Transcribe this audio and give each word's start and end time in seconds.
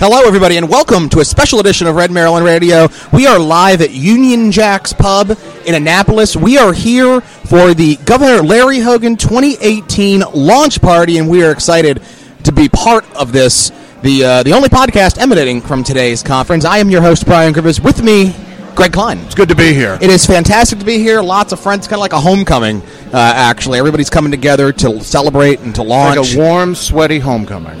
Hello, 0.00 0.22
everybody, 0.24 0.56
and 0.56 0.68
welcome 0.68 1.08
to 1.08 1.18
a 1.18 1.24
special 1.24 1.58
edition 1.58 1.88
of 1.88 1.96
Red 1.96 2.12
Maryland 2.12 2.46
Radio. 2.46 2.86
We 3.12 3.26
are 3.26 3.36
live 3.36 3.80
at 3.80 3.90
Union 3.90 4.52
Jack's 4.52 4.92
Pub 4.92 5.36
in 5.66 5.74
Annapolis. 5.74 6.36
We 6.36 6.56
are 6.56 6.72
here 6.72 7.20
for 7.20 7.74
the 7.74 7.96
Governor 8.04 8.40
Larry 8.44 8.78
Hogan 8.78 9.16
2018 9.16 10.20
launch 10.32 10.80
party, 10.80 11.18
and 11.18 11.28
we 11.28 11.42
are 11.42 11.50
excited 11.50 12.00
to 12.44 12.52
be 12.52 12.68
part 12.68 13.12
of 13.16 13.32
this. 13.32 13.72
The 14.02 14.24
uh, 14.24 14.42
the 14.44 14.52
only 14.52 14.68
podcast 14.68 15.18
emanating 15.18 15.60
from 15.60 15.82
today's 15.82 16.22
conference. 16.22 16.64
I 16.64 16.78
am 16.78 16.90
your 16.90 17.02
host 17.02 17.26
Brian 17.26 17.52
Griffiths. 17.52 17.80
With 17.80 18.00
me, 18.00 18.36
Greg 18.78 18.92
Klein. 18.92 19.18
It's 19.18 19.34
good 19.34 19.48
to 19.48 19.56
be 19.56 19.74
here. 19.74 19.98
It 20.00 20.08
is 20.08 20.24
fantastic 20.24 20.78
to 20.78 20.84
be 20.84 20.98
here. 20.98 21.20
Lots 21.20 21.52
of 21.52 21.58
friends, 21.58 21.88
kind 21.88 21.94
of 21.94 22.00
like 22.00 22.12
a 22.12 22.20
homecoming. 22.20 22.80
Uh, 23.12 23.32
actually, 23.34 23.76
everybody's 23.76 24.08
coming 24.08 24.30
together 24.30 24.70
to 24.70 25.00
celebrate 25.00 25.58
and 25.58 25.74
to 25.74 25.82
launch. 25.82 26.16
Like 26.16 26.36
a 26.36 26.38
warm, 26.38 26.76
sweaty 26.76 27.18
homecoming. 27.18 27.76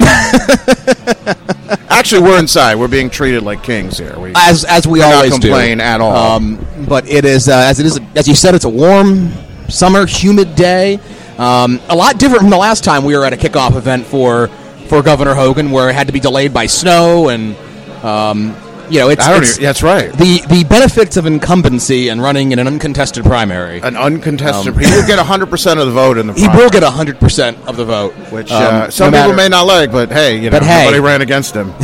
Actually, 1.88 2.22
we're 2.22 2.40
inside. 2.40 2.74
We're 2.74 2.88
being 2.88 3.10
treated 3.10 3.44
like 3.44 3.62
kings 3.62 3.96
here. 3.96 4.18
We, 4.18 4.32
as 4.34 4.64
as 4.64 4.88
we 4.88 4.98
do 4.98 5.04
not 5.04 5.30
complain 5.30 5.78
do. 5.78 5.84
at 5.84 6.00
all. 6.00 6.16
Um, 6.16 6.66
but 6.88 7.08
it 7.08 7.24
is 7.24 7.48
uh, 7.48 7.52
as 7.52 7.78
it 7.78 7.86
is 7.86 8.00
as 8.16 8.26
you 8.26 8.34
said, 8.34 8.56
it's 8.56 8.64
a 8.64 8.68
warm 8.68 9.30
summer, 9.68 10.04
humid 10.04 10.56
day. 10.56 10.98
Um, 11.38 11.80
a 11.88 11.94
lot 11.94 12.18
different 12.18 12.40
from 12.40 12.50
the 12.50 12.58
last 12.58 12.82
time 12.82 13.04
we 13.04 13.16
were 13.16 13.24
at 13.24 13.32
a 13.32 13.36
kickoff 13.36 13.76
event 13.76 14.04
for 14.04 14.48
for 14.88 15.00
Governor 15.00 15.36
Hogan, 15.36 15.70
where 15.70 15.90
it 15.90 15.94
had 15.94 16.08
to 16.08 16.12
be 16.12 16.18
delayed 16.18 16.52
by 16.52 16.66
snow 16.66 17.28
and. 17.28 17.56
Um, 18.04 18.56
you 18.90 18.98
know, 19.00 19.08
it's, 19.10 19.24
I 19.26 19.32
don't 19.32 19.42
it's 19.42 19.52
even- 19.52 19.64
that's 19.64 19.82
right. 19.82 20.12
The 20.12 20.40
the 20.48 20.64
benefits 20.64 21.16
of 21.16 21.26
incumbency 21.26 22.08
and 22.08 22.20
running 22.22 22.52
in 22.52 22.58
an 22.58 22.66
uncontested 22.66 23.24
primary. 23.24 23.80
An 23.80 23.96
uncontested. 23.96 24.74
he 24.76 24.80
will 24.90 25.06
get 25.06 25.18
100% 25.18 25.80
of 25.80 25.86
the 25.86 25.92
vote 25.92 26.18
in 26.18 26.26
the 26.26 26.32
Um, 26.32 26.38
he 26.38 26.44
primary, 26.44 26.64
will 26.64 26.70
get 26.70 26.82
hundred 26.82 27.18
percent 27.20 27.58
of 27.66 27.76
the 27.76 27.84
vote, 27.84 28.12
Which 28.32 28.50
um, 28.50 28.62
uh, 28.62 28.90
some 28.90 29.10
no 29.10 29.18
people 29.18 29.34
matter- 29.34 29.36
may 29.36 29.48
not 29.48 29.66
like, 29.66 29.92
but 29.92 30.10
hey, 30.10 30.36
you 30.36 30.50
know, 30.50 30.58
But 30.58 30.62
hey. 30.64 30.84
nobody 30.84 31.00
ran 31.00 31.22
against 31.22 31.54
him. 31.54 31.72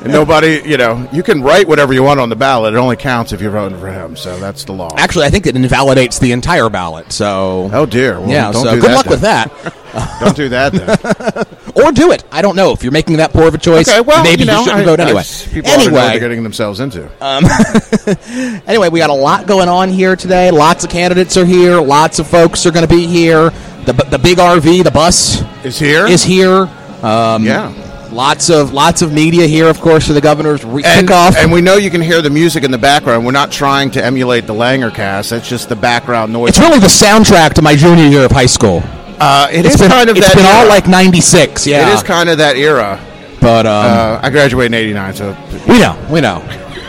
And 0.00 0.12
nobody, 0.12 0.62
you 0.64 0.76
know, 0.76 1.08
you 1.12 1.22
can 1.22 1.42
write 1.42 1.66
whatever 1.68 1.92
you 1.92 2.02
want 2.02 2.20
on 2.20 2.28
the 2.28 2.36
ballot. 2.36 2.74
It 2.74 2.76
only 2.78 2.96
counts 2.96 3.32
if 3.32 3.40
you're 3.40 3.50
voting 3.50 3.78
for 3.78 3.90
him. 3.90 4.16
So 4.16 4.38
that's 4.38 4.64
the 4.64 4.72
law. 4.72 4.90
Actually, 4.96 5.26
I 5.26 5.30
think 5.30 5.46
it 5.46 5.56
invalidates 5.56 6.18
the 6.18 6.32
entire 6.32 6.68
ballot. 6.70 7.12
So 7.12 7.68
oh 7.72 7.86
dear. 7.86 8.18
Well, 8.20 8.28
yeah, 8.30 8.52
so 8.52 8.80
good 8.80 8.90
luck 8.92 9.04
then. 9.06 9.10
with 9.10 9.20
that. 9.22 9.74
Don't 10.20 10.36
do 10.36 10.48
that 10.50 10.72
then. 10.72 11.84
or 11.86 11.92
do 11.92 12.12
it. 12.12 12.24
I 12.30 12.42
don't 12.42 12.56
know 12.56 12.72
if 12.72 12.82
you're 12.82 12.92
making 12.92 13.16
that 13.18 13.32
poor 13.32 13.48
of 13.48 13.54
a 13.54 13.58
choice. 13.58 13.88
Okay, 13.88 14.00
well, 14.00 14.22
maybe 14.22 14.40
you, 14.42 14.46
know, 14.46 14.62
shouldn't 14.64 14.82
I- 14.82 14.84
vote 14.84 15.00
I- 15.00 15.04
anyway. 15.04 15.22
People 15.52 15.70
know 15.70 15.76
what 15.76 15.90
they're 15.90 16.00
Anyway, 16.02 16.18
getting 16.20 16.42
themselves 16.42 16.80
into. 16.80 17.10
anyway, 18.66 18.88
we 18.88 18.98
got 18.98 19.10
a 19.10 19.14
lot 19.14 19.46
going 19.46 19.68
on 19.68 19.88
here 19.88 20.16
today. 20.16 20.50
Lots 20.50 20.84
of 20.84 20.90
candidates 20.90 21.36
are 21.36 21.44
here. 21.44 21.80
Lots 21.80 22.18
of 22.18 22.26
folks 22.26 22.66
are 22.66 22.70
going 22.70 22.86
to 22.86 22.94
be 22.94 23.06
here. 23.06 23.50
The 23.86 23.92
the 24.10 24.18
big 24.18 24.38
RV, 24.38 24.84
the 24.84 24.90
bus 24.90 25.42
Is 25.64 25.78
here? 25.78 26.06
is 26.06 26.22
here. 26.22 26.68
Um, 27.02 27.44
Yeah. 27.44 27.72
Lots 28.12 28.50
of 28.50 28.72
lots 28.72 29.02
of 29.02 29.12
media 29.12 29.46
here, 29.46 29.68
of 29.68 29.80
course, 29.80 30.08
for 30.08 30.12
the 30.14 30.20
governor's 30.20 30.64
re- 30.64 30.82
and, 30.84 31.08
kickoff. 31.08 31.36
and 31.36 31.52
we 31.52 31.60
know 31.60 31.76
you 31.76 31.90
can 31.92 32.00
hear 32.00 32.20
the 32.20 32.28
music 32.30 32.64
in 32.64 32.72
the 32.72 32.78
background. 32.78 33.24
We're 33.24 33.30
not 33.30 33.52
trying 33.52 33.92
to 33.92 34.04
emulate 34.04 34.48
the 34.48 34.52
Langer 34.52 34.92
cast. 34.92 35.30
That's 35.30 35.48
just 35.48 35.68
the 35.68 35.76
background 35.76 36.32
noise. 36.32 36.48
it's 36.48 36.58
really 36.58 36.80
the 36.80 36.88
soundtrack 36.88 37.52
to 37.54 37.62
my 37.62 37.76
junior 37.76 38.06
year 38.06 38.24
of 38.24 38.32
high 38.32 38.46
school. 38.46 38.82
Uh, 39.20 39.48
it 39.52 39.66
It's 39.66 39.74
is 39.74 39.80
been, 39.82 39.90
kind 39.90 40.08
of 40.08 40.16
it's 40.16 40.26
that 40.26 40.36
been 40.36 40.46
all 40.46 40.66
like 40.68 40.88
'96. 40.88 41.66
Yeah, 41.66 41.88
It 41.90 41.94
is 41.94 42.02
kind 42.02 42.28
of 42.30 42.38
that 42.38 42.56
era. 42.56 42.98
but 43.40 43.66
um, 43.66 43.84
Uh, 43.84 44.20
I 44.22 44.30
graduated 44.30 44.72
in 44.72 44.78
'89, 44.80 45.14
so 45.14 45.36
we 45.68 45.78
know, 45.78 45.94
we 46.10 46.20
know, 46.22 46.42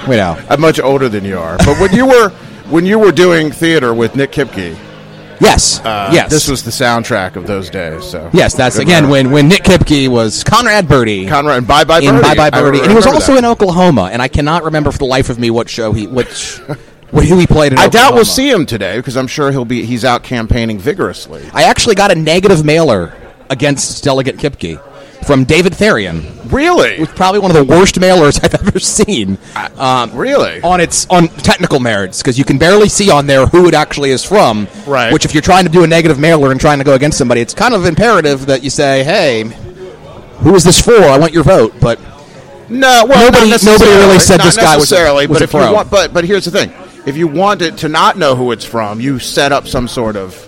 we 0.07 0.15
know. 0.15 0.37
I'm 0.49 0.61
much 0.61 0.79
older 0.79 1.09
than 1.09 1.25
you 1.25 1.37
are. 1.37 1.57
But 1.57 1.77
when 1.79 1.93
you 1.93 2.05
were 2.05 2.29
when 2.69 2.85
you 2.85 2.97
were 2.99 3.11
doing 3.11 3.51
theater 3.51 3.93
with 3.93 4.15
Nic 4.15 4.31
Kipke, 4.31 4.77
Yes, 5.41 5.79
uh, 5.83 6.09
yes. 6.13 6.29
this 6.29 6.47
was 6.47 6.63
the 6.63 6.69
soundtrack 6.71 7.35
of 7.35 7.47
those 7.47 7.69
days. 7.69 8.05
So 8.05 8.29
Yes, 8.31 8.53
that's 8.53 8.75
Good 8.77 8.83
again 8.83 9.03
memory. 9.03 9.23
when, 9.23 9.31
when 9.31 9.47
Nic 9.49 9.63
Kipke 9.63 10.07
was 10.07 10.43
Conrad 10.43 10.87
Birdie. 10.87 11.25
Conrad 11.27 11.57
and 11.57 11.67
Bye 11.67 11.83
Bye 11.83 11.99
Birdie. 11.99 12.07
in 12.15 12.21
Bye 12.21 12.35
Bye 12.35 12.49
Birdie, 12.51 12.79
and 12.79 12.89
he 12.89 12.95
was 12.95 13.07
also 13.07 13.33
that. 13.33 13.39
in 13.39 13.45
Oklahoma, 13.45 14.09
and 14.13 14.21
I 14.21 14.27
cannot 14.29 14.63
remember 14.63 14.91
for 14.91 14.99
the 14.99 15.05
life 15.05 15.29
of 15.29 15.37
me 15.39 15.49
what 15.49 15.67
show 15.67 15.91
he 15.93 16.05
which 16.07 16.59
who 17.11 17.37
he 17.37 17.47
played 17.47 17.73
in. 17.73 17.77
I 17.79 17.83
doubt 17.83 17.93
Oklahoma. 18.13 18.15
we'll 18.15 18.25
see 18.25 18.49
him 18.49 18.65
today 18.65 18.97
because 18.97 19.17
I'm 19.17 19.27
sure 19.27 19.51
he'll 19.51 19.65
be 19.65 19.85
he's 19.85 20.05
out 20.05 20.23
campaigning 20.23 20.79
vigorously. 20.79 21.43
I 21.53 21.63
actually 21.63 21.95
got 21.95 22.11
a 22.11 22.15
negative 22.15 22.63
mailer 22.65 23.13
against 23.49 24.03
Delegate 24.03 24.37
Kipke 24.37 24.81
from 25.25 25.43
David 25.43 25.73
Therian. 25.73 26.51
Really? 26.51 26.91
It 26.95 26.99
was 26.99 27.09
probably 27.09 27.39
one 27.41 27.51
of 27.51 27.57
the 27.57 27.63
worst 27.63 27.95
mailers 27.95 28.43
I've 28.43 28.55
ever 28.67 28.79
seen. 28.79 29.37
Um, 29.77 30.15
really? 30.15 30.61
on 30.61 30.79
its 30.81 31.05
on 31.09 31.27
technical 31.27 31.79
merits 31.79 32.21
because 32.21 32.39
you 32.39 32.43
can 32.45 32.57
barely 32.57 32.89
see 32.89 33.11
on 33.11 33.27
there 33.27 33.45
who 33.45 33.67
it 33.67 33.73
actually 33.73 34.11
is 34.11 34.23
from. 34.25 34.67
Right. 34.87 35.13
Which, 35.13 35.25
if 35.25 35.33
you're 35.33 35.41
trying 35.43 35.65
to 35.65 35.71
do 35.71 35.83
a 35.83 35.87
negative 35.87 36.17
mailer 36.17 36.51
and 36.51 36.59
trying 36.59 36.79
to 36.79 36.83
go 36.83 36.93
against 36.95 37.17
somebody, 37.17 37.41
it's 37.41 37.53
kind 37.53 37.73
of 37.73 37.85
imperative 37.85 38.47
that 38.47 38.63
you 38.63 38.69
say, 38.69 39.03
"Hey, 39.03 39.43
who 40.39 40.55
is 40.55 40.63
this 40.63 40.81
for? 40.81 40.95
I 40.95 41.17
want 41.19 41.33
your 41.33 41.43
vote." 41.43 41.73
But 41.79 41.99
No, 42.69 43.05
well, 43.07 43.31
Nobody- 43.31 43.49
nobody 43.65 43.91
really 43.91 44.19
said 44.19 44.37
Not 44.37 44.45
this 44.45 44.55
guy 44.55 44.75
was 44.77 44.89
necessarily. 44.89 45.27
was 45.27 45.35
but 45.39 45.41
a 45.41 45.43
if 45.43 45.53
you 45.53 45.59
pro. 45.59 45.73
want, 45.73 45.91
but 45.91 46.13
but 46.13 46.23
here's 46.25 46.45
the 46.45 46.51
thing: 46.51 46.71
if 47.05 47.17
you 47.17 47.27
wanted 47.27 47.77
to 47.79 47.89
not 47.89 48.17
know 48.17 48.35
who 48.35 48.51
it's 48.51 48.65
from, 48.65 48.99
you 49.01 49.19
set 49.19 49.51
up 49.51 49.67
some 49.67 49.87
sort 49.87 50.15
of, 50.15 50.47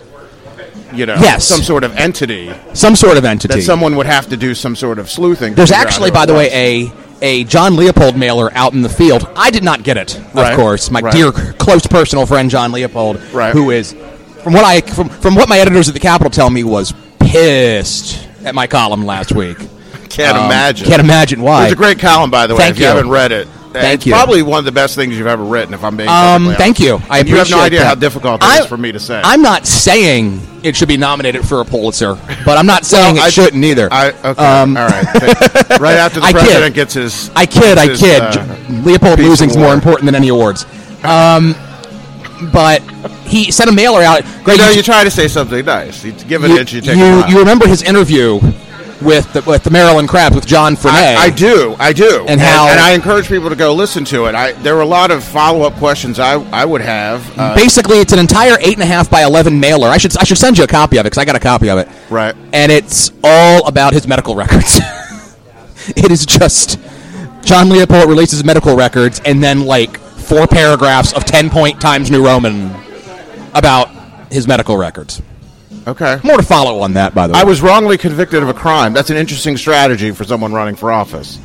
you 0.94 1.06
know, 1.06 1.16
Yes. 1.20 1.46
some 1.46 1.62
sort 1.62 1.84
of 1.84 1.96
entity 1.96 2.54
some 2.74 2.96
sort 2.96 3.18
of 3.18 3.26
entity. 3.26 3.56
that 3.56 3.62
someone 3.64 3.96
would 3.96 4.06
have 4.06 4.30
to 4.30 4.38
do 4.38 4.54
some 4.54 4.76
sort 4.76 5.00
of 5.00 5.10
sleuthing. 5.10 5.56
There's 5.56 5.72
actually, 5.72 6.12
by 6.12 6.24
it 6.24 6.28
the 6.28 6.34
way, 6.34 6.50
a 6.52 6.94
a 7.22 7.44
John 7.46 7.78
Leopold 7.78 8.18
mailer 8.18 8.52
out 8.54 8.74
in 8.74 8.82
the 8.82 8.90
field. 8.90 9.26
I 9.36 9.50
did 9.50 9.64
not 9.64 9.84
get 9.84 9.96
it, 9.96 10.16
of 10.18 10.36
Right. 10.36 10.56
course. 10.58 10.92
My 10.92 11.00
Right. 11.00 11.14
dear, 11.14 11.32
close 11.32 11.88
personal 11.88 12.26
friend 12.26 12.50
John 12.50 12.74
Leopold, 12.74 13.18
Right. 13.32 13.54
who 13.54 13.72
is, 13.72 13.96
from 14.44 14.52
what 14.54 14.66
I 14.66 14.82
from, 14.82 15.08
from 15.08 15.36
what 15.36 15.48
my 15.48 15.58
editors 15.60 15.88
at 15.88 15.94
the 15.94 16.02
Capitol 16.02 16.30
tell 16.30 16.50
me, 16.50 16.64
was 16.66 16.94
pissed 17.20 18.20
at 18.44 18.54
my 18.54 18.68
column 18.68 19.06
last 19.06 19.32
week. 19.32 19.58
can't 20.10 20.38
Um, 20.38 20.46
imagine. 20.46 20.88
Can't 20.88 21.02
imagine 21.02 21.42
why. 21.42 21.64
It's 21.64 21.74
a 21.74 21.78
great 21.78 21.98
column, 22.00 22.30
by 22.30 22.46
the 22.46 22.54
way. 22.56 22.60
Thank 22.60 22.72
if 22.76 22.80
you, 22.80 22.84
you. 22.86 22.90
haven't 22.90 23.10
read 23.10 23.32
it, 23.32 23.48
Thank 23.74 23.96
it's 23.96 24.06
you. 24.06 24.14
Probably 24.14 24.42
one 24.42 24.60
of 24.60 24.66
the 24.66 24.72
best 24.72 24.96
things 24.96 25.18
you've 25.18 25.28
ever 25.28 25.44
written. 25.44 25.74
If 25.74 25.84
I'm 25.84 25.98
being 25.98 26.10
Um, 26.10 26.54
thank 26.58 26.80
you. 26.80 27.02
I 27.10 27.20
And 27.20 27.30
you 27.30 27.36
have 27.38 27.50
no 27.50 27.60
idea 27.60 27.80
that. 27.80 27.86
how 27.88 27.96
difficult 27.96 28.42
it 28.42 28.48
I- 28.48 28.60
is 28.62 28.66
for 28.68 28.78
me 28.78 28.92
to 28.92 29.00
say. 29.00 29.20
I'm 29.24 29.42
not 29.42 29.66
saying 29.68 30.40
it 30.64 30.76
should 30.76 30.88
be 30.88 30.98
nominated 30.98 31.48
for 31.48 31.60
a 31.60 31.66
Pulitzer, 31.66 32.18
but 32.46 32.58
I'm 32.58 32.66
not 32.68 32.86
saying 32.94 33.16
Well, 33.16 33.24
it 33.24 33.28
I- 33.28 33.30
shouldn't 33.32 33.64
either. 33.64 33.90
I, 33.92 34.10
okay, 34.24 34.46
Um, 34.46 34.78
all 34.78 34.88
right. 34.88 35.06
Right 35.80 35.98
after 35.98 36.20
the 36.20 36.28
I 36.28 36.32
kid. 36.34 36.40
president 36.42 36.76
gets 36.76 36.94
his, 36.94 37.32
I 37.36 37.46
kid, 37.46 37.78
I 37.78 37.88
his, 37.88 38.00
kid. 38.00 38.22
uh, 38.22 38.46
Leopold 38.84 39.20
losing's 39.20 39.58
more 39.58 39.74
important 39.74 40.06
than 40.06 40.16
any 40.16 40.30
awards. 40.30 40.66
Um, 41.04 41.56
but 42.52 42.82
he 43.26 43.52
sent 43.52 43.70
a 43.70 43.74
mailer 43.74 44.02
out. 44.02 44.24
Greg, 44.44 44.58
You 44.58 44.64
know, 44.66 44.70
you- 44.70 44.78
you 44.78 44.84
try 44.84 45.04
to 45.04 45.12
say 45.12 45.28
something 45.28 45.66
nice. 45.66 46.04
You 46.04 46.12
give 46.12 46.44
an 46.44 46.52
you, 46.52 46.58
inch, 46.60 46.74
you 46.74 46.82
take 46.82 46.98
you, 46.98 47.26
you 47.28 47.40
remember 47.40 47.68
his 47.68 47.82
interview 47.82 48.40
with 49.04 49.32
the, 49.34 49.42
with 49.44 49.64
the 49.64 49.70
Maryland 49.70 50.08
Crabs 50.10 50.36
with 50.36 50.46
John 50.46 50.76
Frenaye. 50.76 51.16
I, 51.16 51.26
I 51.26 51.30
do, 51.30 51.76
I 51.80 51.94
do, 51.94 52.26
And 52.28 52.40
how- 52.40 52.68
and 52.70 52.80
I 52.80 52.92
encourage 52.94 53.28
people 53.28 53.50
to 53.50 53.56
go 53.56 53.74
listen 53.74 54.06
to 54.06 54.26
it. 54.26 54.36
I 54.36 54.54
there 54.54 54.76
were 54.76 54.82
a 54.82 54.86
lot 54.86 55.12
of 55.12 55.24
follow 55.24 55.62
up 55.64 55.74
questions 55.76 56.20
I 56.20 56.34
I 56.52 56.66
would 56.66 56.82
have. 56.82 57.22
Uh, 57.38 57.54
Basically, 57.56 57.98
it's 58.00 58.14
an 58.14 58.20
entire 58.20 58.58
eight 58.60 58.74
and 58.74 58.84
a 58.84 58.86
half 58.86 59.10
by 59.10 59.24
eleven 59.24 59.60
mailer. 59.60 59.88
I 59.90 59.98
should 59.98 60.18
I 60.18 60.24
should 60.24 60.38
send 60.38 60.58
you 60.58 60.64
a 60.64 60.68
copy 60.68 60.98
of 60.98 61.02
it 61.06 61.10
because 61.12 61.18
I 61.20 61.26
got 61.26 61.36
a 61.36 61.40
copy 61.40 61.70
of 61.70 61.78
it. 61.80 61.88
Right. 62.10 62.36
and 62.54 62.72
it's 62.72 63.12
all 63.24 63.68
about 63.68 63.94
his 63.94 64.08
medical 64.08 64.36
records. 64.44 64.80
it 65.96 66.12
is 66.12 66.26
just 66.26 66.80
John 67.44 67.70
Leopold 67.70 68.08
releases 68.08 68.44
medical 68.44 68.76
records 68.76 69.20
and 69.26 69.44
then 69.44 69.66
like 69.66 69.98
four 69.98 70.48
paragraphs 70.48 71.14
of 71.14 71.26
ten 71.26 71.50
point 71.50 71.82
Times 71.82 72.10
New 72.10 72.26
Roman 72.26 72.72
about 73.54 73.90
his 74.32 74.48
medical 74.48 74.78
records. 74.78 75.22
Okay. 75.88 76.20
More 76.24 76.38
to 76.38 76.44
follow 76.44 76.80
on 76.82 76.94
that, 76.94 77.14
by 77.14 77.28
the 77.28 77.34
way. 77.34 77.40
I 77.40 77.44
was 77.44 77.62
wrongly 77.62 77.98
convicted 77.98 78.44
of 78.44 78.50
a 78.50 78.54
crime. 78.54 78.94
That's 78.94 79.10
an 79.10 79.18
interesting 79.18 79.58
strategy 79.58 80.12
for 80.12 80.24
someone 80.24 80.54
running 80.54 80.76
for 80.76 80.92
office. 80.92 81.40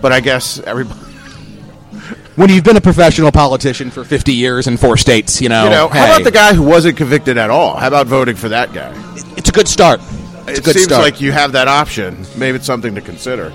But 0.00 0.12
I 0.12 0.20
guess 0.20 0.58
everybody. 0.60 0.98
when 2.36 2.48
you've 2.50 2.64
been 2.64 2.76
a 2.76 2.80
professional 2.80 3.32
politician 3.32 3.90
for 3.90 4.04
50 4.04 4.32
years 4.32 4.66
in 4.66 4.76
four 4.76 4.96
states, 4.96 5.40
you 5.40 5.48
know, 5.48 5.64
You 5.64 5.70
know, 5.70 5.88
how 5.88 6.06
hey, 6.06 6.10
about 6.12 6.24
the 6.24 6.30
guy 6.30 6.54
who 6.54 6.62
wasn't 6.62 6.96
convicted 6.96 7.36
at 7.38 7.50
all? 7.50 7.76
How 7.76 7.88
about 7.88 8.06
voting 8.06 8.36
for 8.36 8.48
that 8.48 8.72
guy? 8.72 8.92
It's 9.36 9.48
a 9.48 9.52
good 9.52 9.68
start. 9.68 10.00
It's 10.46 10.58
it 10.58 10.58
a 10.58 10.62
good 10.62 10.74
seems 10.74 10.84
start. 10.86 11.02
like 11.02 11.20
you 11.20 11.32
have 11.32 11.52
that 11.52 11.68
option. 11.68 12.24
Maybe 12.36 12.56
it's 12.56 12.66
something 12.66 12.94
to 12.94 13.00
consider. 13.00 13.52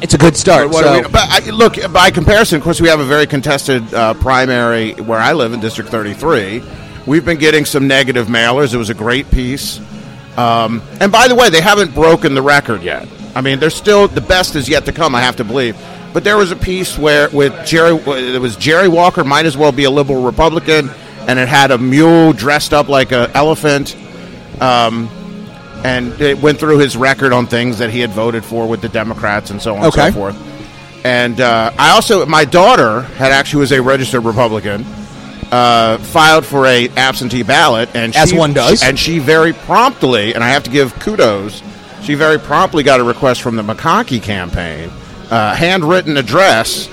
it's 0.00 0.14
a 0.14 0.18
good 0.18 0.36
start. 0.36 0.68
But, 0.68 0.72
what 0.74 0.84
so- 0.84 0.96
we- 1.02 1.08
but 1.08 1.28
I, 1.28 1.50
look, 1.50 1.74
by 1.92 2.10
comparison, 2.10 2.56
of 2.58 2.62
course, 2.62 2.80
we 2.80 2.88
have 2.88 3.00
a 3.00 3.04
very 3.04 3.26
contested 3.26 3.92
uh, 3.92 4.14
primary 4.14 4.92
where 4.94 5.18
I 5.18 5.32
live 5.32 5.52
in 5.52 5.60
District 5.60 5.90
33. 5.90 6.62
We've 7.06 7.24
been 7.24 7.38
getting 7.38 7.64
some 7.64 7.88
negative 7.88 8.28
mailers. 8.28 8.74
It 8.74 8.78
was 8.78 8.90
a 8.90 8.94
great 8.94 9.30
piece. 9.30 9.80
Um, 10.36 10.82
and 11.00 11.10
by 11.12 11.28
the 11.28 11.34
way, 11.34 11.50
they 11.50 11.60
haven't 11.60 11.94
broken 11.94 12.34
the 12.34 12.42
record 12.42 12.82
yet. 12.82 13.06
I 13.34 13.40
mean, 13.40 13.58
they're 13.58 13.70
still 13.70 14.08
the 14.08 14.20
best 14.20 14.56
is 14.56 14.68
yet 14.68 14.84
to 14.86 14.92
come. 14.92 15.14
I 15.14 15.20
have 15.20 15.36
to 15.36 15.44
believe. 15.44 15.76
But 16.12 16.24
there 16.24 16.36
was 16.36 16.50
a 16.52 16.56
piece 16.56 16.98
where 16.98 17.28
with 17.30 17.66
Jerry, 17.66 17.94
it 17.96 18.40
was 18.40 18.56
Jerry 18.56 18.88
Walker 18.88 19.24
might 19.24 19.46
as 19.46 19.56
well 19.56 19.72
be 19.72 19.84
a 19.84 19.90
liberal 19.90 20.22
Republican, 20.22 20.90
and 21.26 21.38
it 21.38 21.48
had 21.48 21.70
a 21.70 21.78
mule 21.78 22.32
dressed 22.32 22.72
up 22.74 22.88
like 22.88 23.12
an 23.12 23.30
elephant. 23.34 23.96
Um, 24.60 25.08
and 25.84 26.18
it 26.20 26.40
went 26.40 26.60
through 26.60 26.78
his 26.78 26.96
record 26.96 27.32
on 27.32 27.46
things 27.46 27.78
that 27.78 27.90
he 27.90 27.98
had 28.00 28.10
voted 28.10 28.44
for 28.44 28.68
with 28.68 28.80
the 28.82 28.88
Democrats 28.88 29.50
and 29.50 29.60
so 29.60 29.74
on 29.74 29.84
Okay. 29.86 30.02
and 30.06 30.14
so 30.14 30.20
forth. 30.20 31.04
And 31.04 31.40
uh, 31.40 31.72
I 31.76 31.90
also, 31.90 32.24
my 32.26 32.44
daughter 32.44 33.00
had 33.02 33.32
actually 33.32 33.60
was 33.60 33.72
a 33.72 33.82
registered 33.82 34.24
Republican, 34.24 34.84
uh, 35.52 35.98
filed 35.98 36.44
for 36.44 36.66
a 36.66 36.88
absentee 36.96 37.42
ballot, 37.44 37.90
and 37.94 38.16
As 38.16 38.30
she, 38.30 38.36
one 38.36 38.52
does. 38.54 38.82
and 38.82 38.98
she 38.98 39.18
very 39.20 39.52
promptly, 39.52 40.34
and 40.34 40.42
I 40.42 40.48
have 40.48 40.64
to 40.64 40.70
give 40.70 40.98
kudos, 40.98 41.62
she 42.02 42.14
very 42.14 42.38
promptly 42.38 42.82
got 42.82 42.98
a 42.98 43.04
request 43.04 43.42
from 43.42 43.54
the 43.54 43.62
McConkey 43.62 44.20
campaign 44.20 44.90
uh, 45.30 45.54
handwritten 45.54 46.16
address 46.16 46.88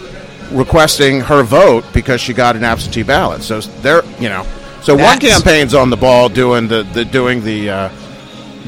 requesting 0.52 1.22
her 1.22 1.44
vote 1.44 1.84
because 1.94 2.22
she 2.22 2.34
got 2.34 2.56
an 2.56 2.64
absentee 2.64 3.04
ballot. 3.04 3.44
So 3.44 3.60
there, 3.62 4.04
you 4.20 4.30
know, 4.30 4.46
so 4.82 4.96
one 4.96 5.20
campaign's 5.20 5.74
on 5.74 5.90
the 5.90 5.98
ball 5.98 6.30
doing 6.30 6.68
the, 6.68 6.84
the 6.84 7.06
doing 7.06 7.44
the 7.44 7.70
uh, 7.70 7.90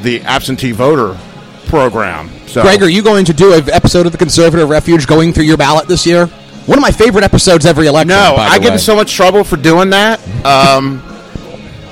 the 0.02 0.22
absentee 0.22 0.72
voter 0.72 1.18
program. 1.68 2.30
So 2.48 2.62
Greg, 2.62 2.82
are 2.82 2.90
you 2.90 3.02
going 3.02 3.26
to 3.26 3.34
do 3.34 3.54
an 3.54 3.70
episode 3.70 4.06
of 4.06 4.12
the 4.12 4.18
Conservative 4.18 4.70
Refuge 4.70 5.08
going 5.08 5.32
through 5.32 5.46
your 5.46 5.58
ballot 5.58 5.88
this 5.88 6.06
year? 6.06 6.30
One 6.68 6.78
of 6.78 6.82
my 6.82 6.92
favorite 6.92 7.24
episodes 7.24 7.66
every 7.66 7.88
election. 7.88 8.10
No, 8.10 8.36
I 8.38 8.60
get 8.60 8.74
in 8.74 8.80
so 8.80 8.96
much 8.96 9.14
trouble 9.14 9.44
for 9.44 9.58
doing 9.58 9.90
that. 9.92 10.20
Um, 10.46 11.02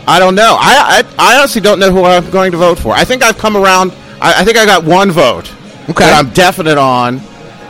I 0.07 0.19
don't 0.19 0.36
know. 0.36 0.56
I, 0.60 1.04
I 1.18 1.33
I 1.33 1.38
honestly 1.39 1.62
don't 1.62 1.80
know 1.80 1.92
who 1.92 2.04
I'm 2.04 2.30
going 2.30 2.51
to 2.51 2.57
vote 2.57 2.80
for. 2.80 2.94
I 2.94 3.04
think 3.04 3.24
I've 3.24 3.38
come 3.38 3.56
around. 3.57 3.92
I, 4.21 4.42
I 4.42 4.45
think 4.45 4.57
I 4.57 4.66
got 4.66 4.83
one 4.83 5.12
vote 5.12 5.51
Okay. 5.89 6.06
that 6.06 6.13
I'm 6.13 6.31
definite 6.33 6.77
on, 6.77 7.19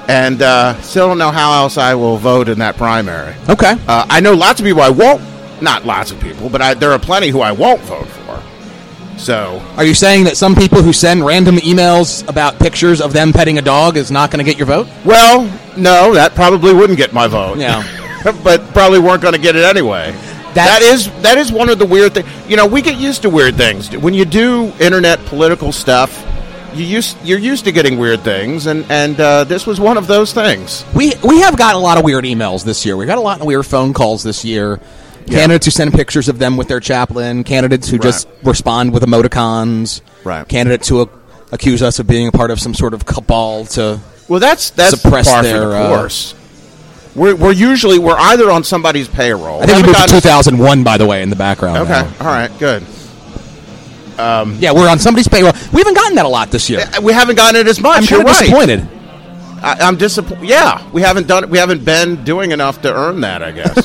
and 0.07 0.41
uh, 0.41 0.79
still 0.81 1.07
don't 1.07 1.17
know 1.17 1.31
how 1.31 1.53
else 1.63 1.77
I 1.77 1.95
will 1.95 2.17
vote 2.17 2.49
in 2.49 2.59
that 2.59 2.75
primary. 2.77 3.33
Okay. 3.47 3.73
Uh, 3.87 4.05
I 4.09 4.19
know 4.19 4.33
lots 4.33 4.59
of 4.59 4.65
people 4.65 4.81
I 4.81 4.89
won't. 4.89 5.21
Not 5.61 5.85
lots 5.85 6.11
of 6.11 6.19
people, 6.21 6.49
but 6.49 6.61
I, 6.61 6.73
there 6.73 6.91
are 6.91 6.99
plenty 6.99 7.29
who 7.29 7.41
I 7.41 7.51
won't 7.51 7.81
vote 7.81 8.07
for. 8.07 8.41
So 9.17 9.61
Are 9.75 9.83
you 9.83 9.93
saying 9.93 10.23
that 10.23 10.37
some 10.37 10.55
people 10.55 10.81
who 10.81 10.93
send 10.93 11.25
random 11.25 11.57
emails 11.57 12.25
about 12.29 12.57
pictures 12.57 13.01
of 13.01 13.11
them 13.11 13.33
petting 13.33 13.57
a 13.57 13.61
dog 13.61 13.97
is 13.97 14.09
not 14.11 14.31
going 14.31 14.43
to 14.43 14.49
get 14.49 14.57
your 14.57 14.67
vote? 14.67 14.87
Well, 15.03 15.41
no, 15.79 16.13
that 16.13 16.35
probably 16.35 16.73
wouldn't 16.73 16.97
get 16.97 17.13
my 17.13 17.27
vote. 17.27 17.57
Yeah. 17.57 17.83
but 18.43 18.61
probably 18.73 18.99
weren't 18.99 19.21
going 19.21 19.33
to 19.33 19.39
get 19.39 19.55
it 19.55 19.63
anyway. 19.63 20.11
That's- 20.53 20.53
That 20.53 20.81
is 20.81 21.21
that 21.21 21.37
is 21.37 21.51
one 21.51 21.69
of 21.69 21.79
the 21.79 21.85
weird 21.85 22.13
things. 22.13 22.27
You 22.47 22.57
know, 22.57 22.65
we 22.65 22.81
get 22.81 22.97
used 22.97 23.21
to 23.21 23.29
weird 23.29 23.55
things 23.55 23.95
when 23.95 24.13
you 24.13 24.25
do 24.25 24.73
internet 24.79 25.19
political 25.25 25.71
stuff. 25.71 26.25
You 26.73 26.83
used 26.85 27.17
you're 27.23 27.39
used 27.39 27.65
to 27.65 27.71
getting 27.71 27.97
weird 27.97 28.21
things, 28.21 28.65
and 28.67 28.85
and 28.91 29.19
uh, 29.19 29.43
this 29.43 29.65
was 29.65 29.79
one 29.79 29.97
of 29.97 30.05
those 30.07 30.33
things. 30.33 30.83
We 30.95 31.13
we 31.23 31.39
have 31.41 31.57
gotten 31.57 31.77
a 31.77 31.83
lot 31.83 31.97
of 31.97 32.03
weird 32.03 32.25
emails 32.25 32.63
this 32.63 32.85
year. 32.85 32.95
We 32.97 33.05
got 33.05 33.17
a 33.17 33.21
lot 33.21 33.39
of 33.39 33.45
weird 33.47 33.65
phone 33.65 33.93
calls 33.93 34.21
this 34.23 34.43
year. 34.45 34.79
Candidates 35.27 35.65
who 35.65 35.71
send 35.71 35.93
pictures 35.93 36.27
of 36.29 36.39
them 36.39 36.57
with 36.57 36.67
their 36.67 36.79
chaplain. 36.79 37.43
Candidates 37.43 37.87
who 37.87 37.99
just 37.99 38.27
respond 38.43 38.91
with 38.93 39.03
emoticons. 39.03 40.01
Right. 40.23 40.47
Candidates 40.47 40.87
who 40.87 41.07
accuse 41.51 41.81
us 41.83 41.99
of 41.99 42.07
being 42.07 42.27
a 42.27 42.31
part 42.31 42.49
of 42.51 42.59
some 42.59 42.73
sort 42.73 42.93
of 42.95 43.05
cabal 43.05 43.65
to. 43.67 43.99
Well, 44.29 44.39
that's 44.39 44.69
that's 44.71 44.99
Suppress 45.01 45.27
par 45.27 45.43
their, 45.43 45.61
for 45.63 45.67
the 45.69 45.75
uh, 45.77 45.87
course. 45.97 46.35
We're, 47.15 47.35
we're 47.35 47.51
usually 47.51 47.97
we're 47.99 48.15
either 48.17 48.49
on 48.51 48.63
somebody's 48.63 49.07
payroll. 49.09 49.61
I 49.61 49.65
think 49.65 49.87
we 49.87 49.93
haven't 49.93 50.13
moved 50.13 50.23
to 50.23 50.29
2001, 50.29 50.83
by 50.83 50.97
the 50.97 51.05
way, 51.07 51.21
in 51.23 51.29
the 51.31 51.35
background. 51.35 51.77
Okay, 51.79 51.89
now. 51.89 52.13
all 52.21 52.27
right, 52.27 52.51
good. 52.59 52.83
Yeah, 54.17 54.71
we're 54.73 54.87
on 54.89 54.99
somebody's 54.99 55.27
payroll. 55.27 55.53
We 55.73 55.79
haven't 55.79 55.95
gotten 55.95 56.15
that 56.15 56.25
a 56.25 56.29
lot 56.29 56.51
this 56.51 56.69
year. 56.69 56.81
Uh, 56.95 57.01
We 57.01 57.13
haven't 57.13 57.35
gotten 57.37 57.59
it 57.59 57.67
as 57.67 57.79
much. 57.81 57.97
I'm 58.11 58.17
You're 58.17 58.23
right. 58.25 58.39
disappointed. 58.41 58.87
I, 59.61 59.77
I'm 59.81 59.97
disappointed. 59.97 60.47
Yeah, 60.47 60.87
we 60.91 61.01
haven't 61.01 61.27
done 61.27 61.43
it. 61.45 61.49
We 61.49 61.57
haven't 61.57 61.83
been 61.83 62.23
doing 62.23 62.51
enough 62.51 62.81
to 62.83 62.93
earn 62.93 63.21
that. 63.21 63.41
I 63.41 63.51
guess. 63.51 63.75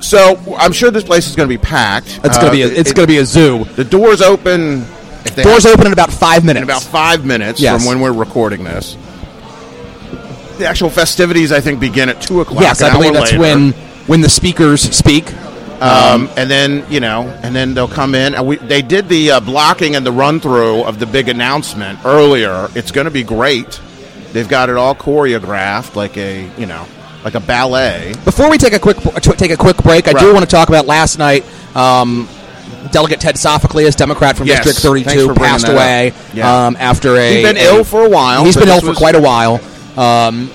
so 0.06 0.36
I'm 0.58 0.72
sure 0.72 0.90
this 0.90 1.04
place 1.04 1.28
is 1.28 1.36
going 1.36 1.48
to 1.48 1.52
be 1.52 1.58
packed. 1.62 2.20
It's 2.24 2.36
Uh, 2.36 2.40
gonna 2.42 2.52
be 2.52 2.62
a, 2.62 2.66
it's 2.68 2.90
it- 2.90 2.94
gonna 2.96 3.06
be 3.08 3.18
a 3.18 3.24
zoo. 3.24 3.64
the 3.76 3.84
doors 3.84 4.20
open. 4.20 4.84
If 5.24 5.34
they 5.36 5.42
Doors 5.42 5.64
have- 5.64 5.74
open 5.74 5.86
in 5.86 5.92
about 5.92 6.12
five 6.12 6.44
minutes. 6.44 6.58
in 6.62 6.64
about 6.64 6.82
five 6.82 7.24
minutes 7.24 7.60
Yes. 7.60 7.76
from 7.82 7.88
when 7.88 8.00
we're 8.00 8.12
recording 8.12 8.64
this. 8.64 8.96
The 10.58 10.66
actual 10.66 10.90
festivities, 10.90 11.52
I 11.52 11.60
think, 11.60 11.80
begin 11.80 12.08
at 12.08 12.20
two 12.20 12.40
o'clock. 12.42 12.60
yes, 12.62 12.82
I 12.82 12.92
believe 12.92 13.14
that's 13.14 13.32
later. 13.32 13.40
when 13.40 13.72
when 14.06 14.20
the 14.20 14.28
speakers 14.28 14.82
speak. 14.82 15.32
Um, 15.80 16.28
and 16.36 16.50
then 16.50 16.84
you 16.90 17.00
know, 17.00 17.22
and 17.42 17.56
then 17.56 17.72
they'll 17.72 17.88
come 17.88 18.14
in. 18.14 18.34
And 18.34 18.46
we, 18.46 18.56
they 18.56 18.82
did 18.82 19.08
the 19.08 19.30
uh, 19.32 19.40
blocking 19.40 19.96
and 19.96 20.04
the 20.04 20.12
run 20.12 20.38
through 20.38 20.82
of 20.82 20.98
the 20.98 21.06
big 21.06 21.30
announcement 21.30 22.00
earlier. 22.04 22.68
It's 22.74 22.90
going 22.90 23.06
to 23.06 23.10
be 23.10 23.22
great. 23.22 23.80
They've 24.32 24.48
got 24.48 24.68
it 24.68 24.76
all 24.76 24.94
choreographed 24.94 25.96
like 25.96 26.18
a 26.18 26.50
you 26.58 26.66
know 26.66 26.84
like 27.24 27.34
a 27.34 27.40
ballet. 27.40 28.12
Before 28.26 28.50
we 28.50 28.58
take 28.58 28.74
a 28.74 28.78
quick 28.78 28.98
take 29.38 29.50
a 29.52 29.56
quick 29.56 29.78
break, 29.78 30.06
I 30.08 30.12
do 30.12 30.34
want 30.34 30.44
to 30.44 30.50
talk 30.50 30.68
about 30.68 30.84
last 30.86 31.18
night. 31.18 31.44
Um, 31.74 32.28
Delegate 32.92 33.20
Ted 33.20 33.36
Sophocleus, 33.36 33.94
Democrat 33.96 34.36
from 34.36 34.46
Yes, 34.46 34.64
District 34.64 34.80
32, 34.80 35.34
passed 35.34 35.68
away. 35.68 36.12
Yeah. 36.34 36.66
um, 36.66 36.76
after 36.78 37.16
a. 37.16 37.34
He's 37.34 37.44
been 37.46 37.56
a- 37.56 37.60
ill 37.60 37.84
for 37.84 38.04
a 38.04 38.08
while. 38.08 38.44
He's 38.44 38.56
been 38.56 38.68
ill 38.68 38.80
for 38.80 38.94
quite 38.94 39.14
a 39.14 39.20
while. 39.20 39.60
Um, 39.96 40.50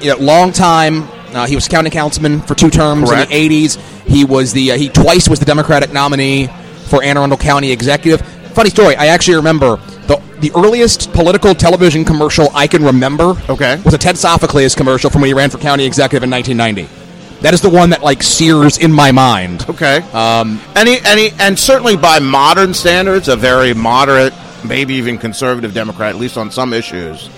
you 0.00 0.10
know, 0.10 0.16
long 0.18 0.52
time. 0.52 1.08
Uh, 1.34 1.46
he 1.46 1.54
was 1.54 1.68
county 1.68 1.90
councilman 1.90 2.40
for 2.40 2.54
two 2.54 2.70
terms 2.70 3.10
Correct. 3.10 3.30
in 3.30 3.50
the 3.50 3.66
'80s. 3.66 3.76
He 4.06 4.24
was 4.24 4.52
the 4.52 4.72
uh, 4.72 4.76
he 4.76 4.88
twice 4.88 5.28
was 5.28 5.38
the 5.38 5.44
Democratic 5.44 5.92
nominee 5.92 6.48
for 6.86 7.02
Anne 7.02 7.18
Arundel 7.18 7.36
County 7.38 7.70
Executive. 7.70 8.26
Funny 8.54 8.70
story. 8.70 8.96
I 8.96 9.06
actually 9.08 9.36
remember 9.36 9.76
the 10.06 10.22
the 10.40 10.50
earliest 10.56 11.12
political 11.12 11.54
television 11.54 12.04
commercial 12.04 12.48
I 12.54 12.66
can 12.66 12.82
remember. 12.82 13.34
Okay. 13.48 13.78
was 13.84 13.92
a 13.92 13.98
Ted 13.98 14.16
Sophocleus 14.16 14.74
commercial 14.74 15.10
from 15.10 15.20
when 15.20 15.28
he 15.28 15.34
ran 15.34 15.50
for 15.50 15.58
county 15.58 15.84
executive 15.84 16.22
in 16.24 16.30
1990. 16.30 17.07
That 17.40 17.54
is 17.54 17.60
the 17.60 17.70
one 17.70 17.90
that 17.90 18.02
like 18.02 18.22
sears 18.22 18.78
in 18.78 18.92
my 18.92 19.12
mind. 19.12 19.68
Okay. 19.68 19.98
Um, 20.12 20.60
any 20.74 20.98
he, 20.98 21.30
and 21.38 21.58
certainly 21.58 21.96
by 21.96 22.18
modern 22.18 22.74
standards, 22.74 23.28
a 23.28 23.36
very 23.36 23.74
moderate, 23.74 24.34
maybe 24.64 24.94
even 24.94 25.18
conservative 25.18 25.72
Democrat, 25.72 26.10
at 26.10 26.16
least 26.20 26.36
on 26.36 26.50
some 26.50 26.72
issues. 26.72 27.28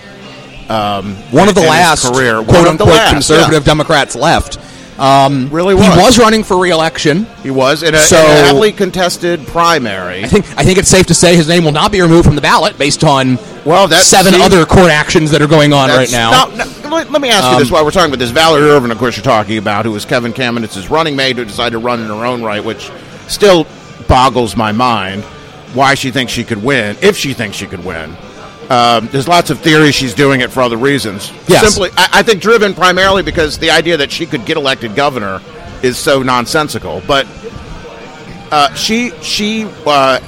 Um, 0.70 1.16
One 1.32 1.48
of 1.48 1.54
the 1.54 1.62
last 1.62 2.10
career. 2.10 2.42
Quote 2.44 2.68
unquote 2.68 2.88
last, 2.88 3.12
conservative 3.12 3.64
Democrats 3.64 4.14
left. 4.14 4.58
Um, 5.00 5.48
Really 5.50 5.74
he 5.74 5.80
was. 5.80 5.96
was 5.98 6.18
running 6.18 6.44
for 6.44 6.58
re-election. 6.58 7.24
He 7.42 7.50
was 7.50 7.82
in 7.82 7.94
a, 7.94 7.98
So- 7.98 8.18
in 8.18 8.24
a 8.26 8.44
heavily 8.44 8.70
contested 8.72 9.46
primary. 9.46 10.22
I 10.24 10.28
think 10.28 10.44
I 10.58 10.62
think 10.62 10.76
it's 10.78 10.90
safe 10.90 11.06
to 11.06 11.14
say 11.14 11.34
his 11.36 11.48
name 11.48 11.64
will 11.64 11.72
not 11.72 11.90
be 11.90 12.02
removed 12.02 12.26
from 12.26 12.34
the 12.36 12.42
ballot 12.42 12.76
based 12.76 13.02
on 13.02 13.38
Well, 13.64 13.88
that 13.88 14.02
seven 14.02 14.32
seems- 14.34 14.44
other 14.44 14.66
court 14.66 14.90
actions 14.90 15.30
that 15.30 15.40
are 15.40 15.46
going 15.46 15.72
on 15.72 15.88
right 15.88 16.06
That's- 16.08 16.12
now. 16.12 16.48
no, 16.54 16.64
no, 16.64 16.94
let, 16.96 17.10
let 17.10 17.22
me 17.22 17.30
ask 17.30 17.44
you 17.44 17.54
Um, 17.54 17.58
this 17.60 17.70
while 17.70 17.82
we're 17.84 17.90
talking 17.92 18.10
about 18.10 18.18
this. 18.18 18.30
Valerie 18.30 18.68
Ervin, 18.68 18.90
of 18.90 18.98
course, 18.98 19.16
you're 19.16 19.24
talking 19.24 19.56
about, 19.56 19.86
who 19.86 19.92
was 19.92 20.04
Kevin 20.04 20.32
Kamenetz's 20.34 20.90
running 20.90 21.16
mate, 21.16 21.36
who 21.36 21.46
decided 21.46 21.70
to 21.72 21.78
run 21.78 22.00
in 22.00 22.06
her 22.08 22.26
own 22.26 22.42
right, 22.42 22.62
which 22.62 22.90
still 23.26 23.66
boggles 24.06 24.54
my 24.54 24.72
mind 24.72 25.24
why 25.72 25.94
she 25.94 26.10
thinks 26.10 26.32
she 26.32 26.44
could 26.44 26.62
win, 26.62 26.96
if 27.00 27.16
she 27.16 27.32
thinks 27.32 27.56
she 27.56 27.66
could 27.66 27.84
win. 27.84 28.16
Um, 28.70 29.08
there's 29.08 29.26
lots 29.26 29.50
of 29.50 29.58
theories 29.58 29.96
she's 29.96 30.14
doing 30.14 30.40
it 30.40 30.52
for 30.52 30.60
other 30.62 30.76
reasons. 30.76 31.32
Yes. 31.48 31.74
Simply, 31.74 31.90
I, 31.96 32.20
I 32.20 32.22
think 32.22 32.40
driven 32.40 32.72
primarily 32.72 33.24
because 33.24 33.58
the 33.58 33.70
idea 33.70 33.96
that 33.96 34.12
she 34.12 34.26
could 34.26 34.46
get 34.46 34.56
elected 34.56 34.94
governor 34.94 35.40
is 35.82 35.98
so 35.98 36.22
nonsensical. 36.22 37.02
But 37.06 37.26
uh, 38.52 38.72
she 38.74 39.10
she 39.22 39.64
uh, 39.86 40.20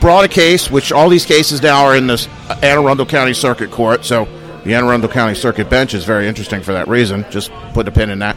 brought 0.00 0.24
a 0.24 0.28
case, 0.28 0.70
which 0.70 0.92
all 0.92 1.08
these 1.08 1.26
cases 1.26 1.60
now 1.60 1.84
are 1.84 1.96
in 1.96 2.06
this 2.06 2.28
Anne 2.62 2.78
Arundel 2.78 3.06
County 3.06 3.34
Circuit 3.34 3.70
Court. 3.72 4.04
So 4.04 4.28
the 4.64 4.74
Anne 4.74 4.84
Arundel 4.84 5.10
County 5.10 5.34
Circuit 5.34 5.68
Bench 5.68 5.92
is 5.92 6.04
very 6.04 6.28
interesting 6.28 6.62
for 6.62 6.72
that 6.72 6.86
reason. 6.86 7.26
Just 7.30 7.50
put 7.74 7.88
a 7.88 7.90
pin 7.90 8.10
in 8.10 8.20
that. 8.20 8.36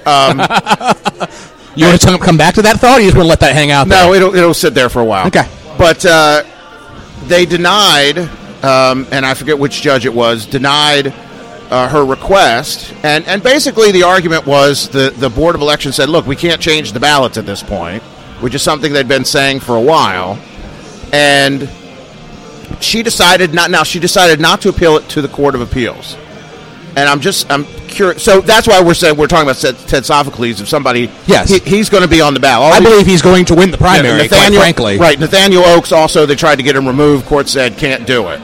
you 1.74 1.86
want 1.86 2.00
to 2.00 2.18
come 2.18 2.36
back 2.36 2.54
to 2.54 2.62
that 2.62 2.78
thought? 2.78 2.98
Or 2.98 3.00
you 3.00 3.08
just 3.08 3.16
want 3.16 3.26
to 3.26 3.30
let 3.30 3.40
that 3.40 3.54
hang 3.54 3.70
out? 3.70 3.88
there? 3.88 4.06
No, 4.06 4.14
it'll 4.14 4.34
it'll 4.34 4.54
sit 4.54 4.74
there 4.74 4.88
for 4.88 5.00
a 5.00 5.04
while. 5.04 5.26
Okay. 5.26 5.48
but 5.76 6.04
uh, 6.06 6.42
they 7.24 7.44
denied, 7.44 8.16
um, 8.62 9.06
and 9.10 9.24
I 9.24 9.34
forget 9.34 9.58
which 9.58 9.80
judge 9.82 10.04
it 10.06 10.14
was, 10.14 10.46
denied 10.46 11.08
uh, 11.70 11.88
her 11.88 12.04
request, 12.04 12.92
and 13.02 13.24
and 13.26 13.42
basically 13.42 13.92
the 13.92 14.02
argument 14.02 14.46
was 14.46 14.88
the 14.88 15.10
the 15.16 15.30
board 15.30 15.54
of 15.54 15.60
elections 15.60 15.96
said, 15.96 16.08
look, 16.08 16.26
we 16.26 16.36
can't 16.36 16.60
change 16.60 16.92
the 16.92 17.00
ballots 17.00 17.38
at 17.38 17.46
this 17.46 17.62
point, 17.62 18.02
which 18.42 18.54
is 18.54 18.62
something 18.62 18.92
they'd 18.92 19.08
been 19.08 19.24
saying 19.24 19.60
for 19.60 19.76
a 19.76 19.80
while, 19.80 20.38
and 21.12 21.68
she 22.80 23.02
decided 23.02 23.54
not 23.54 23.70
now 23.70 23.82
she 23.82 23.98
decided 24.00 24.40
not 24.40 24.60
to 24.62 24.68
appeal 24.68 24.96
it 24.96 25.08
to 25.10 25.22
the 25.22 25.28
court 25.28 25.54
of 25.54 25.60
appeals. 25.60 26.16
And 26.96 27.08
I'm 27.08 27.20
just 27.20 27.48
I'm 27.52 27.64
curious. 27.86 28.24
So 28.24 28.40
that's 28.40 28.66
why 28.66 28.82
we're 28.82 28.94
saying 28.94 29.16
we're 29.16 29.28
talking 29.28 29.48
about 29.48 29.60
Ted 29.60 30.04
Sophocleus. 30.04 30.60
If 30.60 30.68
somebody, 30.68 31.08
Yes. 31.26 31.48
he, 31.48 31.60
he's 31.60 31.88
going 31.88 32.02
to 32.02 32.08
be 32.08 32.20
on 32.20 32.34
the 32.34 32.40
ballot. 32.40 32.66
All 32.66 32.72
I 32.72 32.80
believe 32.80 33.06
he's 33.06 33.22
going 33.22 33.44
to 33.44 33.54
win 33.54 33.70
the 33.70 33.76
yeah, 33.76 34.00
primary. 34.00 34.26
quite 34.28 34.52
frankly, 34.52 34.98
right? 34.98 35.18
Nathaniel 35.18 35.62
Oakes 35.64 35.92
also 35.92 36.26
they 36.26 36.34
tried 36.34 36.56
to 36.56 36.64
get 36.64 36.74
him 36.74 36.88
removed. 36.88 37.26
Court 37.26 37.48
said 37.48 37.76
can't 37.78 38.08
do 38.08 38.28
it. 38.30 38.40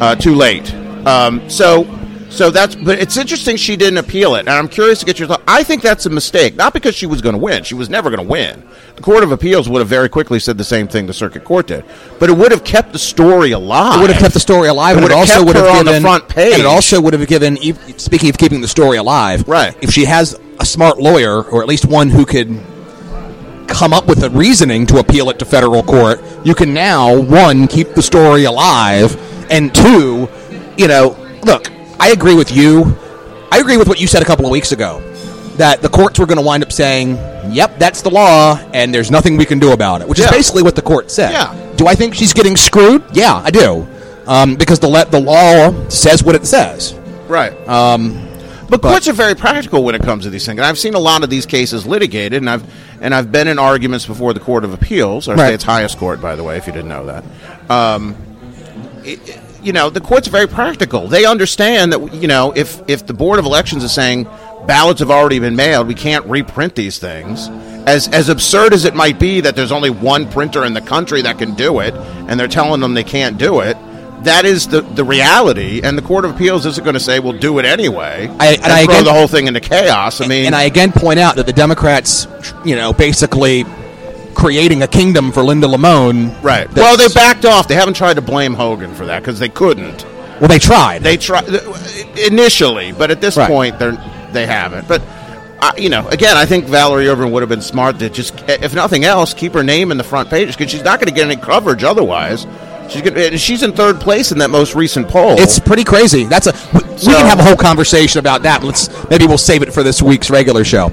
Uh, 0.00 0.14
too 0.16 0.34
late. 0.34 0.72
Um, 1.06 1.48
so, 1.50 1.84
so 2.30 2.50
that's. 2.50 2.74
But 2.74 2.98
it's 2.98 3.16
interesting 3.16 3.56
she 3.56 3.76
didn't 3.76 3.98
appeal 3.98 4.34
it, 4.36 4.40
and 4.40 4.50
I'm 4.50 4.68
curious 4.68 4.98
to 5.00 5.06
get 5.06 5.18
your 5.18 5.28
thought. 5.28 5.42
I 5.46 5.62
think 5.62 5.82
that's 5.82 6.06
a 6.06 6.10
mistake. 6.10 6.56
Not 6.56 6.72
because 6.72 6.94
she 6.94 7.06
was 7.06 7.20
going 7.20 7.34
to 7.34 7.38
win. 7.40 7.64
She 7.64 7.74
was 7.74 7.90
never 7.90 8.08
going 8.10 8.22
to 8.22 8.30
win. 8.30 8.62
The 8.96 9.02
Court 9.02 9.22
of 9.22 9.32
Appeals 9.32 9.68
would 9.68 9.78
have 9.80 9.88
very 9.88 10.08
quickly 10.08 10.38
said 10.38 10.58
the 10.58 10.64
same 10.64 10.86
thing 10.88 11.06
the 11.06 11.12
Circuit 11.14 11.44
Court 11.44 11.66
did, 11.66 11.84
but 12.18 12.28
it 12.30 12.36
would 12.36 12.50
have 12.50 12.64
kept 12.64 12.92
the 12.92 12.98
story 12.98 13.52
alive. 13.52 13.98
It 13.98 14.00
would 14.02 14.10
have 14.10 14.20
kept 14.20 14.34
the 14.34 14.40
story 14.40 14.68
alive, 14.68 14.96
It 14.98 15.02
would 15.02 15.10
have 15.10 15.20
also 15.20 15.44
would 15.44 15.56
have 15.56 15.64
her 15.66 15.70
on 15.70 15.84
given 15.84 16.02
the 16.02 16.06
front 16.08 16.28
page. 16.28 16.52
and 16.52 16.60
it 16.60 16.66
also 16.66 17.00
would 17.00 17.14
have 17.14 17.26
given. 17.26 17.56
Speaking 17.98 18.28
of 18.30 18.36
keeping 18.38 18.60
the 18.60 18.68
story 18.68 18.96
alive, 18.98 19.46
Right. 19.48 19.74
If 19.82 19.90
she 19.90 20.04
has 20.06 20.38
a 20.58 20.66
smart 20.66 20.98
lawyer, 20.98 21.42
or 21.42 21.62
at 21.62 21.68
least 21.68 21.86
one 21.86 22.10
who 22.10 22.24
could 22.26 22.48
come 23.68 23.92
up 23.92 24.06
with 24.06 24.22
a 24.24 24.30
reasoning 24.30 24.84
to 24.86 24.98
appeal 24.98 25.30
it 25.30 25.38
to 25.38 25.44
federal 25.44 25.82
court, 25.82 26.20
you 26.44 26.54
can 26.54 26.74
now 26.74 27.18
one 27.18 27.66
keep 27.68 27.94
the 27.94 28.02
story 28.02 28.44
alive, 28.44 29.14
and 29.50 29.74
two, 29.74 30.28
you 30.76 30.88
know, 30.88 31.16
look, 31.42 31.70
I 31.98 32.10
agree 32.10 32.34
with 32.34 32.50
you. 32.54 32.96
I 33.52 33.58
agree 33.58 33.76
with 33.76 33.88
what 33.88 34.00
you 34.00 34.06
said 34.06 34.22
a 34.22 34.24
couple 34.24 34.44
of 34.46 34.50
weeks 34.50 34.72
ago. 34.72 35.00
That 35.56 35.82
the 35.82 35.88
courts 35.88 36.18
were 36.18 36.26
going 36.26 36.38
to 36.38 36.44
wind 36.44 36.62
up 36.62 36.72
saying, 36.72 37.16
"Yep, 37.52 37.78
that's 37.78 38.00
the 38.02 38.08
law, 38.10 38.56
and 38.72 38.94
there's 38.94 39.10
nothing 39.10 39.36
we 39.36 39.44
can 39.44 39.58
do 39.58 39.72
about 39.72 40.00
it," 40.00 40.08
which 40.08 40.18
is 40.18 40.26
basically 40.30 40.62
what 40.62 40.74
the 40.76 40.82
court 40.82 41.10
said. 41.10 41.32
Yeah. 41.32 41.54
Do 41.76 41.86
I 41.86 41.94
think 41.94 42.14
she's 42.14 42.32
getting 42.32 42.56
screwed? 42.56 43.02
Yeah, 43.12 43.34
I 43.34 43.50
do. 43.50 43.86
Um, 44.26 44.54
because 44.54 44.78
the 44.78 44.88
le- 44.88 45.04
the 45.06 45.20
law 45.20 45.74
says 45.88 46.22
what 46.22 46.34
it 46.34 46.46
says. 46.46 46.94
Right. 47.28 47.52
Um, 47.68 48.26
but, 48.70 48.80
courts 48.80 49.08
are 49.08 49.12
very 49.12 49.34
practical 49.34 49.82
when 49.82 49.94
it 49.96 50.02
comes 50.02 50.24
to 50.24 50.30
these 50.30 50.46
things. 50.46 50.58
And 50.58 50.64
I've 50.64 50.78
seen 50.78 50.94
a 50.94 50.98
lot 51.00 51.24
of 51.24 51.28
these 51.30 51.44
cases 51.44 51.84
litigated, 51.86 52.40
and 52.40 52.48
I've 52.48 52.62
and 53.02 53.14
I've 53.14 53.30
been 53.32 53.48
in 53.48 53.58
arguments 53.58 54.06
before 54.06 54.32
the 54.32 54.40
Court 54.40 54.64
of 54.64 54.72
Appeals, 54.72 55.26
our 55.28 55.34
Right. 55.36 55.48
state's 55.48 55.64
highest 55.64 55.98
court, 55.98 56.22
by 56.22 56.36
the 56.36 56.44
way, 56.44 56.56
if 56.56 56.66
you 56.68 56.72
didn't 56.72 56.88
know 56.88 57.04
that. 57.06 57.24
Um, 57.68 58.14
it- 59.04 59.38
you 59.62 59.72
know, 59.74 59.90
the 59.90 60.00
courts 60.00 60.26
are 60.26 60.30
very 60.30 60.48
practical. 60.48 61.06
They 61.06 61.24
understand 61.26 61.92
that 61.92 62.14
you 62.14 62.28
know 62.28 62.52
if 62.56 62.80
if 62.88 63.06
the 63.06 63.12
Board 63.14 63.38
of 63.38 63.44
Elections 63.44 63.84
is 63.84 63.92
saying 63.92 64.26
ballots 64.66 65.00
have 65.00 65.10
already 65.10 65.38
been 65.38 65.56
mailed, 65.56 65.86
we 65.86 65.94
can't 65.94 66.24
reprint 66.26 66.74
these 66.74 66.98
things. 66.98 67.48
As 67.86 68.08
as 68.08 68.28
absurd 68.28 68.72
as 68.72 68.84
it 68.84 68.94
might 68.94 69.18
be 69.18 69.40
that 69.42 69.56
there's 69.56 69.72
only 69.72 69.90
one 69.90 70.26
printer 70.30 70.64
in 70.64 70.72
the 70.74 70.80
country 70.80 71.22
that 71.22 71.38
can 71.38 71.54
do 71.54 71.80
it, 71.80 71.94
and 72.28 72.38
they're 72.40 72.48
telling 72.48 72.80
them 72.80 72.94
they 72.94 73.04
can't 73.04 73.36
do 73.38 73.60
it. 73.60 73.76
That 74.24 74.44
is 74.44 74.66
the, 74.68 74.82
the 74.82 75.02
reality, 75.04 75.80
and 75.82 75.96
the 75.96 76.02
Court 76.02 76.26
of 76.26 76.32
Appeals 76.32 76.66
isn't 76.66 76.84
going 76.84 76.92
to 76.94 77.00
say, 77.00 77.20
"Well, 77.20 77.32
do 77.32 77.58
it 77.58 77.64
anyway," 77.64 78.30
I- 78.38 78.46
and 78.48 78.62
and, 78.64 78.72
I 78.72 78.84
throw 78.84 78.94
again- 78.96 79.04
the 79.04 79.12
whole 79.14 79.28
thing 79.28 79.46
into 79.46 79.60
chaos. 79.60 80.20
I 80.20 80.26
mean, 80.26 80.44
and 80.44 80.54
I 80.54 80.64
again 80.64 80.92
point 80.92 81.18
out 81.18 81.36
that 81.36 81.46
the 81.46 81.54
Democrats, 81.54 82.26
you 82.64 82.76
know, 82.76 82.92
basically 82.92 83.64
creating 84.40 84.82
a 84.82 84.88
kingdom 84.88 85.30
for 85.32 85.42
Linda 85.42 85.66
Lamone. 85.68 86.30
right? 86.42 86.66
that's- 86.68 86.76
Well, 86.76 86.96
they 86.96 87.12
backed 87.12 87.44
off. 87.44 87.68
They 87.68 87.74
haven't 87.74 87.94
tried 87.94 88.14
to 88.14 88.22
blame 88.22 88.54
Hogan 88.54 88.94
for 88.94 89.06
that 89.06 89.20
because 89.22 89.38
they 89.38 89.48
couldn't. 89.50 90.04
well, 90.40 90.48
they 90.48 90.58
tried. 90.58 91.02
They 91.02 91.16
tried 91.18 91.44
initially, 92.16 92.92
but 92.92 93.10
at 93.10 93.20
this 93.20 93.36
Right. 93.36 93.48
point, 93.48 93.78
they're 93.78 93.98
they 94.32 94.46
haven't. 94.46 94.86
But 94.88 95.02
uh, 95.60 95.72
you 95.76 95.88
know, 95.90 96.06
again, 96.08 96.36
I 96.38 96.46
think 96.46 96.64
Valerie 96.66 97.08
Ervin 97.08 97.32
would 97.32 97.42
have 97.42 97.50
been 97.50 97.60
smart 97.60 97.98
to 97.98 98.08
just, 98.08 98.32
if 98.48 98.74
nothing 98.74 99.04
else, 99.04 99.34
keep 99.34 99.52
her 99.52 99.62
name 99.62 99.90
in 99.90 99.98
the 99.98 100.04
front 100.04 100.30
pages 100.30 100.56
because 100.56 100.70
she's 100.72 100.84
not 100.84 100.98
going 101.00 101.08
to 101.08 101.14
get 101.14 101.26
any 101.26 101.36
coverage 101.36 101.84
otherwise. 101.84 102.46
She's 102.88 103.02
gonna, 103.02 103.20
and 103.20 103.38
she's 103.40 103.62
in 103.62 103.72
third 103.72 104.00
place 104.00 104.32
in 104.32 104.38
that 104.38 104.48
most 104.50 104.74
recent 104.74 105.08
poll. 105.08 105.38
It's 105.38 105.58
pretty 105.58 105.84
crazy. 105.84 106.24
That's 106.24 106.46
a 106.46 106.54
we, 106.72 106.80
we 106.88 106.96
So- 106.98 107.10
can 107.12 107.26
have 107.26 107.38
a 107.40 107.42
whole 107.44 107.56
conversation 107.56 108.18
about 108.20 108.42
that. 108.44 108.64
Let's 108.64 108.88
maybe 109.10 109.26
we'll 109.26 109.36
save 109.38 109.62
it 109.62 109.72
for 109.74 109.82
this 109.82 110.00
week's 110.00 110.30
regular 110.30 110.64
show. 110.64 110.90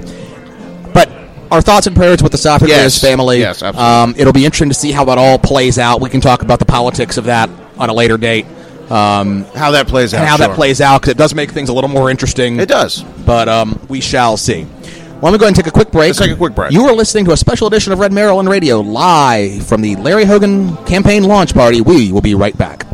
But 1.50 1.56
our 1.56 1.62
thoughts 1.62 1.88
and 1.88 1.96
prayers 1.96 2.22
with 2.24 2.32
the 2.32 2.38
Sophic 2.38 2.68
Yes. 2.68 3.00
family. 3.00 3.40
Yes, 3.40 3.64
absolutely. 3.64 3.82
Um, 3.82 4.16
it'll 4.18 4.34
be 4.34 4.46
interesting 4.46 4.70
to 4.70 4.76
see 4.76 4.92
how 4.92 5.06
that 5.06 5.18
all 5.18 5.38
plays 5.40 5.78
out. 5.80 6.02
We 6.02 6.10
can 6.10 6.22
talk 6.22 6.42
about 6.42 6.60
the 6.60 6.66
politics 6.66 7.18
of 7.18 7.26
that 7.26 7.50
on 7.78 7.90
a 7.90 7.94
later 7.94 8.18
date. 8.18 8.46
Um, 8.90 9.44
how 9.54 9.72
that 9.72 9.88
plays 9.88 10.14
out. 10.14 10.22
and 10.22 10.30
how 10.30 10.38
that 10.38 10.52
plays 10.56 10.80
out 10.80 11.02
because 11.02 11.12
it 11.12 11.18
does 11.18 11.34
make 11.36 11.52
things 11.52 11.68
a 11.68 11.74
little 11.74 11.90
more 11.90 12.10
interesting. 12.10 12.58
It 12.60 12.70
does. 12.70 13.04
but 13.26 13.50
um, 13.50 13.80
we 13.90 14.00
shall 14.00 14.38
see. 14.38 14.64
Well, 14.64 15.32
let 15.32 15.32
me 15.34 15.38
go 15.40 15.46
ahead 15.46 15.48
and 15.48 15.56
take 15.58 15.68
a 15.68 15.72
quick 15.72 15.92
break. 15.92 16.08
Let's 16.10 16.20
take 16.20 16.32
a 16.32 16.36
quick 16.36 16.56
break. 16.56 16.72
You 16.72 16.86
are 16.86 16.94
listening 16.94 17.26
to 17.26 17.32
a 17.32 17.38
special 17.38 17.68
edition 17.68 17.92
of 17.92 18.00
Red 18.00 18.14
Maryland 18.14 18.48
Radio 18.48 18.80
live 18.80 19.66
from 19.68 19.82
the 19.82 19.96
Larry 19.98 20.26
Hogan 20.26 20.78
campaign 20.86 21.24
launch 21.24 21.54
party. 21.54 21.82
We 21.82 22.12
will 22.14 22.22
be 22.22 22.36
right 22.36 22.58
back. 22.58 22.86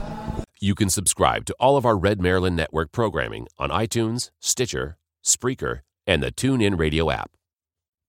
You 0.60 0.74
can 0.74 0.90
subscribe 0.90 1.46
to 1.46 1.56
all 1.60 1.76
of 1.78 1.86
our 1.86 1.98
Red 1.98 2.22
Maryland 2.22 2.56
Network 2.56 2.92
programming 2.94 3.48
on 3.60 3.70
iTunes, 3.70 4.32
Stitcher, 4.40 4.98
Spreaker, 5.24 5.82
and 6.08 6.24
the 6.24 6.32
TuneIn 6.32 6.80
Radio 6.80 7.12
app. 7.12 7.30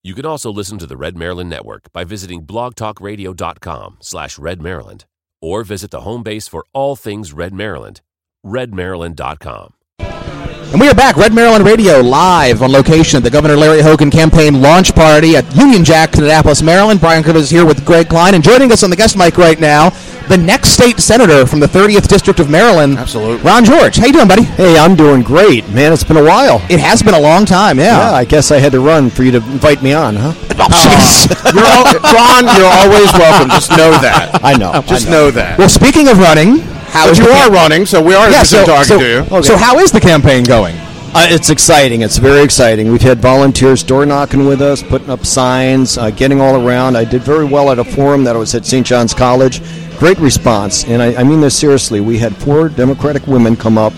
You 0.06 0.14
can 0.14 0.26
also 0.26 0.52
listen 0.52 0.76
to 0.80 0.87
the 0.87 0.99
Red 0.99 1.16
Maryland 1.16 1.49
Network 1.49 1.90
by 1.94 2.04
visiting 2.04 2.44
blogtalkradio.com 2.44 3.96
slash 4.00 4.37
redmaryland 4.37 5.06
or 5.40 5.64
visit 5.64 5.90
the 5.90 6.02
home 6.02 6.23
base 6.23 6.46
for 6.46 6.66
all 6.75 6.94
things 6.94 7.32
Red 7.32 7.54
Maryland, 7.54 8.02
redmaryland.com. 8.44 9.73
And 9.99 10.80
we 10.80 10.88
are 10.88 10.94
back, 10.94 11.16
Red 11.16 11.32
Maryland 11.32 11.64
Radio, 11.64 12.00
live 12.00 12.61
on 12.61 12.70
location 12.70 13.16
at 13.16 13.23
the 13.23 13.30
Governor 13.30 13.56
Larry 13.56 13.80
Hogan 13.80 14.11
campaign 14.11 14.61
launch 14.61 14.94
party 14.94 15.37
at 15.37 15.56
Union 15.56 15.84
Jack, 15.84 16.14
Annapolis, 16.18 16.62
Maryland. 16.62 17.00
Brian 17.00 17.23
Griffiths 17.23 17.44
is 17.44 17.50
here 17.50 17.64
with 17.64 17.87
Greg 17.87 18.08
Klein, 18.08 18.34
and 18.34 18.44
joining 18.44 18.73
us 18.73 18.82
on 18.82 18.90
the 18.90 18.96
guest 18.96 19.16
mic 19.16 19.38
right 19.38 19.61
now, 19.61 19.90
the 20.28 20.37
next 20.37 20.71
state 20.71 20.99
senator 21.00 21.47
from 21.47 21.61
the 21.61 21.66
30th 21.66 22.09
District 22.09 22.40
of 22.40 22.49
Maryland, 22.50 22.99
Absolutely. 22.99 23.43
Ron 23.45 23.64
George. 23.64 23.97
How 23.97 24.07
you 24.07 24.12
doing, 24.12 24.28
buddy? 24.28 24.43
Hey, 24.43 24.78
I'm 24.78 24.97
doing 24.97 25.23
great, 25.23 25.69
man. 25.71 25.93
It's 25.93 26.04
been 26.04 26.16
a 26.16 26.25
while. 26.25 26.61
It 26.71 26.81
has 26.81 27.02
been 27.02 27.14
a 27.14 27.21
long 27.21 27.45
time, 27.45 27.78
yeah. 27.78 28.11
Yeah, 28.11 28.12
I 28.12 28.25
guess 28.25 28.50
I 28.50 28.59
had 28.59 28.73
to 28.73 28.81
run 28.81 29.11
for 29.11 29.23
you 29.23 29.31
to 29.33 29.38
invite 29.38 29.83
me 29.83 29.93
on, 29.93 30.16
huh? 30.16 30.33
Oh, 30.57 30.69
jeez. 30.71 31.28
You're 31.52 31.66
all, 31.66 31.85
Ron, 32.14 32.45
you're 32.57 32.66
always 32.71 33.12
welcome. 33.12 33.50
Just 33.50 33.71
know 33.71 33.90
that. 34.00 34.40
I 34.43 34.54
know. 34.57 34.83
Just 34.87 35.09
I 35.09 35.11
know 35.11 35.31
that. 35.33 35.59
well, 35.59 35.69
speaking 35.69 36.09
of 36.09 36.19
running, 36.19 36.59
how 36.61 37.09
But 37.09 37.19
you 37.19 37.25
are 37.25 37.28
camp- 37.49 37.52
running, 37.54 37.87
so 37.87 38.00
we 38.00 38.14
are 38.14 38.31
Yeah, 38.31 38.45
so, 38.45 38.64
talking 38.64 38.85
so, 38.85 38.99
to 38.99 39.04
you. 39.07 39.19
Okay. 39.19 39.43
so 39.43 39.57
how 39.57 39.78
is 39.81 39.90
the 39.93 40.00
campaign 40.00 40.45
going? 40.45 40.75
Uh, 41.16 41.26
it's 41.31 41.50
exciting. 41.50 42.02
It's 42.02 42.19
very 42.19 42.43
exciting. 42.43 42.90
We've 42.90 43.02
had 43.02 43.19
volunteers 43.21 43.83
door 43.85 44.04
knocking 44.07 44.47
with 44.47 44.61
us, 44.62 44.83
putting 44.83 45.11
up 45.11 45.25
signs, 45.26 45.97
uh, 45.99 46.11
getting 46.11 46.40
all 46.40 46.66
around. 46.66 46.97
I 46.97 47.04
did 47.04 47.23
very 47.23 47.45
well 47.45 47.71
at 47.71 47.78
a 47.78 47.85
forum 47.85 48.25
that 48.25 48.35
was 48.35 48.54
at 48.54 48.64
St. 48.66 48.85
John's 48.87 49.14
College. 49.14 49.61
Great 49.98 50.18
response, 50.18 50.84
and 50.84 51.00
I, 51.00 51.14
I 51.14 51.24
mean 51.24 51.40
this 51.40 51.56
seriously. 51.58 52.00
We 52.00 52.18
had 52.18 52.36
four 52.36 52.68
Democratic 52.68 53.26
women 53.26 53.56
come 53.56 53.78
up. 53.78 53.92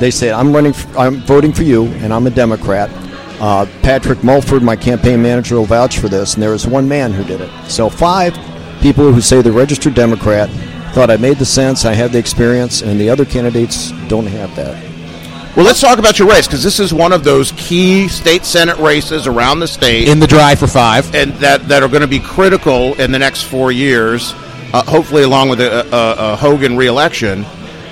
They 0.00 0.10
said, 0.10 0.32
"I'm 0.32 0.52
running. 0.52 0.72
for, 0.72 0.98
I'm 0.98 1.16
voting 1.20 1.52
for 1.52 1.62
you, 1.62 1.86
and 1.86 2.12
I'm 2.12 2.26
a 2.26 2.30
Democrat." 2.30 2.90
Uh, 3.40 3.66
Patrick 3.82 4.24
Mulford, 4.24 4.62
my 4.62 4.76
campaign 4.76 5.22
manager, 5.22 5.56
will 5.56 5.66
vouch 5.66 5.98
for 5.98 6.08
this, 6.08 6.34
and 6.34 6.42
there 6.42 6.50
was 6.50 6.66
one 6.66 6.88
man 6.88 7.12
who 7.12 7.22
did 7.24 7.40
it. 7.40 7.50
So 7.68 7.88
five 7.88 8.34
people 8.80 9.12
who 9.12 9.20
say 9.20 9.42
they're 9.42 9.52
registered 9.52 9.94
Democrat 9.94 10.48
thought 10.92 11.10
I 11.10 11.18
made 11.18 11.36
the 11.36 11.44
sense, 11.44 11.84
I 11.84 11.92
had 11.92 12.12
the 12.12 12.18
experience, 12.18 12.80
and 12.80 12.98
the 12.98 13.10
other 13.10 13.26
candidates 13.26 13.90
don't 14.08 14.26
have 14.26 14.54
that. 14.56 14.82
Well, 15.54 15.64
let's 15.64 15.80
talk 15.80 15.98
about 15.98 16.18
your 16.18 16.28
race 16.28 16.46
because 16.46 16.62
this 16.62 16.80
is 16.80 16.92
one 16.92 17.12
of 17.12 17.24
those 17.24 17.52
key 17.52 18.08
state 18.08 18.44
senate 18.44 18.78
races 18.78 19.26
around 19.26 19.60
the 19.60 19.68
state. 19.68 20.08
In 20.08 20.20
the 20.20 20.26
drive 20.26 20.58
for 20.58 20.66
five. 20.66 21.14
and 21.14 21.32
that 21.34 21.68
that 21.68 21.82
are 21.82 21.88
going 21.88 22.02
to 22.02 22.06
be 22.06 22.20
critical 22.20 22.94
in 22.94 23.12
the 23.12 23.18
next 23.18 23.42
four 23.42 23.72
years, 23.72 24.34
uh, 24.76 24.82
hopefully 24.82 25.22
along 25.22 25.48
with 25.48 25.60
a, 25.60 25.86
a, 25.86 26.32
a 26.32 26.36
Hogan 26.36 26.76
reelection. 26.76 27.46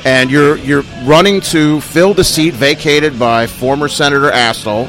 And 0.05 0.31
you're 0.31 0.57
you're 0.59 0.83
running 1.05 1.41
to 1.53 1.81
fill 1.81 2.13
the 2.13 2.25
seat 2.25 2.53
vacated 2.53 3.19
by 3.19 3.47
former 3.47 3.89
Senator 3.89 4.31
Astle, 4.31 4.87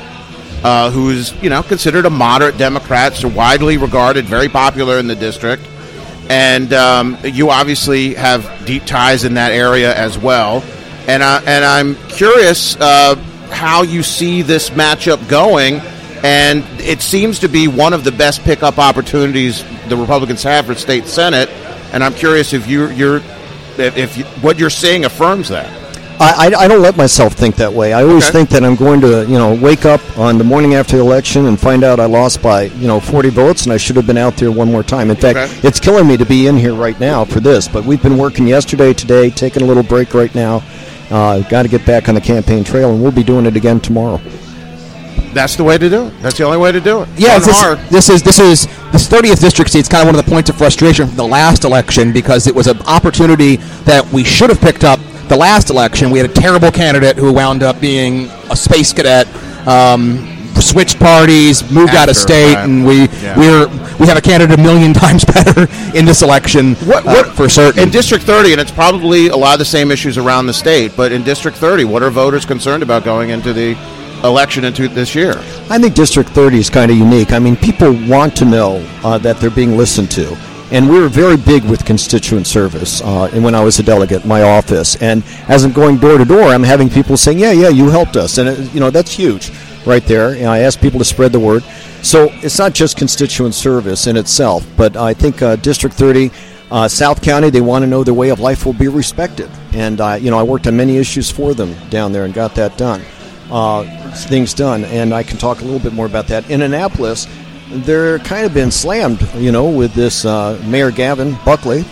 uh, 0.62 0.92
who 0.92 1.12
is 1.12 1.32
you 1.42 1.50
know 1.50 1.64
considered 1.64 2.06
a 2.06 2.10
moderate 2.10 2.58
Democrat, 2.58 3.14
so 3.14 3.30
widely 3.30 3.78
regarded, 3.78 4.26
very 4.26 4.50
popular 4.50 5.00
in 5.00 5.08
the 5.08 5.16
district. 5.16 5.66
And 6.30 6.74
um, 6.74 7.18
you 7.24 7.50
obviously 7.50 8.16
have 8.16 8.66
deep 8.66 8.84
ties 8.84 9.24
in 9.24 9.36
that 9.36 9.54
area 9.54 9.96
as 9.96 10.18
well. 10.18 10.64
And 11.08 11.24
I, 11.24 11.42
and 11.46 11.64
I'm 11.64 11.96
curious 12.10 12.76
uh, 12.76 13.16
how 13.52 13.84
you 13.84 14.04
see 14.04 14.42
this 14.42 14.72
matchup 14.72 15.30
going. 15.30 15.76
And 16.24 16.66
it 16.80 17.02
seems 17.02 17.40
to 17.40 17.48
be 17.48 17.68
one 17.68 17.94
of 17.94 18.04
the 18.04 18.12
best 18.12 18.42
pickup 18.42 18.80
opportunities 18.80 19.64
the 19.88 19.96
Republicans 19.96 20.42
have 20.44 20.66
for 20.66 20.74
state 20.74 21.06
senate. 21.06 21.48
And 21.96 22.04
I'm 22.04 22.14
curious 22.14 22.52
if 22.54 22.68
you, 22.68 22.90
you're 22.90 23.18
if, 23.78 23.98
if 23.98 24.18
you, 24.18 24.26
what 24.44 24.60
you're 24.60 24.70
seeing 24.70 25.06
affirms 25.06 25.48
that. 25.50 25.66
I, 26.20 26.50
I, 26.54 26.60
I 26.64 26.68
don't 26.68 26.82
let 26.82 26.96
myself 26.98 27.34
think 27.34 27.56
that 27.56 27.72
way. 27.74 27.94
I 27.94 28.04
always 28.04 28.24
Okay. 28.26 28.34
think 28.34 28.50
that 28.50 28.64
I'm 28.66 28.76
going 28.76 29.00
to, 29.02 29.24
you 29.26 29.38
know, 29.38 29.54
wake 29.54 29.86
up 29.86 30.02
on 30.18 30.38
the 30.38 30.44
morning 30.44 30.74
after 30.76 30.98
the 30.98 31.02
election 31.02 31.46
and 31.46 31.60
find 31.60 31.84
out 31.86 32.00
I 32.02 32.06
lost 32.06 32.42
by, 32.42 32.64
you 32.64 32.88
know, 32.88 33.00
40 33.00 33.30
votes 33.30 33.64
and 33.64 33.72
I 33.74 33.78
should 33.78 33.96
have 33.96 34.06
been 34.08 34.18
out 34.18 34.36
there 34.36 34.52
one 34.52 34.70
more 34.72 34.84
time. 34.84 35.10
In 35.10 35.16
fact, 35.16 35.38
Okay. 35.40 35.68
it's 35.68 35.80
killing 35.80 36.06
me 36.08 36.16
to 36.18 36.26
be 36.26 36.48
in 36.48 36.58
here 36.58 36.74
right 36.76 36.98
now 37.00 37.24
for 37.26 37.40
this. 37.40 37.68
But 37.70 37.86
we've 37.86 38.04
been 38.04 38.18
working 38.18 38.46
yesterday, 38.48 38.94
today, 38.94 39.30
taking 39.30 39.64
a 39.64 39.66
little 39.66 39.84
break 39.84 40.14
right 40.14 40.34
now. 40.36 40.64
Uh, 41.10 41.40
Got 41.50 41.64
to 41.64 41.70
get 41.70 41.86
back 41.86 42.10
on 42.10 42.16
the 42.16 42.22
campaign 42.22 42.64
trail, 42.64 42.92
and 42.92 43.02
we'll 43.02 43.12
be 43.12 43.24
doing 43.24 43.46
it 43.46 43.56
again 43.56 43.80
tomorrow. 43.80 44.20
That's 45.36 45.58
the 45.58 45.66
way 45.66 45.78
to 45.78 45.90
do 45.90 46.08
it. 46.08 46.22
That's 46.22 46.38
the 46.38 46.46
only 46.46 46.58
way 46.58 46.72
to 46.72 46.80
do 46.80 47.02
it. 47.02 47.10
Yeah, 47.18 47.40
this, 47.40 47.62
this 47.90 48.10
is 48.10 48.24
this 48.24 48.40
is 48.40 48.68
this 48.94 49.06
30th 49.10 49.42
district 49.42 49.70
seat. 49.70 49.80
It's 49.80 49.90
kind 49.90 50.02
of 50.02 50.08
one 50.08 50.18
of 50.18 50.24
the 50.24 50.32
points 50.32 50.50
of 50.50 50.56
frustration 50.56 51.08
from 51.08 51.18
the 51.18 51.28
last 51.28 51.66
election 51.66 52.14
because 52.14 52.48
it 52.48 52.56
was 52.56 52.68
an 52.68 52.80
opportunity 52.84 53.58
that 53.84 54.10
we 54.14 54.24
should 54.24 54.50
have 54.50 54.62
picked 54.62 54.86
up 54.86 54.98
the 55.28 55.36
last 55.36 55.70
election. 55.70 56.10
We 56.10 56.20
had 56.20 56.30
a 56.30 56.34
terrible 56.34 56.72
candidate 56.72 57.18
who 57.18 57.34
wound 57.34 57.64
up 57.64 57.82
being 57.82 58.30
a 58.50 58.56
space 58.56 58.94
cadet. 58.94 59.28
Um, 59.68 60.32
switched 60.62 61.00
parties, 61.00 61.70
moved 61.70 61.96
out 61.96 62.08
of 62.08 62.16
state, 62.16 62.56
right. 62.56 62.64
and 62.64 62.86
we 62.86 63.10
Yeah. 63.22 63.38
we're 63.38 63.68
we 64.00 64.08
have 64.08 64.18
a 64.18 64.22
candidate 64.22 64.58
a 64.58 64.62
million 64.62 64.94
times 65.06 65.26
better 65.26 65.68
in 65.94 66.06
this 66.06 66.22
election. 66.22 66.76
What, 66.76 67.06
uh, 67.06 67.12
what 67.12 67.26
for 67.36 67.50
certain? 67.50 67.84
in 67.84 67.90
District 67.90 68.24
30, 68.24 68.54
and 68.54 68.62
it's 68.62 68.72
probably 68.72 69.28
a 69.28 69.36
lot 69.36 69.54
of 69.54 69.60
the 69.60 69.66
same 69.66 69.92
issues 69.92 70.18
around 70.18 70.48
the 70.48 70.54
state. 70.54 70.94
But 70.96 71.12
in 71.12 71.24
District 71.24 71.58
30, 71.58 71.84
what 71.84 72.04
are 72.04 72.10
voters 72.10 72.46
concerned 72.46 72.84
about 72.84 73.04
going 73.04 73.32
into 73.32 73.52
the 73.52 73.76
election 74.26 74.66
into 74.66 74.88
this 74.88 75.16
year? 75.16 75.34
I 75.70 75.80
think 75.80 75.96
District 75.96 76.30
30 76.30 76.58
is 76.58 76.70
kind 76.70 76.92
of 76.92 76.98
unique. 76.98 77.32
I 77.32 77.40
mean, 77.40 77.56
people 77.56 77.94
want 78.08 78.36
to 78.38 78.46
know 78.46 78.86
uh, 79.04 79.18
that 79.20 79.38
they're 79.38 79.50
being 79.50 79.78
listened 79.78 80.12
to. 80.12 80.38
And 80.72 80.90
we 80.90 81.00
were 81.00 81.10
very 81.10 81.38
big 81.38 81.64
with 81.64 81.86
constituent 81.86 82.48
service 82.48 83.02
uh, 83.02 83.30
and 83.32 83.44
when 83.44 83.54
I 83.54 83.64
was 83.64 83.78
a 83.78 83.84
delegate 83.84 84.24
in 84.24 84.28
my 84.28 84.42
office. 84.42 84.96
And 85.02 85.24
as 85.48 85.64
I'm 85.64 85.72
going 85.72 85.98
door 85.98 86.18
to 86.18 86.26
door, 86.26 86.44
I'm 86.44 86.64
having 86.64 86.90
people 86.90 87.18
saying, 87.18 87.38
yeah, 87.38 87.52
yeah, 87.52 87.70
you 87.70 87.90
helped 87.90 88.16
us. 88.16 88.40
And, 88.40 88.50
it, 88.50 88.74
you 88.74 88.80
know, 88.80 88.90
that's 88.90 89.12
huge 89.12 89.52
right 89.86 90.04
there. 90.06 90.32
And 90.32 90.48
I 90.48 90.60
ask 90.60 90.80
people 90.80 90.98
to 90.98 91.06
spread 91.06 91.32
the 91.32 91.40
word. 91.40 91.64
So 92.02 92.30
it's 92.42 92.58
not 92.58 92.74
just 92.74 92.98
constituent 92.98 93.54
service 93.54 94.08
in 94.08 94.18
itself, 94.18 94.68
but 94.76 94.98
I 94.98 95.14
think 95.14 95.42
uh, 95.42 95.56
District 95.58 95.96
30, 95.96 96.32
uh, 96.72 96.88
South 96.88 97.22
County, 97.22 97.52
they 97.52 97.62
want 97.62 97.84
to 97.84 97.88
know 97.88 98.04
their 98.04 98.16
way 98.16 98.30
of 98.30 98.40
life 98.40 98.66
will 98.66 98.74
be 98.74 98.88
respected. 98.88 99.52
And, 99.74 100.02
uh, 100.02 100.18
you 100.20 100.32
know, 100.32 100.40
I 100.40 100.44
worked 100.44 100.66
on 100.66 100.76
many 100.76 100.98
issues 100.98 101.30
for 101.30 101.54
them 101.54 101.76
down 101.90 102.12
there 102.12 102.26
and 102.26 102.34
got 102.34 102.56
that 102.56 102.76
done 102.76 103.02
uh, 103.52 103.84
things 104.28 104.54
done, 104.54 104.84
and 104.86 105.14
I 105.14 105.24
can 105.24 105.38
talk 105.38 105.62
a 105.62 105.64
little 105.64 105.80
bit 105.80 105.94
more 105.94 106.06
about 106.06 106.28
that. 106.28 106.50
In 106.50 106.62
Annapolis, 106.62 107.28
they're 107.70 108.20
kind 108.20 108.46
of 108.46 108.54
been 108.54 108.72
slammed, 108.72 109.22
you 109.36 109.52
know, 109.52 109.70
with 109.70 109.94
this 109.94 110.26
uh, 110.26 110.62
Mayor 110.68 110.92
Gavin 110.92 111.38
Buckley 111.46 111.84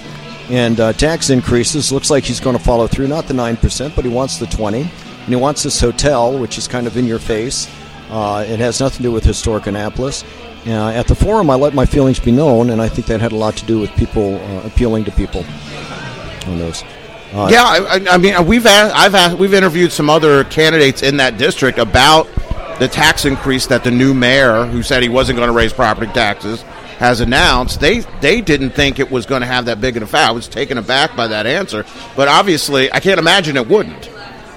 and 0.49 0.79
uh, 0.79 0.93
tax 0.93 1.29
increases. 1.29 1.91
Looks 1.91 2.09
like 2.09 2.23
he's 2.23 2.39
going 2.39 2.57
to 2.57 2.63
follow 2.63 2.87
through, 2.87 3.07
not 3.07 3.27
the 3.27 3.33
nine 3.33 3.57
percent, 3.57 3.95
but 3.95 4.05
he 4.05 4.11
wants 4.11 4.37
the 4.37 4.45
twenty. 4.47 4.81
and 4.81 5.29
he 5.29 5.35
wants 5.35 5.63
this 5.63 5.79
hotel, 5.79 6.37
which 6.37 6.57
is 6.57 6.67
kind 6.67 6.85
of 6.85 6.97
in 6.97 7.05
your 7.05 7.19
face. 7.19 7.69
Uh, 8.09 8.45
it 8.47 8.59
has 8.59 8.79
nothing 8.79 8.97
to 8.97 9.03
do 9.03 9.11
with 9.11 9.23
historic 9.23 9.67
Annapolis. 9.67 10.23
Uh, 10.67 10.89
at 10.89 11.07
the 11.07 11.15
forum, 11.15 11.49
I 11.49 11.55
let 11.55 11.73
my 11.73 11.85
feelings 11.85 12.19
be 12.19 12.31
known, 12.31 12.69
and 12.69 12.81
I 12.81 12.87
think 12.89 13.07
that 13.07 13.21
had 13.21 13.31
a 13.31 13.35
lot 13.37 13.55
to 13.57 13.65
do 13.65 13.79
with 13.79 13.89
people 13.95 14.35
uh, 14.35 14.61
appealing 14.65 15.05
to 15.05 15.11
people 15.11 15.45
on 16.47 16.59
those. 16.59 16.83
Uh, 17.33 17.47
Yeah, 17.51 17.63
I, 17.63 18.05
I- 18.11 18.17
mean, 18.17 18.45
we've 18.45 18.65
asked, 18.65 18.95
I've 18.95 19.15
asked, 19.15 19.37
we've 19.37 19.53
interviewed 19.53 19.91
some 19.91 20.09
other 20.09 20.43
candidates 20.45 21.01
in 21.03 21.17
that 21.17 21.37
district 21.37 21.77
about 21.79 22.27
the 22.79 22.87
tax 22.87 23.25
increase 23.25 23.67
that 23.67 23.83
the 23.83 23.91
new 23.91 24.13
mayor, 24.13 24.65
who 24.65 24.83
said 24.83 25.03
he 25.03 25.09
wasn't 25.09 25.37
going 25.37 25.47
to 25.47 25.53
raise 25.53 25.73
property 25.73 26.11
taxes, 26.11 26.61
has 26.99 27.19
announced. 27.19 27.79
They 27.79 27.99
they 28.21 28.39
didn't 28.41 28.71
think 28.71 28.99
it 28.99 29.09
was 29.11 29.25
going 29.25 29.41
to 29.41 29.47
have 29.47 29.65
that 29.65 29.81
big 29.81 29.97
an 29.97 30.03
effect. 30.03 30.27
I 30.27 30.31
was 30.31 30.47
taken 30.47 30.77
aback 30.77 31.15
by 31.15 31.27
that 31.27 31.45
answer, 31.45 31.85
but 32.15 32.27
obviously, 32.27 32.91
I 32.91 32.99
can't 32.99 33.19
imagine 33.19 33.57
it 33.57 33.67
wouldn't. 33.67 34.09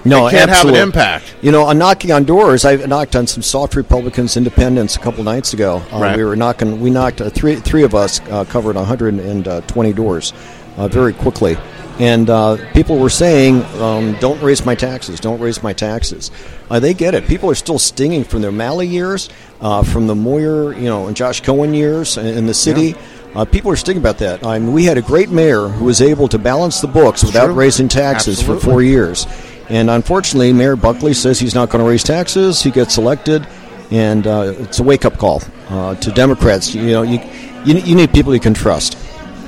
No, 0.05 0.29
It 0.29 0.31
can't 0.31 0.49
have 0.51 0.69
an 0.69 0.77
impact. 0.77 1.35
You 1.43 1.51
know, 1.51 1.65
on 1.65 1.79
knocking 1.79 2.13
on 2.13 2.23
doors, 2.25 2.65
I 2.65 2.77
knocked 2.77 3.17
on 3.17 3.27
some 3.27 3.43
soft 3.43 3.75
Republicans, 3.75 4.37
independents 4.37 4.95
a 4.95 5.01
couple 5.01 5.25
nights 5.25 5.53
ago. 5.53 5.83
Uh, 5.93 5.99
Right. 5.99 6.17
We 6.17 6.25
were 6.25 6.37
knocking. 6.37 6.81
We 6.81 6.91
knocked 6.91 7.21
uh, 7.21 7.29
three. 7.31 7.57
Three 7.57 7.83
of 7.83 7.95
us 7.95 8.21
uh, 8.31 8.45
covered 8.45 8.77
120 8.77 9.93
doors 9.93 10.33
uh, 10.77 10.87
very 10.89 11.13
quickly, 11.13 11.57
and 11.99 12.29
uh, 12.29 12.57
people 12.73 12.99
were 12.99 13.11
saying, 13.11 13.63
um, 13.81 14.15
"Don't 14.21 14.41
raise 14.43 14.65
my 14.65 14.75
taxes. 14.75 15.21
Don't 15.21 15.41
raise 15.41 15.63
my 15.63 15.73
taxes." 15.73 16.31
Uh, 16.71 16.81
they 16.81 16.95
get 16.95 17.15
it. 17.15 17.27
People 17.27 17.51
are 17.51 17.55
still 17.55 17.79
stinging 17.79 18.25
from 18.25 18.43
their 18.43 18.53
Malley 18.53 18.87
years, 18.87 19.29
uh, 19.61 19.83
from 19.83 20.07
the 20.07 20.15
Moyer, 20.15 20.73
you 20.75 20.85
know, 20.85 21.07
and 21.07 21.17
Josh 21.17 21.41
Cohen 21.43 21.75
years 21.75 22.17
in 22.17 22.47
the 22.47 22.55
city. 22.55 22.95
Uh, 23.35 23.45
people 23.45 23.71
are 23.71 23.77
stinging 23.77 24.01
about 24.01 24.19
that. 24.19 24.45
I 24.47 24.59
mean, 24.59 24.73
we 24.73 24.85
had 24.85 24.97
a 24.97 25.03
great 25.03 25.29
mayor 25.29 25.69
who 25.69 25.85
was 25.85 26.01
able 26.01 26.27
to 26.29 26.39
balance 26.39 26.81
the 26.81 26.87
books 26.89 27.23
without 27.23 27.47
true. 27.47 27.55
raising 27.55 27.87
taxes 27.87 28.41
for 28.41 28.59
four 28.59 28.83
years. 28.83 29.27
And 29.69 29.91
unfortunately, 29.91 30.53
Mayor 30.53 30.77
Buckley 30.77 31.13
says 31.13 31.39
he's 31.39 31.55
not 31.55 31.69
going 31.69 31.85
to 31.85 31.91
raise 31.91 32.03
taxes. 32.03 32.63
He 32.63 32.71
gets 32.71 32.97
elected, 32.99 33.47
and 33.91 34.27
uh, 34.27 34.55
it's 34.59 34.79
a 34.79 34.83
wake-up 34.83 35.19
call 35.19 35.43
uh, 35.69 35.97
to 35.97 36.11
Democrats. 36.13 36.75
You 36.75 36.93
know, 36.93 37.03
you, 37.03 37.21
you 37.65 37.75
you 37.81 37.95
need 37.95 38.13
people 38.13 38.33
you 38.33 38.41
can 38.41 38.55
trust. 38.55 38.97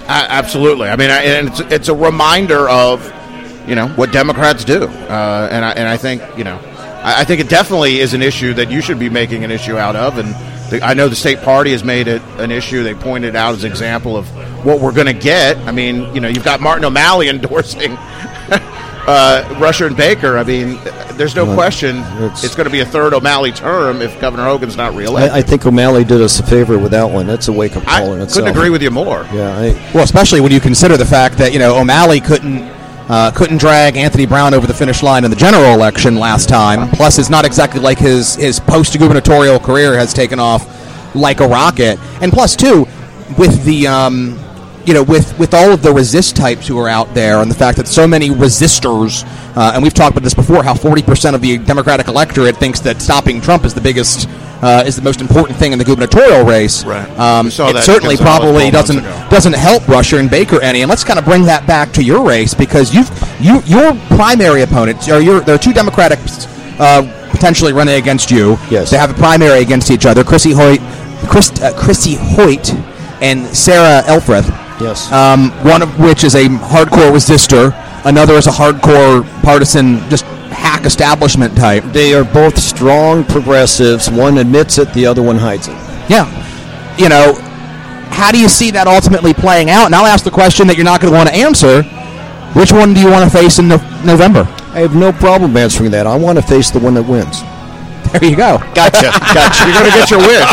Absolutely. 0.09 0.89
I 0.89 0.97
mean, 0.97 1.11
I, 1.11 1.23
and 1.23 1.49
it's 1.49 1.61
it's 1.61 1.89
a 1.89 1.95
reminder 1.95 2.69
of 2.69 3.05
you 3.69 3.75
know 3.75 3.89
what 3.89 4.11
Democrats 4.11 4.65
do, 4.65 4.85
uh, 4.85 5.49
and 5.51 5.65
I 5.65 5.73
and 5.73 5.87
I 5.89 5.97
think 5.99 6.23
you 6.37 6.45
know 6.45 6.59
I, 7.03 7.21
I 7.21 7.25
think 7.25 7.41
it 7.41 7.49
definitely 7.49 8.01
is 8.01 8.15
an 8.15 8.23
issue 8.23 8.55
that 8.55 8.71
you 8.71 8.81
should 8.81 8.99
be 8.99 9.11
making 9.11 9.45
an 9.45 9.51
issue 9.51 9.77
out 9.77 9.97
of, 9.97 10.17
and 10.17 10.29
the, 10.71 10.81
I 10.83 10.95
know 10.95 11.09
the 11.09 11.17
state 11.17 11.43
party 11.43 11.73
has 11.73 11.85
made 11.85 12.09
it 12.09 12.23
an 12.39 12.51
issue. 12.51 12.83
They 12.83 12.95
pointed 12.95 13.37
out 13.37 13.55
as 13.55 13.65
an 13.65 13.71
example 13.71 14.17
of 14.17 14.27
what 14.65 14.81
we're 14.81 14.93
going 14.93 15.07
to 15.07 15.13
get. 15.13 15.59
I 15.59 15.73
mean, 15.73 16.15
you 16.15 16.21
know, 16.21 16.29
you've 16.29 16.45
got 16.45 16.61
Martin 16.61 16.85
O'Malley 16.85 17.29
endorsing. 17.31 17.97
Uh, 19.09 19.43
Rushern 19.55 19.97
Baker. 19.97 20.37
I 20.37 20.45
mean, 20.45 20.79
there's 21.13 21.35
no 21.35 21.53
question 21.55 21.97
it's- 21.97 22.45
it's, 22.45 22.55
going 22.55 22.67
to 22.67 22.71
be 22.71 22.81
a 22.81 22.85
third 22.87 23.15
O'Malley 23.15 23.53
term 23.53 24.03
if 24.03 24.21
Governor 24.21 24.45
Hogan's 24.45 24.77
not 24.77 24.95
reelected. 24.95 25.33
I, 25.33 25.39
I 25.39 25.43
think 25.43 25.65
O'Malley 25.65 26.05
did 26.05 26.21
us 26.21 26.39
a 26.41 26.43
favor 26.43 26.79
with 26.79 26.93
that 26.93 27.11
one. 27.11 27.27
That's 27.27 27.49
a 27.49 27.53
wake-up 27.53 27.85
I 27.89 28.01
call 28.01 28.15
itself. 28.15 28.33
couldn't 28.35 28.51
agree 28.57 28.69
with 28.71 28.83
you 28.83 28.91
more. 28.91 29.27
Yeah, 29.33 29.57
I, 29.57 29.91
Well, 29.95 30.05
especially 30.05 30.41
when 30.43 30.53
you 30.53 30.61
consider 30.61 30.97
the 30.99 31.07
fact 31.07 31.39
that 31.39 31.53
you 31.55 31.59
know 31.59 31.79
O'Malley 31.79 32.21
couldn't 32.21 32.61
uh, 33.09 33.31
couldn't 33.31 33.57
drag 33.57 33.97
Anthony 33.97 34.27
Brown 34.27 34.53
over 34.53 34.67
the 34.67 34.75
finish 34.75 35.03
line 35.03 35.25
in 35.25 35.31
the 35.31 35.37
general 35.37 35.73
election 35.73 36.17
last 36.19 36.49
time. 36.51 36.91
Plus, 36.91 37.19
it's 37.19 37.31
not 37.31 37.47
exactly 37.47 37.81
like 37.81 37.99
his 37.99 38.35
his 38.35 38.61
post 38.61 38.99
gubernatorial 38.99 39.59
career 39.59 39.97
has 39.97 40.13
taken 40.13 40.39
off 40.39 41.15
like 41.15 41.41
a 41.41 41.49
rocket. 41.49 41.99
And 42.21 42.31
plus, 42.31 42.55
too, 42.55 42.87
with 43.39 43.65
the 43.65 43.87
um, 43.87 44.39
you 44.89 44.95
know 44.95 45.03
with 45.03 45.39
with 45.39 45.53
all 45.53 45.71
of 45.71 45.83
the 45.83 45.93
resist 45.93 46.35
types 46.35 46.67
who 46.67 46.79
are 46.79 46.89
out 46.89 47.13
there, 47.13 47.43
and 47.43 47.51
the 47.51 47.55
fact 47.55 47.77
that 47.77 47.87
so 47.87 48.07
many 48.07 48.31
resistors, 48.31 49.23
uh, 49.55 49.73
and 49.75 49.83
we've 49.83 49.93
talked 49.93 50.13
about 50.17 50.25
this 50.25 50.33
before, 50.33 50.65
how 50.65 50.73
forty 50.73 51.03
percent 51.03 51.37
of 51.37 51.43
the 51.43 51.59
Democratic 51.59 52.09
electorate 52.09 52.57
thinks 52.57 52.81
that 52.81 53.03
stopping 53.03 53.43
Trump 53.43 53.65
is 53.65 53.75
the 53.75 53.83
biggest. 53.83 54.29
Uh, 54.61 54.83
is 54.85 54.97
the 54.97 55.03
most 55.03 55.21
important 55.21 55.57
thing 55.57 55.71
in 55.71 55.79
the 55.79 55.85
gubernatorial 55.85 56.45
race. 56.45 56.85
Right. 56.85 57.09
Um, 57.17 57.47
it 57.47 57.53
certainly 57.85 58.17
probably 58.17 58.73
doesn't 58.73 59.05
doesn't 59.31 59.53
help 59.53 59.85
Rushern 59.85 60.29
Baker 60.29 60.61
any. 60.61 60.83
And 60.83 60.91
let's 60.91 61.05
kind 61.05 61.17
of 61.17 61.25
bring 61.25 61.45
that 61.45 61.65
back 61.69 61.93
to 61.93 62.03
your 62.03 62.27
race 62.27 62.55
because 62.55 62.93
you've 62.93 63.09
you 63.39 63.63
your 63.67 63.95
primary 64.17 64.63
opponent 64.63 65.09
or 65.09 65.21
your 65.21 65.39
there 65.39 65.55
are 65.55 65.59
two 65.59 65.73
Democratic 65.73 66.19
uh, 66.81 67.07
potentially 67.31 67.73
running 67.73 67.95
against 68.03 68.33
you. 68.33 68.59
Yes. 68.69 68.91
They 68.91 68.99
have 68.99 69.13
a 69.13 69.15
primary 69.15 69.61
against 69.61 69.93
each 69.93 70.07
other. 70.07 70.25
Chrissy 70.25 70.51
Holt, 70.51 70.81
Chris, 71.31 71.53
uh, 71.63 71.73
Chrissy 71.79 72.17
Holt, 72.19 72.75
and 73.23 73.47
Sarah 73.57 74.03
Elfreth. 74.09 74.51
Yes. 74.81 75.11
Um, 75.13 75.51
one 75.65 75.83
of 75.83 75.99
which 76.01 76.25
is 76.25 76.35
a 76.35 76.45
hardcore 76.47 77.11
resistor. 77.13 77.73
Another 78.05 78.35
is 78.35 78.47
a 78.47 78.51
hardcore 78.51 79.25
partisan, 79.43 79.99
just 80.09 80.25
hack 80.55 80.85
establishment 80.85 81.57
type. 81.57 81.85
they 81.93 82.15
are 82.15 82.25
both 82.25 82.59
strong 82.59 83.25
progressives. 83.25 84.11
One 84.11 84.39
admits 84.39 84.79
it, 84.79 84.93
the 84.95 85.07
other 85.07 85.23
one 85.23 85.37
hides 85.37 85.69
it. 85.69 85.77
Yeah. 86.09 86.27
You 86.97 87.09
know, 87.09 87.35
how 88.11 88.33
do 88.33 88.41
you 88.41 88.49
see 88.49 88.71
that 88.73 88.87
ultimately 88.87 89.35
playing 89.35 89.71
out? 89.71 89.87
And 89.87 89.95
I'll 89.95 90.07
ask 90.07 90.25
the 90.25 90.31
question 90.31 90.67
that 90.69 90.77
you're 90.77 90.85
not 90.85 91.01
going 91.01 91.13
to 91.13 91.17
want 91.17 91.29
to 91.29 91.35
answer. 91.35 91.83
Which 92.55 92.73
one 92.73 92.95
do 92.95 93.01
you 93.01 93.11
want 93.11 93.31
to 93.31 93.37
face 93.37 93.59
in 93.59 93.69
no- 93.69 93.77
November? 94.05 94.43
I 94.73 94.81
have 94.81 94.95
no 94.97 95.13
problem 95.13 95.57
answering 95.57 95.91
that. 95.93 96.07
I 96.07 96.17
want 96.17 96.39
to 96.39 96.43
face 96.43 96.71
the 96.71 96.79
one 96.81 96.95
that 96.95 97.03
wins. 97.03 97.43
There 98.13 98.25
you 98.25 98.37
go. 98.37 98.59
Gotcha. 98.75 99.13
Gotcha. 99.37 99.65
You're 99.69 99.75
going 99.75 99.91
to 99.93 99.99
get 99.99 100.11
your 100.11 100.21
wish. 100.25 100.49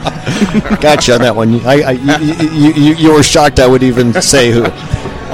gotcha 0.80 1.14
on 1.14 1.20
that 1.20 1.34
one. 1.34 1.60
I, 1.66 1.82
I, 1.82 1.90
you, 1.92 2.72
you, 2.72 2.94
you, 2.94 3.12
were 3.12 3.22
shocked 3.22 3.60
I 3.60 3.66
would 3.66 3.82
even 3.82 4.12
say 4.22 4.50
who. 4.50 4.64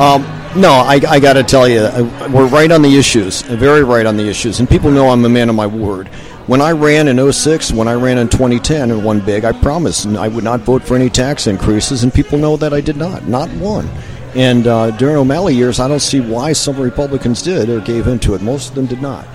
Um, 0.00 0.22
no, 0.56 0.70
I, 0.70 1.00
I 1.08 1.20
got 1.20 1.34
to 1.34 1.42
tell 1.42 1.68
you, 1.68 1.80
uh, 1.80 2.28
we're 2.32 2.46
right 2.46 2.70
on 2.70 2.82
the 2.82 2.96
issues, 2.98 3.42
uh, 3.42 3.56
very 3.56 3.84
right 3.84 4.06
on 4.06 4.16
the 4.16 4.28
issues. 4.28 4.58
And 4.58 4.68
people 4.68 4.90
know 4.90 5.10
I'm 5.10 5.24
a 5.24 5.28
man 5.28 5.48
of 5.48 5.54
my 5.54 5.66
word. 5.66 6.08
When 6.46 6.60
I 6.60 6.72
ran 6.72 7.08
in 7.08 7.32
06, 7.32 7.72
when 7.72 7.88
I 7.88 7.94
ran 7.94 8.18
in 8.18 8.28
2010 8.28 8.90
and 8.90 9.04
won 9.04 9.20
big, 9.20 9.44
I 9.44 9.52
promised 9.52 10.06
I 10.06 10.28
would 10.28 10.44
not 10.44 10.60
vote 10.60 10.82
for 10.82 10.94
any 10.94 11.10
tax 11.10 11.46
increases, 11.46 12.04
and 12.04 12.14
people 12.14 12.38
know 12.38 12.56
that 12.56 12.72
I 12.72 12.80
did 12.80 12.96
not, 12.96 13.26
not 13.26 13.50
one. 13.50 13.88
And 14.34 14.66
uh, 14.66 14.90
during 14.92 15.16
O'Malley 15.16 15.54
years, 15.54 15.80
I 15.80 15.88
don't 15.88 16.00
see 16.00 16.20
why 16.20 16.52
some 16.52 16.78
Republicans 16.78 17.42
did 17.42 17.68
or 17.68 17.80
gave 17.80 18.06
into 18.06 18.34
it. 18.34 18.42
Most 18.42 18.70
of 18.70 18.74
them 18.74 18.86
did 18.86 19.02
not. 19.02 19.26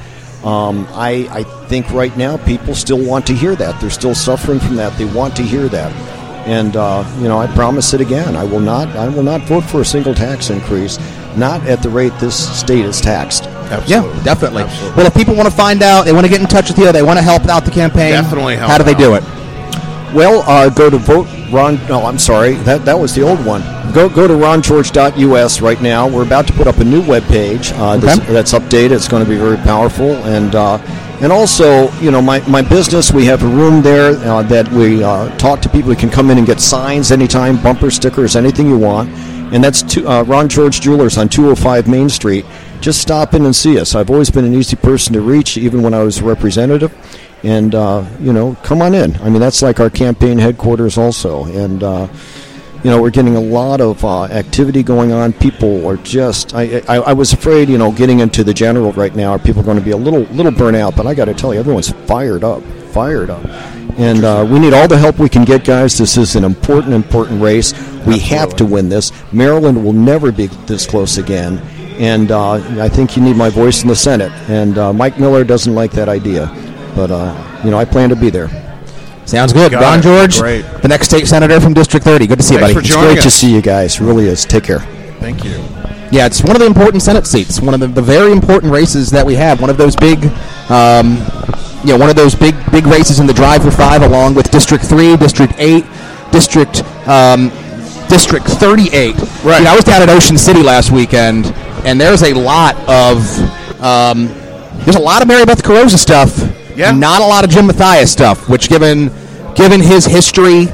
Um, 0.44 0.88
I, 0.92 1.28
I 1.32 1.44
think 1.68 1.92
right 1.92 2.16
now 2.18 2.38
people 2.38 2.74
still 2.74 3.04
want 3.04 3.28
to 3.28 3.34
hear 3.34 3.56
that. 3.56 3.80
They're 3.80 3.90
still 3.92 4.16
suffering 4.16 4.60
from 4.60 4.76
that. 4.78 4.98
They 4.98 5.06
want 5.06 5.36
to 5.36 5.44
hear 5.44 5.68
that. 5.70 5.92
And 6.48 6.76
uh, 6.76 7.06
you 7.20 7.28
know, 7.28 7.38
I 7.38 7.46
promise 7.54 7.94
it 7.94 8.02
again. 8.02 8.36
I 8.36 8.44
will 8.44 8.60
not. 8.60 8.88
I 8.96 9.08
will 9.08 9.22
not 9.24 9.42
vote 9.44 9.62
for 9.64 9.82
a 9.82 9.86
single 9.86 10.16
tax 10.16 10.50
increase, 10.50 10.98
not 11.38 11.62
at 11.68 11.84
the 11.84 11.90
rate 11.90 12.14
this 12.20 12.36
state 12.60 12.84
is 12.86 13.00
taxed. 13.00 13.44
Yeah, 13.88 14.02
definitely. 14.24 14.64
Well, 14.98 15.06
if 15.06 15.14
people 15.14 15.34
want 15.36 15.48
to 15.48 15.56
find 15.56 15.82
out, 15.82 16.04
they 16.04 16.12
want 16.12 16.26
to 16.26 16.32
get 16.32 16.42
in 16.42 16.48
touch 16.48 16.70
with 16.70 16.78
you, 16.80 16.92
they 16.92 17.04
want 17.04 17.20
to 17.20 17.24
help 17.24 17.46
out 17.46 17.64
the 17.64 17.72
campaign. 17.72 18.12
Definitely 18.12 18.58
help 18.58 18.70
How 18.72 18.78
do 18.78 18.84
they 18.84 18.96
out. 18.96 19.00
do 19.00 19.16
it? 19.16 19.24
Well, 20.14 20.44
uh, 20.48 20.70
go 20.70 20.90
to 20.90 20.98
vote 20.98 21.28
Ron. 21.52 21.76
No, 21.88 22.04
I'm 22.06 22.20
sorry. 22.20 22.54
That 22.66 22.84
that 22.86 22.98
was 23.00 23.16
the 23.16 23.22
old 23.22 23.44
one. 23.46 23.62
Go 23.94 24.10
go 24.10 24.28
to 24.28 24.34
rongeorge.us 24.34 25.62
right 25.62 25.82
now. 25.82 26.08
We're 26.08 26.26
about 26.26 26.48
to 26.48 26.54
put 26.54 26.68
up 26.68 26.78
a 26.78 26.84
new 26.84 27.02
web 27.02 27.24
page 27.24 27.72
uh, 27.74 27.98
that's, 27.98 28.20
Okay. 28.20 28.34
that's 28.34 28.54
updated. 28.54 28.92
It's 28.92 29.08
going 29.08 29.24
to 29.24 29.30
be 29.30 29.38
very 29.38 29.58
powerful 29.58 30.12
and. 30.26 30.56
Uh, 30.56 30.78
and 31.22 31.32
also, 31.32 31.92
you 32.00 32.10
know, 32.10 32.20
my, 32.20 32.40
my 32.48 32.64
business, 32.64 33.12
we 33.12 33.26
have 33.26 33.44
a 33.44 33.48
room 33.48 33.84
there 33.84 34.18
uh, 34.28 34.42
that 34.42 34.68
we 34.70 35.04
uh, 35.04 35.30
talk 35.38 35.62
to 35.62 35.70
people. 35.70 35.92
You 35.92 35.96
can 35.96 36.10
come 36.10 36.32
in 36.32 36.40
and 36.40 36.48
get 36.48 36.60
signs 36.60 37.12
anytime, 37.12 37.62
bumper 37.62 37.92
stickers, 37.92 38.36
anything 38.36 38.66
you 38.66 38.80
want. 38.80 39.08
And 39.54 39.64
that's 39.64 39.84
two, 39.84 40.08
uh, 40.10 40.24
Ron 40.24 40.50
George 40.50 40.82
Jewelers 40.82 41.20
on 41.20 41.30
205 41.30 41.88
Main 41.88 42.10
Street. 42.10 42.44
Just 42.80 43.02
stop 43.02 43.36
in 43.36 43.46
and 43.46 43.56
see 43.56 43.80
us. 43.80 43.94
I've 43.94 44.10
always 44.10 44.32
been 44.32 44.46
an 44.46 44.56
easy 44.56 44.76
person 44.76 45.14
to 45.14 45.22
reach, 45.22 45.58
even 45.60 45.84
when 45.84 45.94
I 45.94 46.02
was 46.02 46.18
a 46.18 46.24
representative. 46.24 46.92
And, 47.44 47.74
uh, 47.74 48.06
you 48.20 48.34
know, 48.34 48.56
come 48.64 48.82
on 48.82 48.94
in. 48.94 49.16
I 49.18 49.30
mean, 49.30 49.40
that's 49.40 49.62
like 49.62 49.80
our 49.80 49.90
campaign 49.90 50.38
headquarters 50.38 50.98
also. 50.98 51.46
And, 51.46 51.84
uh, 51.84 52.08
you 52.84 52.90
know, 52.90 53.02
we're 53.02 53.12
getting 53.12 53.36
a 53.36 53.42
lot 53.42 53.80
of 53.80 54.04
uh, 54.04 54.24
activity 54.26 54.82
going 54.84 55.12
on. 55.12 55.34
People 55.34 55.86
are 55.88 55.98
just. 55.98 56.56
I, 56.56 56.82
I 56.88 56.96
I 56.98 57.14
was 57.14 57.32
afraid, 57.32 57.70
you 57.70 57.78
know, 57.78 57.92
getting 57.92 58.20
into 58.22 58.44
the 58.44 58.54
general 58.54 58.92
right 58.94 59.16
now, 59.16 59.32
are 59.32 59.40
people 59.40 59.62
going 59.62 59.78
to 59.78 59.84
be 59.84 59.92
a 59.92 59.98
little 59.98 60.22
little 60.34 60.52
burnt 60.52 60.76
out? 60.76 60.96
But 60.96 61.06
I 61.06 61.14
got 61.14 61.26
to 61.26 61.36
tell 61.36 61.54
you, 61.54 61.60
everyone's 61.60 61.92
fired 62.08 62.44
up, 62.44 62.64
fired 62.92 63.30
up, 63.30 63.46
and 64.00 64.24
uh, 64.24 64.48
we 64.50 64.58
need 64.58 64.74
all 64.74 64.88
the 64.88 64.98
help 64.98 65.20
we 65.20 65.30
can 65.30 65.46
get, 65.46 65.64
guys. 65.64 65.96
This 65.98 66.18
is 66.18 66.36
an 66.36 66.44
important, 66.44 66.94
important 66.94 67.40
race. 67.40 67.74
We 68.08 68.18
have 68.20 68.56
to 68.56 68.66
win 68.66 68.90
this. 68.90 69.12
Maryland 69.32 69.84
will 69.84 69.94
never 69.94 70.32
be 70.32 70.48
this 70.48 70.88
close 70.88 71.20
again. 71.20 71.60
And 72.00 72.32
uh, 72.32 72.54
I 72.82 72.90
think 72.90 73.16
you 73.16 73.22
need 73.22 73.36
my 73.36 73.50
voice 73.50 73.84
in 73.84 73.88
the 73.90 73.96
Senate. 73.96 74.32
And 74.50 74.78
uh, 74.80 74.92
Mike 74.92 75.20
Miller 75.20 75.44
doesn't 75.44 75.76
like 75.76 75.92
that 75.92 76.10
idea, 76.10 76.48
but 76.96 77.12
uh, 77.12 77.62
you 77.64 77.72
know, 77.72 77.78
I 77.78 77.86
plan 77.86 78.10
to 78.10 78.16
be 78.16 78.30
there. 78.30 78.50
Sounds 79.26 79.54
good. 79.54 79.72
Got 79.72 79.82
Ron 79.82 80.00
it. 80.00 80.02
George, 80.02 80.40
Great. 80.40 80.66
the 80.82 80.88
next 80.88 81.08
state 81.08 81.28
senator 81.28 81.60
from 81.62 81.74
District 81.74 82.04
30. 82.04 82.28
Good 82.28 82.38
to 82.40 82.44
see 82.44 82.56
you, 82.56 82.60
Thanks 82.60 82.74
buddy. 82.74 82.88
for 82.88 82.94
It's 82.94 83.06
great 83.14 83.24
to 83.24 83.32
see 83.32 83.54
you 83.54 83.62
guys. 83.62 84.02
Really 84.02 84.26
is. 84.26 84.46
Take 84.46 84.64
care. 84.66 84.80
Thank 85.20 85.46
you. 85.46 85.52
Yeah, 86.12 86.26
it's 86.26 86.44
one 86.44 86.56
of 86.56 86.60
the 86.60 86.66
important 86.66 87.02
Senate 87.02 87.26
seats. 87.26 87.62
One 87.62 87.74
of 87.74 87.80
the, 87.80 87.88
the 87.88 88.02
very 88.02 88.34
important 88.34 88.74
races 88.74 89.10
that 89.12 89.26
we 89.26 89.36
have. 89.36 89.62
One 89.62 89.70
of 89.70 89.78
those 89.78 89.96
big, 89.96 90.26
um, 90.70 91.16
you 91.86 91.94
know, 91.94 91.98
one 91.98 92.10
of 92.10 92.18
those 92.18 92.36
big 92.36 92.56
big 92.72 92.86
races 92.86 93.20
in 93.20 93.28
the 93.28 93.34
drive 93.34 93.64
for 93.64 93.72
five, 93.72 94.02
along 94.02 94.36
with 94.36 94.52
District 94.52 94.84
Three, 94.84 95.16
District 95.16 95.54
Eight, 95.58 95.86
District 96.32 96.84
um, 97.08 97.50
District 98.10 98.46
Thirty-eight. 98.46 99.16
Right. 99.46 99.60
You 99.60 99.64
know, 99.64 99.72
I 99.72 99.76
was 99.76 99.86
down 99.86 100.02
at 100.02 100.10
Ocean 100.10 100.38
City 100.38 100.62
last 100.62 100.92
weekend, 100.92 101.46
and 101.86 102.02
there's 102.02 102.24
a 102.24 102.34
lot 102.34 102.76
of 102.90 103.24
um, 103.82 104.28
there's 104.84 104.98
a 104.98 105.02
lot 105.02 105.22
of 105.22 105.30
Mary 105.30 105.46
Beth 105.46 105.64
Carozza 105.64 105.98
stuff. 105.98 106.36
Yeah. 106.76 106.92
Not 106.92 107.22
a 107.22 107.26
lot 107.26 107.44
of 107.44 107.50
Jim 107.50 107.68
Mathias 107.68 108.12
stuff, 108.12 108.48
which 108.50 108.70
given 108.70 109.12
given 109.56 109.82
his 109.82 110.06
history 110.06 110.68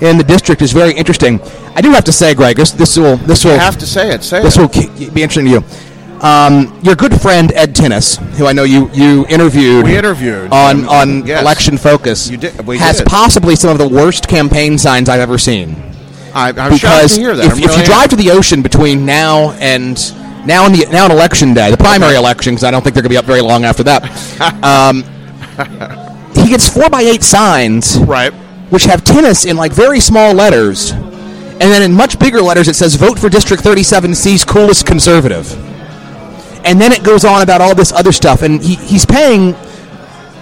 in 0.00 0.16
the 0.18 0.24
district 0.24 0.62
is 0.62 0.72
very 0.72 0.92
interesting. 0.92 1.40
I 1.74 1.80
do 1.80 1.90
have 1.92 2.04
to 2.04 2.12
say, 2.12 2.34
Greg, 2.34 2.56
this 2.56 2.70
this 2.72 2.96
will 2.96 3.16
this 3.18 3.44
will 3.44 3.52
You 3.54 3.58
have 3.58 3.78
to 3.78 3.86
say 3.86 4.10
it. 4.12 4.22
Say 4.24 4.42
this 4.42 4.56
it. 4.56 4.60
will 4.60 5.10
be 5.12 5.22
interesting 5.22 5.46
to 5.46 5.50
you. 5.50 5.64
Um, 6.20 6.76
your 6.82 6.96
good 6.96 7.20
friend 7.20 7.52
Ed 7.54 7.76
Tinus, 7.76 8.16
who 8.36 8.46
I 8.46 8.52
know 8.52 8.64
you 8.64 8.90
you 8.92 9.24
interviewed, 9.28 9.84
We 9.84 9.96
interviewed 9.96 10.52
on 10.52 10.84
on 10.88 11.24
yes. 11.24 11.40
Election 11.42 11.78
Focus, 11.78 12.28
You 12.28 12.36
did- 12.36 12.66
we 12.66 12.76
has 12.78 12.98
did. 12.98 13.06
possibly 13.06 13.54
some 13.54 13.70
of 13.70 13.78
the 13.78 13.88
worst 13.88 14.26
campaign 14.26 14.78
signs 14.78 15.08
I've 15.08 15.20
ever 15.20 15.38
seen. 15.38 15.76
I, 16.34 16.48
I'm 16.48 16.54
shocked 16.76 16.82
Because 16.82 17.14
to 17.14 17.20
hear 17.20 17.36
that. 17.36 17.44
if, 17.46 17.52
I'm 17.52 17.58
if 17.58 17.66
really 17.68 17.80
you 17.80 17.86
drive 17.86 18.08
to 18.10 18.16
the 18.16 18.30
ocean 18.32 18.62
between 18.62 19.06
now 19.06 19.52
and 19.60 19.96
now 20.44 20.66
and 20.66 20.74
the 20.74 20.86
now 20.90 21.04
and 21.04 21.12
election 21.12 21.54
day, 21.54 21.70
the 21.70 21.76
primary 21.76 22.16
election, 22.16 22.54
because 22.54 22.64
I 22.64 22.72
don't 22.72 22.82
think 22.82 22.94
they're 22.94 23.02
going 23.02 23.10
to 23.10 23.14
be 23.14 23.18
up 23.18 23.24
very 23.24 23.40
long 23.40 23.64
after 23.64 23.84
that, 23.84 24.02
um, 24.64 25.04
he 26.34 26.48
gets 26.48 26.68
four 26.68 26.88
by 26.90 27.02
eight 27.02 27.22
signs 27.22 27.98
right. 27.98 28.32
which 28.70 28.84
have 28.84 29.02
Tinus 29.04 29.44
in 29.46 29.56
like 29.56 29.72
very 29.72 30.00
small 30.00 30.32
letters, 30.34 30.90
and 30.92 31.60
then 31.60 31.82
in 31.82 31.92
much 31.94 32.18
bigger 32.18 32.40
letters 32.40 32.68
it 32.68 32.74
says 32.76 32.94
"Vote 32.94 33.18
for 33.18 33.28
District 33.28 33.62
37C's 33.62 34.44
coolest 34.44 34.86
conservative," 34.86 35.52
and 36.64 36.80
then 36.80 36.92
it 36.92 37.02
goes 37.02 37.24
on 37.24 37.42
about 37.42 37.60
all 37.60 37.74
this 37.74 37.92
other 37.92 38.12
stuff, 38.12 38.42
and 38.42 38.62
he, 38.62 38.74
he's 38.76 39.04
paying 39.06 39.54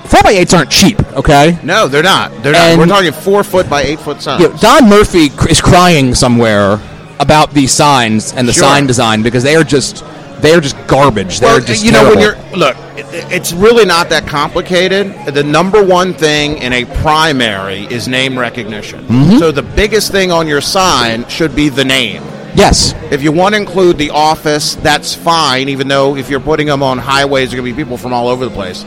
four 0.04 0.22
by 0.22 0.30
eights 0.32 0.54
aren't 0.54 0.70
cheap, 0.70 1.00
okay? 1.14 1.58
No, 1.64 1.88
they're 1.88 2.02
not. 2.02 2.30
They're 2.42 2.52
not. 2.52 2.78
We're 2.78 2.86
talking 2.86 3.12
four 3.12 3.42
foot 3.42 3.68
by 3.68 3.82
eight 3.82 3.98
foot 4.00 4.22
signs. 4.22 4.42
You 4.42 4.50
know, 4.50 4.56
Don 4.58 4.88
Murphy 4.88 5.30
cr- 5.30 5.48
is 5.48 5.60
crying 5.60 6.14
somewhere 6.14 6.80
about 7.18 7.52
these 7.54 7.72
signs 7.72 8.32
and 8.34 8.46
the 8.46 8.52
Sure. 8.52 8.64
sign 8.64 8.86
design 8.86 9.22
because 9.22 9.42
they 9.42 9.56
are 9.56 9.64
just 9.64 10.04
they 10.40 10.52
are 10.52 10.60
just 10.60 10.76
garbage. 10.86 11.40
They're 11.40 11.60
just 11.60 11.84
you 11.84 11.92
know 11.92 12.08
when 12.08 12.18
you're 12.20 12.36
look, 12.56 12.76
it, 12.96 13.06
it's 13.32 13.52
really 13.52 13.84
not 13.84 14.08
that 14.10 14.26
complicated. 14.26 15.14
The 15.34 15.42
number 15.42 15.82
one 15.82 16.14
thing 16.14 16.58
in 16.58 16.72
a 16.72 16.84
primary 17.00 17.84
is 17.86 18.06
name 18.06 18.38
recognition. 18.38 19.04
Mm-hmm. 19.06 19.38
So 19.38 19.50
the 19.50 19.62
biggest 19.62 20.12
thing 20.12 20.30
on 20.30 20.46
your 20.46 20.60
sign 20.60 21.26
should 21.28 21.54
be 21.56 21.68
the 21.68 21.84
name. 21.84 22.22
yes, 22.54 22.94
If 23.10 23.22
you 23.22 23.32
want 23.32 23.54
to 23.54 23.60
include 23.60 23.98
the 23.98 24.10
office, 24.10 24.74
that's 24.76 25.14
fine. 25.14 25.68
Even 25.68 25.88
though 25.88 26.16
if 26.16 26.28
you're 26.30 26.40
putting 26.40 26.66
them 26.66 26.82
on 26.82 26.98
highways, 26.98 27.50
there 27.50 27.58
are 27.58 27.62
going 27.62 27.72
to 27.72 27.76
be 27.76 27.82
people 27.82 27.96
from 27.96 28.12
all 28.12 28.28
over 28.28 28.44
the 28.44 28.54
place. 28.54 28.84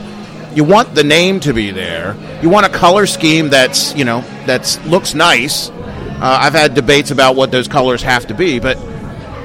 You 0.53 0.63
want 0.63 0.95
the 0.95 1.03
name 1.03 1.39
to 1.41 1.53
be 1.53 1.71
there. 1.71 2.15
You 2.41 2.49
want 2.49 2.65
a 2.65 2.69
color 2.69 3.05
scheme 3.05 3.49
that's 3.49 3.95
you 3.95 4.05
know 4.05 4.21
that's 4.45 4.83
looks 4.85 5.13
nice. 5.13 5.69
Uh, 5.69 6.37
I've 6.41 6.53
had 6.53 6.73
debates 6.75 7.11
about 7.11 7.35
what 7.35 7.49
those 7.51 7.67
colors 7.67 8.01
have 8.03 8.27
to 8.27 8.33
be, 8.33 8.59
but 8.59 8.77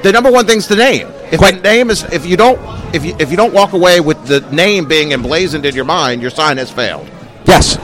the 0.03 0.11
number 0.11 0.31
one 0.31 0.45
thing's 0.45 0.67
the 0.67 0.75
name. 0.75 1.07
If 1.31 1.39
Quite- 1.39 1.55
the 1.63 1.69
name 1.69 1.89
is 1.89 2.03
if 2.11 2.25
you 2.25 2.37
don't 2.37 2.59
if 2.93 3.03
you 3.05 3.15
if 3.19 3.31
you 3.31 3.37
don't 3.37 3.53
walk 3.53 3.73
away 3.73 3.99
with 3.99 4.25
the 4.27 4.41
name 4.51 4.85
being 4.85 5.11
emblazoned 5.13 5.65
in 5.65 5.75
your 5.75 5.85
mind, 5.85 6.21
your 6.21 6.31
sign 6.31 6.57
has 6.57 6.69
failed. 6.71 7.07
yes, 7.45 7.77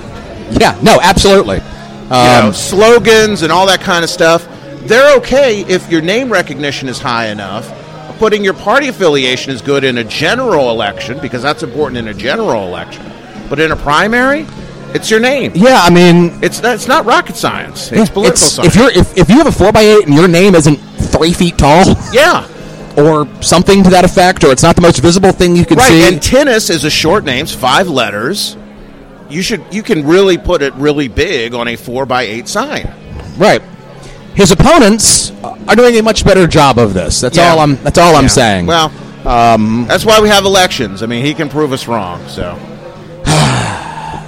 yeah, 0.51 0.75
no, 0.81 0.99
absolutely. 1.01 1.57
you 1.57 1.61
know, 2.09 2.41
Um, 2.47 2.53
slogans 2.53 3.41
and 3.41 3.51
all 3.51 3.65
that 3.67 3.81
kind 3.81 4.03
of 4.03 4.09
stuff. 4.09 4.45
They're 4.85 5.15
okay 5.17 5.61
if 5.67 5.89
your 5.91 6.01
name 6.01 6.29
recognition 6.31 6.89
is 6.89 6.99
high 6.99 7.27
enough. 7.27 7.69
Putting 8.19 8.43
your 8.43 8.53
party 8.53 8.87
affiliation 8.87 9.51
is 9.51 9.61
good 9.61 9.83
in 9.83 9.97
a 9.97 10.03
general 10.03 10.69
election 10.71 11.17
because 11.21 11.41
that's 11.41 11.63
important 11.63 11.97
in 11.97 12.07
a 12.07 12.13
general 12.13 12.67
election. 12.67 13.03
But 13.49 13.59
in 13.59 13.71
a 13.71 13.75
primary, 13.75 14.45
it's 14.93 15.09
your 15.09 15.19
name. 15.19 15.51
yeah, 15.55 15.81
I 15.81 15.89
mean, 15.89 16.37
It's 16.41 16.59
that's 16.59 16.87
not 16.87 17.05
rocket 17.05 17.35
science. 17.35 17.91
It's 17.91 18.09
yeah, 18.09 18.13
political 18.13 18.25
it's- 18.43 18.51
science. 18.53 18.67
if 18.67 18.75
you're 18.79 18.91
if, 18.91 19.17
if 19.17 19.29
you 19.29 19.37
have 19.37 19.47
a 19.47 19.51
four 19.51 19.71
by 19.71 19.81
eight 19.81 20.05
and 20.05 20.13
your 20.15 20.27
name 20.27 20.53
isn't 20.53 20.77
three 21.15 21.33
feet 21.33 21.57
tall. 21.57 21.83
yeah, 22.13 22.45
or 22.97 23.27
something 23.41 23.83
to 23.83 23.89
that 23.91 24.05
effect, 24.05 24.43
or 24.43 24.51
it's 24.51 24.63
not 24.63 24.75
the 24.75 24.81
most 24.81 24.99
visible 24.99 25.31
thing 25.31 25.55
you 25.55 25.65
can 25.65 25.77
right. 25.77 25.87
see. 25.87 26.07
And 26.07 26.21
Tinus 26.21 26.69
is 26.69 26.83
a 26.83 26.89
short 26.89 27.23
name, 27.23 27.43
it's 27.43 27.53
five 27.53 27.87
letters. 27.87 28.57
You 29.29 29.41
should 29.41 29.63
you 29.71 29.81
can 29.83 30.05
really 30.05 30.37
put 30.37 30.61
it 30.61 30.73
really 30.75 31.07
big 31.07 31.53
on 31.53 31.67
a 31.67 31.75
four 31.75 32.05
by 32.05 32.23
eight 32.23 32.47
sign. 32.47 32.93
right. 33.37 33.61
His 34.33 34.51
opponents 34.51 35.31
are 35.43 35.75
doing 35.75 35.97
a 35.97 36.03
much 36.03 36.23
better 36.23 36.47
job 36.47 36.77
of 36.79 36.93
this. 36.93 37.19
That's 37.19 37.37
Yeah. 37.37 37.51
all 37.51 37.59
I'm. 37.59 37.75
That's 37.83 37.97
all 37.97 38.15
I'm 38.15 38.29
saying. 38.29 38.65
Well, 38.65 38.91
um, 39.25 39.85
that's 39.87 40.05
why 40.05 40.21
we 40.21 40.29
have 40.29 40.45
elections. 40.45 41.03
I 41.03 41.05
mean, 41.05 41.25
he 41.25 41.33
can 41.33 41.49
prove 41.49 41.73
us 41.73 41.87
wrong. 41.87 42.25
So. 42.27 42.57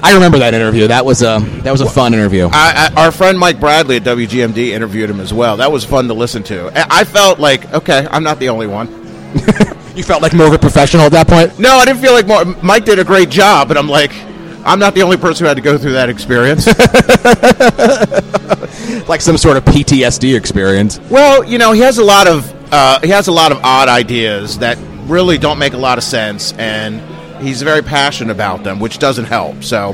I 0.03 0.13
remember 0.13 0.39
that 0.39 0.53
interview. 0.53 0.87
That 0.87 1.05
was 1.05 1.21
a 1.21 1.39
that 1.63 1.71
was 1.71 1.81
a 1.81 1.89
fun 1.89 2.13
interview. 2.13 2.49
I, 2.51 2.91
I, 2.95 3.03
our 3.05 3.11
friend 3.11 3.39
Mike 3.39 3.59
Bradley 3.59 3.95
at 3.95 4.03
WGMD 4.03 4.69
interviewed 4.71 5.09
him 5.09 5.21
as 5.21 5.33
well. 5.33 5.57
That 5.57 5.71
was 5.71 5.85
fun 5.85 6.07
to 6.09 6.13
listen 6.13 6.43
to. 6.43 6.67
I 6.75 7.01
I 7.01 7.03
felt 7.05 7.39
like, 7.39 7.73
okay, 7.73 8.05
I'm 8.11 8.23
not 8.23 8.39
the 8.39 8.49
only 8.49 8.67
one. 8.67 8.87
you 9.95 10.03
felt 10.03 10.21
like 10.21 10.33
more 10.33 10.47
of 10.47 10.53
a 10.53 10.59
professional 10.59 11.03
at 11.03 11.11
that 11.13 11.27
point, 11.27 11.57
No, 11.57 11.77
I 11.77 11.85
didn't 11.85 12.01
feel 12.01 12.13
like 12.13 12.27
more. 12.27 12.43
Mike 12.61 12.85
did 12.85 12.99
a 12.99 13.03
great 13.03 13.29
job, 13.29 13.67
but 13.67 13.77
I'm 13.77 13.87
like, 13.87 14.11
I'm 14.65 14.79
not 14.79 14.93
the 14.93 15.03
only 15.03 15.17
person 15.17 15.45
who 15.45 15.47
had 15.47 15.57
to 15.57 15.63
go 15.63 15.77
through 15.77 15.93
that 15.93 16.09
experience. 16.09 16.67
like 19.07 19.21
some 19.21 19.37
sort 19.37 19.57
of 19.57 19.65
PTSD 19.65 20.35
experience. 20.37 20.99
well, 21.09 21.43
you 21.43 21.57
know, 21.57 21.71
he 21.71 21.81
has 21.81 21.97
a 21.97 22.03
lot 22.03 22.27
of 22.27 22.51
uh, 22.73 22.99
he 23.01 23.09
has 23.09 23.27
a 23.27 23.31
lot 23.31 23.51
of 23.51 23.59
odd 23.63 23.87
ideas 23.87 24.59
that 24.59 24.77
really 25.05 25.37
don't 25.37 25.59
make 25.59 25.73
a 25.73 25.77
lot 25.77 25.97
of 25.97 26.03
sense, 26.03 26.53
and 26.53 27.01
he's 27.41 27.61
very 27.61 27.81
passionate 27.81 28.31
about 28.31 28.63
them, 28.63 28.79
which 28.79 28.99
doesn't 28.99 29.25
help. 29.25 29.63
So. 29.63 29.93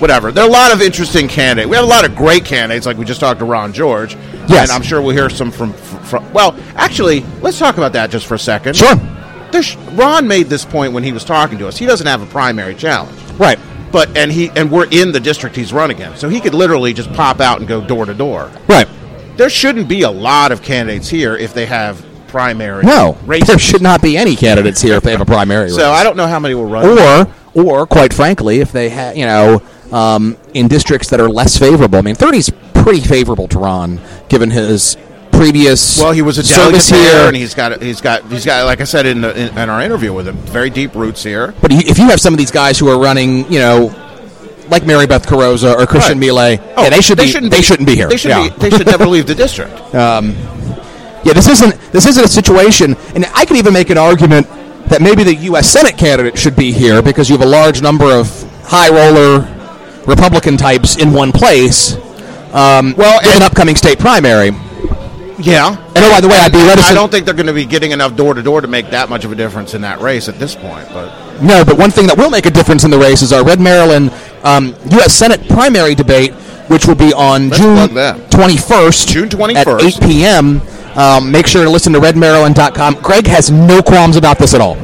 Whatever. 0.00 0.32
There 0.32 0.42
are 0.42 0.48
a 0.48 0.52
lot 0.52 0.72
of 0.74 0.82
interesting 0.82 1.28
candidates. 1.28 1.70
We 1.70 1.76
have 1.76 1.84
a 1.84 1.88
lot 1.88 2.04
of 2.04 2.16
great 2.16 2.44
candidates, 2.44 2.84
like 2.84 2.96
we 2.98 3.04
just 3.04 3.20
talked 3.20 3.38
to 3.38 3.44
Ron 3.44 3.72
George. 3.72 4.14
Yes. 4.48 4.68
And 4.68 4.70
I'm 4.72 4.82
sure 4.82 5.00
we'll 5.00 5.14
hear 5.14 5.30
some 5.30 5.52
from, 5.52 5.72
from. 5.72 6.30
Well, 6.32 6.56
actually, 6.74 7.20
let's 7.42 7.60
talk 7.60 7.76
about 7.76 7.92
that 7.92 8.10
just 8.10 8.26
for 8.26 8.34
a 8.34 8.38
second. 8.38 8.74
Sure. 8.74 8.96
There's, 9.52 9.76
Ron 9.92 10.26
made 10.26 10.48
this 10.48 10.64
point 10.64 10.92
when 10.94 11.04
he 11.04 11.12
was 11.12 11.24
talking 11.24 11.58
to 11.58 11.68
us. 11.68 11.78
He 11.78 11.86
doesn't 11.86 12.08
have 12.08 12.20
a 12.22 12.26
primary 12.26 12.74
challenge, 12.74 13.16
Right. 13.38 13.58
but 13.92 14.14
and 14.16 14.32
he 14.32 14.50
and 14.50 14.68
we're 14.68 14.88
in 14.90 15.12
the 15.12 15.20
district 15.20 15.54
he's 15.54 15.72
running 15.72 16.00
in, 16.00 16.16
so 16.16 16.28
he 16.28 16.40
could 16.40 16.54
literally 16.54 16.92
just 16.92 17.10
pop 17.12 17.40
out 17.40 17.60
and 17.60 17.68
go 17.68 17.80
door 17.80 18.04
to 18.04 18.14
door. 18.14 18.50
Right. 18.68 18.88
There 19.36 19.48
shouldn't 19.48 19.88
be 19.88 20.02
a 20.02 20.10
lot 20.10 20.50
of 20.50 20.60
candidates 20.60 21.08
here 21.08 21.36
if 21.36 21.54
they 21.54 21.66
have 21.66 22.04
primary. 22.34 22.82
No, 22.82 23.16
races. 23.26 23.46
there 23.46 23.58
should 23.60 23.80
not 23.80 24.02
be 24.02 24.16
any 24.16 24.34
candidates 24.34 24.82
here 24.82 24.96
if 24.96 25.04
they 25.04 25.12
have 25.12 25.20
a 25.20 25.24
primary. 25.24 25.70
So 25.70 25.76
race. 25.76 25.86
I 25.86 26.02
don't 26.02 26.16
know 26.16 26.26
how 26.26 26.40
many 26.40 26.54
will 26.54 26.66
run. 26.66 26.84
or 26.84 27.32
or 27.54 27.86
quite 27.86 28.12
frankly, 28.12 28.58
if 28.58 28.72
they 28.72 28.88
have, 28.88 29.16
you 29.16 29.24
know, 29.24 29.62
um, 29.92 30.36
in 30.52 30.66
districts 30.66 31.10
that 31.10 31.20
are 31.20 31.28
less 31.30 31.56
favorable. 31.56 31.96
I 31.96 32.02
mean, 32.02 32.16
30 32.16 32.38
is 32.38 32.52
pretty 32.74 33.00
favorable 33.00 33.46
to 33.48 33.60
Ron, 33.60 34.00
given 34.28 34.50
his 34.50 34.96
previous 35.30 36.00
well, 36.00 36.10
he 36.10 36.22
was 36.22 36.38
a 36.38 36.42
service 36.42 36.88
here, 36.88 37.28
and 37.28 37.36
he's 37.36 37.54
got 37.54 37.80
he's 37.80 38.00
got 38.00 38.24
he's 38.30 38.44
got 38.44 38.66
like 38.66 38.80
I 38.80 38.84
said 38.84 39.06
in, 39.06 39.20
the, 39.20 39.30
in, 39.30 39.56
in 39.56 39.70
our 39.70 39.80
interview 39.80 40.12
with 40.12 40.26
him, 40.26 40.36
very 40.38 40.70
deep 40.70 40.96
roots 40.96 41.22
here. 41.22 41.54
but 41.60 41.70
if 41.72 41.98
you 41.98 42.06
have 42.06 42.20
some 42.20 42.34
of 42.34 42.38
these 42.38 42.50
guys 42.50 42.80
who 42.80 42.88
are 42.88 42.98
running, 42.98 43.50
you 43.52 43.60
know, 43.60 43.94
like 44.70 44.84
Mary 44.86 45.06
Beth 45.06 45.26
Carozza 45.26 45.74
or 45.76 45.86
Christian 45.86 46.18
Right. 46.18 46.34
Miele, 46.34 46.50
yeah, 46.52 46.90
they 46.90 47.00
should 47.00 47.18
be, 47.18 47.28
shouldn't 47.28 47.52
they 47.52 47.62
shouldn't 47.62 47.86
be 47.86 47.94
here. 47.94 48.08
They 48.08 48.16
should 48.16 48.30
yeah. 48.30 48.48
be. 48.48 48.56
They 48.56 48.70
should 48.70 48.86
never 48.86 49.06
leave 49.06 49.26
the 49.26 49.36
district. 49.36 49.80
Yeah, 51.24 51.32
this 51.32 51.48
isn't 51.48 51.80
this 51.92 52.06
isn't 52.06 52.24
a 52.24 52.28
situation, 52.28 52.96
and 53.14 53.26
I 53.34 53.44
could 53.44 53.56
even 53.56 53.72
make 53.72 53.90
an 53.90 53.98
argument 53.98 54.46
that 54.88 55.00
maybe 55.00 55.24
the 55.24 55.34
U.S. 55.46 55.68
Senate 55.70 55.96
candidate 55.96 56.38
should 56.38 56.56
be 56.56 56.72
here 56.72 57.02
because 57.02 57.30
you 57.30 57.36
have 57.36 57.46
a 57.46 57.50
large 57.50 57.80
number 57.80 58.12
of 58.12 58.28
high 58.62 58.90
roller 58.90 59.48
Republican 60.06 60.56
types 60.56 60.96
in 60.96 61.12
one 61.12 61.32
place. 61.32 61.94
Um, 62.52 62.94
Well, 62.96 63.20
with 63.22 63.36
an 63.36 63.42
upcoming 63.42 63.76
state 63.76 63.98
primary. 63.98 64.50
Yeah. 65.40 65.76
And 65.96 66.04
oh, 66.04 66.10
by 66.10 66.20
the 66.20 66.28
way, 66.28 66.36
I'd 66.38 66.52
be 66.52 66.58
reticent. 66.58 66.92
I 66.92 66.94
don't 66.94 67.10
think 67.10 67.24
they're 67.24 67.34
going 67.34 67.46
to 67.48 67.52
be 67.52 67.64
getting 67.64 67.90
enough 67.90 68.16
door 68.16 68.34
to 68.34 68.42
door 68.42 68.60
to 68.60 68.68
make 68.68 68.90
that 68.90 69.08
much 69.08 69.24
of 69.24 69.32
a 69.32 69.34
difference 69.34 69.74
in 69.74 69.80
that 69.82 70.00
race 70.00 70.28
at 70.28 70.38
this 70.38 70.54
point. 70.54 70.88
But 70.90 71.40
No, 71.42 71.64
but 71.64 71.76
one 71.76 71.90
thing 71.90 72.06
that 72.06 72.16
will 72.16 72.30
make 72.30 72.46
a 72.46 72.50
difference 72.50 72.84
in 72.84 72.90
the 72.90 72.98
race 72.98 73.22
is 73.22 73.32
our 73.32 73.44
Red 73.44 73.60
Maryland 73.60 74.12
um, 74.44 74.74
U.S. 74.90 75.12
Senate 75.14 75.46
primary 75.48 75.94
debate, 75.94 76.32
which 76.68 76.86
will 76.86 76.94
be 76.94 77.12
on 77.12 77.48
Let's 77.48 77.60
June 77.60 77.94
that. 77.94 78.30
21st. 78.30 79.06
June 79.08 79.24
At 79.56 79.66
21st. 79.66 79.96
8 79.96 80.02
p.m. 80.02 80.60
Um, 80.96 81.30
make 81.30 81.46
sure 81.46 81.64
to 81.64 81.70
listen 81.70 81.92
to 81.94 82.00
redmaryland.com. 82.00 82.96
Greg 83.02 83.26
has 83.26 83.50
no 83.50 83.82
qualms 83.82 84.16
about 84.16 84.38
this 84.38 84.54
at 84.54 84.60
all. 84.60 84.76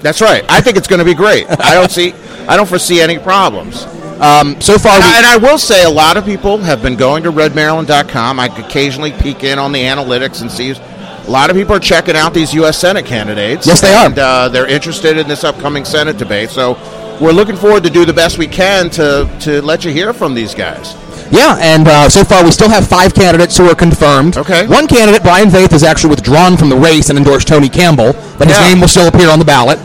that's 0.00 0.20
right. 0.20 0.44
I 0.48 0.60
think 0.60 0.76
it's 0.76 0.88
going 0.88 0.98
to 0.98 1.04
be 1.04 1.14
great. 1.14 1.46
I 1.48 1.74
don't 1.74 1.90
see. 1.90 2.12
I 2.48 2.56
don't 2.56 2.68
foresee 2.68 3.00
any 3.00 3.18
problems. 3.18 3.84
Um, 4.20 4.60
so 4.60 4.78
far, 4.78 4.94
And 4.96 5.04
I, 5.04 5.16
and 5.18 5.26
I 5.26 5.36
will 5.36 5.58
say, 5.58 5.84
a 5.84 5.90
lot 5.90 6.16
of 6.16 6.24
people 6.24 6.58
have 6.58 6.82
been 6.82 6.96
going 6.96 7.22
to 7.22 7.30
redmaryland.com. 7.30 8.40
I 8.40 8.46
occasionally 8.46 9.12
peek 9.12 9.44
in 9.44 9.58
on 9.60 9.70
the 9.70 9.80
analytics 9.82 10.40
and 10.40 10.50
see. 10.50 10.70
A 10.72 11.30
lot 11.30 11.50
of 11.50 11.56
people 11.56 11.76
are 11.76 11.80
checking 11.80 12.16
out 12.16 12.34
these 12.34 12.52
U.S. 12.54 12.78
Senate 12.78 13.04
candidates. 13.06 13.66
Yes, 13.66 13.80
they 13.80 13.92
are. 13.92 14.06
And 14.06 14.18
uh, 14.18 14.48
they're 14.48 14.66
interested 14.66 15.18
in 15.18 15.28
this 15.28 15.44
upcoming 15.44 15.84
Senate 15.84 16.16
debate. 16.16 16.50
So 16.50 16.72
we're 17.20 17.32
looking 17.32 17.54
forward 17.56 17.84
to 17.84 17.90
do 17.90 18.04
the 18.04 18.12
best 18.12 18.38
we 18.38 18.46
can 18.48 18.90
to, 18.90 19.30
to 19.42 19.60
let 19.62 19.84
you 19.84 19.92
hear 19.92 20.12
from 20.12 20.34
these 20.34 20.54
guys. 20.54 20.94
Yeah, 21.30 21.56
and 21.60 21.86
uh, 21.86 22.08
so 22.08 22.24
far 22.24 22.42
we 22.44 22.50
still 22.50 22.68
have 22.70 22.86
five 22.88 23.14
candidates 23.14 23.56
who 23.56 23.68
are 23.68 23.74
confirmed. 23.74 24.36
Okay. 24.38 24.66
One 24.66 24.86
candidate, 24.86 25.22
Brian 25.22 25.48
Vaeth, 25.48 25.72
has 25.72 25.82
actually 25.82 26.10
withdrawn 26.10 26.56
from 26.56 26.68
the 26.70 26.76
race 26.76 27.10
and 27.10 27.18
endorsed 27.18 27.48
Tony 27.48 27.68
Campbell, 27.68 28.12
but 28.38 28.48
his 28.48 28.56
Yeah. 28.58 28.68
name 28.68 28.80
will 28.80 28.88
still 28.88 29.08
appear 29.08 29.28
on 29.30 29.38
the 29.38 29.44
ballot. 29.44 29.78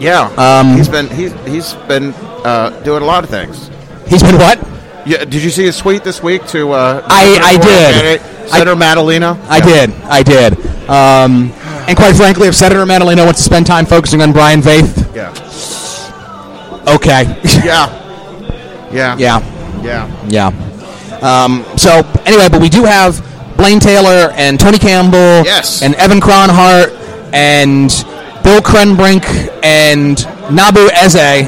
Yeah. 0.00 0.30
Um, 0.36 0.76
he's 0.76 0.88
been 0.88 1.08
he's, 1.10 1.32
he's 1.46 1.74
been 1.86 2.12
uh, 2.44 2.70
doing 2.82 3.02
a 3.02 3.06
lot 3.06 3.22
of 3.24 3.30
things. 3.30 3.70
He's 4.08 4.22
been 4.22 4.36
what? 4.38 4.58
Yeah, 5.06 5.24
did 5.24 5.42
you 5.42 5.50
see 5.50 5.64
his 5.64 5.76
tweet 5.78 6.04
this 6.04 6.22
week 6.22 6.46
to? 6.48 6.72
Uh, 6.72 7.02
I- 7.06 7.38
I 7.42 7.56
did. 7.56 8.20
Senator 8.50 8.74
Madaleno. 8.74 9.38
I 9.48 9.58
Yeah. 9.58 9.64
did. 9.86 9.92
I 10.04 10.22
did. 10.22 10.66
Um, 10.90 11.52
and 11.86 11.96
quite 11.96 12.16
frankly, 12.16 12.48
if 12.48 12.54
Senator 12.54 12.84
Madaleno 12.84 13.24
wants 13.24 13.40
to 13.40 13.44
spend 13.44 13.66
time 13.66 13.86
focusing 13.86 14.20
on 14.22 14.32
Brian 14.32 14.60
Vaeth, 14.60 15.14
Yeah. 15.14 15.30
Okay. 16.94 17.24
Yeah. 17.64 17.86
Yeah. 18.92 19.16
yeah. 19.18 19.40
Yeah. 19.82 20.26
Yeah. 20.28 20.50
Um, 21.22 21.64
so 21.76 22.00
anyway, 22.24 22.48
but 22.50 22.60
we 22.60 22.68
do 22.68 22.84
have 22.84 23.20
Blaine 23.56 23.80
Taylor 23.80 24.32
and 24.34 24.58
Tony 24.58 24.78
Campbell, 24.78 25.44
Yes. 25.44 25.82
and 25.82 25.94
Evan 25.96 26.20
Cronhardt 26.20 26.96
and 27.32 27.90
Bill 28.42 28.60
Krehnbrink 28.60 29.24
and 29.62 30.16
Nnabu 30.48 30.88
Eze 30.92 31.46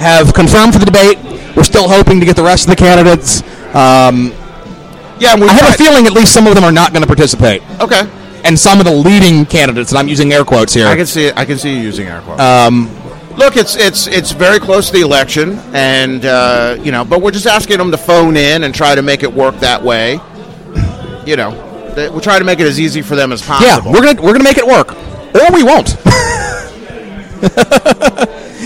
have 0.00 0.34
confirmed 0.34 0.72
for 0.72 0.78
the 0.80 0.86
debate. 0.86 1.18
We're 1.56 1.62
still 1.64 1.88
hoping 1.88 2.20
to 2.20 2.26
get 2.26 2.36
the 2.36 2.42
rest 2.42 2.64
of 2.68 2.70
the 2.70 2.76
candidates. 2.76 3.42
Um, 3.74 4.32
Yeah. 5.18 5.36
we 5.36 5.48
I 5.48 5.52
have 5.52 5.74
a 5.74 5.78
feeling 5.78 6.06
at 6.06 6.12
least 6.12 6.34
some 6.34 6.46
of 6.46 6.54
them 6.54 6.64
are 6.64 6.72
not 6.72 6.92
going 6.92 7.02
to 7.02 7.06
participate, 7.06 7.62
Okay. 7.80 8.02
and 8.44 8.58
some 8.58 8.78
of 8.80 8.84
the 8.84 8.92
leading 8.92 9.46
candidates, 9.46 9.90
and 9.92 9.98
I'm 9.98 10.08
using 10.08 10.32
air 10.32 10.44
quotes 10.44 10.74
here. 10.74 10.88
I 10.88 10.96
can 10.96 11.06
see 11.06 11.26
it. 11.26 11.34
I 11.38 11.44
can 11.44 11.58
see 11.58 11.70
you 11.72 11.80
using 11.80 12.08
air 12.08 12.20
quotes. 12.20 12.40
um, 12.40 12.90
Look, 13.36 13.56
it's 13.56 13.76
it's 13.76 14.06
it's 14.06 14.32
very 14.32 14.58
close 14.58 14.86
to 14.86 14.92
the 14.94 15.02
election, 15.02 15.58
and 15.74 16.24
uh, 16.24 16.78
you 16.82 16.90
know, 16.90 17.04
but 17.04 17.20
we're 17.20 17.30
just 17.30 17.46
asking 17.46 17.78
them 17.78 17.90
to 17.90 17.98
phone 17.98 18.36
in 18.36 18.64
and 18.64 18.74
try 18.74 18.94
to 18.94 19.02
make 19.02 19.22
it 19.22 19.32
work 19.32 19.58
that 19.60 19.82
way. 19.82 20.14
You 21.26 21.36
know, 21.36 21.50
that- 21.94 22.12
we're 22.14 22.20
trying 22.20 22.38
to 22.40 22.44
make 22.46 22.60
it 22.60 22.66
as 22.66 22.80
easy 22.80 23.02
for 23.02 23.14
them 23.14 23.32
as 23.32 23.42
possible. 23.42 23.66
yeah, 23.66 23.92
we're 23.92 24.02
gonna 24.02 24.22
we're 24.22 24.32
gonna 24.32 24.44
make 24.44 24.58
it 24.58 24.66
work, 24.66 24.94
or 25.34 25.52
we 25.52 25.62
won't. 25.62 25.96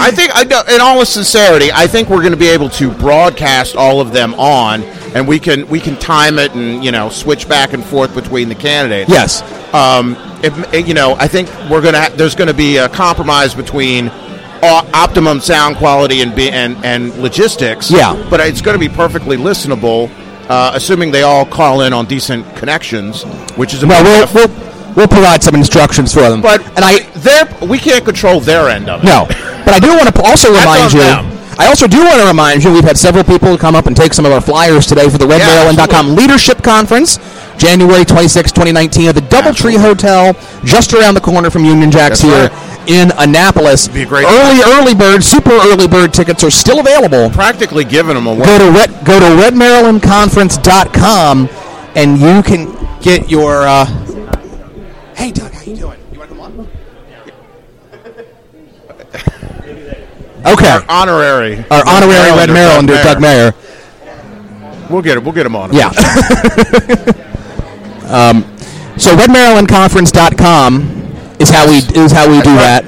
I 0.03 0.11
think, 0.13 0.31
I, 0.35 0.43
in 0.75 0.81
all 0.81 1.05
sincerity, 1.05 1.71
I 1.73 1.87
think 1.87 2.09
we're 2.09 2.21
going 2.21 2.33
to 2.33 2.39
be 2.39 2.49
able 2.49 2.71
to 2.71 2.91
broadcast 2.91 3.77
all 3.77 4.01
of 4.01 4.13
them 4.13 4.33
on, 4.35 4.83
and 5.15 5.27
we 5.29 5.39
can 5.39 5.69
we 5.69 5.81
can 5.81 5.97
time 5.99 6.39
it 6.39 6.55
and 6.55 6.83
you 6.85 6.93
know 6.93 7.11
switch 7.11 7.49
back 7.49 7.73
and 7.73 7.85
forth 7.85 8.15
between 8.15 8.49
the 8.49 8.55
candidates. 8.55 9.11
yes. 9.11 9.43
Um, 9.75 10.17
if, 10.43 10.87
you 10.89 10.95
know, 10.95 11.15
I 11.19 11.29
think 11.29 11.49
we're 11.71 11.83
gonna 11.83 12.01
ha- 12.01 12.13
there's 12.17 12.35
going 12.35 12.49
to 12.49 12.55
be 12.55 12.79
a 12.79 12.89
compromise 12.89 13.55
between 13.55 14.11
optimum 14.63 15.41
sound 15.41 15.77
quality 15.77 16.21
and, 16.23 16.35
be- 16.35 16.51
and 16.51 16.83
and 16.85 17.15
logistics. 17.19 17.91
Yeah. 17.91 18.15
but 18.31 18.41
it's 18.41 18.61
going 18.61 18.75
to 18.75 18.79
be 18.81 18.89
perfectly 18.95 19.37
listenable, 19.37 20.11
uh, 20.49 20.73
assuming 20.75 21.11
they 21.11 21.23
all 21.23 21.45
call 21.47 21.81
in 21.83 21.93
on 21.93 22.07
decent 22.07 22.45
connections, 22.57 23.23
which 23.57 23.75
is 23.75 23.83
a 23.83 23.87
Well, 23.87 24.03
we'll, 24.05 24.47
we'll 24.49 24.95
we'll 24.95 25.09
provide 25.09 25.43
some 25.43 25.55
instructions 25.55 26.13
for 26.13 26.21
them. 26.29 26.41
But 26.43 26.65
and 26.77 26.85
I 26.85 27.01
they're 27.17 27.49
we 27.69 27.79
can't 27.79 28.05
control 28.05 28.41
their 28.41 28.69
end 28.69 28.89
of 28.89 29.03
it. 29.03 29.07
No, 29.07 29.27
but 29.65 29.75
I 29.75 29.79
do 29.81 29.89
want 29.89 30.15
to 30.15 30.23
also 30.23 30.49
remind 30.55 30.93
you. 30.93 31.01
them. 31.01 31.37
I 31.59 31.67
also 31.67 31.87
do 31.87 31.99
want 31.99 32.23
to 32.23 32.27
remind 32.27 32.65
you 32.65 32.73
we've 32.73 32.83
had 32.85 32.97
several 32.97 33.23
people 33.23 33.59
come 33.59 33.75
up 33.75 33.87
and 33.87 33.95
take 33.95 34.15
some 34.15 34.25
of 34.25 34.33
our 34.33 34.41
flyers 34.41 34.87
today 34.87 35.11
for 35.11 35.19
the 35.19 35.27
RedMaryland.com 35.27 35.77
absolutely. 35.93 36.23
Leadership 36.23 36.63
Conference, 36.63 37.19
January 37.61 38.05
26, 38.07 38.53
2019, 38.53 39.09
at 39.09 39.15
the 39.15 39.21
DoubleTree 39.21 39.79
Hotel, 39.79 40.33
just 40.65 40.95
around 40.95 41.13
the 41.15 41.21
corner 41.21 41.51
from 41.51 41.67
Union 41.67 41.91
Jacks 41.91 42.23
That's 42.23 42.51
here 42.51 42.59
in 42.87 43.13
Annapolis. 43.19 43.87
Be 43.87 44.05
a 44.05 44.07
great 44.07 44.25
early, 44.25 44.63
early 44.65 44.95
bird, 44.95 45.23
super 45.23 45.51
early 45.51 45.87
bird 45.87 46.15
tickets 46.15 46.43
are 46.43 46.51
still 46.51 46.81
available. 46.81 47.29
Practically 47.29 47.85
giving 47.85 48.15
them 48.15 48.27
away. 48.27 48.47
Go 48.47 48.57
to 48.59 48.71
red, 48.71 48.89
go 49.05 49.21
to 49.21 49.27
redmarylandconference.com 49.43 51.51
and 51.97 52.19
you 52.19 52.43
can 52.43 52.75
get 53.03 53.29
your. 53.31 53.65
Uh, 53.67 53.85
hey, 55.15 55.31
Doug, 55.31 55.53
how 55.53 55.61
you 55.63 55.77
doing? 55.77 55.99
You 56.13 56.19
want 56.19 56.31
to 56.31 56.37
come 56.37 56.41
on? 56.41 56.67
Okay. 60.55 60.71
Our 60.71 60.83
honorary, 60.89 61.63
Our 61.71 61.87
honorary 61.87 62.31
Red 62.31 62.49
Marylander, 62.49 62.97
Marylander, 62.97 63.03
Doug 63.03 63.21
Mayer. 63.21 63.53
We'll 64.89 65.03
get 65.03 65.19
it. 65.19 65.23
We'll 65.23 65.35
get 65.35 65.45
him 65.45 65.55
on. 65.55 65.71
Yeah. 65.75 65.93
um, 68.05 68.45
so 68.97 69.15
redmarylandconference.com 69.17 70.83
is 71.39 71.51
how 71.51 71.67
we 71.69 71.79
is 71.99 72.13
how 72.13 72.29
we 72.29 72.41
do 72.43 72.55
that. 72.57 72.85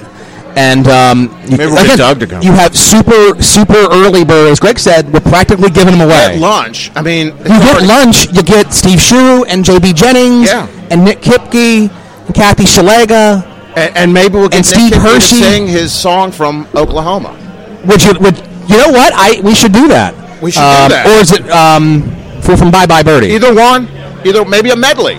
And 0.55 0.87
um, 0.89 1.31
you, 1.49 1.57
Maybe 1.57 1.73
we'll 1.73 1.87
get 1.87 1.97
Doug 1.97 2.21
to 2.21 2.27
come. 2.27 2.43
You 2.43 2.53
have 2.53 2.77
super 2.77 3.41
super 3.43 3.89
early 3.91 4.25
birds. 4.25 4.61
Greg 4.61 4.79
said 4.79 5.11
we're 5.13 5.21
practically 5.21 5.71
giving 5.71 5.97
them 5.97 6.03
away. 6.07 6.35
At 6.35 6.39
lunch. 6.41 6.91
I 6.95 7.01
mean, 7.01 7.29
you 7.29 7.45
get 7.45 7.83
lunch. 7.83 8.27
You 8.33 8.43
get 8.43 8.73
Steve 8.75 8.99
Schuh 8.99 9.47
and 9.49 9.65
JB 9.65 9.95
Jennings 9.95 10.49
Yeah. 10.49 10.67
and 10.91 11.05
Nic 11.05 11.21
Kipke 11.23 11.89
and 11.91 12.35
Kathy 12.35 12.65
Szeliga. 12.65 13.47
and, 13.77 13.97
and 13.97 14.13
maybe 14.13 14.35
we'll 14.35 14.51
get 14.51 14.59
And 14.59 14.67
Steve 14.67 14.93
Kipke 14.93 14.97
to 14.97 15.01
Hershey. 15.01 15.37
sing 15.37 15.67
his 15.69 15.91
song 15.93 16.31
from 16.31 16.67
Oklahoma. 16.75 17.39
Would 17.87 18.05
you 18.05 18.13
would 18.21 18.37
you 18.69 18.77
know 18.77 18.91
what 18.93 19.13
I 19.17 19.41
we 19.43 19.55
should 19.55 19.73
do 19.73 19.89
that. 19.89 20.15
We 20.43 20.51
should 20.51 20.61
do 20.61 20.67
Um, 20.67 20.91
that. 20.91 21.07
Or 21.07 21.19
is 21.21 21.33
it 21.33 21.51
um, 21.51 22.03
for 22.43 22.59
from 22.59 22.71
Bye 22.71 22.85
Bye 22.85 23.03
Birdie? 23.03 23.29
Either 23.29 23.55
one, 23.55 23.89
either 24.25 24.45
maybe 24.45 24.71
a 24.71 24.77
medley. 24.77 25.17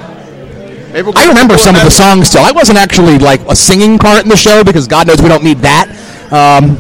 Maybe 0.92 1.02
we'll 1.04 1.18
I 1.18 1.28
remember 1.28 1.58
some 1.58 1.76
a 1.76 1.80
of 1.80 1.86
the 1.86 1.92
songs 1.92 2.30
still. 2.30 2.44
I 2.44 2.52
wasn't 2.52 2.78
actually 2.78 3.18
like 3.18 3.42
a 3.42 3.56
singing 3.56 3.98
part 3.98 4.24
in 4.24 4.30
the 4.30 4.38
show 4.38 4.64
because 4.64 4.88
God 4.88 5.08
knows 5.08 5.22
we 5.22 5.30
don't 5.30 5.44
need 5.44 5.60
that. 5.60 5.90
Um, 6.32 6.78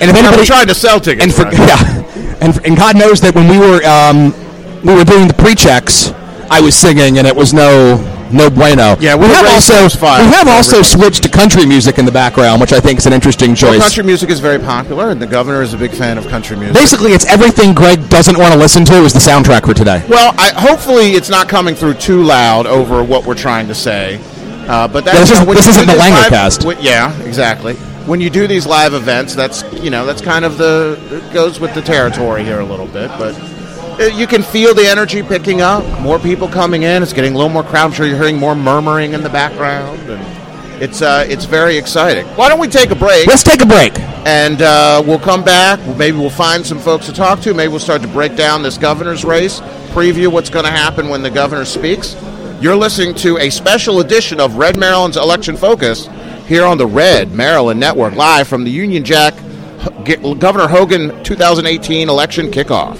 and 0.00 0.08
if 0.08 0.16
anybody 0.16 0.36
we're 0.36 0.44
trying 0.44 0.66
to 0.66 0.74
sell 0.74 1.00
tickets. 1.00 1.24
and 1.24 1.34
for, 1.34 1.44
right? 1.44 1.52
yeah, 1.58 2.36
and, 2.40 2.66
and 2.66 2.76
God 2.76 2.96
knows 2.96 3.20
that 3.20 3.34
when 3.34 3.48
we 3.48 3.58
were 3.58 3.84
um, 3.84 4.32
we 4.82 4.94
were 4.94 5.04
doing 5.04 5.28
the 5.28 5.34
pre-checks, 5.34 6.10
I 6.50 6.60
was 6.60 6.74
singing 6.74 7.18
and 7.18 7.26
it 7.26 7.36
was 7.36 7.52
no 7.52 7.96
no 8.32 8.50
bueno. 8.50 8.96
Yeah, 9.00 9.16
we 9.16 9.26
have 9.26 9.46
also 9.46 9.74
we 10.00 10.30
have 10.32 10.48
also 10.48 10.82
switched 10.82 11.22
to 11.24 11.28
country 11.28 11.66
music 11.66 11.98
in 11.98 12.04
the 12.04 12.12
background, 12.12 12.60
which 12.60 12.72
I 12.72 12.80
think 12.80 12.98
is 12.98 13.06
an 13.06 13.12
interesting 13.12 13.50
Well, 13.50 13.56
choice. 13.74 13.82
country 13.82 14.04
music 14.04 14.30
is 14.30 14.40
very 14.40 14.58
popular, 14.58 15.10
and 15.10 15.20
the 15.20 15.26
governor 15.26 15.62
is 15.62 15.74
a 15.74 15.78
big 15.78 15.92
fan 15.92 16.18
of 16.18 16.26
country 16.28 16.56
music. 16.56 16.74
Basically, 16.74 17.12
it's 17.12 17.26
everything 17.26 17.74
Greg 17.74 18.08
doesn't 18.08 18.38
want 18.38 18.52
to 18.52 18.58
listen 18.58 18.84
to 18.86 18.94
is 19.04 19.12
the 19.12 19.18
soundtrack 19.18 19.66
for 19.66 19.74
today. 19.74 20.02
well, 20.08 20.34
I, 20.38 20.50
hopefully 20.56 21.12
it's 21.12 21.28
not 21.28 21.48
coming 21.48 21.74
through 21.74 21.94
too 21.94 22.22
loud 22.22 22.66
over 22.66 23.02
what 23.02 23.26
we're 23.26 23.34
trying 23.34 23.68
to 23.68 23.74
say. 23.74 24.20
Uh, 24.68 24.86
but 24.86 25.04
that's 25.04 25.14
Yeah, 25.16 25.20
this 25.20 25.30
isn't- 25.32 25.46
when 25.46 25.56
this 25.56 25.66
isn't 25.66 25.86
the 25.86 25.94
Langer 25.94 26.28
cast. 26.28 26.64
yeah, 26.80 27.12
exactly. 27.22 27.74
When 28.06 28.20
you 28.20 28.30
do 28.30 28.46
these 28.46 28.66
live 28.66 28.94
events, 28.94 29.34
that's 29.34 29.62
you 29.72 29.90
know 29.90 30.06
that's 30.06 30.20
kind 30.22 30.44
of 30.44 30.58
the 30.58 30.98
it 31.10 31.32
goes 31.34 31.60
with 31.60 31.74
the 31.74 31.82
territory 31.82 32.44
here 32.44 32.60
a 32.60 32.64
little 32.64 32.86
bit, 32.86 33.10
but 33.18 33.34
you 34.08 34.26
can 34.26 34.42
feel 34.42 34.74
the 34.74 34.86
energy 34.86 35.22
picking 35.22 35.60
up. 35.60 35.84
More 36.00 36.18
people 36.18 36.48
coming 36.48 36.82
in. 36.84 37.02
It's 37.02 37.12
getting 37.12 37.34
a 37.34 37.36
little 37.36 37.50
more 37.52 37.62
crowd. 37.62 37.86
I'm 37.86 37.92
sure 37.92 38.06
you're 38.06 38.16
hearing 38.16 38.38
more 38.38 38.54
murmuring 38.54 39.12
in 39.12 39.22
the 39.22 39.28
background, 39.28 40.00
and 40.08 40.82
it's 40.82 41.02
uh, 41.02 41.26
it's 41.28 41.44
very 41.44 41.76
exciting. 41.76 42.26
Why 42.36 42.48
don't 42.48 42.60
we 42.60 42.68
take 42.68 42.90
a 42.90 42.94
break? 42.94 43.26
Let's 43.26 43.42
take 43.42 43.60
a 43.62 43.66
break. 43.66 43.98
and 44.26 44.62
uh, 44.62 45.02
we'll 45.06 45.18
come 45.18 45.44
back. 45.44 45.78
Maybe 45.96 46.16
we'll 46.16 46.30
find 46.30 46.64
some 46.64 46.78
folks 46.78 47.06
to 47.06 47.12
talk 47.12 47.40
to. 47.40 47.54
Maybe 47.54 47.68
we'll 47.70 47.78
start 47.80 48.02
to 48.02 48.08
break 48.08 48.36
down 48.36 48.62
this 48.62 48.78
governor's 48.78 49.24
race, 49.24 49.60
preview 49.92 50.28
what's 50.32 50.50
going 50.50 50.64
to 50.64 50.70
happen 50.70 51.08
when 51.08 51.22
the 51.22 51.30
governor 51.30 51.64
speaks. 51.64 52.16
You're 52.60 52.76
listening 52.76 53.14
to 53.16 53.38
a 53.38 53.48
special 53.50 54.00
edition 54.00 54.40
of 54.40 54.56
Red 54.56 54.78
Maryland's 54.78 55.16
Election 55.16 55.56
Focus 55.56 56.08
here 56.46 56.64
on 56.64 56.76
the 56.78 56.86
Red 56.86 57.32
Maryland 57.32 57.80
Network, 57.80 58.14
live 58.14 58.48
from 58.48 58.64
the 58.64 58.70
Union 58.70 59.04
Jack 59.04 59.34
Governor 60.04 60.68
Hogan 60.68 61.22
2018 61.24 62.08
election 62.10 62.50
kickoff. 62.50 62.98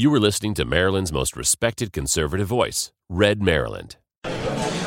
You 0.00 0.08
were 0.08 0.18
listening 0.18 0.54
to 0.54 0.64
Maryland's 0.64 1.12
most 1.12 1.36
respected 1.36 1.92
conservative 1.92 2.46
voice, 2.48 2.90
Red 3.10 3.42
Maryland. 3.42 3.96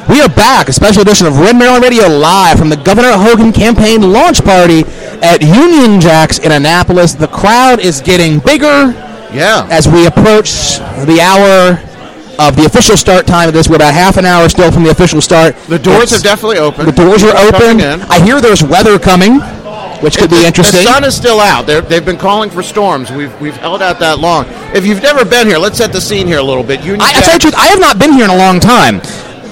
We 0.10 0.22
are 0.22 0.28
back, 0.30 0.70
a 0.70 0.74
special 0.74 1.04
edition 1.04 1.28
of 1.28 1.38
Red 1.38 1.56
Maryland 1.56 1.84
Radio 1.84 2.08
live 2.08 2.58
from 2.58 2.70
the 2.70 2.78
Governor 2.78 3.12
Hogan 3.12 3.52
campaign 3.52 4.12
launch 4.12 4.44
party 4.44 4.80
at 5.22 5.44
Union 5.44 6.02
Jacks 6.02 6.40
in 6.40 6.52
Annapolis. 6.52 7.14
The 7.14 7.28
crowd 7.28 7.80
is 7.80 8.02
getting 8.02 8.40
bigger 8.40 8.90
Yeah. 9.32 9.68
as 9.70 9.88
we 9.88 10.08
approach 10.08 10.80
the 11.06 11.20
hour 11.22 11.80
of 12.40 12.56
the 12.56 12.66
official 12.66 12.98
start 12.98 13.28
time 13.28 13.48
of 13.48 13.54
this. 13.54 13.70
We're 13.70 13.76
about 13.76 13.94
half 13.94 14.18
an 14.18 14.26
hour 14.26 14.50
still 14.50 14.72
from 14.72 14.82
the 14.82 14.90
official 14.90 15.22
start. 15.22 15.56
the 15.68 15.78
doors 15.78 15.98
It's- 16.06 16.12
have 16.14 16.24
definitely 16.24 16.58
opened. 16.58 16.88
the 16.88 16.92
doors 16.92 17.22
are 17.22 17.38
open. 17.38 18.02
I 18.10 18.20
hear 18.20 18.42
there's 18.42 18.64
weather 18.64 18.98
coming, 18.98 19.44
which 20.04 20.18
could 20.18 20.30
be 20.30 20.46
interesting. 20.46 20.84
The 20.84 20.92
sun 20.92 21.04
is 21.06 21.16
still 21.16 21.40
out. 21.40 21.66
They're, 21.66 21.80
they've 21.80 22.04
been 22.04 22.18
calling 22.18 22.50
for 22.50 22.62
storms. 22.62 23.10
We've 23.10 23.34
we've 23.40 23.56
held 23.56 23.82
out 23.82 24.00
that 24.00 24.20
long. 24.20 24.46
If 24.76 24.86
you've 24.86 25.02
never 25.02 25.24
been 25.24 25.48
here, 25.48 25.58
let's 25.58 25.78
set 25.78 25.94
the 25.94 26.02
scene 26.02 26.28
here 26.28 26.40
a 26.40 26.44
little 26.44 26.64
bit. 26.64 26.82
Union 26.82 27.00
I, 27.00 27.16
I 27.16 27.22
tell 27.22 27.34
you 27.34 27.40
the 27.40 27.44
truth, 27.44 27.56
I 27.56 27.68
have 27.68 27.80
not 27.80 27.98
been 27.98 28.12
here 28.12 28.26
in 28.26 28.30
a 28.30 28.36
long 28.36 28.60
time. 28.60 29.00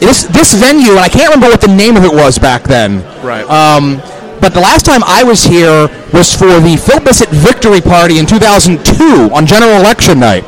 This 0.03 0.23
this 0.27 0.53
venue, 0.53 0.91
and 0.91 0.99
I 0.99 1.07
can't 1.07 1.33
remember 1.33 1.47
what 1.47 1.61
the 1.61 1.73
name 1.73 1.95
of 1.95 2.03
it 2.03 2.11
was 2.11 2.37
back 2.37 2.63
then. 2.63 2.99
Right. 3.23 3.47
Um, 3.47 4.03
but 4.41 4.53
the 4.53 4.59
last 4.59 4.85
time 4.85 5.01
I 5.05 5.23
was 5.23 5.43
here 5.43 5.87
was 6.11 6.35
for 6.35 6.59
the 6.59 6.75
Phil 6.75 6.99
Bissett 6.99 7.29
victory 7.29 7.79
party 7.79 8.19
in 8.19 8.25
2002 8.25 9.31
on 9.31 9.45
general 9.45 9.79
election 9.79 10.19
night. 10.19 10.43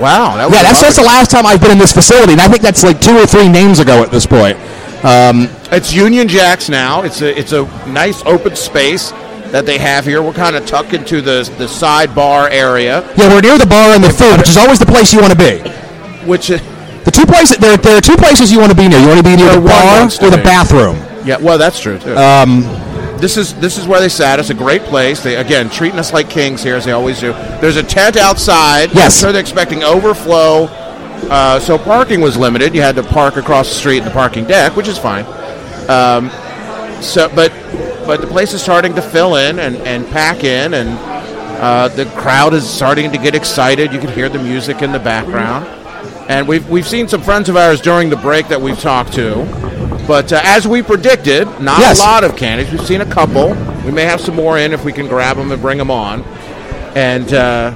Wow, 0.00 0.36
that 0.36 0.46
was 0.46 0.56
Yeah, 0.56 0.62
that's, 0.62 0.82
that's 0.82 0.96
the 0.96 1.04
last 1.04 1.30
time 1.30 1.46
I've 1.46 1.60
been 1.60 1.70
in 1.70 1.78
this 1.78 1.92
facility, 1.92 2.32
and 2.32 2.40
I 2.40 2.48
think 2.48 2.62
that's 2.62 2.82
like 2.82 3.00
two 3.00 3.16
or 3.16 3.26
three 3.26 3.48
names 3.48 3.78
ago 3.78 4.02
at 4.02 4.10
this 4.10 4.26
point. 4.26 4.58
Um, 5.04 5.48
It's 5.70 5.92
Union 5.92 6.26
Jack's 6.26 6.68
now. 6.68 7.02
It's 7.02 7.20
a 7.22 7.38
it's 7.38 7.52
a 7.52 7.64
nice 7.86 8.24
open 8.24 8.56
space 8.56 9.12
that 9.52 9.66
they 9.66 9.78
have 9.78 10.04
here. 10.04 10.22
We're 10.22 10.32
kind 10.32 10.56
of 10.56 10.66
tucked 10.66 10.92
into 10.92 11.20
the 11.20 11.50
the 11.58 11.68
side 11.68 12.14
bar 12.14 12.48
area, 12.48 13.02
yeah, 13.16 13.28
we're 13.28 13.40
near 13.40 13.58
the 13.58 13.66
bar 13.66 13.94
and 13.94 14.02
the 14.02 14.10
food, 14.10 14.38
which 14.38 14.48
is 14.48 14.56
always 14.56 14.78
the 14.78 14.86
place 14.86 15.12
you 15.12 15.20
want 15.20 15.32
to 15.32 15.38
be. 15.38 15.58
which 16.26 16.50
is, 16.50 16.60
The 17.04 17.10
two 17.12 17.26
places 17.26 17.56
there, 17.58 17.76
there 17.76 17.96
are 17.96 18.00
two 18.00 18.16
places 18.16 18.50
you 18.52 18.58
want 18.58 18.70
to 18.70 18.76
be 18.76 18.88
near. 18.88 18.98
You 18.98 19.08
want 19.08 19.18
to 19.18 19.24
be 19.24 19.36
near 19.36 19.54
the 19.54 19.60
bar 19.60 20.04
or 20.04 20.30
the 20.30 20.42
bathroom. 20.42 20.96
yeah, 21.26 21.36
well, 21.38 21.58
that's 21.58 21.78
true 21.80 21.98
too. 21.98 22.16
Um, 22.16 22.62
this 23.18 23.36
is 23.38 23.54
this 23.54 23.78
is 23.78 23.86
where 23.86 23.98
they 24.00 24.10
sat. 24.10 24.38
It's 24.40 24.50
a 24.50 24.54
great 24.54 24.82
place. 24.82 25.22
They 25.22 25.36
again 25.36 25.70
treating 25.70 25.98
us 25.98 26.12
like 26.12 26.28
kings 26.28 26.62
here 26.62 26.74
as 26.76 26.84
they 26.84 26.92
always 26.92 27.18
do. 27.20 27.32
There's 27.62 27.76
a 27.76 27.82
tent 27.82 28.16
outside. 28.18 28.90
Yes. 28.94 29.18
Sure 29.20 29.32
they're 29.32 29.40
expecting 29.40 29.82
overflow. 29.82 30.64
Uh, 31.30 31.58
so 31.58 31.78
parking 31.78 32.20
was 32.20 32.36
limited. 32.36 32.74
You 32.74 32.82
had 32.82 32.94
to 32.96 33.02
park 33.02 33.36
across 33.38 33.70
the 33.70 33.74
street 33.74 33.98
in 33.98 34.04
the 34.04 34.10
parking 34.10 34.44
deck, 34.44 34.76
which 34.76 34.86
is 34.86 34.98
fine. 34.98 35.24
Um, 35.88 36.28
so, 37.00 37.30
but 37.34 37.50
but 38.06 38.20
the 38.20 38.26
place 38.26 38.52
is 38.54 38.62
starting 38.62 38.94
to 38.94 39.02
fill 39.02 39.36
in 39.36 39.58
and, 39.58 39.76
and 39.78 40.06
pack 40.08 40.44
in, 40.44 40.74
and 40.74 40.88
uh, 41.60 41.88
the 41.88 42.04
crowd 42.16 42.54
is 42.54 42.68
starting 42.68 43.10
to 43.12 43.18
get 43.18 43.34
excited. 43.34 43.92
You 43.92 43.98
can 44.00 44.10
hear 44.10 44.28
the 44.28 44.38
music 44.38 44.82
in 44.82 44.92
the 44.92 44.98
background, 44.98 45.66
and 46.30 46.46
we've 46.46 46.68
we've 46.68 46.86
seen 46.86 47.08
some 47.08 47.22
friends 47.22 47.48
of 47.48 47.56
ours 47.56 47.80
during 47.80 48.10
the 48.10 48.16
break 48.16 48.48
that 48.48 48.60
we've 48.60 48.78
talked 48.80 49.12
to. 49.14 49.44
But 50.06 50.32
uh, 50.32 50.40
as 50.44 50.68
we 50.68 50.82
predicted, 50.82 51.46
not 51.60 51.80
Yes. 51.80 51.98
a 51.98 52.02
lot 52.02 52.22
of 52.24 52.36
candidates. 52.36 52.70
We've 52.76 52.86
seen 52.86 53.00
a 53.00 53.10
couple. 53.12 53.54
We 53.84 53.90
may 53.90 54.04
have 54.04 54.20
some 54.20 54.36
more 54.36 54.56
in 54.58 54.72
if 54.72 54.84
we 54.84 54.92
can 54.92 55.08
grab 55.08 55.36
them 55.36 55.50
and 55.50 55.60
bring 55.60 55.78
them 55.78 55.90
on. 55.90 56.22
And 56.94 57.32
uh, 57.34 57.74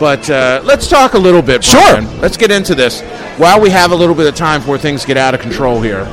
but 0.00 0.28
uh, 0.28 0.60
let's 0.64 0.88
talk 0.88 1.14
a 1.14 1.18
little 1.18 1.42
bit. 1.42 1.62
Sure. 1.64 2.00
Let's 2.20 2.36
get 2.36 2.50
into 2.50 2.74
this 2.74 3.00
while 3.38 3.60
we 3.60 3.70
have 3.70 3.92
a 3.92 3.94
little 3.94 4.14
bit 4.14 4.26
of 4.26 4.34
time 4.34 4.60
before 4.60 4.76
things 4.78 5.04
get 5.04 5.16
out 5.16 5.34
of 5.34 5.40
control 5.40 5.80
here. 5.80 6.04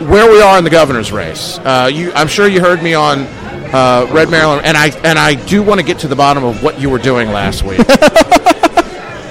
Where 0.00 0.30
we 0.30 0.40
are 0.42 0.58
in 0.58 0.64
the 0.64 0.70
governor's 0.70 1.12
race, 1.12 1.58
uh, 1.58 1.88
you, 1.92 2.12
I'm 2.14 2.28
sure 2.28 2.48
you 2.48 2.60
heard 2.60 2.82
me 2.82 2.94
on 2.94 3.20
uh, 3.20 4.08
Red 4.12 4.28
Maryland, 4.30 4.66
and 4.66 4.76
I 4.76 4.88
and 5.04 5.18
I 5.18 5.34
do 5.46 5.62
want 5.62 5.80
to 5.80 5.86
get 5.86 5.98
to 6.00 6.08
the 6.08 6.16
bottom 6.16 6.44
of 6.44 6.62
what 6.62 6.80
you 6.80 6.90
were 6.90 6.98
doing 6.98 7.30
last 7.30 7.62
week. 7.62 7.78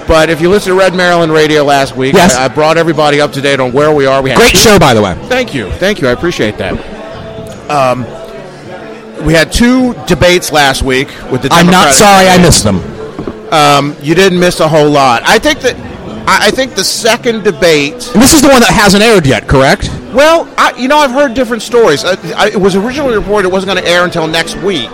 but 0.07 0.29
if 0.29 0.41
you 0.41 0.49
listen 0.49 0.73
to 0.73 0.79
Red 0.79 0.95
Maryland 0.95 1.31
Radio 1.31 1.63
last 1.63 1.95
week, 1.95 2.13
Yes. 2.13 2.35
I, 2.35 2.45
I 2.45 2.47
brought 2.47 2.77
everybody 2.77 3.19
up 3.21 3.31
to 3.33 3.41
date 3.41 3.59
on 3.59 3.71
where 3.73 3.93
we 3.93 4.05
are. 4.05 4.21
We 4.21 4.29
had 4.29 4.37
Great 4.39 4.51
two- 4.51 4.57
show, 4.57 4.79
by 4.79 4.93
the 4.93 5.01
way. 5.01 5.15
Thank 5.27 5.53
you, 5.53 5.69
thank 5.71 6.01
you. 6.01 6.07
I 6.07 6.11
appreciate 6.11 6.57
that. 6.57 6.73
Um, 7.69 8.03
we 9.25 9.33
had 9.33 9.51
two 9.51 9.93
debates 10.05 10.51
last 10.51 10.81
week 10.83 11.07
with 11.31 11.41
the. 11.41 11.49
I'm 11.51 11.65
not 11.67 11.93
Democratic 11.93 11.95
sorry 11.95 12.27
I 12.27 12.37
missed 12.41 12.63
them. 12.63 13.53
Um, 13.53 13.95
You 14.01 14.15
didn't 14.15 14.39
miss 14.39 14.59
a 14.59 14.67
whole 14.67 14.89
lot. 14.89 15.21
I 15.25 15.39
think 15.39 15.59
that 15.61 15.75
I, 16.25 16.47
I 16.47 16.51
think 16.51 16.75
the 16.75 16.83
second 16.83 17.43
debate. 17.43 18.09
And 18.13 18.21
this 18.21 18.33
is 18.33 18.41
the 18.41 18.47
one 18.49 18.61
that 18.61 18.71
hasn't 18.73 19.03
aired 19.03 19.25
yet, 19.25 19.47
correct? 19.47 19.89
Well, 20.13 20.51
I, 20.57 20.73
you 20.77 20.87
know, 20.87 20.97
I've 20.97 21.11
heard 21.11 21.33
different 21.33 21.61
stories. 21.63 22.03
Uh, 22.03 22.15
I, 22.37 22.49
it 22.49 22.57
was 22.59 22.75
originally 22.75 23.15
reported 23.15 23.47
it 23.47 23.51
wasn't 23.51 23.73
going 23.73 23.83
to 23.83 23.89
air 23.89 24.05
until 24.05 24.27
next 24.27 24.55
week, 24.57 24.91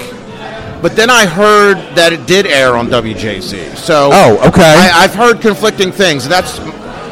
but 0.81 0.95
then 0.95 1.09
I 1.09 1.25
heard 1.25 1.75
that 1.95 2.13
it 2.13 2.25
did 2.25 2.47
air 2.47 2.75
on 2.75 2.87
WJZ. 2.87 3.75
So, 3.75 4.09
Oh, 4.11 4.47
okay. 4.47 4.61
I, 4.63 5.03
I've 5.03 5.13
heard 5.13 5.41
conflicting 5.41 5.91
things. 5.91 6.27
That's 6.27 6.57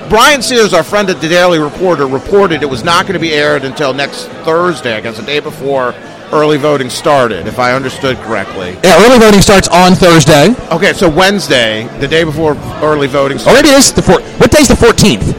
Brian 0.09 0.41
Sears, 0.41 0.73
our 0.73 0.83
friend 0.83 1.09
at 1.09 1.19
the 1.19 1.27
Daily 1.27 1.59
Reporter, 1.59 2.07
reported 2.07 2.63
it 2.63 2.69
was 2.69 2.83
not 2.83 3.03
going 3.05 3.15
to 3.15 3.19
be 3.19 3.33
aired 3.33 3.65
until 3.65 3.93
next 3.93 4.27
Thursday. 4.47 4.93
I 4.95 5.01
guess 5.01 5.17
the 5.17 5.25
day 5.25 5.41
before 5.41 5.93
early 6.31 6.57
voting 6.57 6.89
started, 6.89 7.45
if 7.45 7.59
I 7.59 7.73
understood 7.73 8.15
correctly. 8.17 8.77
Yeah, 8.83 9.03
early 9.05 9.19
voting 9.19 9.41
starts 9.41 9.67
on 9.67 9.95
Thursday. 9.95 10.55
Okay, 10.71 10.93
so 10.93 11.09
Wednesday, 11.09 11.87
the 11.99 12.07
day 12.07 12.23
before 12.23 12.55
early 12.81 13.07
voting 13.07 13.37
starts. 13.37 13.57
Oh, 13.57 13.59
it 13.59 13.65
is 13.65 13.91
the 13.91 14.01
four. 14.01 14.21
What 14.39 14.49
day's 14.49 14.69
the 14.69 14.75
14th? 14.75 15.35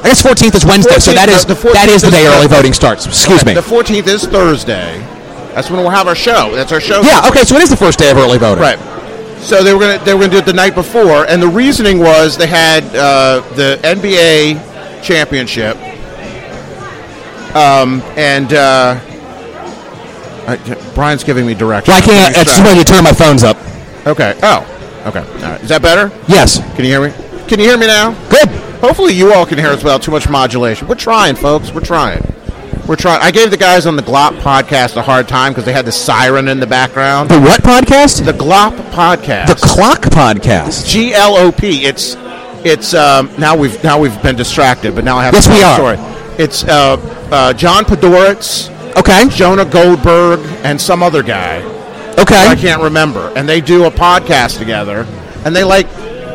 I 0.00 0.08
guess 0.08 0.22
14th 0.22 0.54
is 0.54 0.64
Wednesday, 0.64 0.98
so 0.98 1.12
that 1.12 1.28
is 1.28 1.44
the 1.44 1.54
14th 1.54 1.72
that 1.74 1.88
is 1.90 2.00
the 2.00 2.08
is 2.08 2.14
day 2.14 2.26
early 2.26 2.46
Thursday. 2.46 2.56
voting 2.56 2.72
starts. 2.72 3.06
Excuse 3.06 3.44
me. 3.44 3.52
The 3.52 3.60
14th 3.60 4.06
is 4.06 4.24
Thursday. 4.24 4.98
That's 5.52 5.68
when 5.70 5.80
we'll 5.80 5.90
have 5.90 6.06
our 6.06 6.14
show. 6.14 6.54
That's 6.54 6.72
our 6.72 6.80
show. 6.80 7.02
Yeah, 7.02 7.28
okay, 7.28 7.44
so 7.44 7.56
it 7.56 7.62
is 7.62 7.68
the 7.68 7.76
first 7.76 7.98
day 7.98 8.10
of 8.10 8.16
early 8.16 8.38
voting. 8.38 8.62
Right. 8.62 8.78
So 9.40 9.62
they 9.62 9.72
were 9.72 9.80
gonna 9.80 10.04
they 10.04 10.14
were 10.14 10.20
gonna 10.20 10.32
do 10.32 10.38
it 10.38 10.46
the 10.46 10.52
night 10.52 10.74
before, 10.74 11.26
and 11.26 11.42
the 11.42 11.48
reasoning 11.48 11.98
was 12.00 12.36
they 12.36 12.46
had 12.46 12.84
uh, 12.94 13.40
the 13.54 13.78
NBA 13.82 15.02
championship, 15.02 15.76
um, 17.56 18.02
and 18.16 18.52
uh, 18.52 19.00
I, 20.46 20.92
Brian's 20.94 21.24
giving 21.24 21.46
me 21.46 21.54
directions. 21.54 21.88
Well, 21.94 22.02
I 22.02 22.06
can't. 22.06 22.36
I 22.36 22.44
just 22.44 22.62
wanted 22.64 22.86
to 22.86 22.92
turn 22.92 23.04
my 23.04 23.12
phones 23.12 23.42
up. 23.42 23.56
Okay. 24.06 24.38
Oh. 24.42 24.74
Okay. 25.06 25.20
All 25.20 25.50
right. 25.52 25.62
Is 25.62 25.68
that 25.68 25.80
better? 25.80 26.10
Yes. 26.26 26.58
Can 26.74 26.84
you 26.84 26.90
hear 26.90 27.00
me? 27.00 27.14
Can 27.46 27.58
you 27.60 27.66
hear 27.66 27.78
me 27.78 27.86
now? 27.86 28.10
Good. 28.28 28.48
Hopefully 28.80 29.14
you 29.14 29.32
all 29.32 29.46
can 29.46 29.58
hear 29.58 29.68
us 29.68 29.82
without 29.82 30.02
too 30.02 30.10
much 30.10 30.28
modulation. 30.28 30.88
We're 30.88 30.94
trying, 30.96 31.36
folks. 31.36 31.72
We're 31.72 31.80
trying. 31.80 32.22
We're 32.88 32.96
trying. 32.96 33.20
I 33.20 33.30
gave 33.30 33.50
the 33.50 33.58
guys 33.58 33.84
on 33.86 33.96
the 33.96 34.02
Glop 34.02 34.38
podcast 34.40 34.96
a 34.96 35.02
hard 35.02 35.28
time 35.28 35.52
because 35.52 35.66
they 35.66 35.74
had 35.74 35.84
the 35.84 35.92
siren 35.92 36.48
in 36.48 36.58
the 36.58 36.66
background. 36.66 37.28
The 37.28 37.38
what 37.38 37.60
podcast? 37.62 38.24
The 38.24 38.32
Glop 38.32 38.74
podcast. 38.92 39.48
The 39.48 39.54
Clock 39.66 40.00
podcast. 40.04 40.88
G 40.88 41.12
L 41.12 41.36
O 41.36 41.52
P. 41.52 41.84
It's 41.84 42.16
it's 42.64 42.94
um, 42.94 43.30
now 43.38 43.54
we've 43.54 43.82
now 43.84 44.00
we've 44.00 44.20
been 44.22 44.36
distracted, 44.36 44.94
but 44.94 45.04
now 45.04 45.18
I 45.18 45.24
have 45.24 45.34
Yes, 45.34 45.44
to 45.44 45.50
tell 45.50 45.58
we 45.58 45.64
are. 45.64 45.96
story. 45.96 46.42
It's 46.42 46.64
uh, 46.64 46.96
uh, 47.30 47.52
John 47.52 47.84
Podhoretz, 47.84 48.74
Okay. 48.96 49.28
Jonah 49.36 49.66
Goldberg, 49.66 50.40
and 50.64 50.80
some 50.80 51.02
other 51.02 51.22
guy. 51.22 51.58
Okay. 52.18 52.46
I 52.48 52.56
can't 52.56 52.82
remember. 52.82 53.30
And 53.36 53.46
they 53.46 53.60
do 53.60 53.84
a 53.84 53.90
podcast 53.90 54.58
together, 54.58 55.06
and 55.44 55.54
they 55.54 55.62
like 55.62 55.86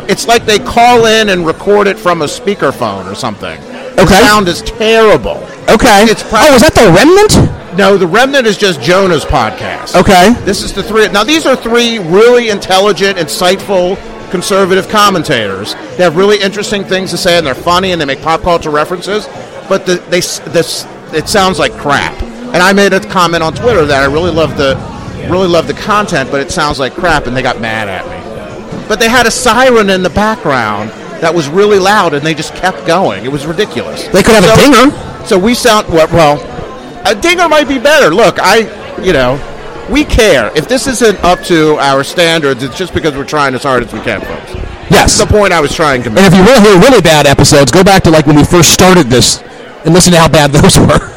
it's 0.07 0.27
like 0.27 0.45
they 0.45 0.59
call 0.59 1.07
in 1.07 1.29
and 1.29 1.47
record 1.47 1.87
it 1.87 1.97
from 1.97 2.21
a 2.21 2.25
speakerphone 2.25 3.11
or 3.11 3.15
something. 3.15 3.59
The 3.95 4.07
sound 4.07 4.47
is 4.47 4.61
terrible. 4.61 5.37
Okay. 5.69 6.03
It's 6.03 6.23
probably, 6.23 6.49
oh, 6.49 6.55
is 6.55 6.61
that 6.61 6.73
the 6.73 6.91
remnant? 6.91 7.77
No, 7.77 7.97
the 7.97 8.07
remnant 8.07 8.45
is 8.45 8.57
just 8.57 8.81
Jonah's 8.81 9.25
podcast. 9.25 9.99
Okay. 9.99 10.33
This 10.45 10.61
is 10.61 10.73
the 10.73 10.83
three. 10.83 11.07
Now, 11.07 11.23
these 11.23 11.45
are 11.45 11.55
three 11.55 11.99
really 11.99 12.49
intelligent, 12.49 13.17
insightful, 13.17 13.97
conservative 14.29 14.87
commentators. 14.89 15.73
They 15.73 16.03
have 16.03 16.15
really 16.15 16.39
interesting 16.39 16.83
things 16.83 17.11
to 17.11 17.17
say, 17.17 17.37
and 17.37 17.45
they're 17.45 17.55
funny, 17.55 17.91
and 17.91 18.01
they 18.01 18.05
make 18.05 18.21
pop 18.21 18.41
culture 18.41 18.69
references. 18.69 19.27
But 19.69 19.85
the, 19.85 19.95
they 20.09 20.19
this 20.51 20.85
it 21.13 21.27
sounds 21.29 21.59
like 21.59 21.71
crap. 21.73 22.21
And 22.21 22.57
I 22.57 22.73
made 22.73 22.93
a 22.93 22.99
comment 22.99 23.41
on 23.41 23.53
Twitter 23.53 23.85
that 23.85 24.03
I 24.03 24.11
really 24.11 24.31
love 24.31 24.57
the 24.57 24.75
really 25.29 25.47
love 25.47 25.67
the 25.67 25.73
content, 25.73 26.29
but 26.29 26.41
it 26.41 26.51
sounds 26.51 26.79
like 26.79 26.93
crap, 26.93 27.27
and 27.27 27.35
they 27.35 27.41
got 27.41 27.61
mad 27.61 27.87
at 27.87 28.05
me. 28.05 28.87
But 28.87 28.99
they 28.99 29.09
had 29.09 29.25
a 29.25 29.31
siren 29.31 29.89
in 29.89 30.03
the 30.03 30.09
background 30.09 30.91
that 31.23 31.33
was 31.33 31.47
really 31.47 31.79
loud, 31.79 32.13
and 32.13 32.25
they 32.25 32.33
just 32.33 32.53
kept 32.53 32.85
going. 32.85 33.23
It 33.23 33.31
was 33.31 33.45
ridiculous. 33.45 34.07
They 34.09 34.21
could 34.23 34.35
have 34.35 34.43
a 34.43 34.59
dinger. 34.59 35.25
So 35.25 35.39
we 35.39 35.55
sound 35.55 35.87
well. 35.87 36.07
well 36.11 36.35
a 37.05 37.15
dinger 37.15 37.47
might 37.47 37.69
be 37.69 37.79
better. 37.79 38.13
Look, 38.13 38.39
I, 38.41 38.67
you 39.01 39.13
know, 39.13 39.39
we 39.89 40.03
care. 40.03 40.51
If 40.53 40.67
this 40.67 40.85
isn't 40.85 41.23
up 41.23 41.39
to 41.43 41.77
our 41.77 42.03
standards, 42.03 42.61
it's 42.61 42.77
just 42.77 42.93
because 42.93 43.15
we're 43.15 43.23
trying 43.23 43.55
as 43.55 43.63
hard 43.63 43.83
as 43.83 43.93
we 43.93 44.01
can, 44.01 44.19
folks. 44.19 44.53
Yes. 44.53 44.89
That's 44.89 45.17
the 45.19 45.25
point 45.25 45.53
I 45.53 45.61
was 45.61 45.73
trying 45.73 46.03
to 46.03 46.09
make. 46.09 46.19
And 46.19 46.33
if 46.33 46.37
you 46.37 46.45
want 46.45 46.57
to 46.57 46.61
hear 46.61 46.79
really 46.79 47.01
bad 47.01 47.25
episodes, 47.25 47.71
go 47.71 47.85
back 47.85 48.03
to 48.03 48.09
like 48.09 48.25
when 48.25 48.35
we 48.35 48.43
first 48.43 48.73
started 48.73 49.07
this 49.07 49.41
and 49.85 49.93
listen 49.93 50.11
to 50.11 50.19
how 50.19 50.27
bad 50.27 50.51
those 50.51 50.77
were. 50.77 51.12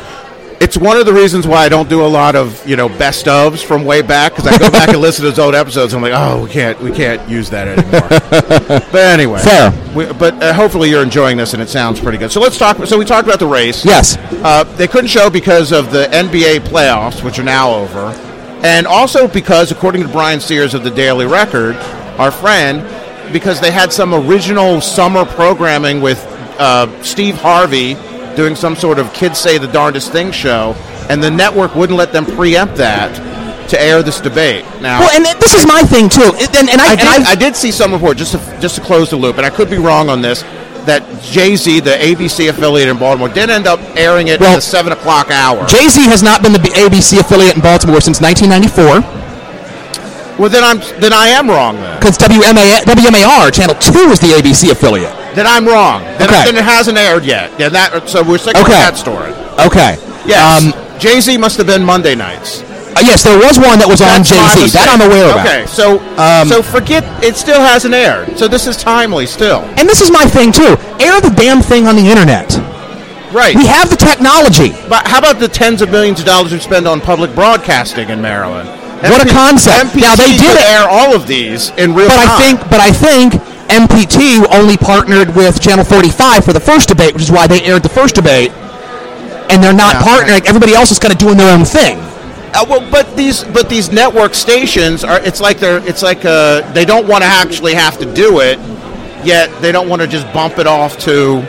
It's 0.59 0.76
one 0.76 0.96
of 0.96 1.04
the 1.04 1.12
reasons 1.12 1.46
why 1.46 1.64
I 1.64 1.68
don't 1.68 1.88
do 1.88 2.04
a 2.04 2.07
lot 2.09 2.34
of 2.34 2.66
you 2.66 2.76
know 2.76 2.88
best 2.88 3.26
ofs 3.26 3.62
from 3.62 3.84
way 3.84 4.00
back 4.02 4.34
because 4.34 4.46
I 4.46 4.59
go 4.59 4.70
back 4.70 4.88
and 4.88 4.98
listen 4.98 5.24
to 5.24 5.30
those 5.30 5.38
old 5.38 5.54
episodes. 5.54 5.92
And 5.92 6.04
I'm 6.04 6.11
like, 6.11 6.18
oh, 6.18 6.44
we 6.44 6.50
can't, 6.50 6.80
we 6.80 6.92
can't 6.92 7.28
use 7.28 7.50
that 7.50 7.68
anymore. 7.68 8.09
but 8.90 8.94
anyway, 8.94 9.40
Fair. 9.40 9.70
We, 9.94 10.07
but 10.14 10.42
uh, 10.42 10.54
hopefully 10.54 10.88
you're 10.88 11.02
enjoying 11.02 11.36
this 11.36 11.52
and 11.52 11.62
it 11.62 11.68
sounds 11.68 12.00
pretty 12.00 12.18
good. 12.18 12.32
So 12.32 12.40
let's 12.40 12.59
talk. 12.59 12.78
So 12.86 12.98
we 12.98 13.04
talked 13.04 13.26
about 13.28 13.38
the 13.38 13.46
race. 13.46 13.84
Yes. 13.84 14.16
Uh, 14.16 14.64
they 14.64 14.88
couldn't 14.88 15.09
show 15.09 15.28
because 15.28 15.72
of 15.72 15.92
the 15.92 16.07
NBA 16.07 16.61
playoffs, 16.61 17.22
which 17.22 17.38
are 17.38 17.44
now 17.44 17.72
over, 17.74 18.07
and 18.64 18.86
also 18.86 19.28
because, 19.28 19.70
according 19.70 20.02
to 20.02 20.09
Brian 20.09 20.40
Sears 20.40 20.72
of 20.72 20.84
the 20.84 20.90
Daily 20.90 21.26
Record, 21.26 21.76
our 22.18 22.30
friend, 22.30 22.82
because 23.32 23.61
they 23.61 23.70
had 23.70 23.92
some 23.92 24.14
original 24.14 24.80
summer 24.80 25.24
programming 25.24 26.00
with 26.00 26.24
uh, 26.59 27.02
Steve 27.02 27.34
Harvey 27.36 27.94
doing 28.37 28.55
some 28.55 28.76
sort 28.76 28.99
of 28.99 29.12
"Kids 29.12 29.39
Say 29.39 29.59
the 29.59 29.66
Darndest 29.68 30.12
Thing" 30.12 30.30
show, 30.30 30.74
and 31.11 31.22
the 31.22 31.30
network 31.30 31.74
wouldn't 31.74 31.99
let 31.99 32.12
them 32.12 32.24
preempt 32.24 32.76
that 32.76 33.11
to 33.70 33.80
air 33.82 34.03
this 34.03 34.20
debate. 34.20 34.64
Now, 34.80 35.01
Well, 35.01 35.11
and 35.11 35.24
this 35.41 35.53
is 35.55 35.66
my 35.66 35.82
thing 35.82 36.09
too. 36.09 36.22
And, 36.55 36.68
and 36.70 36.80
I, 36.80 36.93
I 36.93 36.97
did, 36.97 37.07
I've- 37.07 37.24
I 37.26 37.34
did 37.34 37.57
see 37.57 37.72
some 37.72 37.93
report 37.93 38.16
just 38.16 38.32
to, 38.32 38.39
just 38.61 38.76
to 38.76 38.80
close 38.80 39.11
the 39.11 39.16
loop, 39.16 39.39
and 39.39 39.47
I 39.47 39.51
could 39.51 39.68
be 39.68 39.78
wrong 39.78 40.09
on 40.09 40.20
this. 40.22 40.45
That 40.87 41.03
Jay 41.20 41.57
Z, 41.57 41.80
the 41.80 41.99
ABC 41.99 42.49
affiliate 42.49 42.87
in 42.89 42.97
Baltimore, 42.97 43.28
did 43.28 43.51
end 43.51 43.66
up 43.66 43.80
airing 43.97 44.28
it 44.28 44.39
Well, 44.39 44.53
at 44.53 44.57
the 44.57 44.61
seven 44.62 44.93
o'clock 44.93 45.32
hour. 45.32 45.66
Jay 45.66 45.89
Z 45.89 46.01
has 46.05 46.22
not 46.22 46.45
been 46.45 46.53
the 46.53 46.61
ABC 46.61 47.18
affiliate 47.18 47.57
in 47.57 47.61
Baltimore 47.61 48.01
since 48.01 48.20
1994 48.20 49.03
well, 50.39 50.51
then 50.51 50.62
I'm 50.62 50.78
then 51.01 51.12
I 51.12 51.28
am 51.28 51.49
wrong. 51.49 51.76
Then 51.76 51.99
because 51.99 52.18
WMA, 52.18 52.84
WMAR 52.84 53.53
Channel 53.53 53.74
Two 53.76 54.11
is 54.12 54.20
the 54.20 54.28
ABC 54.37 54.70
affiliate. 54.70 55.11
Then 55.37 55.47
I'm 55.47 55.64
wrong. 55.66 56.03
Then, 56.18 56.28
Okay. 56.28 56.45
then 56.47 56.57
it 56.57 56.64
hasn't 56.64 56.99
aired 56.99 57.24
yet. 57.24 57.53
Yeah, 57.59 57.68
that 57.68 58.09
so 58.09 58.22
we're 58.24 58.39
sticking 58.39 58.61
with 58.62 58.72
Okay. 58.72 58.80
that 58.80 58.97
story. 58.97 59.32
Okay. 59.61 59.97
Yes, 60.26 60.43
Um, 60.64 60.74
Jay 60.99 61.20
Z 61.20 61.37
must 61.37 61.57
have 61.59 61.66
been 61.68 61.84
Monday 61.84 62.14
nights. 62.16 62.62
uh, 62.97 63.01
yes, 63.05 63.22
there 63.22 63.39
was 63.39 63.59
one 63.59 63.78
that 63.78 63.87
was 63.89 64.01
on 64.01 64.09
That's 64.09 64.30
my 64.32 64.55
Jay 64.57 64.66
Z. 64.66 64.78
That. 64.78 64.89
I'm 64.89 65.03
aware 65.03 65.26
of. 65.30 65.37
Okay, 65.45 65.64
so 65.70 66.01
Um, 66.18 66.49
so 66.49 66.62
forget 66.62 67.05
it. 67.22 67.37
Still 67.37 67.61
hasn't 67.61 67.95
aired. 67.95 68.37
So 68.39 68.49
this 68.49 68.66
is 68.66 68.76
timely 68.76 69.26
still. 69.26 69.62
And 69.76 69.89
this 69.89 70.01
is 70.01 70.11
my 70.11 70.24
thing 70.24 70.51
too. 70.51 70.76
Air 70.99 71.20
the 71.20 71.30
damn 71.30 71.61
thing 71.62 71.87
on 71.87 71.95
the 71.97 72.09
internet. 72.11 72.59
Right. 73.32 73.55
We 73.55 73.66
have 73.66 73.91
the 73.91 73.97
technology. 73.97 74.74
But 74.89 75.07
how 75.07 75.18
about 75.18 75.39
the 75.41 75.49
tens 75.49 75.82
of 75.82 75.91
millions 75.91 76.20
of 76.20 76.26
dollars 76.26 76.53
we 76.53 76.59
spend 76.61 76.89
on 76.89 77.01
public 77.01 77.34
broadcasting 77.34 78.09
in 78.09 78.22
Maryland? 78.22 78.68
What 79.03 79.20
a 79.24 79.28
concept. 79.28 79.93
MPT 79.93 80.01
Now, 80.01 80.16
they 80.16 80.32
did 80.39 80.57
air 80.57 80.89
all 80.89 81.14
of 81.14 81.26
these 81.26 81.70
in 81.76 81.95
real 81.95 82.09
But 82.09 82.16
time. 82.16 82.30
I 82.30 82.41
think, 82.41 82.61
but 82.70 82.80
I 82.80 82.91
think 82.91 83.34
MPT 83.69 84.45
only 84.55 84.77
partnered 84.77 85.35
with 85.35 85.61
Channel 85.61 85.85
45 85.85 86.45
for 86.45 86.53
the 86.53 86.61
first 86.61 86.89
debate, 86.89 87.12
which 87.14 87.23
is 87.23 87.31
why 87.33 87.47
they 87.47 87.62
aired 87.62 87.83
the 87.83 87.89
first 87.89 88.14
debate. 88.14 88.53
And 89.51 89.62
they're 89.62 89.73
not 89.73 89.95
Yeah. 89.97 90.03
partnering. 90.03 90.47
Everybody 90.47 90.75
else 90.75 90.91
is 90.91 90.99
kind 90.99 91.12
of 91.12 91.19
doing 91.19 91.37
their 91.37 91.53
own 91.53 91.64
thing. 91.64 91.99
Uh, 92.55 92.64
well, 92.69 92.83
but 92.91 93.17
these 93.17 93.45
but 93.45 93.69
these 93.69 93.91
network 93.93 94.35
stations 94.35 95.05
are. 95.05 95.21
It's 95.21 95.41
like 95.41 95.59
they're. 95.59 95.79
It's 95.87 96.03
like 96.03 96.25
uh, 96.25 96.62
they 96.73 96.85
don't 96.85 97.07
want 97.07 97.23
to 97.23 97.29
actually 97.29 97.75
have 97.75 97.99
to 97.99 98.07
do 98.14 98.41
it, 98.41 98.59
yet 99.25 99.51
they 99.61 99.73
don't 99.73 99.89
want 99.89 100.01
to 100.03 100.09
just 100.09 100.31
bump 100.33 100.59
it 100.59 100.67
off 100.67 100.97
to, 101.01 101.45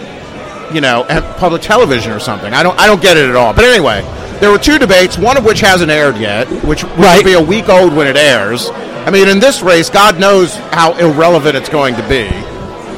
you 0.73 0.81
know, 0.81 1.05
public 1.37 1.61
television 1.61 2.11
or 2.11 2.19
something. 2.19 2.53
I 2.53 2.61
don't. 2.61 2.77
I 2.79 2.87
don't 2.87 3.01
get 3.01 3.15
it 3.15 3.29
at 3.29 3.35
all. 3.35 3.53
But 3.53 3.65
anyway, 3.65 4.03
there 4.41 4.51
were 4.51 4.57
two 4.57 4.77
debates, 4.77 5.17
one 5.17 5.37
of 5.37 5.45
which 5.45 5.61
hasn't 5.61 5.89
aired 5.91 6.17
yet, 6.17 6.47
which, 6.65 6.83
which 6.83 6.91
Right. 6.97 7.17
will 7.17 7.23
be 7.23 7.33
a 7.33 7.41
week 7.41 7.69
old 7.69 7.93
when 7.93 8.07
it 8.07 8.17
airs. 8.17 8.69
I 9.07 9.09
mean, 9.09 9.29
in 9.29 9.39
this 9.39 9.63
race, 9.63 9.89
God 9.89 10.19
knows 10.19 10.55
how 10.75 10.91
irrelevant 10.99 11.55
it's 11.55 11.69
going 11.69 11.95
to 11.95 12.03
be. 12.11 12.27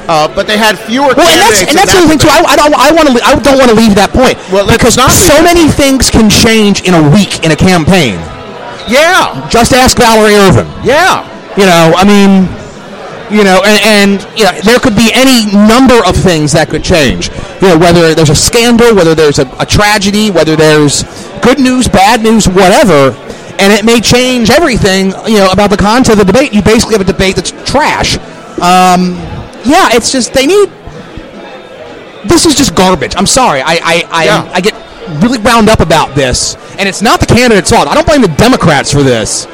Uh, 0.09 0.25
but 0.33 0.47
they 0.49 0.57
had 0.57 0.73
fewer 0.73 1.13
Well, 1.13 1.29
and 1.29 1.37
that's, 1.37 1.61
and 1.61 1.69
in 1.69 1.75
that's 1.77 1.93
the 1.93 2.09
thing 2.09 2.17
too. 2.17 2.33
I, 2.33 2.41
I 2.49 2.55
don't, 2.57 2.73
I 2.73 2.89
want 2.89 3.13
to, 3.13 3.13
I 3.21 3.37
don't 3.37 3.61
want 3.61 3.69
to 3.69 3.77
leave 3.77 3.93
that 3.93 4.09
point 4.09 4.41
Well, 4.49 4.65
because 4.65 4.97
not 4.97 5.13
so 5.13 5.37
many 5.45 5.69
things 5.69 6.09
can 6.09 6.25
change 6.33 6.81
in 6.81 6.97
a 6.97 7.03
week 7.13 7.45
in 7.45 7.53
a 7.53 7.55
campaign. 7.55 8.17
yeah, 8.89 9.37
Just 9.53 9.69
ask 9.69 10.01
Valerie 10.01 10.33
Ervin. 10.33 10.65
yeah. 10.81 11.29
You 11.53 11.69
know, 11.69 11.93
I 11.93 12.01
mean, 12.01 12.49
you 13.29 13.45
know, 13.45 13.61
and, 13.61 13.77
and 13.85 14.09
you 14.33 14.49
know, 14.49 14.53
there 14.65 14.81
could 14.81 14.97
be 14.97 15.13
any 15.13 15.45
number 15.53 16.01
of 16.09 16.17
things 16.17 16.57
that 16.57 16.73
could 16.73 16.81
change. 16.81 17.29
You 17.61 17.69
know, 17.69 17.77
whether 17.77 18.17
there's 18.17 18.33
a 18.33 18.37
scandal, 18.37 18.97
whether 18.97 19.13
there's 19.13 19.37
a, 19.37 19.45
a 19.61 19.65
tragedy, 19.65 20.33
whether 20.33 20.55
there's 20.57 21.05
good 21.45 21.61
news, 21.61 21.85
bad 21.87 22.25
news, 22.25 22.49
whatever, 22.49 23.13
and 23.59 23.71
it 23.73 23.83
may 23.85 23.99
change 23.99 24.49
everything. 24.49 25.11
You 25.27 25.39
know, 25.39 25.49
about 25.51 25.69
the 25.69 25.77
content 25.77 26.19
of 26.19 26.25
the 26.25 26.31
debate. 26.31 26.53
You 26.53 26.61
basically 26.61 26.93
have 26.97 27.01
a 27.07 27.11
debate 27.11 27.35
that's 27.35 27.51
trash. 27.69 28.17
Um, 28.59 29.13
yeah, 29.65 29.89
it's 29.91 30.11
just 30.11 30.33
they 30.33 30.45
need. 30.45 30.69
This 32.27 32.45
is 32.45 32.55
just 32.55 32.75
garbage. 32.75 33.15
I'm 33.15 33.25
sorry. 33.27 33.61
I 33.61 33.73
I 33.83 34.03
I, 34.11 34.25
Yeah. 34.25 34.51
I 34.53 34.61
get 34.61 34.73
really 35.23 35.37
wound 35.39 35.69
up 35.69 35.79
about 35.79 36.15
this, 36.15 36.55
and 36.77 36.87
it's 36.87 37.01
not 37.01 37.19
the 37.19 37.25
candidate's 37.25 37.69
fault. 37.71 37.87
I 37.87 37.95
don't 37.95 38.05
blame 38.07 38.21
the 38.21 38.27
Democrats 38.37 38.91
for 38.91 39.03
this. 39.03 39.45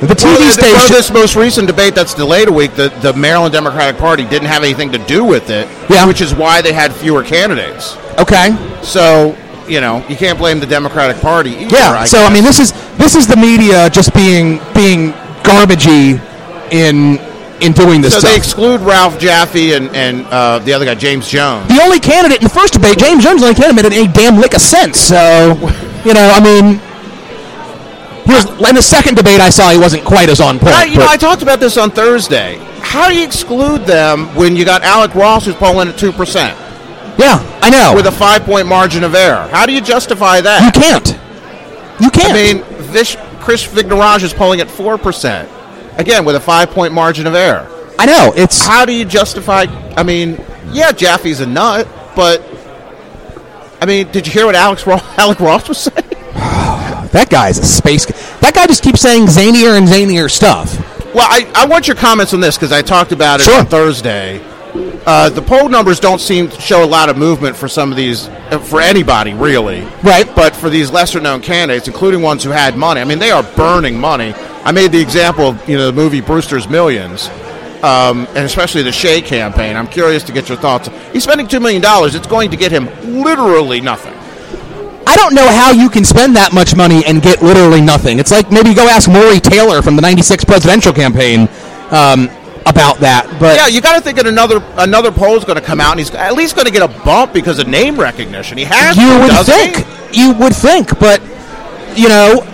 The 0.00 0.08
TV 0.14 0.24
Well, 0.40 0.52
station. 0.52 0.72
well, 0.74 0.88
this 0.90 1.10
most 1.10 1.36
recent 1.36 1.66
debate 1.66 1.94
that's 1.94 2.12
delayed 2.12 2.48
a 2.48 2.52
week, 2.52 2.74
the, 2.74 2.90
the 3.00 3.14
Maryland 3.14 3.54
Democratic 3.54 3.98
Party 3.98 4.24
didn't 4.26 4.48
have 4.48 4.62
anything 4.62 4.92
to 4.92 4.98
do 4.98 5.24
with 5.24 5.48
it, 5.48 5.66
Yeah. 5.88 6.04
which 6.06 6.20
is 6.20 6.34
why 6.34 6.60
they 6.60 6.74
had 6.74 6.92
fewer 6.94 7.22
candidates. 7.22 7.96
Okay. 8.18 8.54
So, 8.82 9.34
you 9.68 9.80
know, 9.80 10.04
you 10.08 10.16
can't 10.16 10.38
blame 10.38 10.60
the 10.60 10.66
Democratic 10.66 11.20
Party 11.20 11.50
either. 11.50 11.76
Yeah. 11.76 12.04
so 12.04 12.18
I 12.24 12.32
mean, 12.32 12.44
this 12.44 12.58
is 12.58 12.72
this 12.96 13.14
is 13.14 13.26
the 13.26 13.36
media 13.36 13.90
just 13.90 14.14
being 14.14 14.58
being 14.74 15.12
garbagey 15.42 16.20
in 16.72 17.18
in 17.60 17.72
doing 17.72 18.00
this 18.02 18.12
So 18.12 18.18
stuff. 18.20 18.30
they 18.32 18.36
exclude 18.36 18.80
Ralph 18.82 19.18
Jaffe 19.18 19.72
and, 19.72 19.94
and 19.96 20.26
uh, 20.26 20.58
the 20.58 20.72
other 20.74 20.84
guy, 20.84 20.94
James 20.94 21.26
Jones. 21.28 21.66
the 21.68 21.80
only 21.82 21.98
candidate 21.98 22.38
in 22.38 22.44
the 22.44 22.50
first 22.52 22.74
debate, 22.74 22.98
James 22.98 23.24
Jones, 23.24 23.40
the 23.40 23.46
only 23.48 23.58
candidate 23.58 23.90
made 23.90 23.98
any 23.98 24.12
damn 24.12 24.36
lick 24.38 24.52
of 24.54 24.60
sense. 24.60 25.00
So, 25.00 25.54
you 26.04 26.12
know, 26.12 26.28
I 26.34 26.40
mean, 26.44 26.80
he 28.26 28.32
was, 28.32 28.44
in 28.68 28.74
the 28.74 28.82
second 28.82 29.14
debate 29.16 29.40
I 29.40 29.48
saw, 29.48 29.70
he 29.70 29.78
wasn't 29.78 30.04
quite 30.04 30.28
as 30.28 30.40
on 30.40 30.58
point. 30.58 30.74
I, 30.74 30.84
you 30.84 30.98
know, 30.98 31.06
I 31.08 31.16
talked 31.16 31.42
about 31.42 31.58
this 31.60 31.78
on 31.78 31.90
Thursday. 31.90 32.58
How 32.80 33.08
do 33.08 33.16
you 33.16 33.24
exclude 33.24 33.86
them 33.86 34.26
when 34.34 34.54
you 34.54 34.64
got 34.66 34.82
Alec 34.82 35.14
Ross 35.14 35.46
who's 35.46 35.54
polling 35.54 35.88
at 35.88 35.94
2% 35.94 36.65
yeah, 37.18 37.38
I 37.62 37.70
know. 37.70 37.92
with 37.94 38.06
a 38.06 38.12
five 38.12 38.42
point 38.42 38.66
margin 38.66 39.04
of 39.04 39.14
error? 39.14 39.48
How 39.48 39.66
do 39.66 39.72
you 39.72 39.80
justify 39.80 40.40
that? 40.40 40.62
you 40.74 40.80
can't. 40.80 41.08
You 42.00 42.10
can't. 42.10 42.32
I 42.32 42.54
mean, 42.54 42.64
Vish, 42.92 43.16
Chris 43.40 43.66
Vignarajah 43.66 44.22
is 44.24 44.34
polling 44.34 44.60
at 44.60 44.68
4%. 44.68 45.98
Again, 45.98 46.24
with 46.24 46.36
a 46.36 46.40
five 46.40 46.70
point 46.70 46.92
margin 46.92 47.26
of 47.26 47.34
error. 47.34 47.66
I 47.98 48.04
know. 48.06 48.32
It's 48.36 48.64
How 48.66 48.84
do 48.84 48.92
you 48.92 49.04
justify? 49.06 49.62
I 49.96 50.02
mean, 50.02 50.38
yeah, 50.72 50.92
Jaffe's 50.92 51.40
a 51.40 51.46
nut, 51.46 51.88
but 52.14 52.42
I 53.80 53.86
mean, 53.86 54.10
did 54.12 54.26
you 54.26 54.32
hear 54.32 54.44
what 54.46 54.54
Alex 54.54 54.86
Ross, 54.86 55.02
Alec 55.18 55.40
Ross 55.40 55.68
was 55.68 55.78
saying? 55.78 55.96
that 57.12 57.28
guy's 57.30 57.58
a 57.58 57.64
space. 57.64 58.04
That 58.40 58.52
guy 58.54 58.66
just 58.66 58.82
keeps 58.82 59.00
saying 59.00 59.26
zanier 59.26 59.78
and 59.78 59.86
zanier 59.88 60.30
stuff. 60.30 60.76
Well, 61.14 61.26
I, 61.30 61.50
I 61.54 61.64
want 61.66 61.86
your 61.86 61.96
comments 61.96 62.34
on 62.34 62.40
this 62.40 62.56
because 62.56 62.72
I 62.72 62.82
talked 62.82 63.12
about 63.12 63.40
it 63.40 63.44
Sure. 63.44 63.60
on 63.60 63.66
Thursday. 63.66 64.38
Uh, 65.06 65.28
the 65.30 65.42
poll 65.42 65.68
numbers 65.68 66.00
don't 66.00 66.20
seem 66.20 66.48
to 66.48 66.60
show 66.60 66.84
a 66.84 66.86
lot 66.86 67.08
of 67.08 67.16
movement 67.16 67.56
for 67.56 67.68
some 67.68 67.90
of 67.90 67.96
these, 67.96 68.28
uh, 68.28 68.58
for 68.58 68.80
anybody 68.80 69.34
really. 69.34 69.82
Right. 70.02 70.26
But 70.34 70.56
for 70.56 70.68
these 70.68 70.90
lesser 70.90 71.20
known 71.20 71.40
candidates, 71.40 71.86
including 71.88 72.22
ones 72.22 72.42
who 72.42 72.50
had 72.50 72.76
money, 72.76 73.00
I 73.00 73.04
mean, 73.04 73.18
they 73.18 73.30
are 73.30 73.42
burning 73.42 73.98
money. 73.98 74.34
I 74.64 74.72
made 74.72 74.92
the 74.92 75.00
example 75.00 75.50
of 75.50 75.68
you 75.68 75.76
know 75.76 75.86
the 75.86 75.92
movie 75.92 76.20
Brewster's 76.20 76.68
Millions, 76.68 77.28
um, 77.84 78.26
and 78.30 78.38
especially 78.38 78.82
the 78.82 78.92
Shea 78.92 79.22
campaign. 79.22 79.76
I'm 79.76 79.86
curious 79.86 80.24
to 80.24 80.32
get 80.32 80.48
your 80.48 80.58
thoughts. 80.58 80.88
He's 81.12 81.22
spending 81.22 81.46
two 81.46 81.60
million 81.60 81.80
dollars. 81.80 82.14
It's 82.14 82.26
going 82.26 82.50
to 82.50 82.56
get 82.56 82.72
him 82.72 82.86
literally 83.22 83.80
nothing. 83.80 84.14
I 85.06 85.14
don't 85.14 85.34
know 85.34 85.46
how 85.46 85.70
you 85.70 85.88
can 85.88 86.04
spend 86.04 86.34
that 86.34 86.52
much 86.52 86.74
money 86.74 87.04
and 87.06 87.22
get 87.22 87.40
literally 87.40 87.80
nothing. 87.80 88.18
It's 88.18 88.32
like 88.32 88.50
maybe 88.50 88.74
go 88.74 88.88
ask 88.88 89.08
Morry 89.08 89.38
Taylor 89.38 89.82
from 89.82 89.94
the 89.94 90.02
'96 90.02 90.44
presidential 90.44 90.92
campaign 90.92 91.48
um, 91.90 92.28
about 92.66 92.98
that. 92.98 93.26
But 93.38 93.56
Yeah, 93.56 93.68
you 93.68 93.80
got 93.80 93.94
to 93.96 94.00
think 94.02 94.16
that 94.16 94.26
another 94.26 94.62
another 94.76 95.10
poll 95.10 95.36
is 95.36 95.44
going 95.44 95.58
to 95.58 95.64
come 95.64 95.80
out, 95.80 95.92
and 95.92 96.00
he's 96.00 96.10
at 96.10 96.34
least 96.34 96.54
going 96.54 96.66
to 96.66 96.72
get 96.72 96.82
a 96.82 97.04
bump 97.04 97.32
because 97.32 97.58
of 97.58 97.68
name 97.68 97.98
recognition. 97.98 98.58
He 98.58 98.64
has. 98.64 98.96
you 98.96 99.08
to, 99.08 99.18
would 99.22 99.46
think 99.46 99.86
he? 100.10 100.22
you 100.22 100.34
would 100.34 100.54
think, 100.54 100.98
but 100.98 101.22
you 101.96 102.08
know, 102.08 102.44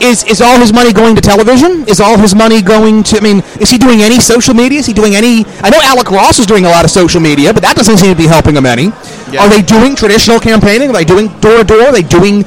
is 0.00 0.24
is 0.24 0.40
all 0.40 0.58
his 0.58 0.72
money 0.72 0.92
going 0.92 1.16
to 1.16 1.22
television? 1.22 1.88
Is 1.88 2.00
all 2.00 2.18
his 2.18 2.34
money 2.34 2.62
going 2.62 3.02
to? 3.04 3.16
I 3.16 3.20
mean, 3.20 3.38
is 3.60 3.70
he 3.70 3.78
doing 3.78 4.00
any 4.02 4.20
social 4.20 4.54
media? 4.54 4.78
Is 4.80 4.86
he 4.86 4.92
doing 4.92 5.16
any? 5.16 5.44
I 5.62 5.70
know 5.70 5.80
Alec 5.82 6.10
Ross 6.10 6.38
is 6.38 6.46
doing 6.46 6.64
a 6.64 6.68
lot 6.68 6.84
of 6.84 6.90
social 6.90 7.20
media, 7.20 7.52
but 7.52 7.62
that 7.62 7.76
doesn't 7.76 7.96
seem 7.98 8.12
to 8.12 8.18
be 8.18 8.26
helping 8.26 8.56
him 8.56 8.66
any. 8.66 8.92
Yeah. 9.30 9.42
Are 9.42 9.48
they 9.48 9.62
doing 9.62 9.96
traditional 9.96 10.38
campaigning? 10.38 10.90
Are 10.90 10.92
they 10.92 11.04
doing 11.04 11.28
door 11.40 11.58
to 11.58 11.64
door? 11.64 11.88
Are 11.88 11.92
they 11.92 12.02
doing 12.02 12.44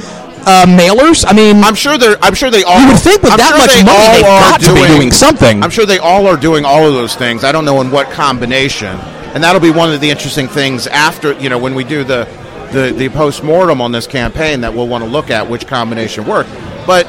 uh, 0.48 0.66
mailers? 0.66 1.26
I 1.28 1.34
mean, 1.34 1.64
I'm 1.64 1.76
sure 1.76 1.98
they're. 1.98 2.18
I'm 2.22 2.34
sure 2.34 2.50
they 2.50 2.64
all. 2.64 2.80
You 2.80 2.88
would 2.88 3.00
think 3.00 3.22
with 3.22 3.34
I'm 3.34 3.38
that 3.38 3.50
sure 3.50 3.58
much 3.58 3.76
they 3.76 3.84
money, 3.84 4.14
they've 4.16 4.24
got 4.24 4.62
to 4.62 4.74
be 4.74 4.98
doing 4.98 5.12
something. 5.12 5.62
I'm 5.62 5.70
sure 5.70 5.86
they 5.86 6.00
all 6.00 6.26
are 6.26 6.38
doing 6.38 6.66
all 6.66 6.88
of 6.88 6.94
those 6.94 7.16
things. 7.16 7.44
I 7.44 7.52
don't 7.52 7.66
know 7.66 7.82
in 7.82 7.92
what 7.92 8.10
combination, 8.12 8.96
and 9.36 9.44
that'll 9.44 9.62
be 9.62 9.72
one 9.72 9.92
of 9.94 10.00
the 10.02 10.10
interesting 10.10 10.48
things 10.48 10.88
after 10.88 11.34
you 11.34 11.50
know 11.50 11.58
when 11.58 11.76
we 11.76 11.84
do 11.84 12.04
the 12.04 12.26
the 12.72 12.94
the 12.96 13.10
post 13.10 13.44
mortem 13.44 13.82
on 13.82 13.92
this 13.92 14.08
campaign 14.08 14.62
that 14.62 14.74
we'll 14.74 14.88
want 14.88 15.04
to 15.04 15.10
look 15.10 15.30
at 15.30 15.50
which 15.50 15.68
combination 15.68 16.26
worked. 16.26 16.50
But 16.86 17.06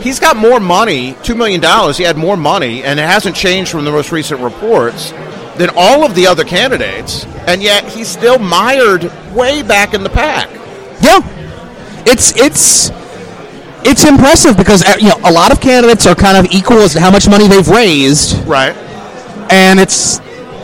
he's 0.00 0.18
got 0.18 0.36
more 0.36 0.58
money, 0.60 1.16
two 1.22 1.34
million 1.34 1.60
dollars. 1.60 1.98
He 1.98 2.04
had 2.04 2.16
more 2.16 2.36
money, 2.36 2.82
and 2.82 2.98
it 2.98 3.06
hasn't 3.06 3.36
changed 3.36 3.70
from 3.70 3.84
the 3.84 3.92
most 3.92 4.10
recent 4.10 4.40
reports 4.40 5.12
than 5.56 5.70
all 5.76 6.04
of 6.04 6.14
the 6.14 6.26
other 6.26 6.44
candidates, 6.44 7.26
and 7.46 7.62
yet 7.62 7.84
he's 7.84 8.08
still 8.08 8.38
mired 8.38 9.04
way 9.34 9.62
back 9.62 9.92
in 9.92 10.02
the 10.02 10.08
pack. 10.10 10.48
Yeah, 11.02 11.20
it's 12.06 12.36
it's 12.36 12.90
it's 13.84 14.04
impressive 14.04 14.56
because 14.56 14.82
uh, 14.84 14.96
you 15.00 15.08
know 15.08 15.18
a 15.24 15.32
lot 15.32 15.52
of 15.52 15.60
candidates 15.60 16.06
are 16.06 16.14
kind 16.14 16.36
of 16.36 16.52
equal 16.52 16.78
as 16.78 16.92
to 16.94 17.00
how 17.00 17.10
much 17.10 17.28
money 17.28 17.48
they've 17.48 17.68
raised, 17.68 18.36
Right. 18.46 18.76
and 19.50 19.80
it's 19.80 20.18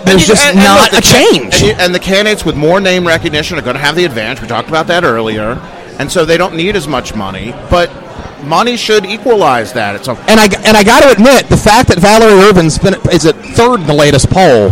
there's 0.04 0.22
you- 0.22 0.34
just 0.34 0.44
and- 0.46 0.58
and 0.58 0.64
not 0.64 0.92
look, 0.92 1.00
a 1.00 1.02
change. 1.02 1.54
And, 1.54 1.62
you- 1.62 1.76
and 1.78 1.94
the 1.94 1.98
candidates 1.98 2.44
with 2.44 2.56
more 2.56 2.80
name 2.80 3.06
recognition 3.06 3.58
are 3.58 3.62
going 3.62 3.76
to 3.76 3.82
have 3.82 3.96
the 3.96 4.04
advantage. 4.04 4.40
We 4.42 4.48
talked 4.48 4.68
about 4.68 4.86
that 4.88 5.02
earlier, 5.04 5.58
and 5.98 6.10
so 6.12 6.24
they 6.24 6.36
don't 6.36 6.54
need 6.54 6.76
as 6.76 6.86
much 6.86 7.14
money. 7.14 7.54
But 7.70 7.90
money 8.44 8.76
should 8.76 9.04
equalize 9.06 9.72
that 9.72 9.94
at 9.96 10.04
some. 10.04 10.16
And 10.28 10.38
I 10.38 10.44
and 10.64 10.76
I 10.76 10.84
got 10.84 11.02
to 11.02 11.10
admit, 11.10 11.48
the 11.48 11.56
fact 11.56 11.88
that 11.88 11.98
Valerie 11.98 12.40
Ervin's 12.48 12.78
been 12.78 12.94
is 13.10 13.24
at 13.26 13.34
third 13.56 13.80
in 13.80 13.86
the 13.86 13.94
latest 13.94 14.28
poll 14.30 14.70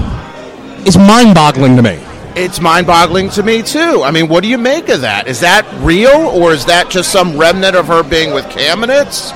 is 0.86 0.96
mind-boggling 0.98 1.76
to 1.76 1.82
me. 1.82 1.98
It's 2.36 2.60
mind-boggling 2.60 3.30
to 3.30 3.42
me 3.44 3.62
too. 3.62 4.02
I 4.02 4.10
mean, 4.10 4.26
what 4.28 4.42
do 4.42 4.48
you 4.48 4.58
make 4.58 4.88
of 4.88 5.02
that? 5.02 5.28
Is 5.28 5.40
that 5.40 5.64
real, 5.84 6.08
or 6.10 6.52
is 6.52 6.66
that 6.66 6.90
just 6.90 7.12
some 7.12 7.36
remnant 7.38 7.76
of 7.76 7.86
her 7.86 8.02
being 8.02 8.34
with 8.34 8.48
candidates? 8.50 9.30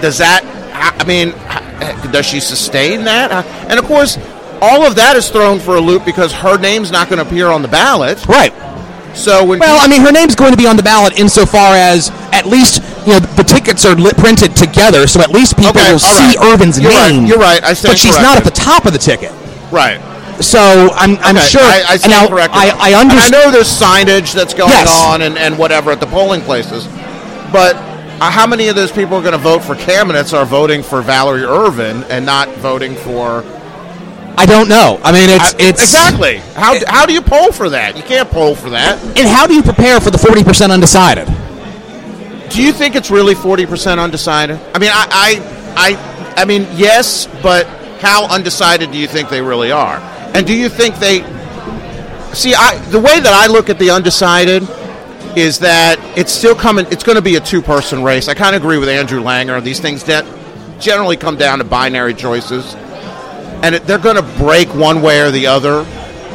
Does 0.00 0.18
that? 0.18 0.42
I 0.74 1.04
mean, 1.04 1.30
does 2.12 2.24
she 2.26 2.40
sustain 2.40 3.04
that? 3.04 3.30
And 3.68 3.78
of 3.78 3.84
course, 3.84 4.16
all 4.62 4.86
of 4.86 4.96
that 4.96 5.16
is 5.16 5.28
thrown 5.28 5.60
for 5.60 5.76
a 5.76 5.80
loop 5.80 6.04
because 6.06 6.32
her 6.32 6.56
name's 6.58 6.90
not 6.90 7.10
going 7.10 7.22
to 7.22 7.26
appear 7.28 7.48
on 7.48 7.60
the 7.62 7.68
ballot. 7.68 8.24
Right. 8.26 8.52
So 9.14 9.44
when 9.44 9.58
Well, 9.60 9.78
I 9.78 9.86
mean, 9.86 10.00
her 10.00 10.10
name's 10.10 10.34
going 10.34 10.50
to 10.50 10.56
be 10.56 10.66
on 10.66 10.76
the 10.76 10.82
ballot 10.82 11.18
insofar 11.20 11.74
as 11.76 12.10
at 12.32 12.46
least 12.46 12.82
you 13.06 13.12
know 13.12 13.20
the 13.20 13.44
tickets 13.44 13.84
are 13.84 13.94
lit, 13.94 14.16
printed 14.16 14.56
together, 14.56 15.06
so 15.06 15.20
at 15.20 15.30
least 15.30 15.56
people 15.56 15.70
Okay, 15.76 15.86
will 15.92 15.92
all 15.92 15.98
see 16.00 16.36
right. 16.38 16.52
Ervin's 16.58 16.80
You're 16.80 16.90
right, 16.90 17.12
name. 17.12 17.26
you're 17.26 17.38
right, 17.38 17.62
I 17.62 17.74
stand 17.74 17.92
but 17.92 17.98
she's 17.98 18.16
not 18.18 18.38
at 18.38 18.44
the 18.44 18.50
top 18.50 18.86
of 18.86 18.92
the 18.92 18.98
ticket. 18.98 19.30
right. 19.70 20.00
So 20.40 20.90
I'm, 20.94 21.16
I'm 21.18 21.36
Okay, 21.36 21.46
sure. 21.46 21.62
I, 21.62 21.82
I 21.88 21.96
stand 21.96 22.10
now 22.10 22.28
corrected. 22.28 22.56
I, 22.60 22.92
I 22.92 23.00
understand. 23.00 23.34
I 23.34 23.44
know 23.44 23.50
there's 23.50 23.68
signage 23.68 24.34
that's 24.34 24.54
going 24.54 24.70
Yes. 24.70 25.02
on 25.06 25.22
and, 25.22 25.38
and 25.38 25.56
whatever 25.58 25.90
at 25.92 26.00
the 26.00 26.06
polling 26.06 26.40
places, 26.40 26.86
but 27.52 27.76
uh, 27.76 28.30
how 28.30 28.46
many 28.46 28.68
of 28.68 28.74
those 28.76 28.90
people 28.92 29.16
are 29.16 29.20
going 29.22 29.32
to 29.32 29.38
vote 29.38 29.60
for 29.62 29.74
candidates 29.76 30.32
are 30.32 30.44
voting 30.44 30.82
for 30.82 31.02
Valerie 31.02 31.44
Ervin 31.44 32.04
and 32.04 32.24
not 32.26 32.48
voting 32.56 32.94
for? 32.96 33.44
I 34.36 34.46
don't 34.46 34.68
know. 34.68 34.98
I 35.04 35.12
mean, 35.12 35.30
it's 35.30 35.54
I- 35.54 35.56
it's 35.60 35.82
exactly 35.82 36.38
how 36.54 36.74
how 36.88 37.06
do 37.06 37.12
you 37.12 37.22
poll 37.22 37.52
for 37.52 37.70
that? 37.70 37.96
You 37.96 38.02
can't 38.02 38.28
poll 38.28 38.56
for 38.56 38.70
that. 38.70 39.00
And 39.16 39.28
how 39.28 39.46
do 39.46 39.54
you 39.54 39.62
prepare 39.62 40.00
for 40.00 40.10
the 40.10 40.18
forty 40.18 40.42
percent 40.42 40.72
undecided? 40.72 41.28
Do 42.50 42.60
you 42.62 42.72
think 42.72 42.96
it's 42.96 43.10
really 43.12 43.36
forty 43.36 43.66
percent 43.66 44.00
undecided? 44.00 44.58
I 44.74 44.78
mean, 44.80 44.90
I, 44.92 45.06
I 45.10 45.74
I 45.76 46.42
I 46.42 46.44
mean, 46.44 46.66
yes, 46.72 47.28
but 47.42 47.66
how 48.00 48.26
undecided 48.28 48.90
do 48.90 48.98
you 48.98 49.06
think 49.06 49.28
they 49.28 49.40
really 49.40 49.70
are? 49.70 49.98
And 50.34 50.46
do 50.46 50.54
you 50.54 50.68
think 50.68 50.96
they 50.96 51.20
see? 52.34 52.54
I 52.54 52.76
the 52.90 52.98
way 52.98 53.20
that 53.20 53.32
I 53.32 53.46
look 53.46 53.70
at 53.70 53.78
the 53.78 53.90
undecided 53.90 54.62
is 55.36 55.60
that 55.60 55.98
it's 56.18 56.32
still 56.32 56.54
coming. 56.54 56.86
It's 56.90 57.04
going 57.04 57.16
to 57.16 57.22
be 57.22 57.36
a 57.36 57.40
two-person 57.40 58.02
race. 58.02 58.28
I 58.28 58.34
kind 58.34 58.54
of 58.54 58.62
agree 58.62 58.78
with 58.78 58.88
Andrew 58.88 59.20
Langer. 59.22 59.62
These 59.62 59.80
things 59.80 60.04
that 60.04 60.24
generally 60.80 61.16
come 61.16 61.36
down 61.36 61.58
to 61.58 61.64
binary 61.64 62.14
choices, 62.14 62.74
and 63.62 63.76
it, 63.76 63.86
they're 63.86 63.98
going 63.98 64.16
to 64.16 64.38
break 64.38 64.68
one 64.74 65.02
way 65.02 65.20
or 65.20 65.30
the 65.30 65.46
other 65.46 65.84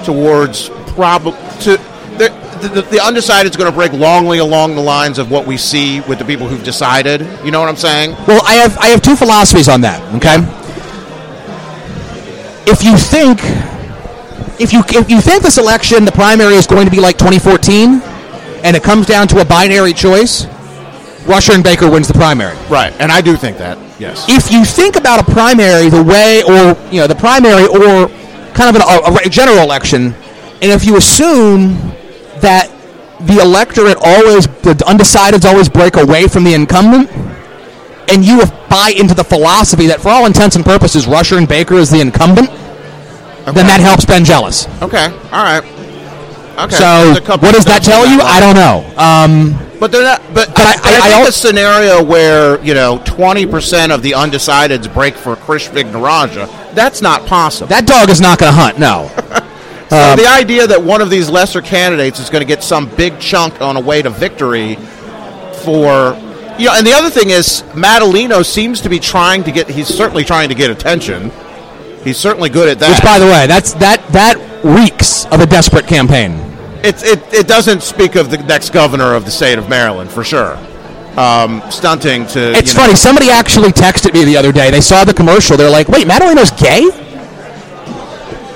towards 0.06 0.70
prob 0.96 1.24
to. 1.62 1.78
they're- 2.18 2.46
the, 2.60 2.82
the 2.82 3.00
undecided 3.02 3.50
is 3.50 3.56
going 3.56 3.72
to 3.72 3.76
break 3.76 3.94
longly 3.94 4.42
along 4.42 4.76
the 4.76 4.82
lines 4.82 5.18
of 5.18 5.32
what 5.32 5.48
we 5.48 5.56
see 5.56 6.02
with 6.02 6.20
the 6.20 6.26
people 6.26 6.46
who've 6.46 6.62
decided. 6.64 7.22
You 7.46 7.52
know 7.52 7.62
what 7.62 7.70
I'm 7.70 7.78
saying? 7.78 8.12
Well, 8.28 8.42
I 8.46 8.56
have 8.56 8.78
I 8.78 8.88
have 8.88 9.02
two 9.02 9.16
philosophies 9.16 9.70
on 9.70 9.80
that. 9.82 10.02
Okay, 10.16 10.36
if 12.70 12.84
you 12.84 12.98
think 12.98 13.40
if 14.60 14.74
you 14.74 14.84
if 14.90 15.10
you 15.10 15.22
think 15.22 15.44
this 15.44 15.58
election, 15.58 16.06
the 16.06 16.12
primary 16.12 16.56
is 16.56 16.68
going 16.68 16.86
to 16.86 16.92
be 16.92 17.00
like 17.00 17.18
2014, 17.18 18.02
and 18.64 18.76
it 18.76 18.84
comes 18.84 19.06
down 19.06 19.28
to 19.30 19.40
a 19.40 19.46
binary 19.46 19.94
choice, 19.94 20.46
Rushern 21.24 21.64
Baker 21.64 21.90
wins 21.90 22.08
the 22.08 22.14
primary. 22.14 22.58
Right, 22.70 22.94
and 23.00 23.12
I 23.12 23.22
do 23.22 23.36
think 23.38 23.58
that. 23.58 23.78
Yes. 24.00 24.26
If 24.30 24.52
you 24.52 24.66
think 24.66 24.96
about 24.96 25.20
a 25.28 25.32
primary 25.32 25.90
the 25.90 26.04
way, 26.04 26.44
or 26.44 26.78
you 26.92 27.00
know, 27.00 27.08
the 27.08 27.16
primary 27.16 27.68
or 27.68 28.08
kind 28.54 28.76
of 28.76 28.82
an, 28.82 28.82
a, 28.82 29.28
a 29.28 29.30
general 29.30 29.60
election, 29.60 30.14
and 30.62 30.72
if 30.72 30.86
you 30.86 30.98
assume 30.98 31.74
that 32.42 32.70
the 33.22 33.40
electorate 33.42 33.98
always, 33.98 34.48
the 34.48 34.74
undecideds 34.88 35.46
always 35.46 35.70
break 35.70 35.96
away 35.98 36.28
from 36.28 36.44
the 36.44 36.54
incumbent, 36.54 37.10
and 38.10 38.26
you 38.26 38.42
buy 38.70 38.94
into 38.98 39.14
the 39.14 39.24
philosophy 39.24 39.88
that, 39.88 40.02
for 40.02 40.10
all 40.10 40.26
intents 40.26 40.56
and 40.56 40.66
purposes, 40.66 41.06
Rushern 41.06 41.48
Baker 41.48 41.76
is 41.76 41.90
the 41.90 42.00
incumbent, 42.00 42.50
then 43.52 43.68
that 43.68 43.80
helps 43.80 44.06
Ben 44.06 44.24
Jealous. 44.26 44.68
Okay. 44.82 45.06
All 45.06 45.44
right. 45.44 45.64
Okay. 46.60 46.76
So, 46.76 47.06
There's 47.06 47.18
a 47.18 47.22
couple 47.22 47.48
what 47.48 47.56
does 47.56 47.66
that 47.66 47.82
tell 47.84 48.06
you? 48.08 48.18
that 48.18 48.26
I 48.28 48.40
don't 48.40 48.56
know. 48.56 48.84
Um, 48.98 49.80
But 49.80 49.92
they're 49.94 50.04
not. 50.04 50.22
But, 50.34 50.50
But 50.50 50.60
I- 50.60 50.64
I, 50.64 50.66
I, 50.66 50.72
I- 50.74 50.98
I 50.98 51.02
think 51.10 51.16
al- 51.22 51.28
a 51.28 51.32
scenario 51.32 52.04
where 52.04 52.62
you 52.64 52.74
know 52.74 53.02
twenty 53.06 53.46
percent 53.46 53.92
of 53.94 54.02
the 54.02 54.12
undecideds 54.12 54.94
break 54.94 55.16
for 55.16 55.36
Krish 55.38 55.70
Vignarajah, 55.70 56.74
that's 56.76 57.02
not 57.02 57.26
possible. 57.26 57.68
that 57.70 57.88
dog 57.88 58.10
is 58.10 58.20
not 58.20 58.40
going 58.40 58.52
to 58.54 58.60
hunt. 58.60 58.78
No. 58.78 59.10
so 59.90 60.16
the 60.18 60.28
idea 60.28 60.68
that 60.68 60.84
one 60.84 61.02
of 61.02 61.10
these 61.10 61.30
lesser 61.30 61.62
candidates 61.62 62.20
is 62.20 62.30
going 62.30 62.42
to 62.42 62.48
get 62.48 62.62
some 62.64 62.88
big 62.96 63.20
chunk 63.20 63.62
on 63.62 63.76
a 63.78 63.80
way 63.82 64.02
to 64.02 64.10
victory 64.10 64.76
for 65.64 66.14
you 66.60 66.66
know, 66.66 66.74
and 66.76 66.86
the 66.86 66.94
other 66.94 67.10
thing 67.10 67.30
is 67.30 67.64
Madaleno 67.74 68.46
seems 68.46 68.82
to 68.82 68.90
be 68.90 69.00
trying 69.00 69.46
to 69.46 69.52
get. 69.52 69.70
He's 69.70 69.88
certainly 69.88 70.26
trying 70.26 70.50
to 70.50 70.56
get 70.56 70.70
attention. 70.70 71.32
He's 72.04 72.18
certainly 72.18 72.50
good 72.50 72.70
at 72.70 72.80
that. 72.80 72.90
Which, 72.90 73.04
by 73.04 73.20
the 73.20 73.26
way, 73.26 73.48
that's 73.48 73.74
that 73.76 74.06
that 74.10 74.38
reeks 74.64 75.26
of 75.26 75.42
a 75.42 75.46
desperate 75.46 75.88
campaign. 75.88 76.32
It's, 76.82 77.04
it, 77.04 77.22
it 77.34 77.48
doesn't 77.48 77.84
speak 77.84 78.16
of 78.16 78.32
the 78.32 78.38
next 78.38 78.70
governor 78.70 79.14
of 79.14 79.26
the 79.26 79.32
state 79.32 79.58
of 79.58 79.68
Maryland 79.68 80.10
for 80.10 80.24
sure. 80.24 80.56
Um, 81.18 81.62
stunting 81.70 82.26
to. 82.28 82.54
It's 82.54 82.72
you 82.72 82.78
know- 82.78 82.86
funny. 82.86 82.96
Somebody 82.96 83.30
actually 83.30 83.70
texted 83.70 84.14
me 84.14 84.24
the 84.24 84.38
other 84.38 84.52
day. 84.54 84.72
They 84.72 84.80
saw 84.82 85.04
the 85.04 85.14
commercial. 85.14 85.58
They're 85.58 85.70
like, 85.70 85.90
"Wait, 85.90 86.08
Madaleno's 86.08 86.52
gay?" 86.52 86.90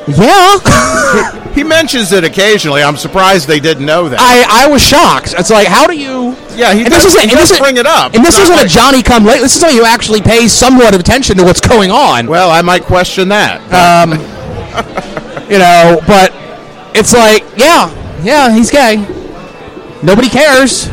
Yeah. 0.07 1.39
He 1.53 1.63
mentions 1.63 2.11
it 2.11 2.23
occasionally. 2.23 2.81
I'm 2.81 2.97
surprised 2.97 3.47
they 3.47 3.59
didn't 3.59 3.85
know 3.85 4.09
that. 4.09 4.19
I, 4.19 4.65
I 4.65 4.67
was 4.67 4.81
shocked. 4.81 5.35
It's 5.37 5.51
like, 5.51 5.67
how 5.67 5.85
do 5.85 5.95
you? 5.95 6.35
Yeah, 6.55 6.73
he 6.73 6.81
and 6.81 6.89
does- 6.89 7.03
this 7.03 7.15
isn't, 7.15 7.29
he 7.29 7.35
does 7.35 7.49
this 7.49 7.59
bring 7.59 7.77
it 7.77 7.85
up. 7.85 8.13
And 8.13 8.23
this 8.23 8.37
isn't 8.39 8.59
a 8.59 8.67
Johnny 8.67 9.01
come 9.03 9.25
late. 9.25 9.41
This 9.41 9.53
is 9.55 9.59
somebody 9.59 9.79
who 9.79 9.85
actually 9.85 10.21
pays 10.21 10.51
somewhat 10.53 10.93
of 10.93 10.99
attention 10.99 11.37
to 11.37 11.43
what's 11.43 11.61
going 11.61 11.91
on. 11.91 12.27
well, 12.27 12.49
I 12.51 12.61
might 12.61 12.83
question 12.83 13.29
that. 13.29 13.61
Um, 13.73 14.11
you 15.49 15.57
know, 15.59 15.99
but 16.07 16.31
it's 16.95 17.13
like, 17.13 17.43
yeah, 17.57 17.89
yeah, 18.23 18.53
he's 18.53 18.71
gay. 18.71 18.97
Nobody 20.03 20.29
cares. 20.29 20.89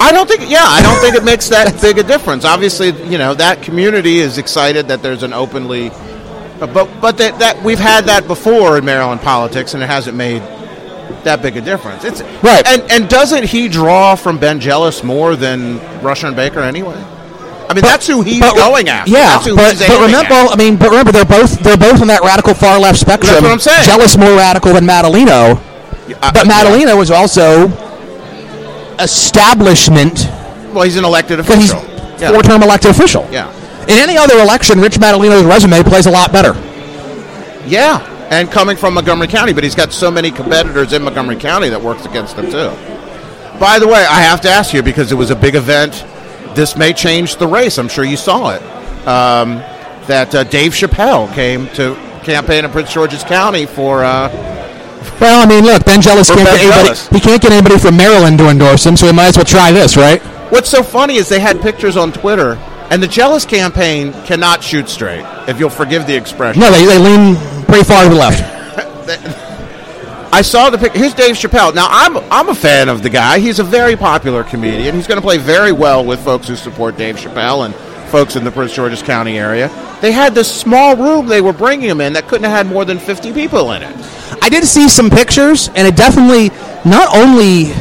I 0.00 0.12
don't 0.12 0.28
think. 0.28 0.48
Yeah, 0.48 0.62
I 0.64 0.80
don't 0.80 1.00
think 1.00 1.16
it 1.16 1.24
makes 1.24 1.48
that 1.48 1.80
big 1.80 1.98
a 1.98 2.02
difference. 2.04 2.44
Obviously, 2.44 2.90
you 3.10 3.18
know 3.18 3.34
that 3.34 3.62
community 3.62 4.18
is 4.18 4.38
excited 4.38 4.86
that 4.88 5.02
there's 5.02 5.24
an 5.24 5.32
openly, 5.32 5.88
but 6.60 6.88
but 7.00 7.18
that, 7.18 7.38
that 7.40 7.62
we've 7.64 7.80
had 7.80 8.04
that 8.04 8.28
before 8.28 8.78
in 8.78 8.84
Maryland 8.84 9.20
politics, 9.22 9.74
and 9.74 9.82
it 9.82 9.86
hasn't 9.86 10.16
made 10.16 10.40
that 11.24 11.42
big 11.42 11.56
a 11.56 11.60
difference. 11.60 12.04
It's 12.04 12.22
Right. 12.42 12.66
And 12.66 12.82
and 12.90 13.08
doesn't 13.08 13.44
he 13.44 13.68
draw 13.68 14.14
from 14.14 14.38
Ben 14.38 14.60
Jealous 14.60 15.02
more 15.02 15.36
than 15.36 15.78
Rushern 16.00 16.34
Baker 16.36 16.60
anyway? 16.60 16.96
I 17.68 17.74
mean, 17.74 17.82
that's 17.84 18.06
who 18.06 18.22
he's 18.22 18.40
But- 18.40 18.54
going 18.56 18.88
after. 18.88 19.10
Yeah, 19.10 19.38
but, 19.44 19.76
but 19.78 20.00
remember, 20.00 20.32
at. 20.32 20.52
I 20.52 20.56
mean, 20.56 20.76
but 20.76 20.88
remember, 20.88 21.12
they're 21.12 21.24
both 21.26 21.58
they're 21.60 21.76
both 21.76 22.00
on 22.00 22.06
that 22.08 22.22
radical 22.22 22.54
far 22.54 22.78
left 22.78 22.98
spectrum. 22.98 23.30
That's 23.32 23.42
what 23.42 23.52
I'm 23.52 23.58
saying. 23.58 23.84
Jealous 23.84 24.16
more 24.16 24.34
radical 24.36 24.72
than 24.72 24.86
Madaleno, 24.86 25.58
Uh, 26.22 26.32
but 26.32 26.46
Madaleno 26.46 26.96
was 26.96 27.10
also 27.10 27.70
establishment 28.98 30.26
Well, 30.72 30.82
he's 30.84 30.96
an 30.96 31.04
elected 31.04 31.40
official. 31.40 31.82
Yeah. 32.18 32.30
four-term 32.32 32.62
elected 32.62 32.90
official. 32.90 33.26
Yeah. 33.30 33.52
In 33.84 33.90
any 33.98 34.16
other 34.18 34.38
election, 34.40 34.80
Rich 34.80 34.98
Madaleno's 34.98 35.44
resume 35.44 35.82
plays 35.82 36.06
a 36.06 36.10
lot 36.10 36.32
better. 36.32 36.54
Yeah, 37.66 38.00
and 38.30 38.50
coming 38.50 38.76
from 38.76 38.94
Montgomery 38.94 39.28
County, 39.28 39.52
but 39.52 39.64
he's 39.64 39.74
got 39.74 39.92
so 39.92 40.10
many 40.10 40.30
competitors 40.30 40.92
in 40.92 41.02
Montgomery 41.02 41.36
County 41.36 41.68
that 41.70 41.80
works 41.80 42.04
against 42.04 42.36
him 42.36 42.46
too. 42.50 42.70
By 43.58 43.78
the 43.78 43.86
way, 43.88 44.04
I 44.08 44.20
have 44.20 44.40
to 44.42 44.48
ask 44.48 44.72
you 44.72 44.82
because 44.82 45.10
it 45.10 45.16
was 45.16 45.30
a 45.30 45.36
big 45.36 45.54
event. 45.54 46.04
This 46.54 46.76
may 46.76 46.92
change 46.92 47.36
the 47.36 47.46
race. 47.46 47.78
I'm 47.78 47.88
sure 47.88 48.04
you 48.04 48.16
saw 48.16 48.50
it. 48.50 48.62
Um, 49.06 49.56
that 50.06 50.34
uh, 50.34 50.44
Dave 50.44 50.72
Chappelle 50.72 51.32
came 51.34 51.66
to 51.70 51.94
campaign 52.22 52.64
in 52.64 52.70
Prince 52.70 52.92
George's 52.92 53.24
County 53.24 53.66
for. 53.66 54.04
Uh, 54.04 54.28
Well, 55.20 55.42
I 55.42 55.46
mean, 55.48 55.64
look, 55.64 55.84
Ben 55.84 56.00
Jealous 56.00 56.28
can't 56.28 56.44
Ben 56.44 56.56
get 56.56 56.60
anybody. 56.62 56.82
Jealous. 56.84 57.08
He 57.08 57.20
can't 57.20 57.42
get 57.42 57.52
anybody 57.52 57.78
from 57.78 57.96
Maryland 57.96 58.38
to 58.38 58.48
endorse 58.48 58.84
him, 58.86 58.96
so 58.96 59.06
he 59.06 59.12
might 59.12 59.28
as 59.28 59.36
well 59.36 59.44
try 59.44 59.72
this, 59.72 59.96
right? 59.96 60.20
what's 60.50 60.70
so 60.70 60.82
funny 60.82 61.16
is 61.16 61.28
they 61.28 61.40
had 61.40 61.60
pictures 61.60 61.96
on 61.96 62.10
Twitter, 62.12 62.54
and 62.90 63.02
the 63.02 63.08
Jealous 63.08 63.44
campaign 63.44 64.12
cannot 64.24 64.62
shoot 64.62 64.88
straight. 64.88 65.24
If 65.48 65.58
you'll 65.58 65.68
forgive 65.70 66.06
the 66.06 66.16
expression. 66.16 66.60
No, 66.60 66.70
they, 66.70 66.84
they 66.86 66.98
lean 66.98 67.34
pretty 67.68 67.84
far 67.84 68.02
to 68.04 68.08
the 68.08 68.16
left. 68.16 68.42
I 70.32 70.42
saw 70.42 70.68
the 70.68 70.78
pic. 70.78 70.92
Here's 70.92 71.14
Dave 71.14 71.36
Chappelle. 71.36 71.74
Now 71.74 71.86
I'm 71.88 72.16
I'm 72.30 72.48
a 72.48 72.54
fan 72.54 72.88
of 72.88 73.02
the 73.02 73.10
guy. 73.10 73.38
He's 73.38 73.58
a 73.58 73.64
very 73.64 73.96
popular 73.96 74.44
comedian. 74.44 74.94
He's 74.94 75.06
going 75.06 75.16
to 75.16 75.22
play 75.22 75.38
very 75.38 75.72
well 75.72 76.04
with 76.04 76.22
folks 76.22 76.48
who 76.48 76.56
support 76.56 76.96
Dave 76.96 77.16
Chappelle 77.16 77.64
and 77.64 77.74
folks 78.10 78.36
in 78.36 78.44
the 78.44 78.50
Prince 78.50 78.74
George's 78.74 79.02
County 79.02 79.38
area. 79.38 79.68
They 80.00 80.12
had 80.12 80.34
this 80.34 80.52
small 80.52 80.96
room 80.96 81.26
they 81.26 81.40
were 81.40 81.52
bringing 81.52 81.88
him 81.88 82.00
in 82.00 82.12
that 82.12 82.28
couldn't 82.28 82.44
have 82.44 82.66
had 82.66 82.66
more 82.66 82.84
than 82.84 82.98
50 82.98 83.32
people 83.32 83.72
in 83.72 83.82
it. 83.82 83.94
I 84.42 84.48
did 84.48 84.64
see 84.64 84.88
some 84.88 85.10
pictures, 85.10 85.68
and 85.74 85.86
it 85.86 85.96
definitely 85.96 86.50
not 86.88 87.14
only 87.16 87.72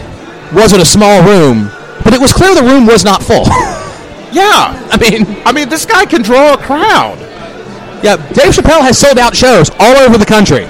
was 0.54 0.74
it 0.74 0.82
a 0.82 0.86
small 0.86 1.22
room, 1.24 1.70
but 2.04 2.14
it 2.14 2.20
was 2.20 2.34
clear 2.34 2.56
the 2.56 2.64
room 2.64 2.86
was 2.86 3.04
not 3.04 3.24
full. 3.24 3.46
Yeah, 4.30 4.88
I 4.92 4.98
mean, 4.98 5.26
I 5.46 5.54
mean 5.54 5.70
this 5.70 5.86
guy 5.86 6.06
can 6.06 6.22
draw 6.22 6.54
a 6.54 6.58
crowd, 6.58 7.18
yeah, 8.04 8.16
Dave 8.34 8.54
Chappelle 8.54 8.82
has 8.82 8.98
sold 8.98 9.18
out 9.18 9.36
shows 9.36 9.70
all 9.80 9.96
over 9.98 10.18
the 10.18 10.26
country, 10.26 10.66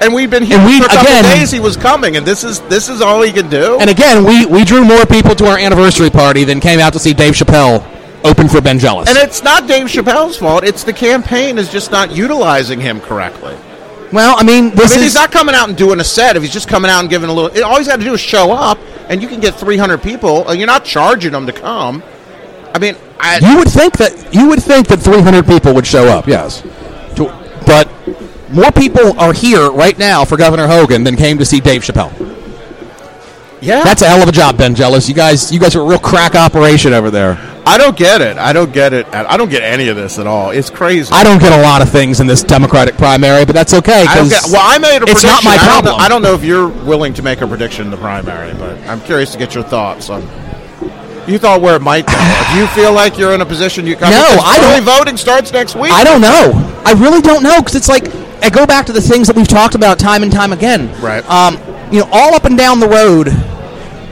and 0.00 0.12
we've 0.14 0.30
been 0.30 0.42
here 0.42 0.58
And 0.58 0.66
we- 0.66 0.78
for 0.80 0.86
a 0.86 0.88
couple 0.88 1.06
again- 1.06 1.24
days. 1.24 1.50
He 1.50 1.60
was 1.60 1.76
coming, 1.76 2.16
and 2.16 2.26
this 2.26 2.44
is 2.44 2.60
this 2.68 2.88
is 2.88 3.00
all 3.00 3.22
he 3.22 3.32
can 3.32 3.48
do. 3.48 3.78
and 3.80 3.88
again, 3.90 4.24
we 4.24 4.46
we 4.46 4.64
drew 4.64 4.84
more 4.84 5.04
people 5.06 5.34
to 5.36 5.46
our 5.46 5.58
anniversary 5.58 6.10
party 6.10 6.44
than 6.44 6.60
came 6.60 6.80
out 6.80 6.92
to 6.94 6.98
see 6.98 7.12
Dave 7.12 7.34
Chappelle 7.34 7.82
open 8.24 8.48
for 8.48 8.60
Ben 8.60 8.78
Jealous. 8.78 9.08
And 9.08 9.18
it's 9.18 9.42
not 9.42 9.66
Dave 9.66 9.86
Chappelle's 9.86 10.36
fault. 10.36 10.62
It's 10.64 10.84
the 10.84 10.92
campaign 10.92 11.58
is 11.58 11.68
just 11.68 11.90
not 11.90 12.12
utilizing 12.12 12.80
him 12.80 13.00
correctly. 13.00 13.54
well, 14.12 14.36
I 14.38 14.44
mean, 14.44 14.66
I 14.66 14.74
mean, 14.74 14.80
is 14.84 14.92
he's 14.94 15.14
not 15.14 15.32
coming 15.32 15.54
out 15.54 15.68
and 15.68 15.76
doing 15.76 15.98
a 15.98 16.04
set. 16.04 16.36
If 16.36 16.42
he's 16.42 16.52
just 16.52 16.68
coming 16.68 16.90
out 16.90 17.00
and 17.00 17.10
giving 17.10 17.28
a 17.30 17.32
little, 17.32 17.64
all 17.64 17.78
he's 17.78 17.88
got 17.88 17.98
to 17.98 18.04
do 18.04 18.12
is 18.14 18.20
show 18.20 18.52
up, 18.52 18.78
and 19.08 19.20
you 19.22 19.26
can 19.28 19.40
get 19.40 19.54
300 19.56 20.02
people, 20.02 20.46
and 20.48 20.58
you're 20.60 20.66
not 20.68 20.84
charging 20.84 21.32
them 21.32 21.46
to 21.46 21.52
come. 21.52 22.02
I 22.74 22.78
mean, 22.78 22.94
I, 23.24 23.38
You 23.38 23.56
would 23.58 23.68
think 23.68 23.96
that 23.98 24.34
you 24.34 24.48
would 24.48 24.62
think 24.62 24.88
that 24.88 24.98
300 25.00 25.46
people 25.46 25.72
would 25.74 25.86
show 25.86 26.06
up. 26.08 26.26
Yes, 26.26 26.60
To- 27.16 27.32
but 27.66 27.88
more 28.50 28.72
people 28.72 29.18
are 29.18 29.32
here 29.32 29.70
right 29.70 29.96
now 29.98 30.24
for 30.24 30.36
Governor 30.36 30.66
Hogan 30.66 31.04
than 31.04 31.16
came 31.16 31.38
to 31.38 31.44
see 31.44 31.60
Dave 31.60 31.82
Chappelle. 31.82 32.10
yeah, 33.60 33.82
That's 33.84 34.02
a 34.02 34.08
hell 34.08 34.22
of 34.22 34.28
a 34.28 34.32
job, 34.32 34.58
Ben 34.58 34.74
Jealous. 34.74 35.08
You 35.08 35.14
guys, 35.14 35.52
you 35.52 35.60
guys 35.60 35.76
are 35.76 35.80
a 35.82 35.84
real 35.84 36.00
crack 36.00 36.34
operation 36.34 36.92
over 36.92 37.10
there. 37.12 37.38
I 37.64 37.78
don't 37.78 37.96
get 37.96 38.20
it. 38.20 38.36
I 38.38 38.52
don't 38.52 38.72
get 38.72 38.92
it. 38.92 39.06
I 39.14 39.36
don't 39.36 39.48
get 39.48 39.62
any 39.62 39.86
of 39.88 39.94
this 39.94 40.18
at 40.18 40.26
all. 40.26 40.50
It's 40.50 40.68
crazy. 40.68 41.12
I 41.12 41.22
don't 41.22 41.38
get 41.40 41.52
a 41.56 41.62
lot 41.62 41.80
of 41.80 41.88
things 41.88 42.18
in 42.18 42.26
this 42.26 42.42
Democratic 42.42 42.96
primary, 42.96 43.44
but 43.44 43.54
that's 43.54 43.72
okay. 43.72 44.04
I 44.08 44.28
get, 44.28 44.42
well, 44.50 44.60
I 44.64 44.78
made 44.78 44.98
a 44.98 45.02
it's 45.04 45.22
prediction. 45.22 45.30
not 45.30 45.44
my 45.44 45.52
I 45.52 45.56
don't, 45.58 45.66
problem. 45.66 45.92
know, 45.96 46.04
I 46.04 46.08
don't 46.08 46.22
know 46.22 46.34
if 46.34 46.42
you're 46.42 46.66
willing 46.68 47.14
to 47.14 47.22
make 47.22 47.40
a 47.40 47.46
prediction 47.46 47.84
in 47.84 47.92
the 47.92 47.96
primary, 47.98 48.52
but 48.54 48.76
I'm 48.88 49.00
curious 49.02 49.30
to 49.30 49.38
get 49.38 49.54
your 49.54 49.62
thoughts 49.62 50.10
on. 50.10 50.22
You 51.26 51.38
thought 51.38 51.60
where 51.60 51.76
it 51.76 51.82
might 51.82 52.06
go. 52.06 52.12
if 52.16 52.56
you 52.56 52.66
feel 52.68 52.92
like 52.92 53.18
you're 53.18 53.32
in 53.32 53.40
a 53.40 53.46
position, 53.46 53.86
you 53.86 53.96
No, 53.96 54.08
I 54.42 54.58
don't- 54.60 54.84
voting 54.84 55.16
starts 55.16 55.52
next 55.52 55.76
week. 55.76 55.92
I 55.92 56.04
don't 56.04 56.20
know. 56.20 56.52
I 56.84 56.92
really 56.92 57.20
don't 57.20 57.42
know 57.42 57.60
because 57.60 57.74
it's 57.76 57.88
like 57.88 58.04
I 58.42 58.50
go 58.50 58.66
back 58.66 58.86
to 58.86 58.92
the 58.92 59.00
things 59.00 59.28
that 59.28 59.36
we've 59.36 59.46
talked 59.48 59.74
about 59.74 59.98
time 59.98 60.22
and 60.22 60.32
time 60.32 60.52
again. 60.52 60.90
Right. 61.00 61.24
Um, 61.30 61.58
you 61.92 62.00
know, 62.00 62.08
all 62.10 62.34
up 62.34 62.44
and 62.44 62.58
down 62.58 62.80
the 62.80 62.88
road. 62.88 63.28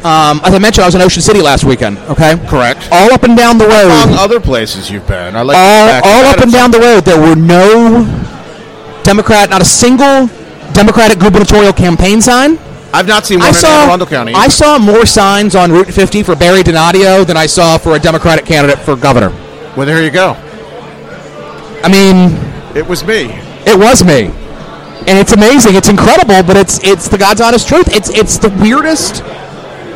Um, 0.04 0.40
as 0.44 0.54
I 0.54 0.58
mentioned, 0.58 0.84
I 0.84 0.86
was 0.86 0.94
in 0.94 1.02
Ocean 1.02 1.20
City 1.20 1.42
last 1.42 1.64
weekend. 1.64 1.98
Okay. 1.98 2.36
Correct. 2.46 2.88
All 2.90 3.12
up 3.12 3.22
and 3.24 3.36
down 3.36 3.58
the 3.58 3.66
road. 3.66 3.90
Among 3.90 4.18
other 4.18 4.40
places 4.40 4.90
you've 4.90 5.06
been, 5.06 5.36
I 5.36 5.42
like 5.42 5.56
all, 5.56 5.86
back 5.88 6.04
all 6.06 6.24
up 6.24 6.38
and 6.38 6.52
down 6.52 6.70
the 6.70 6.78
road, 6.78 7.04
there 7.04 7.20
were 7.20 7.34
no 7.36 8.04
Democrat, 9.02 9.50
not 9.50 9.60
a 9.60 9.64
single 9.64 10.28
Democratic 10.72 11.18
gubernatorial 11.18 11.72
campaign 11.72 12.20
sign. 12.20 12.56
I've 12.92 13.06
not 13.06 13.24
seen 13.26 13.38
one 13.38 13.46
I 13.46 13.48
in 13.48 13.54
saw 13.54 13.86
Arundel 13.88 14.06
County. 14.08 14.32
I 14.34 14.48
saw 14.48 14.78
more 14.78 15.06
signs 15.06 15.54
on 15.54 15.70
Route 15.70 15.88
50 15.92 16.22
for 16.24 16.34
Barry 16.34 16.62
Donadio 16.62 17.24
than 17.26 17.36
I 17.36 17.46
saw 17.46 17.78
for 17.78 17.94
a 17.94 17.98
Democratic 18.00 18.44
candidate 18.44 18.78
for 18.80 18.96
governor. 18.96 19.30
well, 19.76 19.86
there 19.86 20.02
you 20.02 20.10
go. 20.10 20.32
I 21.82 21.88
mean, 21.88 22.36
It 22.76 22.86
was 22.86 23.04
me. 23.04 23.30
it 23.66 23.78
was 23.78 24.04
me. 24.04 24.26
and 25.06 25.18
it's 25.18 25.32
amazing. 25.32 25.76
It's 25.76 25.88
incredible, 25.88 26.42
but 26.42 26.56
it's 26.56 26.82
it's 26.84 27.08
the 27.08 27.16
God's 27.18 27.40
honest 27.40 27.66
truth. 27.68 27.88
It's 27.94 28.10
it's 28.10 28.38
the 28.38 28.50
weirdest. 28.60 29.22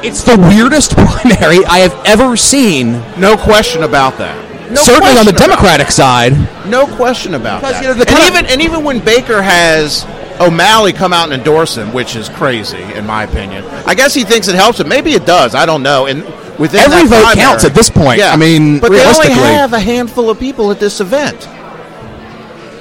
It's 0.03 0.23
the 0.23 0.37
weirdest 0.39 0.93
primary 0.97 1.65
I 1.67 1.79
have 1.79 1.95
ever 2.07 2.37
seen. 2.37 2.93
No 3.19 3.37
question 3.37 3.83
about 3.83 4.17
that. 4.19 4.37
No 4.71 4.81
certainly 4.83 5.19
on 5.19 5.27
the 5.27 5.33
Democratic 5.33 5.91
side. 5.91 6.33
No 6.67 6.87
question 6.87 7.35
about 7.35 7.61
Because, 7.61 7.75
that. 7.81 7.83
you 7.83 7.89
know, 7.89 8.01
and 8.01 8.11
of- 8.19 8.27
even 8.35 8.47
and 8.47 8.63
even 8.63 8.83
when 8.85 9.01
Baker 9.05 9.43
has 9.43 10.05
O'Malley 10.41 10.93
come 10.93 11.13
out 11.13 11.25
and 11.25 11.33
endorse 11.33 11.77
him, 11.77 11.93
which 11.93 12.17
is 12.17 12.29
crazy 12.29 12.83
in 12.83 13.07
my 13.07 13.23
opinion. 13.25 13.65
I 13.87 13.95
guess 13.95 14.15
he 14.15 14.25
thinks 14.25 14.49
it 14.49 14.55
helps 14.57 14.81
him. 14.81 14.89
Maybe 14.89 15.13
it 15.13 15.25
does. 15.27 15.55
I 15.55 15.65
don't 15.67 15.83
know. 15.83 16.07
And 16.07 16.25
within 16.59 16.81
Every 16.81 17.03
that 17.03 17.09
vote 17.09 17.23
primary- 17.25 17.37
counts 17.37 17.65
at 17.65 17.75
this 17.75 17.89
point. 17.91 18.19
Yeah. 18.19 18.33
I 18.33 18.37
mean, 18.37 18.81
but 18.81 18.91
they 18.91 19.05
only 19.07 19.29
have 19.31 19.73
a 19.73 19.81
handful 19.81 20.31
of 20.31 20.41
people 20.41 20.71
at 20.71 20.81
this 20.81 21.01
event. 21.01 21.49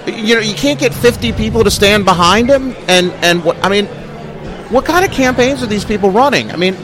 You 0.08 0.36
know, 0.36 0.42
you 0.42 0.54
can't 0.56 0.80
get 0.80 0.94
50 0.94 1.32
people 1.34 1.64
to 1.64 1.72
stand 1.72 2.06
behind 2.06 2.50
him. 2.50 2.76
And 2.88 3.12
and 3.24 3.44
what 3.44 3.64
I 3.64 3.70
mean, 3.70 3.86
what 4.70 4.84
kind 4.86 5.06
of 5.06 5.12
campaigns 5.12 5.62
are 5.64 5.68
these 5.68 5.86
people 5.86 6.10
running? 6.10 6.52
I 6.52 6.56
mean, 6.58 6.76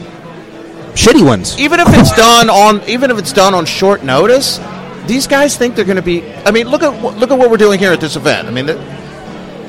Shitty 0.94 1.24
ones. 1.24 1.58
even 1.58 1.80
if 1.80 1.88
it's 1.90 2.12
done 2.16 2.48
on 2.48 2.80
even 2.88 3.10
if 3.10 3.18
it's 3.18 3.32
done 3.32 3.54
on 3.54 3.66
short 3.66 4.02
notice, 4.04 4.58
these 5.06 5.26
guys 5.26 5.56
think 5.56 5.74
they're 5.74 5.84
going 5.84 5.96
to 5.96 6.02
be. 6.02 6.24
I 6.46 6.50
mean, 6.50 6.68
look 6.68 6.82
at 6.82 7.02
look 7.18 7.30
at 7.30 7.38
what 7.38 7.50
we're 7.50 7.56
doing 7.58 7.78
here 7.78 7.92
at 7.92 8.00
this 8.00 8.16
event. 8.16 8.48
I 8.48 8.52
mean, 8.52 8.66
the, 8.66 8.99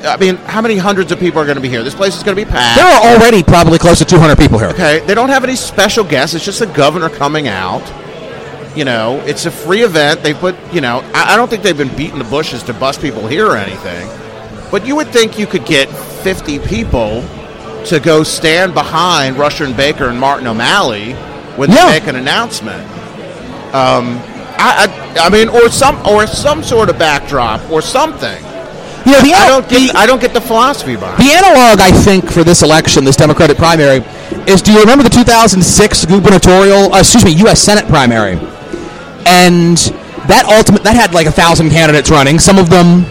I 0.04 0.16
mean, 0.16 0.36
how 0.36 0.60
many 0.60 0.76
hundreds 0.76 1.12
of 1.12 1.18
people 1.20 1.40
are 1.40 1.44
going 1.44 1.56
to 1.56 1.60
be 1.62 1.68
here? 1.68 1.82
This 1.82 1.94
place 1.94 2.16
is 2.16 2.22
going 2.22 2.36
to 2.36 2.44
be 2.44 2.50
packed. 2.50 2.76
There 2.78 2.86
are 2.86 3.14
already 3.16 3.42
probably 3.42 3.78
close 3.78 3.98
to 3.98 4.04
200 4.04 4.36
people 4.36 4.58
here. 4.58 4.68
Okay, 4.70 4.98
they 5.06 5.14
don't 5.14 5.28
have 5.28 5.44
any 5.44 5.54
special 5.56 6.02
guests. 6.04 6.34
It's 6.34 6.44
just 6.44 6.58
the 6.58 6.66
governor 6.66 7.08
coming 7.08 7.46
out. 7.48 7.82
You 8.76 8.84
know, 8.84 9.20
it's 9.26 9.46
a 9.46 9.50
free 9.50 9.82
event. 9.82 10.22
They 10.22 10.34
put, 10.34 10.56
you 10.72 10.80
know, 10.80 11.00
I, 11.14 11.34
I 11.34 11.36
don't 11.36 11.48
think 11.48 11.62
they've 11.62 11.76
been 11.76 11.94
beating 11.96 12.18
the 12.18 12.24
bushes 12.24 12.62
to 12.64 12.74
bust 12.74 13.00
people 13.00 13.26
here 13.28 13.46
or 13.46 13.56
anything. 13.56 14.08
But 14.70 14.86
you 14.86 14.96
would 14.96 15.08
think 15.08 15.38
you 15.38 15.46
could 15.46 15.66
get 15.66 15.88
50 15.88 16.58
people 16.60 17.22
to 17.86 18.00
go 18.00 18.22
stand 18.22 18.72
behind 18.74 19.36
Rushern 19.36 19.76
Baker 19.76 20.08
and 20.08 20.18
Martin 20.18 20.46
O'Malley 20.46 21.12
when 21.56 21.70
Yeah. 21.70 21.86
they 21.86 22.00
make 22.00 22.08
an 22.08 22.16
announcement. 22.16 22.82
Um, 23.74 24.18
I, 24.58 25.14
I, 25.16 25.26
I 25.26 25.28
mean, 25.28 25.48
or 25.48 25.68
some, 25.68 25.96
or 26.06 26.26
some 26.26 26.62
sort 26.62 26.88
of 26.88 26.98
backdrop, 26.98 27.70
or 27.70 27.82
something. 27.82 28.42
You 29.06 29.12
know, 29.12 29.20
the, 29.22 29.32
I 29.34 29.48
don't 29.48 29.68
the- 29.68 29.86
get, 29.86 29.96
I 29.96 30.06
don't 30.06 30.20
get 30.20 30.32
the 30.34 30.40
philosophy 30.40 30.94
behind. 30.96 31.18
The 31.18 31.32
analog, 31.32 31.80
I 31.80 31.90
think, 31.90 32.30
for 32.30 32.44
this 32.44 32.62
election, 32.62 33.04
this 33.04 33.16
Democratic 33.16 33.56
primary, 33.56 34.04
is 34.46 34.62
do 34.62 34.72
you 34.72 34.80
remember 34.80 35.02
the 35.04 35.10
2006 35.10 36.04
gubernatorial, 36.06 36.92
uh, 36.94 37.00
excuse 37.00 37.24
me, 37.24 37.32
U.S. 37.46 37.60
Senate 37.60 37.86
primary? 37.86 38.34
And 39.26 39.76
that 40.26 40.44
ultimate, 40.46 40.82
that 40.84 40.96
had 40.96 41.14
like 41.14 41.26
a 41.26 41.32
thousand 41.32 41.70
candidates 41.70 42.10
running. 42.10 42.38
Some 42.38 42.58
of 42.58 42.70
them, 42.70 43.04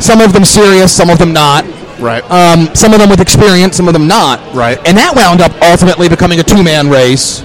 some 0.00 0.20
of 0.20 0.32
them 0.32 0.44
serious, 0.44 0.94
some 0.94 1.10
of 1.10 1.18
them 1.18 1.32
not. 1.32 1.64
Right. 2.00 2.24
Um, 2.30 2.74
some 2.74 2.92
of 2.94 2.98
them 3.00 3.10
with 3.10 3.20
experience, 3.20 3.76
some 3.76 3.86
of 3.88 3.92
them 3.92 4.06
not. 4.08 4.40
Right. 4.54 4.78
And 4.88 4.96
that 4.96 5.12
wound 5.14 5.40
up 5.42 5.52
ultimately 5.60 6.08
becoming 6.08 6.40
a 6.40 6.42
two-man 6.42 6.88
race 6.88 7.40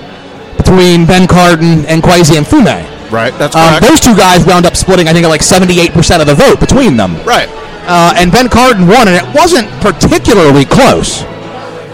between 0.56 1.06
Ben 1.06 1.28
Cardin 1.28 1.84
and 1.88 2.02
Kweisi 2.02 2.40
Mfume. 2.40 2.66
right. 3.12 3.34
That's 3.38 3.56
Um, 3.56 3.68
correct. 3.68 3.84
those 3.84 4.00
two 4.00 4.16
guys 4.16 4.46
wound 4.46 4.66
up 4.66 4.76
splitting, 4.78 5.08
I 5.10 5.14
think, 5.14 5.28
like 5.28 5.42
78% 5.44 6.22
of 6.22 6.28
the 6.28 6.36
vote 6.36 6.60
between 6.62 6.96
them. 6.96 7.16
right. 7.26 7.50
Uh, 7.88 8.14
and 8.18 8.32
Ben 8.32 8.48
Cardin 8.48 8.88
won, 8.88 9.08
and 9.08 9.16
it 9.16 9.26
wasn't 9.36 9.70
particularly 9.82 10.66
close. 10.66 11.22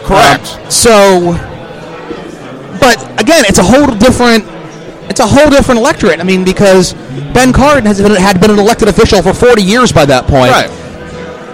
Correct. 0.07 0.55
Um, 0.57 0.71
so, 0.71 1.33
but 2.79 2.97
again, 3.19 3.43
it's 3.47 3.59
a 3.59 3.63
whole 3.63 3.87
different. 3.97 4.45
It's 5.09 5.19
a 5.19 5.27
whole 5.27 5.49
different 5.49 5.79
electorate. 5.79 6.19
I 6.19 6.23
mean, 6.23 6.43
because 6.45 6.93
Ben 7.35 7.51
Cardin 7.51 7.85
has 7.85 8.01
been, 8.01 8.15
had 8.15 8.39
been 8.39 8.51
an 8.51 8.59
elected 8.59 8.87
official 8.87 9.21
for 9.21 9.33
40 9.33 9.61
years 9.61 9.91
by 9.91 10.05
that 10.05 10.25
point. 10.25 10.51
right. 10.51 10.69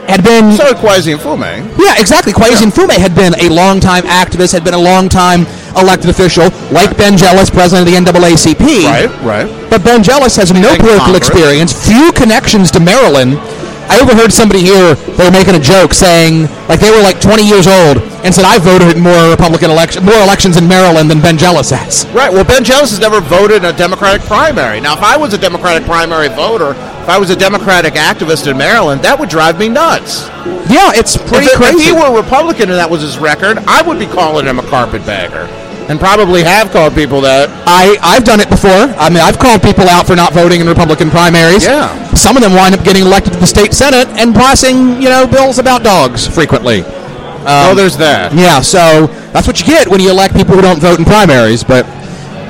Had 0.07 0.23
been. 0.23 0.53
So 0.55 0.71
Kweisi 0.73 1.17
Mfume. 1.17 1.67
yeah, 1.77 1.99
exactly. 1.99 2.31
Kweisi 2.31 2.61
Yeah. 2.63 2.69
Mfume 2.71 2.95
had 2.95 3.13
been 3.15 3.33
a 3.41 3.49
long-time 3.49 4.03
activist, 4.03 4.53
had 4.53 4.63
been 4.63 4.73
a 4.75 4.79
long-time 4.79 5.45
elected 5.75 6.09
official, 6.09 6.47
like 6.71 6.95
Ben 6.95 7.17
Jealous, 7.17 7.49
president 7.49 7.87
of 7.87 7.91
the 7.93 7.99
NAACP. 7.99 8.85
Right, 8.85 9.11
right. 9.23 9.69
But 9.69 9.83
Ben 9.83 10.01
Jealous 10.03 10.35
has 10.37 10.53
no 10.53 10.69
And 10.69 10.79
political 10.79 11.11
Congress. 11.11 11.27
experience, 11.27 11.73
few 11.73 12.11
connections 12.13 12.71
to 12.71 12.79
Maryland. 12.79 13.33
I 13.89 13.99
overheard 14.01 14.31
somebody 14.33 14.61
here, 14.61 14.95
they 14.95 15.23
were 15.25 15.31
making 15.31 15.55
a 15.55 15.59
joke 15.59 15.93
saying, 15.93 16.43
like 16.67 16.79
they 16.79 16.91
were 16.91 17.01
like 17.01 17.19
20 17.21 17.43
years 17.47 17.67
old, 17.67 17.97
and 18.25 18.33
said, 18.33 18.45
I 18.45 18.59
voted 18.59 18.95
in 18.95 19.01
more 19.01 19.29
Republican 19.29 19.69
election, 19.71 20.03
more 20.03 20.19
elections 20.21 20.57
in 20.57 20.67
Maryland 20.67 21.09
than 21.09 21.21
Ben 21.21 21.37
Jealous 21.37 21.69
has. 21.69 22.05
Right. 22.13 22.31
Well, 22.31 22.43
Ben 22.43 22.63
Jealous 22.63 22.89
has 22.91 22.99
never 22.99 23.21
voted 23.21 23.63
in 23.63 23.65
a 23.65 23.73
Democratic 23.77 24.21
primary. 24.23 24.81
Now, 24.81 24.93
if 24.93 25.03
I 25.03 25.15
was 25.17 25.33
a 25.33 25.37
Democratic 25.37 25.83
primary 25.87 26.27
voter, 26.27 26.71
if 26.71 27.09
I 27.09 27.17
was 27.17 27.29
a 27.29 27.35
Democratic 27.35 27.93
activist 27.93 28.49
in 28.51 28.57
Maryland, 28.57 29.01
that 29.03 29.17
would 29.17 29.29
drive 29.29 29.57
me 29.59 29.69
nuts. 29.69 30.27
Yeah, 30.69 30.91
it's 30.93 31.15
pretty 31.15 31.45
if, 31.47 31.61
it- 31.61 31.75
if 31.75 31.81
he 31.85 31.91
were 31.93 32.11
a 32.11 32.15
Republican 32.21 32.69
and 32.69 32.77
that 32.79 32.89
was 32.89 33.01
his 33.01 33.17
record, 33.17 33.57
I 33.67 33.81
would 33.81 33.99
be 33.99 34.07
calling 34.07 34.45
him 34.45 34.59
a 34.59 34.63
carpetbagger. 34.63 35.47
And 35.89 35.99
probably 35.99 36.43
have 36.43 36.71
called 36.71 36.93
people 36.93 37.21
that. 37.21 37.47
I, 37.65 37.95
I've 38.03 38.25
done 38.25 38.39
it 38.39 38.49
before. 38.49 38.91
I 38.99 39.07
mean, 39.09 39.23
I've 39.23 39.39
called 39.39 39.63
people 39.63 39.87
out 39.87 40.05
for 40.05 40.15
not 40.15 40.33
voting 40.33 40.59
in 40.59 40.67
Republican 40.67 41.09
primaries. 41.09 41.63
Yeah. 41.63 41.87
Some 42.13 42.35
of 42.35 42.43
them 42.43 42.53
wind 42.53 42.75
up 42.75 42.83
getting 42.83 43.03
elected 43.03 43.33
to 43.33 43.39
the 43.39 43.47
state 43.47 43.73
senate 43.73 44.07
and 44.19 44.35
passing, 44.35 45.01
you 45.01 45.07
know, 45.07 45.25
bills 45.25 45.59
about 45.59 45.83
dogs 45.83 46.27
frequently. 46.27 46.83
oh, 47.47 47.73
there's 47.75 47.95
that. 47.97 48.33
Yeah, 48.33 48.59
so 48.59 49.07
that's 49.31 49.47
what 49.47 49.59
you 49.59 49.65
get 49.65 49.87
when 49.87 50.01
you 50.01 50.09
elect 50.09 50.35
people 50.35 50.55
who 50.55 50.61
don't 50.61 50.79
vote 50.79 50.99
in 50.99 51.05
primaries. 51.05 51.63
But 51.63 51.85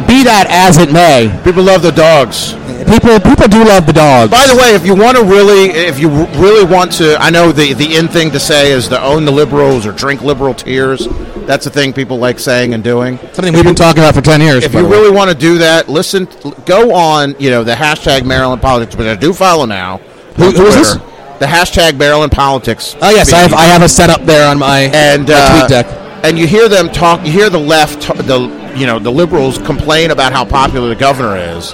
be 0.05 0.23
that 0.23 0.47
as 0.49 0.77
it 0.77 0.91
may, 0.91 1.33
People 1.43 1.63
love 1.63 1.81
the 1.81 1.91
dogs. 1.91 2.53
people 2.87 3.19
people 3.19 3.47
do 3.47 3.63
love 3.65 3.85
the 3.85 3.93
dogs. 3.93 4.31
By 4.31 4.45
the 4.47 4.55
way, 4.55 4.75
if 4.75 4.85
you 4.85 4.95
want 4.95 5.17
to 5.17 5.23
really, 5.23 5.69
if 5.71 5.99
you 5.99 6.09
really 6.09 6.63
want 6.65 6.91
to, 6.93 7.15
I 7.19 7.29
know 7.29 7.51
the 7.51 7.73
the 7.73 7.95
in 7.97 8.07
thing 8.07 8.31
to 8.31 8.39
say 8.39 8.71
is 8.71 8.87
to 8.89 9.01
own 9.01 9.25
the 9.25 9.31
liberals 9.31 9.85
or 9.85 9.91
drink 9.91 10.21
liberal 10.21 10.53
tears. 10.53 11.07
That's 11.47 11.65
a 11.65 11.69
thing 11.69 11.93
people 11.93 12.17
like 12.17 12.39
saying 12.39 12.73
and 12.73 12.83
doing. 12.83 13.17
Something 13.33 13.53
we've 13.53 13.63
been 13.63 13.73
talking 13.75 14.03
about 14.03 14.13
for 14.15 14.21
ten 14.21 14.41
years. 14.41 14.63
If 14.65 14.73
you 14.73 14.85
really 14.87 15.11
want 15.11 15.31
to 15.31 15.35
do 15.37 15.57
that, 15.59 15.87
listen, 15.89 16.27
go 16.65 16.93
on, 16.93 17.35
you 17.39 17.49
know, 17.49 17.63
the 17.63 17.73
hashtag 17.73 18.25
Maryland 18.25 18.61
Politics, 18.61 18.95
which 18.97 19.07
I 19.07 19.15
do 19.15 19.33
follow 19.33 19.65
now. 19.65 19.97
Who- 20.35 20.51
who 20.51 20.65
is 20.67 20.75
this? 20.75 20.93
The 21.39 21.45
hashtag 21.45 21.97
Maryland 21.97 22.31
Politics. 22.31 22.95
oh 23.01 23.09
yes, 23.11 23.31
I 23.31 23.37
have. 23.39 23.53
I 23.53 23.65
have 23.65 23.81
a 23.81 23.89
setup 23.89 24.21
there 24.25 24.47
on 24.49 24.57
my 24.59 24.81
and 24.93 25.27
my 25.27 25.33
uh, 25.35 25.67
TweetDeck. 25.67 26.06
And 26.27 26.37
you 26.37 26.45
hear 26.45 26.67
them 26.67 26.89
talk. 26.89 27.25
You 27.25 27.31
hear 27.31 27.49
the 27.49 27.57
left, 27.57 28.01
the 28.01 28.73
you 28.75 28.85
know, 28.85 28.99
the 28.99 29.11
liberals 29.11 29.57
complain 29.59 30.11
about 30.11 30.33
how 30.33 30.43
popular 30.43 30.89
the 30.89 30.95
governor 30.95 31.37
is, 31.37 31.73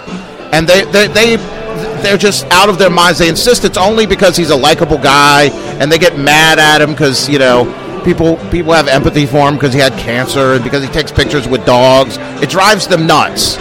and 0.51 0.67
they 0.67 0.85
they. 0.85 1.07
they 1.07 1.63
they're 2.03 2.17
just 2.17 2.45
out 2.51 2.69
of 2.69 2.77
their 2.77 2.89
minds. 2.89 3.17
They 3.17 3.29
insist 3.29 3.63
it's 3.63 3.77
only 3.77 4.05
because 4.05 4.35
he's 4.35 4.51
a 4.51 4.55
likable 4.55 4.97
guy, 4.97 5.49
and 5.79 5.91
they 5.91 5.97
get 5.97 6.19
mad 6.19 6.59
at 6.59 6.81
him 6.81 6.91
because 6.91 7.29
you 7.29 7.39
know 7.39 7.65
people 8.03 8.35
people 8.51 8.73
have 8.73 8.87
empathy 8.87 9.25
for 9.25 9.47
him 9.47 9.55
because 9.55 9.73
he 9.73 9.79
had 9.79 9.93
cancer 9.93 10.53
and 10.53 10.63
because 10.63 10.83
he 10.83 10.89
takes 10.89 11.11
pictures 11.11 11.47
with 11.47 11.65
dogs. 11.65 12.17
It 12.43 12.49
drives 12.49 12.87
them 12.87 13.07
nuts, 13.07 13.57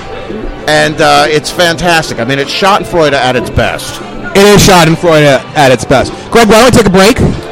and 0.69 1.01
uh, 1.01 1.27
it's 1.29 1.51
fantastic. 1.51 2.19
I 2.19 2.25
mean, 2.25 2.39
it's 2.39 2.53
Schadenfreude 2.53 3.13
at 3.13 3.37
its 3.37 3.49
best. 3.49 4.01
It 4.37 4.45
is 4.45 4.61
Schadenfreude 4.61 5.39
at 5.57 5.73
its 5.73 5.85
best. 5.85 6.13
Greg, 6.31 6.49
why 6.49 6.61
don't 6.61 6.65
we 6.67 6.71
take 6.71 6.87
a 6.87 6.91
break? 6.91 7.52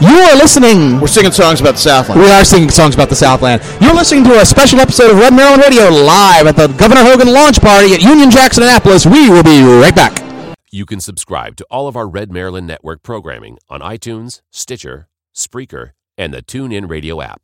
You 0.00 0.18
are 0.18 0.36
listening. 0.36 1.00
We're 1.00 1.06
singing 1.06 1.32
songs 1.32 1.60
about 1.60 1.74
the 1.74 1.80
Southland. 1.80 2.20
We 2.20 2.28
are 2.28 2.44
singing 2.44 2.70
songs 2.70 2.94
about 2.94 3.08
the 3.08 3.16
Southland. 3.16 3.62
You're 3.80 3.94
listening 3.94 4.24
to 4.24 4.40
a 4.40 4.44
special 4.44 4.80
episode 4.80 5.10
of 5.12 5.18
Red 5.18 5.32
Maryland 5.34 5.62
Radio 5.62 5.88
live 5.88 6.46
at 6.46 6.56
the 6.56 6.66
Governor 6.66 7.02
Hogan 7.02 7.32
launch 7.32 7.60
party 7.60 7.94
at 7.94 8.02
Union 8.02 8.30
Jack's 8.30 8.56
in, 8.58 8.64
Annapolis. 8.64 9.06
We 9.06 9.30
will 9.30 9.42
be 9.42 9.62
right 9.62 9.94
back. 9.94 10.22
You 10.70 10.84
can 10.84 11.00
subscribe 11.00 11.56
to 11.56 11.66
all 11.70 11.86
of 11.86 11.96
our 11.96 12.08
Red 12.08 12.32
Maryland 12.32 12.66
Network 12.66 13.02
programming 13.02 13.58
on 13.70 13.80
iTunes, 13.80 14.42
Stitcher, 14.50 15.08
Spreaker, 15.34 15.90
and 16.18 16.34
the 16.34 16.42
TuneIn 16.42 16.90
Radio 16.90 17.22
app. 17.22 17.42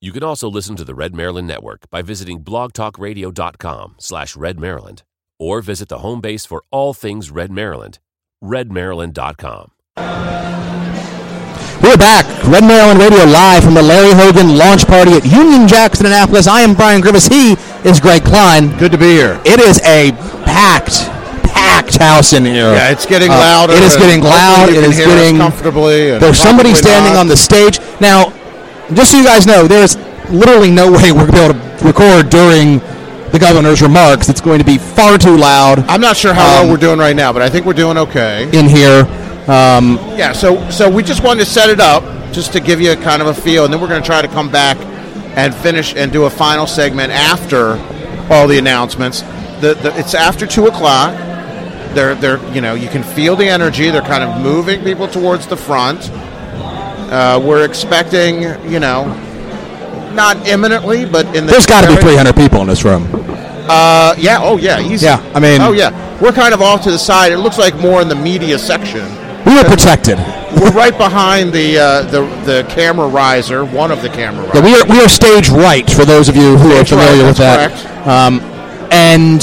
You 0.00 0.12
can 0.12 0.22
also 0.22 0.48
listen 0.48 0.76
to 0.76 0.84
the 0.84 0.94
Red 0.94 1.14
Maryland 1.14 1.48
Network 1.48 1.88
by 1.90 2.02
visiting 2.02 2.44
blogtalkradio.com 2.44 3.94
slash 3.98 4.34
redmaryland 4.34 5.02
or 5.38 5.62
visit 5.62 5.88
the 5.88 5.98
home 5.98 6.20
base 6.20 6.44
for 6.44 6.62
all 6.70 6.92
things 6.92 7.30
Red 7.30 7.50
Maryland, 7.50 7.98
redmaryland.com. 8.44 9.70
We're 11.82 11.96
back. 11.96 12.24
Red 12.46 12.62
Maryland 12.64 13.00
Radio 13.00 13.24
live 13.24 13.64
from 13.64 13.74
the 13.74 13.82
Larry 13.82 14.14
Hogan 14.14 14.56
launch 14.56 14.86
party 14.86 15.12
at 15.14 15.24
Union 15.26 15.66
Jack's 15.66 15.98
in, 16.00 16.06
Annapolis. 16.06 16.46
I 16.46 16.60
am 16.60 16.74
Brian 16.74 17.00
Griffiths. 17.00 17.26
He 17.26 17.54
is 17.84 17.98
Greg 17.98 18.22
Kline. 18.24 18.76
Good 18.78 18.92
to 18.92 18.98
be 18.98 19.06
here. 19.18 19.40
It 19.44 19.58
is 19.58 19.80
a 19.82 20.12
packed, 20.44 21.02
packed 21.42 21.96
house 21.98 22.32
in 22.34 22.44
here. 22.44 22.72
Yeah, 22.72 22.90
it's 22.90 23.04
getting 23.04 23.30
Uh, 23.30 23.34
louder. 23.34 23.72
It 23.74 23.82
is 23.82 23.96
getting 23.96 24.22
loud. 24.22 24.68
It 24.68 24.84
is 24.84 24.96
getting 24.96 25.38
comfortably. 25.38 26.16
There's 26.18 26.38
somebody 26.38 26.72
standing 26.74 27.14
not. 27.14 27.20
on 27.20 27.28
the 27.28 27.36
stage. 27.36 27.80
Now, 28.00 28.32
just 28.94 29.10
so 29.10 29.18
you 29.18 29.24
guys 29.24 29.46
know, 29.46 29.66
there's 29.66 29.96
literally 30.30 30.70
no 30.70 30.90
way 30.90 31.10
we're 31.10 31.26
going 31.26 31.52
to 31.52 31.54
be 31.54 31.60
able 31.64 31.78
to 31.78 31.84
record 31.84 32.30
during 32.30 32.78
the 33.32 33.38
governor's 33.40 33.82
remarks. 33.82 34.28
It's 34.28 34.40
going 34.40 34.60
to 34.60 34.64
be 34.64 34.78
far 34.78 35.18
too 35.18 35.36
loud 35.36 35.80
I'm 35.88 36.00
not 36.00 36.16
sure 36.16 36.32
how 36.32 36.42
Um, 36.46 36.52
well 36.66 36.70
we're 36.70 36.76
doing 36.80 36.98
right 37.00 37.16
now, 37.16 37.32
but 37.32 37.42
I 37.42 37.50
think 37.50 37.66
we're 37.66 37.72
doing 37.72 37.98
okay. 37.98 38.48
in 38.56 38.68
here. 38.68 39.04
Um, 39.48 39.96
Yeah, 40.16 40.32
so 40.32 40.68
so 40.70 40.88
we 40.88 41.02
just 41.02 41.22
wanted 41.22 41.44
to 41.44 41.50
set 41.50 41.68
it 41.70 41.80
up 41.80 42.02
just 42.32 42.52
to 42.52 42.60
give 42.60 42.80
you 42.80 42.92
a 42.92 42.96
kind 42.96 43.20
of 43.20 43.28
a 43.28 43.34
feel, 43.34 43.64
and 43.64 43.72
then 43.72 43.80
we're 43.80 43.88
going 43.88 44.02
to 44.02 44.06
try 44.06 44.22
to 44.22 44.28
come 44.28 44.50
back 44.50 44.76
and 45.36 45.54
finish 45.54 45.94
and 45.96 46.12
do 46.12 46.24
a 46.24 46.30
final 46.30 46.66
segment 46.66 47.12
after 47.12 47.78
all 48.30 48.46
the 48.46 48.58
announcements. 48.58 49.22
The, 49.60 49.74
the 49.82 49.92
it's 49.98 50.14
after 50.14 50.46
two 50.46 50.66
o'clock. 50.66 51.14
They're 51.94 52.14
they're 52.14 52.38
you 52.54 52.60
know 52.60 52.74
you 52.74 52.88
can 52.88 53.02
feel 53.02 53.36
the 53.36 53.48
energy. 53.48 53.90
They're 53.90 54.00
kind 54.02 54.22
of 54.24 54.40
moving 54.40 54.82
people 54.84 55.08
towards 55.08 55.46
the 55.46 55.56
front, 55.56 56.10
Uh, 57.12 57.38
we're 57.44 57.64
expecting, 57.66 58.42
you 58.72 58.80
know, 58.80 59.04
not 60.14 60.48
imminently, 60.48 61.04
but 61.04 61.26
in 61.36 61.44
the 61.44 61.52
There's 61.52 61.66
got 61.66 61.82
to 61.82 61.88
be 61.94 61.96
300 62.00 62.34
people 62.34 62.62
in 62.62 62.68
this 62.68 62.84
room. 62.84 63.06
Uh, 63.68 64.14
yeah. 64.16 64.38
Oh, 64.40 64.56
yeah. 64.56 64.80
Easy. 64.80 65.04
Yeah, 65.04 65.20
I 65.34 65.38
mean- 65.38 65.60
Oh, 65.60 65.72
yeah. 65.72 65.90
We're 66.22 66.32
kind 66.32 66.54
of 66.54 66.62
off 66.62 66.82
to 66.84 66.90
the 66.90 66.98
side. 66.98 67.30
It 67.32 67.38
looks 67.38 67.58
like 67.58 67.74
more 67.76 68.00
in 68.00 68.08
the 68.08 68.14
media 68.14 68.58
section. 68.58 69.04
We 69.46 69.56
were 69.56 69.64
protected. 69.64 70.18
We're 70.60 70.70
right 70.72 70.96
behind 70.96 71.52
the 71.52 71.78
uh, 71.78 72.02
the 72.02 72.22
the 72.44 72.66
camera 72.68 73.08
riser. 73.08 73.64
One 73.64 73.90
of 73.90 74.02
the 74.02 74.08
camera 74.08 74.44
risers. 74.46 74.54
Yeah, 74.54 74.64
we 74.64 74.74
are 74.80 74.86
we 74.98 75.04
are 75.04 75.08
stage 75.08 75.48
right 75.48 75.88
for 75.90 76.04
those 76.04 76.28
of 76.28 76.36
you 76.36 76.56
who 76.56 76.72
are 76.72 76.84
familiar 76.84 77.22
right, 77.22 77.26
with 77.26 77.36
that. 77.38 78.06
Um, 78.06 78.40
and 78.92 79.42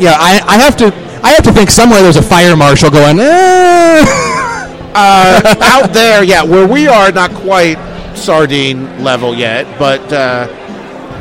yeah, 0.00 0.16
I, 0.18 0.42
I 0.46 0.58
have 0.58 0.76
to 0.78 0.86
I 1.22 1.30
have 1.32 1.44
to 1.44 1.52
think 1.52 1.70
somewhere 1.70 2.02
there's 2.02 2.16
a 2.16 2.22
fire 2.22 2.56
marshal 2.56 2.90
going. 2.90 3.18
Eh. 3.20 4.04
uh, 4.94 5.54
out 5.62 5.92
there, 5.92 6.24
yeah, 6.24 6.42
where 6.42 6.66
we 6.66 6.88
are, 6.88 7.12
not 7.12 7.30
quite 7.32 7.78
sardine 8.16 9.02
level 9.02 9.34
yet, 9.34 9.64
but 9.78 10.00
uh, 10.12 10.46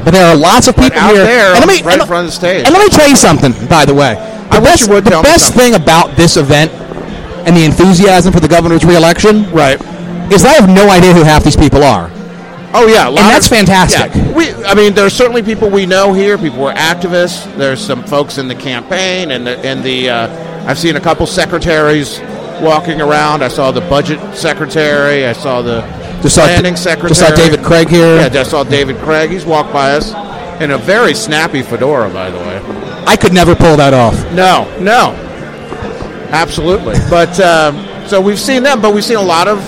But 0.03 0.12
there 0.12 0.26
are 0.26 0.36
lots 0.36 0.68
of 0.68 0.76
people 0.76 0.97
out 0.97 1.14
here. 1.14 1.24
there, 1.24 1.55
and 1.55 1.66
let 1.66 1.68
me, 1.68 1.82
right 1.84 1.93
and, 1.93 2.01
in 2.01 2.07
front 2.07 2.26
of 2.26 2.32
the 2.34 2.36
stage. 2.36 2.66
and 2.66 2.74
let 2.74 2.84
me 2.84 2.89
tell 2.89 3.07
you 3.07 3.16
something, 3.16 3.53
by 3.68 3.86
the 3.86 3.93
way. 3.93 4.16
The 4.16 4.57
I 4.57 4.59
wish 4.59 4.70
best, 4.72 4.88
you 4.88 4.93
would 4.95 5.03
the 5.05 5.22
best 5.24 5.53
thing 5.53 5.76
about 5.76 6.18
this 6.18 6.36
event 6.36 6.72
and 7.46 7.56
the 7.56 7.64
enthusiasm 7.66 8.32
for 8.34 8.39
the 8.39 8.48
governor's 8.48 8.86
reelection 8.86 9.50
right. 9.52 9.80
is 10.32 10.46
I 10.46 10.54
have 10.54 10.70
no 10.70 10.89
idea 10.89 11.14
who 11.14 11.24
half 11.24 11.44
these 11.44 11.58
people 11.58 11.84
are. 11.84 12.10
Oh 12.74 12.88
yeah, 12.88 13.08
a 13.08 13.12
lot 13.12 13.24
that's 13.32 13.48
of- 13.48 13.58
fantastic. 13.58 14.16
yeah. 14.16 14.32
We, 14.34 14.52
I 14.64 14.74
mean, 14.76 14.94
there's 14.94 15.14
certainly 15.14 15.44
people 15.44 15.70
we 15.70 15.86
know 15.86 16.14
here. 16.14 16.38
People 16.38 16.60
who 16.60 16.66
are 16.66 16.74
activists. 16.74 17.46
There's 17.58 17.86
some 17.86 18.04
folks 18.06 18.38
in 18.38 18.48
the 18.48 18.56
campaign, 18.56 19.32
and 19.32 19.46
the, 19.46 19.58
and 19.60 19.84
the 19.84 20.10
uh, 20.10 20.66
I've 20.68 20.80
seen 20.80 20.96
a 20.96 21.02
couple 21.02 21.26
secretaries 21.28 22.20
walking 22.62 23.02
around. 23.02 23.44
I 23.44 23.50
saw 23.50 23.72
the 23.72 23.82
budget 23.82 24.20
secretary. 24.38 25.26
I 25.26 25.34
saw 25.34 25.62
the 25.62 25.82
Just 26.22 26.36
saw- 26.36 26.46
secretary. 26.46 27.10
just 27.10 27.20
saw 27.20 27.36
David 27.36 27.62
Craig 27.62 27.89
here. 27.89 28.16
Yeah, 28.16 28.30
just 28.30 28.52
saw 28.52 28.64
David 28.64 28.96
Craig. 29.00 29.32
He's 29.32 29.46
walked 29.46 29.74
by 29.74 29.92
us 29.92 30.14
in 30.62 30.72
a 30.72 30.78
very 30.78 31.14
snappy 31.14 31.64
fedora, 31.64 32.10
by 32.10 32.30
the 32.30 32.38
way. 32.38 32.62
I 33.06 33.18
could 33.18 33.34
never 33.34 33.54
pull 33.54 33.76
that 33.78 33.94
off. 33.94 34.14
No, 34.32 34.64
no, 34.80 35.12
absolutely. 36.32 36.95
But 37.09 37.39
um, 37.39 38.07
so 38.07 38.19
we've 38.21 38.39
seen 38.39 38.63
them, 38.63 38.82
but 38.82 38.93
we've 38.93 39.05
seen 39.05 39.17
a 39.17 39.21
lot 39.21 39.47
of 39.47 39.61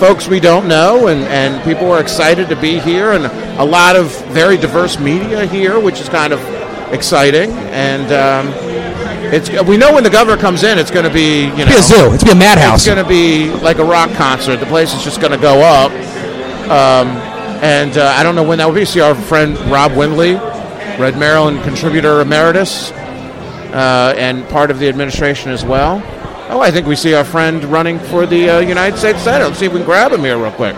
folks 0.00 0.26
we 0.26 0.40
don't 0.40 0.66
know, 0.66 1.08
and, 1.08 1.20
and 1.24 1.62
people 1.62 1.90
are 1.92 2.00
excited 2.00 2.48
to 2.48 2.56
be 2.56 2.78
here, 2.78 3.12
and 3.12 3.26
a 3.60 3.64
lot 3.64 3.96
of 3.96 4.06
very 4.28 4.56
diverse 4.56 4.98
media 4.98 5.46
here, 5.46 5.78
which 5.78 6.00
is 6.00 6.08
kind 6.08 6.32
of 6.32 6.40
exciting. 6.92 7.50
And 7.50 8.12
um, 8.12 8.52
it's 9.32 9.50
we 9.64 9.76
know 9.76 9.92
when 9.94 10.02
the 10.02 10.10
governor 10.10 10.40
comes 10.40 10.62
in, 10.62 10.78
it's 10.78 10.90
going 10.90 11.04
to 11.04 11.12
be 11.12 11.44
you 11.44 11.64
know 11.64 11.66
It's 11.68 11.90
be 11.90 11.96
a 11.96 11.98
zoo. 11.98 12.14
It's 12.14 12.24
be 12.24 12.30
a 12.30 12.34
madhouse. 12.34 12.78
it's 12.78 12.86
going 12.86 13.02
to 13.02 13.08
be 13.08 13.50
like 13.62 13.78
a 13.78 13.84
rock 13.84 14.10
concert. 14.12 14.56
The 14.56 14.66
place 14.66 14.94
is 14.94 15.04
just 15.04 15.20
going 15.20 15.32
to 15.32 15.38
go 15.38 15.60
up. 15.60 15.92
Um, 16.70 17.08
and 17.62 17.98
uh, 17.98 18.14
I 18.16 18.22
don't 18.22 18.34
know 18.34 18.42
when 18.42 18.58
that 18.58 18.66
will 18.66 18.74
be. 18.74 18.84
See 18.86 19.00
our 19.00 19.14
friend 19.14 19.56
Rob 19.70 19.94
Windley, 19.94 20.34
Red 20.34 21.18
Maryland 21.18 21.62
contributor 21.62 22.20
emeritus, 22.20 22.90
uh, 23.72 24.14
and 24.16 24.46
part 24.48 24.70
of 24.70 24.78
the 24.78 24.88
administration 24.88 25.50
as 25.50 25.64
well. 25.64 26.02
Oh, 26.50 26.60
I 26.60 26.70
think 26.70 26.86
we 26.86 26.96
see 26.96 27.14
our 27.14 27.24
friend 27.24 27.62
running 27.64 27.98
for 27.98 28.26
the 28.26 28.50
uh, 28.50 28.58
United 28.60 28.98
States 28.98 29.22
Senate. 29.22 29.44
Let's 29.46 29.58
see 29.58 29.66
if 29.66 29.72
we 29.72 29.78
can 29.78 29.86
grab 29.86 30.10
him 30.12 30.20
here 30.20 30.36
real 30.38 30.50
quick. 30.52 30.74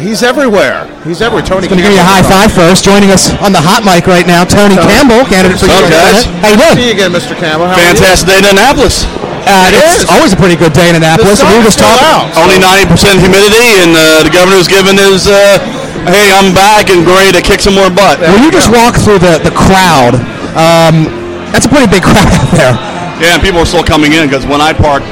He's 0.00 0.24
everywhere. 0.24 0.88
He's 1.04 1.20
everywhere. 1.20 1.44
Tony. 1.44 1.68
Going 1.68 1.76
to 1.76 1.84
give 1.84 1.92
you 1.92 2.00
a 2.00 2.08
high 2.08 2.24
five 2.24 2.48
first. 2.48 2.88
Joining 2.88 3.12
us 3.12 3.28
on 3.44 3.52
the 3.52 3.60
hot 3.60 3.84
mic 3.84 4.08
right 4.08 4.24
now, 4.24 4.48
Tony 4.48 4.72
Tony. 4.72 4.88
Campbell, 4.88 5.28
candidate 5.28 5.60
for 5.60 5.68
What's 5.68 5.84
up, 5.84 5.92
guys? 5.92 6.24
Senate. 6.24 6.40
How 6.40 6.48
you 6.48 6.56
See 6.56 6.64
doing? 6.64 6.80
you 6.88 6.92
again, 6.96 7.10
Mr. 7.12 7.36
Campbell. 7.36 7.68
How? 7.68 7.76
Fantastic 7.76 8.24
day 8.32 8.38
in 8.40 8.48
Annapolis. 8.48 9.04
Uh, 9.44 9.68
It 9.68 9.76
it's 9.76 10.08
is. 10.08 10.08
always 10.08 10.32
a 10.32 10.40
pretty 10.40 10.56
good 10.56 10.72
day 10.72 10.88
in 10.88 10.96
Annapolis. 10.96 11.44
The 11.44 11.44
and 11.44 11.52
we 11.52 11.56
were 11.60 11.68
just 11.68 11.76
talking. 11.84 12.00
out. 12.16 12.32
Only 12.40 12.56
90% 12.56 13.20
humidity, 13.20 13.76
and 13.84 13.92
uh, 13.92 14.24
the 14.24 14.32
governor's 14.32 14.72
given 14.72 14.96
his, 14.96 15.28
uh, 15.28 15.60
hey, 16.08 16.32
I'm 16.32 16.56
back 16.56 16.88
and 16.88 17.04
ready 17.04 17.36
to 17.36 17.44
kick 17.44 17.60
some 17.60 17.76
more 17.76 17.92
butt. 17.92 18.24
When 18.24 18.40
you 18.40 18.48
just 18.48 18.72
walk 18.72 18.96
through 18.96 19.20
the, 19.20 19.36
the 19.44 19.52
crowd, 19.52 20.16
um, 20.56 21.06
that's 21.54 21.66
a 21.66 21.72
pretty 21.72 21.90
big 21.90 22.02
crowd 22.08 22.26
out 22.30 22.50
there. 22.54 22.74
Yeah, 23.20 23.36
and 23.36 23.42
people 23.42 23.60
are 23.60 23.68
still 23.68 23.84
coming 23.84 24.12
in 24.16 24.24
because 24.26 24.46
when 24.46 24.60
I 24.64 24.72
parked, 24.72 25.06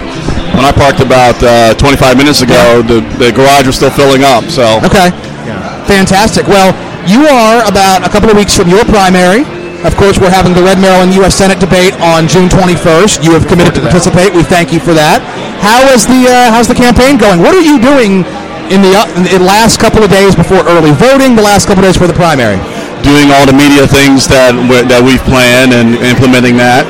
when 0.56 0.64
I 0.64 0.72
parked 0.72 1.00
about 1.04 1.36
uh, 1.44 1.74
25 1.76 2.16
minutes 2.16 2.40
ago, 2.40 2.80
the, 2.82 3.04
the 3.20 3.30
garage 3.32 3.66
was 3.68 3.76
still 3.76 3.92
filling 3.92 4.24
up. 4.24 4.44
So 4.48 4.80
Okay. 4.86 5.12
yeah. 5.44 5.60
Fantastic. 5.84 6.48
Well, 6.48 6.72
you 7.04 7.28
are 7.28 7.62
about 7.68 8.04
a 8.04 8.10
couple 8.10 8.30
of 8.30 8.36
weeks 8.36 8.56
from 8.56 8.68
your 8.68 8.84
primary. 8.88 9.44
Of 9.86 9.94
course, 9.94 10.18
we're 10.18 10.32
having 10.34 10.54
the 10.58 10.62
Red 10.64 10.82
Maryland 10.82 11.14
U.S. 11.22 11.36
Senate 11.38 11.60
debate 11.62 11.94
on 12.02 12.26
June 12.26 12.48
21st. 12.50 13.22
You 13.22 13.30
have 13.38 13.46
committed 13.46 13.74
to 13.78 13.80
participate. 13.80 14.34
We 14.34 14.42
thank 14.42 14.72
you 14.74 14.80
for 14.82 14.90
that. 14.98 15.22
How 15.62 15.86
is 15.94 16.02
the 16.02 16.26
uh, 16.26 16.50
how's 16.50 16.66
the 16.66 16.74
campaign 16.74 17.14
going? 17.14 17.38
What 17.38 17.54
are 17.54 17.62
you 17.62 17.78
doing 17.78 18.26
in 18.74 18.82
the, 18.82 18.98
uh, 18.98 19.06
in 19.14 19.22
the 19.30 19.38
last 19.38 19.78
couple 19.78 20.02
of 20.02 20.10
days 20.10 20.34
before 20.34 20.66
early 20.66 20.90
voting? 20.98 21.38
The 21.38 21.46
last 21.46 21.70
couple 21.70 21.86
of 21.86 21.94
days 21.94 21.96
for 21.96 22.10
the 22.10 22.16
primary. 22.18 22.58
Doing 23.02 23.30
all 23.32 23.44
the 23.46 23.56
media 23.56 23.86
things 23.86 24.26
that 24.28 24.54
we 24.54 24.82
that 24.86 25.00
we've 25.02 25.22
planned 25.26 25.72
and 25.74 25.96
implementing 26.02 26.56
that. 26.58 26.86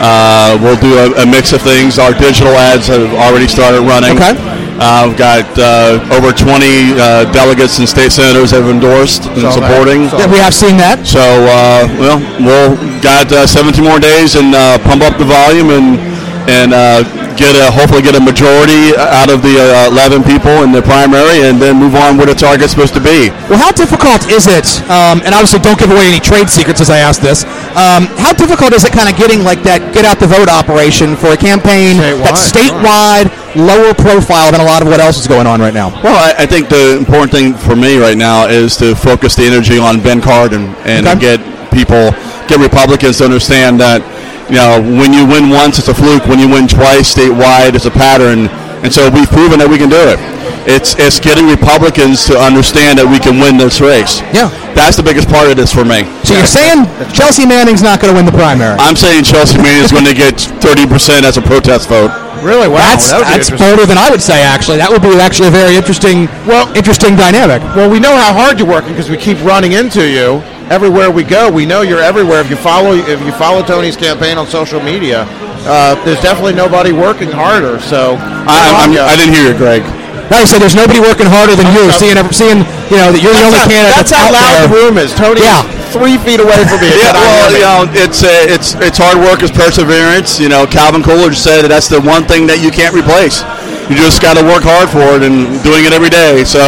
Uh, 0.00 0.56
we'll 0.64 0.80
do 0.80 0.96
a, 0.96 1.22
a 1.22 1.26
mix 1.28 1.52
of 1.52 1.60
things. 1.60 2.00
Our 2.00 2.16
digital 2.16 2.56
ads 2.56 2.88
have 2.88 3.12
already 3.20 3.44
started 3.44 3.84
running. 3.84 4.16
Okay. 4.16 4.32
Uh, 4.80 5.04
we've 5.12 5.20
got 5.20 5.44
uh, 5.60 6.00
over 6.16 6.32
20 6.32 6.96
uh, 6.96 7.28
delegates 7.36 7.76
and 7.76 7.84
state 7.84 8.08
senators 8.08 8.48
have 8.48 8.64
endorsed 8.64 9.28
and 9.36 9.44
Saw 9.44 9.60
supporting. 9.60 10.08
Saw 10.08 10.24
Yeah, 10.24 10.32
we 10.32 10.40
have 10.40 10.56
seen 10.56 10.80
that. 10.80 11.04
So, 11.04 11.20
uh, 11.20 11.84
well, 12.00 12.16
we'll 12.40 12.80
got 13.04 13.28
uh, 13.28 13.44
17 13.44 13.84
more 13.84 14.00
days 14.00 14.40
and 14.40 14.56
uh, 14.56 14.80
pump 14.88 15.04
up 15.04 15.20
the 15.20 15.28
volume 15.28 15.68
and 15.68 16.00
and 16.48 16.72
uh, 16.72 17.04
get 17.36 17.54
a 17.58 17.70
hopefully 17.70 18.02
get 18.02 18.14
a 18.16 18.20
majority 18.22 18.94
out 18.96 19.30
of 19.30 19.42
the 19.42 19.58
uh, 19.58 19.90
11 19.92 20.22
people 20.24 20.62
in 20.62 20.72
the 20.72 20.82
primary, 20.82 21.46
and 21.46 21.60
then 21.60 21.76
move 21.76 21.94
on 21.94 22.16
where 22.16 22.26
the 22.26 22.34
target's 22.34 22.72
supposed 22.72 22.94
to 22.94 23.02
be. 23.02 23.30
Well, 23.50 23.58
how 23.58 23.72
difficult 23.72 24.26
is 24.30 24.46
it? 24.46 24.66
Um, 24.90 25.20
and 25.24 25.34
obviously, 25.34 25.60
don't 25.60 25.78
give 25.78 25.90
away 25.90 26.06
any 26.08 26.20
trade 26.20 26.48
secrets 26.50 26.80
as 26.80 26.90
I 26.90 26.98
ask 26.98 27.20
this. 27.20 27.44
Um, 27.76 28.10
how 28.18 28.32
difficult 28.32 28.72
is 28.72 28.84
it, 28.84 28.92
kind 28.92 29.08
of 29.08 29.16
getting 29.16 29.44
like 29.44 29.62
that 29.62 29.94
get 29.94 30.04
out 30.04 30.18
the 30.18 30.26
vote 30.26 30.48
operation 30.50 31.14
for 31.16 31.30
a 31.32 31.38
campaign 31.38 31.96
Statewide, 31.96 32.24
that's 32.26 32.42
statewide, 32.50 33.26
lower 33.54 33.94
profile 33.94 34.50
than 34.50 34.60
a 34.60 34.64
lot 34.66 34.82
of 34.82 34.88
what 34.88 34.98
else 35.00 35.18
is 35.18 35.26
going 35.26 35.46
on 35.46 35.60
right 35.60 35.74
now? 35.74 35.90
Well, 36.02 36.16
I, 36.18 36.42
I 36.42 36.46
think 36.46 36.68
the 36.68 36.96
important 36.98 37.30
thing 37.30 37.54
for 37.54 37.76
me 37.76 37.98
right 37.98 38.16
now 38.18 38.46
is 38.48 38.76
to 38.78 38.94
focus 38.94 39.36
the 39.36 39.44
energy 39.44 39.78
on 39.78 40.00
Ben 40.02 40.20
Cardin 40.20 40.74
and 40.84 41.06
Okay. 41.06 41.38
get 41.38 41.38
people, 41.70 42.10
get 42.50 42.58
Republicans 42.58 43.18
to 43.18 43.24
understand 43.24 43.78
that, 43.80 44.02
you 44.50 44.58
know, 44.58 44.82
when 44.82 45.14
you 45.14 45.22
win 45.22 45.48
once, 45.48 45.78
it's 45.78 45.86
a 45.86 45.94
fluke. 45.94 46.26
When 46.26 46.42
you 46.42 46.50
win 46.50 46.66
twice 46.66 47.14
statewide, 47.14 47.78
it's 47.78 47.86
a 47.86 47.94
pattern. 47.94 48.50
And 48.82 48.90
so 48.90 49.06
we've 49.10 49.30
proven 49.30 49.62
that 49.62 49.70
we 49.70 49.78
can 49.78 49.86
do 49.86 50.00
it. 50.10 50.18
It's 50.66 50.98
it's 50.98 51.22
getting 51.22 51.48
Republicans 51.48 52.26
to 52.28 52.36
understand 52.36 52.98
that 52.98 53.06
we 53.06 53.22
can 53.22 53.38
win 53.38 53.56
this 53.56 53.80
race. 53.80 54.20
Yeah. 54.34 54.52
That's 54.74 54.98
the 54.98 55.06
biggest 55.06 55.30
part 55.30 55.48
of 55.48 55.56
this 55.56 55.72
for 55.72 55.86
me. 55.86 56.04
So 56.26 56.34
you're 56.34 56.50
saying 56.50 56.84
Chelsea 57.14 57.46
Manning's 57.46 57.80
not 57.80 58.02
going 58.02 58.12
to 58.12 58.16
win 58.18 58.26
the 58.26 58.34
primary? 58.34 58.76
I'm 58.82 58.98
saying 58.98 59.24
Chelsea 59.24 59.56
Manning 59.62 59.86
is 59.86 59.94
going 59.94 60.04
to 60.04 60.14
get 60.16 60.34
30% 60.60 61.22
as 61.22 61.38
a 61.38 61.42
protest 61.42 61.88
vote. 61.88 62.10
Really? 62.42 62.68
Wow. 62.68 62.80
that's 62.80 63.12
that 63.12 63.24
that's 63.24 63.52
interesting. 63.52 63.60
bolder 63.60 63.84
than 63.86 64.00
I 64.00 64.08
would 64.10 64.24
say. 64.24 64.42
Actually, 64.42 64.80
that 64.82 64.88
would 64.88 65.04
be 65.04 65.12
actually 65.20 65.48
a 65.48 65.54
very 65.54 65.76
interesting, 65.76 66.26
well, 66.48 66.66
interesting 66.74 67.14
dynamic. 67.14 67.60
Well, 67.76 67.88
we 67.88 68.00
know 68.00 68.16
how 68.16 68.32
hard 68.32 68.58
you're 68.58 68.68
working 68.68 68.96
because 68.96 69.12
we 69.12 69.16
keep 69.16 69.38
running 69.44 69.78
into 69.78 70.08
you 70.08 70.40
everywhere 70.70 71.10
we 71.10 71.24
go. 71.24 71.50
We 71.50 71.66
know 71.66 71.82
you're 71.82 72.00
everywhere. 72.02 72.40
If 72.40 72.48
you 72.50 72.56
follow, 72.56 72.94
if 72.94 73.20
you 73.26 73.32
follow 73.32 73.62
Tony's 73.62 73.96
campaign 73.96 74.38
on 74.38 74.46
social 74.46 74.80
media, 74.80 75.26
uh, 75.68 75.98
there's 76.04 76.20
definitely 76.22 76.54
nobody 76.54 76.92
working 76.92 77.28
harder. 77.30 77.80
So 77.80 78.16
I, 78.18 78.86
I'm, 78.86 78.90
I 78.96 79.14
didn't 79.18 79.34
hear 79.34 79.50
you, 79.52 79.56
Greg. 79.58 79.82
Now 80.30 80.38
you 80.38 80.46
say 80.46 80.62
there's 80.62 80.78
nobody 80.78 81.02
working 81.02 81.26
harder 81.26 81.58
than 81.58 81.66
you, 81.74 81.90
seeing 81.90 82.14
every- 82.14 82.30
seeing 82.32 82.62
you 82.86 82.98
know 83.02 83.10
that 83.10 83.18
you're 83.18 83.34
the 83.34 83.42
only 83.42 83.58
that's, 83.58 83.66
how, 83.66 83.74
candidate 83.74 83.98
that's 83.98 84.10
that's, 84.14 84.14
how 84.14 84.30
out 84.30 84.38
loud 84.38 84.54
there. 84.54 84.66
the 84.70 84.74
room 84.78 84.94
is. 84.94 85.10
Tony, 85.10 85.42
Yeah. 85.42 85.66
three 85.90 86.22
feet 86.22 86.38
away 86.38 86.62
from 86.70 86.78
me. 86.78 86.86
Yeah, 87.02 87.10
It's 87.10 87.18
well, 87.18 87.50
you 87.50 87.62
know, 87.66 87.78
it's 87.98 88.20
uh, 88.22 88.30
it's 88.54 88.68
it's 88.78 88.94
hard 88.94 89.18
work, 89.18 89.42
it's 89.42 89.50
perseverance. 89.50 90.38
You 90.38 90.46
know, 90.46 90.70
Calvin 90.70 91.02
Coolidge 91.02 91.34
said 91.34 91.66
that 91.66 91.70
that's 91.74 91.90
the 91.90 91.98
one 91.98 92.30
thing 92.30 92.46
that 92.46 92.62
you 92.62 92.70
can't 92.70 92.94
replace. 92.94 93.42
You 93.90 93.98
just 93.98 94.22
got 94.22 94.38
to 94.38 94.44
work 94.46 94.62
hard 94.62 94.86
for 94.86 95.18
it 95.18 95.26
and 95.26 95.50
doing 95.66 95.82
it 95.82 95.90
every 95.90 96.14
day. 96.14 96.46
So, 96.46 96.62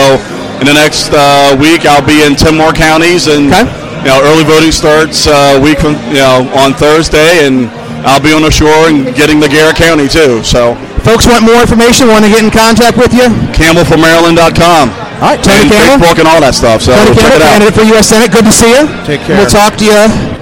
in 0.58 0.66
the 0.66 0.74
next 0.74 1.14
uh, 1.14 1.54
week, 1.54 1.86
I'll 1.86 2.02
be 2.02 2.26
in 2.26 2.34
ten 2.34 2.58
more 2.58 2.74
counties, 2.74 3.30
and 3.30 3.46
Okay. 3.46 3.62
You 4.02 4.10
know, 4.10 4.18
early 4.26 4.42
voting 4.44 4.72
starts 4.74 5.26
uh, 5.30 5.58
week 5.62 5.78
from 5.78 5.94
you 6.10 6.20
know 6.22 6.46
on 6.58 6.74
Thursday, 6.74 7.46
and 7.46 7.70
I'll 8.02 8.22
be 8.22 8.34
on 8.34 8.42
the 8.42 8.50
shore 8.50 8.90
and 8.90 9.14
getting 9.14 9.38
the 9.38 9.48
Garrett 9.48 9.76
County 9.78 10.06
too. 10.10 10.42
So, 10.42 10.74
Folks 11.06 11.26
want 11.26 11.42
more 11.46 11.58
information, 11.62 12.06
want 12.10 12.22
to 12.26 12.30
get 12.30 12.42
in 12.46 12.50
contact 12.50 12.94
with 12.98 13.10
you. 13.14 13.26
CampbellForMaryland.com. 13.58 14.90
All 15.22 15.30
right, 15.30 15.38
Tony 15.42 15.66
and 15.66 15.70
Campbell. 15.70 16.06
Facebook 16.06 16.18
and 16.18 16.26
all 16.30 16.40
that 16.42 16.54
stuff. 16.54 16.82
So 16.82 16.94
Tony 16.94 17.14
check 17.14 17.30
Campbell, 17.30 17.38
it 17.38 17.42
out. 17.42 17.50
candidate 17.54 17.74
for 17.78 17.84
U.S. 17.94 18.06
Senate. 18.10 18.30
Good 18.34 18.46
to 18.46 18.54
see 18.54 18.70
you. 18.74 18.82
Take 19.06 19.22
care. 19.22 19.38
We'll 19.38 19.50
talk 19.50 19.78
to 19.78 19.86
you. 19.86 19.98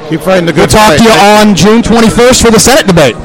Keep 0.09 0.25
fighting 0.25 0.49
the 0.49 0.53
good 0.57 0.73
We'll 0.73 0.77
talk 0.81 0.97
fight. 0.97 1.01
to 1.01 1.05
you 1.05 1.13
on 1.13 1.53
June 1.57 1.81
21st 1.85 2.39
for 2.41 2.51
the 2.53 2.61
Senate 2.61 2.89
debate. 2.89 3.17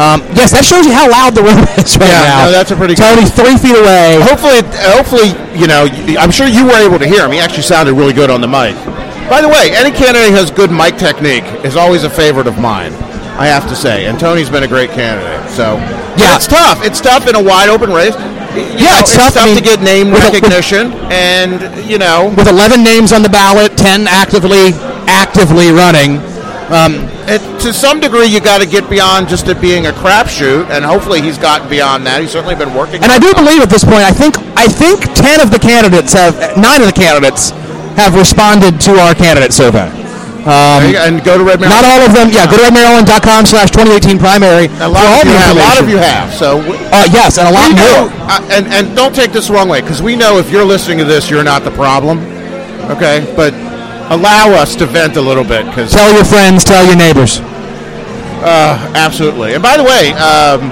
Um, 0.00 0.24
yes, 0.32 0.52
that 0.56 0.64
shows 0.64 0.84
you 0.88 0.92
how 0.96 1.04
loud 1.08 1.36
the 1.36 1.44
room 1.44 1.60
is 1.80 1.96
right 2.00 2.08
Yeah, 2.08 2.24
now. 2.24 2.48
no, 2.48 2.52
that's 2.52 2.72
a 2.72 2.76
pretty 2.76 2.96
good- 2.96 3.04
Tony, 3.12 3.24
three 3.28 3.56
feet 3.60 3.76
away. 3.76 4.20
Hopefully, 4.24 4.64
hopefully, 4.96 5.32
you 5.52 5.68
know, 5.68 5.84
y- 5.84 6.16
I'm 6.16 6.32
sure 6.32 6.48
you 6.48 6.64
were 6.64 6.80
able 6.80 6.96
to 7.00 7.04
hear 7.08 7.24
him. 7.28 7.32
He 7.32 7.40
actually 7.40 7.68
sounded 7.68 7.92
really 7.96 8.16
good 8.16 8.28
on 8.32 8.40
the 8.40 8.48
mic. 8.48 8.72
By 9.32 9.40
the 9.40 9.48
way, 9.48 9.70
any 9.72 9.90
candidate 9.90 10.28
who 10.28 10.36
has 10.36 10.50
good 10.50 10.70
mic 10.70 10.98
technique 10.98 11.44
is 11.64 11.74
always 11.74 12.04
a 12.04 12.10
favorite 12.10 12.46
of 12.46 12.58
mine. 12.60 12.92
I 13.40 13.46
have 13.46 13.66
to 13.70 13.74
say, 13.74 14.04
and 14.04 14.20
Tony's 14.20 14.50
been 14.50 14.62
a 14.62 14.68
great 14.68 14.90
candidate. 14.90 15.50
So 15.56 15.76
Yeah. 16.18 16.36
it's 16.36 16.46
tough. 16.46 16.84
It's 16.84 17.00
tough 17.00 17.26
in 17.26 17.34
a 17.34 17.40
wide 17.42 17.70
open 17.70 17.90
race. 17.94 18.12
you 18.54 18.60
Yeah, 18.76 18.90
know, 18.90 18.98
it's 18.98 19.16
tough. 19.16 19.34
I 19.34 19.40
tough 19.40 19.46
mean, 19.46 19.56
to 19.56 19.62
get 19.62 19.80
name 19.80 20.08
a- 20.08 20.12
with- 20.16 20.24
recognition, 20.24 20.92
and 21.10 21.62
you 21.88 21.96
know, 21.96 22.30
with 22.36 22.46
11 22.46 22.84
names 22.84 23.10
on 23.10 23.22
the 23.22 23.30
ballot, 23.30 23.74
10 23.78 24.06
actively 24.06 24.74
actively 25.08 25.72
running. 25.72 26.20
Um, 26.70 27.08
it, 27.26 27.40
to 27.60 27.72
some 27.72 28.00
degree, 28.00 28.26
you 28.26 28.40
got 28.40 28.60
to 28.60 28.66
get 28.66 28.90
beyond 28.90 29.28
just 29.30 29.48
it 29.48 29.62
being 29.62 29.86
a 29.86 29.92
crapshoot, 29.92 30.68
and 30.70 30.84
hopefully, 30.84 31.22
he's 31.22 31.38
gotten 31.38 31.68
beyond 31.70 32.06
that. 32.06 32.20
He's 32.20 32.30
certainly 32.32 32.54
been 32.54 32.74
working. 32.74 33.02
and 33.02 33.10
I 33.10 33.18
do 33.18 33.32
believe 33.32 33.62
at 33.62 33.70
this 33.70 33.84
point, 33.84 34.02
I 34.04 34.10
think 34.12 34.36
I 34.56 34.68
think 34.68 35.00
10 35.14 35.40
of 35.40 35.50
the 35.50 35.58
candidates 35.58 36.12
have 36.12 36.36
nine 36.58 36.82
of 36.82 36.86
the 36.86 36.92
candidates 36.92 37.52
have 37.96 38.14
responded 38.14 38.80
to 38.82 38.92
our 38.98 39.14
candidate 39.14 39.52
survey. 39.52 39.90
Go, 40.42 40.50
and 41.06 41.22
go 41.22 41.38
to 41.38 41.44
Red 41.44 41.60
Maryland. 41.60 41.70
Not 41.70 41.84
all 41.86 42.02
of 42.02 42.12
them. 42.12 42.28
Yeah, 42.34 42.50
go 42.50 42.56
to 42.58 42.64
redmaryland.com 42.66 43.46
slash 43.46 43.70
2018 43.70 44.18
primary 44.18 44.66
A 44.82 44.88
lot, 44.88 45.06
of 45.22 45.30
you 45.30 45.38
have, 45.38 45.54
a 45.56 45.60
lot 45.60 45.78
of 45.80 45.88
you 45.88 45.98
have. 45.98 46.34
So 46.34 46.58
Uh, 46.90 47.06
yes, 47.14 47.38
and 47.38 47.46
a 47.46 47.52
lot 47.52 47.70
know, 47.70 48.08
more. 48.10 48.26
uh, 48.26 48.42
and 48.50 48.66
and 48.74 48.96
don't 48.96 49.14
take 49.14 49.30
this 49.32 49.46
the 49.46 49.54
wrong 49.54 49.68
way, 49.68 49.80
because 49.82 50.02
we 50.02 50.16
know 50.16 50.38
if 50.38 50.50
you're 50.50 50.64
listening 50.64 50.98
to 50.98 51.04
this, 51.04 51.30
you're 51.30 51.44
not 51.44 51.62
the 51.62 51.70
problem. 51.70 52.18
Okay, 52.90 53.22
but 53.36 53.54
allow 54.10 54.50
us 54.50 54.74
to 54.76 54.84
vent 54.86 55.16
a 55.16 55.20
little 55.22 55.44
bit, 55.44 55.64
because 55.66 55.92
Tell 55.92 56.12
your 56.12 56.24
friends, 56.24 56.64
tell 56.64 56.84
your 56.86 56.96
neighbors. 56.96 57.38
absolutely. 58.98 59.54
And 59.54 59.62
by 59.62 59.76
the 59.76 59.84
way, 59.84 60.12
um, 60.14 60.70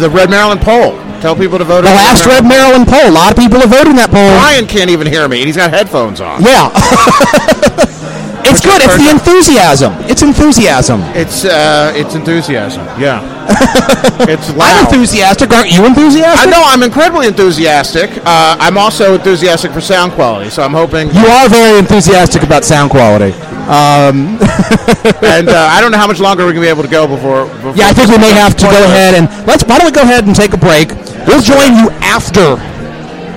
the 0.00 0.10
Red 0.10 0.30
Maryland 0.30 0.60
poll. 0.60 0.96
Tell 1.20 1.36
people 1.36 1.58
to 1.58 1.64
vote. 1.64 1.82
The 1.82 1.94
last 1.94 2.26
Red 2.26 2.44
Maryland 2.44 2.88
poll, 2.88 3.08
a 3.08 3.14
lot 3.14 3.30
of 3.30 3.38
people 3.38 3.60
have 3.60 3.70
voted 3.70 3.88
in 3.88 3.96
that 3.96 4.10
poll. 4.10 4.26
Brian 4.42 4.66
can't 4.66 4.90
even 4.90 5.06
hear 5.06 5.28
me, 5.28 5.38
and 5.38 5.46
he's 5.46 5.56
got 5.56 5.70
headphones 5.70 6.20
on. 6.20 6.42
Yeah. 6.42 6.72
it's 8.42 8.58
Which 8.58 8.66
good. 8.66 8.82
It's 8.82 8.98
the 8.98 9.10
enthusiasm. 9.10 9.92
It's 10.10 10.22
enthusiasm. 10.22 11.00
It's 11.14 11.44
uh, 11.44 11.92
it's 11.94 12.14
enthusiasm. 12.14 12.82
Yeah, 12.98 13.22
it's 14.26 14.50
loud. 14.56 14.66
I'm 14.66 14.86
enthusiastic. 14.86 15.52
Aren't 15.52 15.70
you 15.70 15.86
enthusiastic? 15.86 16.42
I 16.42 16.50
know 16.50 16.62
I'm 16.66 16.82
incredibly 16.82 17.26
enthusiastic. 17.26 18.10
Uh, 18.26 18.56
I'm 18.58 18.76
also 18.76 19.14
enthusiastic 19.14 19.70
for 19.72 19.80
sound 19.80 20.12
quality, 20.12 20.50
so 20.50 20.62
I'm 20.62 20.72
hoping. 20.74 21.08
You 21.14 21.26
are 21.26 21.48
very 21.48 21.78
enthusiastic 21.78 22.42
about 22.42 22.64
sound 22.64 22.90
quality. 22.90 23.32
Um, 23.70 24.42
and 25.22 25.48
uh, 25.48 25.70
I 25.70 25.78
don't 25.80 25.92
know 25.92 25.98
how 25.98 26.08
much 26.08 26.18
longer 26.18 26.44
we're 26.44 26.52
gonna 26.52 26.66
be 26.66 26.68
able 26.68 26.82
to 26.82 26.90
go 26.90 27.06
before. 27.06 27.46
Before 27.72 27.84
Yeah, 27.84 27.90
I 27.90 27.92
think 27.94 28.10
we 28.10 28.18
may 28.18 28.32
have 28.32 28.56
to 28.56 28.66
go 28.66 28.84
ahead 28.84 29.14
and 29.14 29.28
let's. 29.46 29.64
Why 29.64 29.78
don't 29.78 29.86
we 29.86 29.92
go 29.92 30.02
ahead 30.02 30.26
and 30.26 30.36
take 30.36 30.52
a 30.52 30.58
break? 30.58 30.88
We'll 31.26 31.40
join 31.40 31.76
you 31.76 31.88
after 32.04 32.56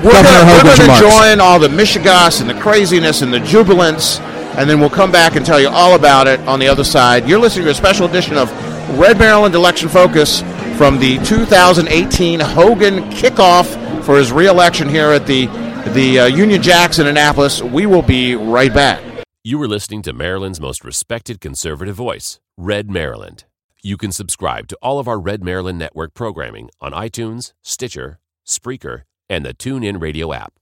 We're 0.04 0.12
Governor 0.12 0.44
gonna, 0.44 0.64
we're 0.64 0.78
gonna 0.78 1.00
join 1.00 1.40
all 1.40 1.60
the 1.60 1.70
mishegas 1.70 2.42
and 2.42 2.50
the 2.50 2.60
craziness 2.60 3.22
and 3.22 3.34
the 3.34 3.40
jubilance, 3.40 4.20
and 4.58 4.70
then 4.70 4.80
we'll 4.80 4.90
come 4.90 5.12
back 5.12 5.36
and 5.36 5.46
tell 5.46 5.60
you 5.60 5.70
all 5.70 5.96
about 5.96 6.28
it 6.28 6.40
on 6.42 6.60
the 6.60 6.68
other 6.68 6.84
side. 6.84 7.28
You're 7.28 7.40
listening 7.40 7.66
to 7.66 7.72
a 7.72 7.76
special 7.76 8.08
edition 8.08 8.38
of 8.38 8.52
Red 9.00 9.18
Maryland 9.18 9.56
Election 9.56 9.90
Focus 9.90 10.42
from 10.78 11.00
the 11.00 11.18
2018 11.20 12.40
Hogan 12.40 13.04
kickoff 13.12 14.04
for 14.04 14.18
his 14.18 14.32
reelection 14.32 14.90
here 14.90 15.12
at 15.12 15.26
the 15.26 15.48
the 15.94 16.20
uh, 16.20 16.26
Union 16.26 16.62
Jack's 16.62 17.00
in 17.00 17.08
Annapolis. 17.08 17.62
We 17.62 17.86
will 17.86 18.02
be 18.02 18.36
right 18.36 18.74
back. 18.74 19.02
You 19.44 19.60
were 19.60 19.68
listening 19.68 20.02
to 20.04 20.14
Maryland's 20.14 20.60
most 20.60 20.84
respected 20.84 21.40
conservative 21.40 21.96
voice, 21.96 22.40
Red 22.58 22.90
Maryland. 22.90 23.46
You 23.86 23.98
can 23.98 24.12
subscribe 24.12 24.68
to 24.70 24.78
all 24.82 24.98
of 24.98 25.08
our 25.08 25.20
Red 25.20 25.44
Maryland 25.44 25.78
Network 25.78 26.16
programming 26.16 26.72
on 26.82 26.92
iTunes, 26.92 27.54
Stitcher, 27.62 28.18
Spreaker, 28.44 29.04
and 29.30 29.46
the 29.46 29.54
TuneIn 29.54 30.02
Radio 30.02 30.34
app. 30.34 30.54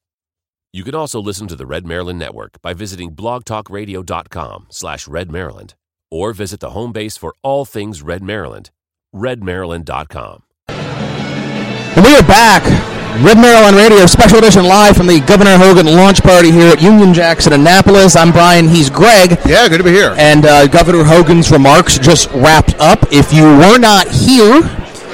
You 0.74 0.84
can 0.84 0.94
also 0.94 1.22
listen 1.22 1.48
to 1.48 1.56
the 1.56 1.66
Red 1.66 1.88
Maryland 1.88 2.20
Network 2.20 2.62
by 2.62 2.74
visiting 2.74 3.16
blogtalkradio.com 3.16 4.68
slash 4.72 5.08
Red 5.08 5.32
Maryland 5.32 5.76
or 6.12 6.34
visit 6.34 6.60
the 6.60 6.72
home 6.72 6.92
base 6.92 7.16
for 7.16 7.34
all 7.44 7.64
things 7.64 8.02
Red 8.02 8.24
Maryland, 8.24 8.72
redmaryland.com. 9.16 10.44
And 10.68 12.06
we 12.06 12.14
are 12.18 12.28
back. 12.28 12.93
Red 13.22 13.38
Maryland 13.38 13.78
Radio, 13.78 14.08
special 14.08 14.40
edition 14.40 14.66
live 14.66 14.98
from 14.98 15.06
the 15.06 15.20
Governor 15.20 15.56
Hogan 15.56 15.86
launch 15.86 16.24
party 16.24 16.52
here 16.52 16.68
at 16.74 16.82
Union 16.82 17.14
Jack's 17.14 17.46
in, 17.46 17.54
Annapolis. 17.54 18.16
I'm 18.16 18.32
Brian. 18.32 18.68
He's 18.68 18.90
Greg. 18.90 19.38
Yeah, 19.46 19.70
good 19.70 19.78
to 19.78 19.84
be 19.84 19.92
here. 19.92 20.16
And 20.18 20.48
uh, 20.48 20.66
Governor 20.66 21.04
Hogan's 21.04 21.52
remarks 21.52 22.00
just 22.00 22.32
wrapped 22.32 22.74
up. 22.80 23.00
If 23.12 23.32
you 23.32 23.44
were 23.44 23.78
not 23.78 24.08
here, 24.08 24.56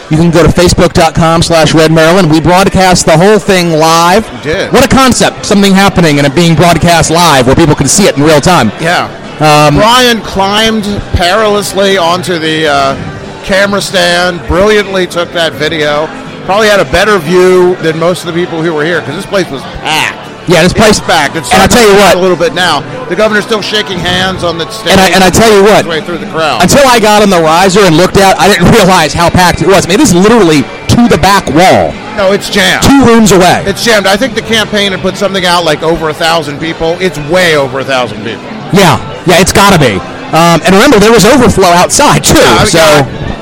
you 0.09 0.15
can 0.15 0.31
go 0.31 0.41
to 0.41 0.49
facebook.com 0.49 1.43
slash 1.43 1.73
Red 1.73 1.91
Maryland. 1.91 2.31
We 2.31 2.39
broadcast 2.39 3.05
the 3.05 3.17
whole 3.17 3.37
thing 3.37 3.71
live. 3.71 4.23
We 4.31 4.43
did. 4.43 4.71
What 4.71 4.85
a 4.85 4.95
concept. 4.95 5.45
Something 5.45 5.73
happening 5.73 6.19
and 6.19 6.25
it 6.25 6.33
being 6.33 6.55
broadcast 6.55 7.11
live 7.11 7.47
where 7.47 7.55
people 7.55 7.75
can 7.75 7.87
see 7.87 8.07
it 8.07 8.15
in 8.15 8.23
real 8.23 8.39
time. 8.39 8.69
Yeah. 8.79 9.11
Um, 9.43 9.75
Brian 9.75 10.21
climbed 10.21 10.85
perilously 11.19 11.97
onto 11.97 12.39
the 12.39 12.65
uh, 12.65 13.43
camera 13.43 13.81
stand, 13.81 14.39
brilliantly 14.47 15.05
took 15.05 15.29
that 15.33 15.51
video. 15.51 16.07
Probably 16.49 16.65
had 16.65 16.81
a 16.81 16.89
better 16.89 17.21
view 17.21 17.77
than 17.85 17.99
most 18.01 18.25
of 18.25 18.33
the 18.33 18.33
people 18.33 18.57
who 18.65 18.73
were 18.73 18.81
here 18.83 19.01
because 19.05 19.13
this 19.13 19.29
place 19.29 19.45
was 19.53 19.61
packed. 19.85 20.17
Yeah, 20.49 20.65
this 20.65 20.73
place 20.73 20.97
It's 20.97 21.05
packed. 21.05 21.37
It's 21.37 21.53
and 21.53 21.61
I 21.61 21.69
tell 21.69 21.85
you 21.85 21.93
what, 21.93 22.17
a 22.17 22.19
little 22.19 22.35
bit 22.35 22.57
now. 22.57 22.81
The 23.05 23.13
governor's 23.15 23.45
still 23.45 23.61
shaking 23.61 24.01
hands 24.01 24.41
on 24.43 24.57
the 24.57 24.65
stage. 24.73 24.97
And 24.97 24.99
I- 24.99 25.13
and 25.13 25.21
I 25.23 25.29
tell 25.29 25.45
you 25.53 25.61
what, 25.61 25.85
way 25.85 26.01
through 26.01 26.17
the 26.17 26.25
crowd. 26.33 26.63
until 26.65 26.81
I 26.89 26.97
got 26.99 27.21
on 27.21 27.29
the 27.29 27.37
riser 27.37 27.81
and 27.85 27.93
looked 27.95 28.17
out, 28.17 28.33
I 28.41 28.49
didn't 28.49 28.65
realize 28.73 29.13
how 29.13 29.29
packed 29.29 29.61
it 29.61 29.67
was. 29.69 29.85
I 29.85 29.89
mean, 29.93 30.01
it 30.01 30.09
is 30.09 30.13
literally 30.17 30.65
to 30.97 31.05
the 31.05 31.21
back 31.21 31.45
wall, 31.53 31.93
no, 32.17 32.33
it's 32.33 32.49
jammed. 32.49 32.81
two 32.81 33.05
rooms 33.05 33.29
away. 33.31 33.61
It's 33.69 33.85
jammed. 33.85 34.07
I 34.09 34.17
think 34.17 34.33
the 34.33 34.41
campaign 34.41 34.89
had 34.91 35.01
put 35.05 35.17
something 35.21 35.45
out 35.45 35.63
like 35.63 35.83
over 35.85 36.09
a 36.09 36.17
thousand 36.17 36.57
people. 36.59 36.97
It's 36.97 37.19
way 37.29 37.55
over 37.55 37.77
a 37.79 37.85
thousand 37.85 38.25
people. 38.25 38.41
Yeah, 38.73 38.97
yeah, 39.29 39.37
it's 39.37 39.53
got 39.53 39.69
to 39.71 39.79
be. 39.79 40.01
Um, 40.33 40.65
and 40.65 40.73
remember, 40.73 40.97
there 40.97 41.13
was 41.13 41.25
overflow 41.29 41.69
outside 41.77 42.25
too. 42.25 42.41
Yeah, 42.41 42.65
so 42.65 42.81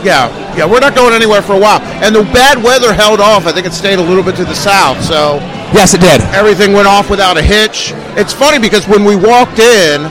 yeah, 0.08 0.32
yeah, 0.56 0.66
we're 0.66 0.80
not 0.80 0.96
going 0.96 1.14
anywhere 1.14 1.42
for 1.42 1.54
a 1.54 1.60
while. 1.60 1.82
And 2.02 2.16
the 2.16 2.24
bad 2.32 2.64
weather 2.64 2.94
held 2.94 3.20
off. 3.20 3.46
I 3.46 3.52
think 3.52 3.68
it 3.68 3.74
stayed 3.74 4.00
a 4.00 4.02
little 4.02 4.24
bit 4.24 4.36
to 4.38 4.46
the 4.46 4.56
south, 4.56 5.04
so 5.04 5.36
yes, 5.76 5.94
it 5.94 6.00
did. 6.02 6.22
everything 6.34 6.72
went 6.74 6.88
off 6.88 7.10
without 7.10 7.38
a 7.38 7.42
hitch. 7.44 7.92
It's 8.16 8.32
funny 8.34 8.58
because 8.60 8.88
when 8.88 9.04
we 9.04 9.16
walked 9.16 9.60
in, 9.60 10.10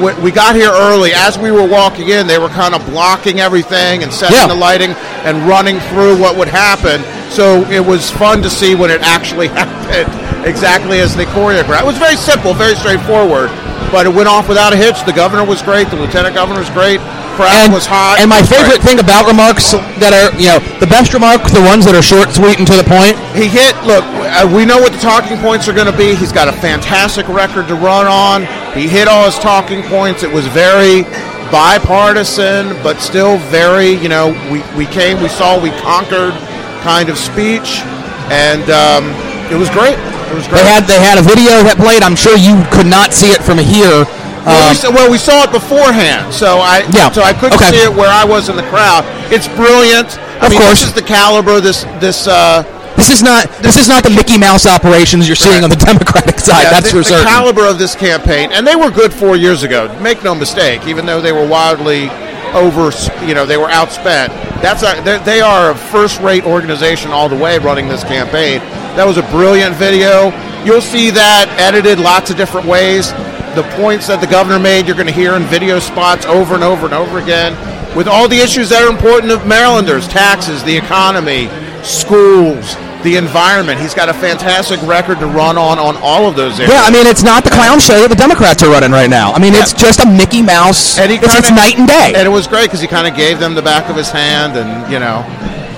we- 0.00 0.14
we 0.24 0.30
got 0.30 0.54
here 0.54 0.70
early. 0.70 1.12
As 1.14 1.38
we 1.38 1.50
were 1.50 1.64
walking 1.66 2.08
in, 2.08 2.26
they 2.26 2.38
were 2.38 2.48
kind 2.48 2.74
of 2.74 2.84
blocking 2.86 3.40
everything 3.40 4.02
and 4.02 4.12
setting 4.12 4.36
Yeah. 4.38 4.46
the 4.46 4.54
lighting 4.54 4.94
and 5.24 5.46
running 5.48 5.80
through 5.90 6.16
what 6.16 6.36
would 6.36 6.48
happen. 6.48 7.02
So 7.30 7.62
it 7.70 7.84
was 7.84 8.10
fun 8.10 8.42
to 8.42 8.50
see 8.50 8.74
when 8.74 8.90
it 8.90 9.00
actually 9.02 9.48
happened, 9.60 10.46
exactly 10.46 11.00
as 11.00 11.14
they 11.16 11.24
choreographed. 11.26 11.80
It 11.80 11.86
was 11.86 11.98
very 11.98 12.16
simple, 12.16 12.52
very 12.54 12.74
straightforward, 12.74 13.50
but 13.92 14.06
it 14.06 14.12
went 14.12 14.26
off 14.26 14.48
without 14.48 14.72
a 14.72 14.76
hitch. 14.76 15.04
The 15.04 15.12
governor 15.12 15.44
was 15.44 15.60
great. 15.62 15.88
The 15.92 15.96
lieutenant 16.00 16.34
governor 16.34 16.60
was 16.60 16.70
great. 16.70 16.98
Crowd 17.36 17.52
And, 17.64 17.72
was 17.72 17.86
hot. 17.88 18.16
and 18.20 18.28
my 18.28 18.42
favorite 18.42 18.80
great. 18.84 18.96
thing 18.96 18.98
about 19.00 19.24
remarks 19.28 19.72
that 20.00 20.12
are, 20.12 20.28
you 20.36 20.48
know, 20.52 20.60
the 20.80 20.86
best 20.88 21.14
remarks, 21.16 21.48
the 21.52 21.64
ones 21.64 21.84
that 21.88 21.94
are 21.96 22.04
short, 22.04 22.28
sweet, 22.32 22.58
and 22.60 22.66
to 22.68 22.76
the 22.76 22.84
point. 22.84 23.16
He 23.32 23.48
hit. 23.48 23.72
Look, 23.88 24.04
uh, 24.04 24.44
we 24.52 24.64
know 24.68 24.76
what 24.80 24.92
the 24.92 25.00
talking 25.00 25.36
points 25.40 25.64
are 25.68 25.72
going 25.72 25.88
to 25.88 25.96
be. 25.96 26.12
He's 26.16 26.32
got 26.32 26.48
a 26.48 26.56
fantastic 26.60 27.28
record 27.28 27.68
to 27.68 27.76
run 27.76 28.04
on. 28.04 28.44
He 28.76 28.84
hit 28.88 29.08
all 29.08 29.24
his 29.24 29.36
talking 29.40 29.80
points. 29.88 30.20
It 30.24 30.28
was 30.32 30.44
very 30.48 31.04
bipartisan, 31.48 32.76
but 32.84 33.00
still 33.00 33.38
very. 33.48 33.96
You 33.96 34.08
know, 34.08 34.32
we 34.52 34.60
we 34.76 34.84
came, 34.92 35.20
we 35.22 35.28
saw, 35.28 35.56
we 35.60 35.70
conquered, 35.80 36.36
kind 36.84 37.08
of 37.08 37.16
speech, 37.16 37.80
and 38.28 38.68
um, 38.68 39.08
it 39.48 39.56
was 39.56 39.70
great. 39.70 39.96
It 40.32 40.34
was 40.34 40.48
great. 40.48 40.64
They 40.64 40.66
had 40.66 40.82
they 40.88 40.98
had 41.00 41.18
a 41.20 41.24
video 41.24 41.60
that 41.68 41.76
played. 41.76 42.00
I'm 42.02 42.16
sure 42.16 42.36
you 42.40 42.56
could 42.72 42.88
not 42.88 43.12
see 43.12 43.28
it 43.36 43.44
from 43.44 43.58
here. 43.60 44.08
Well, 44.42 44.58
Um, 44.58 44.70
we, 44.70 44.74
saw, 44.74 44.90
well, 44.90 45.10
we 45.12 45.18
saw 45.22 45.44
it 45.44 45.52
beforehand, 45.52 46.32
so 46.34 46.58
I 46.58 46.82
Yeah, 46.90 47.12
so 47.12 47.22
I 47.22 47.32
couldn't 47.32 47.60
okay. 47.62 47.70
see 47.70 47.82
it 47.84 47.92
where 47.94 48.10
I 48.10 48.24
was 48.24 48.48
in 48.48 48.56
the 48.56 48.66
crowd. 48.74 49.04
It's 49.30 49.46
brilliant. 49.46 50.18
I 50.42 50.46
Of 50.46 50.50
mean, 50.50 50.60
course. 50.60 50.80
this 50.80 50.88
is 50.90 50.94
the 50.94 51.02
caliber. 51.06 51.60
This 51.60 51.84
this. 52.00 52.26
Uh, 52.26 52.64
this 52.96 53.08
is 53.10 53.22
not 53.22 53.46
this 53.62 53.76
is 53.78 53.88
not 53.88 54.02
the 54.04 54.10
Mickey 54.10 54.36
Mouse 54.38 54.66
operations 54.66 55.26
you're 55.28 55.36
seeing 55.36 55.62
Right. 55.62 55.64
on 55.64 55.70
the 55.70 55.76
Democratic 55.92 56.40
side. 56.40 56.64
Yeah, 56.64 56.70
that's 56.70 56.90
the, 56.90 56.90
for 56.90 56.96
the 56.98 57.04
certain. 57.04 57.26
caliber 57.26 57.64
of 57.66 57.78
this 57.78 57.94
campaign, 57.94 58.50
and 58.52 58.66
they 58.66 58.74
were 58.76 58.90
good 58.90 59.12
four 59.12 59.36
years 59.36 59.62
ago. 59.62 59.88
Make 60.00 60.22
no 60.24 60.34
mistake, 60.34 60.86
even 60.86 61.06
though 61.06 61.20
they 61.20 61.32
were 61.32 61.46
wildly 61.46 62.10
over, 62.52 62.90
you 63.24 63.34
know, 63.34 63.46
they 63.46 63.56
were 63.56 63.68
outspent. 63.68 64.28
That's 64.60 64.82
a, 64.82 65.00
they- 65.02 65.22
they 65.24 65.40
are 65.40 65.70
a 65.70 65.74
first-rate 65.74 66.44
organization 66.44 67.10
all 67.12 67.28
the 67.30 67.36
way 67.36 67.58
running 67.58 67.88
this 67.88 68.04
campaign. 68.04 68.60
That 68.96 69.06
was 69.06 69.16
a 69.16 69.22
brilliant 69.32 69.74
video. 69.76 70.28
You'll 70.64 70.84
see 70.84 71.10
that 71.10 71.48
edited 71.58 71.98
lots 71.98 72.30
of 72.30 72.36
different 72.36 72.66
ways. 72.66 73.10
The 73.56 73.64
points 73.80 74.06
that 74.08 74.20
the 74.20 74.26
governor 74.26 74.58
made, 74.58 74.86
you're 74.86 74.96
going 74.96 75.08
to 75.08 75.12
hear 75.12 75.34
in 75.34 75.44
video 75.44 75.78
spots 75.78 76.26
over 76.26 76.54
and 76.54 76.62
over 76.62 76.84
and 76.84 76.94
over 76.94 77.18
again, 77.18 77.56
with 77.96 78.06
all 78.06 78.28
the 78.28 78.38
issues 78.38 78.68
that 78.68 78.84
are 78.84 78.92
important 78.92 79.32
to 79.32 79.40
Marylanders: 79.48 80.06
taxes, 80.08 80.62
the 80.64 80.76
economy, 80.76 81.48
schools. 81.82 82.76
The 83.02 83.16
environment. 83.16 83.80
He's 83.80 83.94
got 83.94 84.08
a 84.08 84.14
fantastic 84.14 84.80
record 84.86 85.18
to 85.18 85.26
run 85.26 85.58
on 85.58 85.80
on 85.80 85.96
all 85.98 86.30
of 86.30 86.36
those 86.36 86.60
areas. 86.60 86.70
yeah, 86.70 86.86
I 86.86 86.90
mean 86.94 87.04
it's 87.04 87.24
not 87.24 87.42
the 87.42 87.50
clown 87.50 87.80
show 87.80 87.98
that 87.98 88.06
the 88.06 88.14
Democrats 88.14 88.62
are 88.62 88.70
running 88.70 88.92
right 88.92 89.10
now. 89.10 89.32
I 89.32 89.40
mean 89.42 89.54
it's 89.58 89.72
just 89.72 89.98
a 89.98 90.06
Mickey 90.06 90.40
Mouse. 90.40 91.02
And 91.02 91.10
he 91.10 91.18
it's, 91.18 91.34
it's 91.34 91.50
night 91.50 91.74
and 91.82 91.88
day. 91.88 92.14
And 92.14 92.22
it 92.22 92.30
was 92.30 92.46
great 92.46 92.70
because 92.70 92.80
he 92.80 92.86
kind 92.86 93.10
of 93.10 93.16
gave 93.18 93.40
them 93.40 93.56
the 93.58 93.60
back 93.60 93.90
of 93.90 93.96
his 93.96 94.08
hand, 94.08 94.54
and 94.54 94.70
you 94.86 95.00
know, 95.02 95.26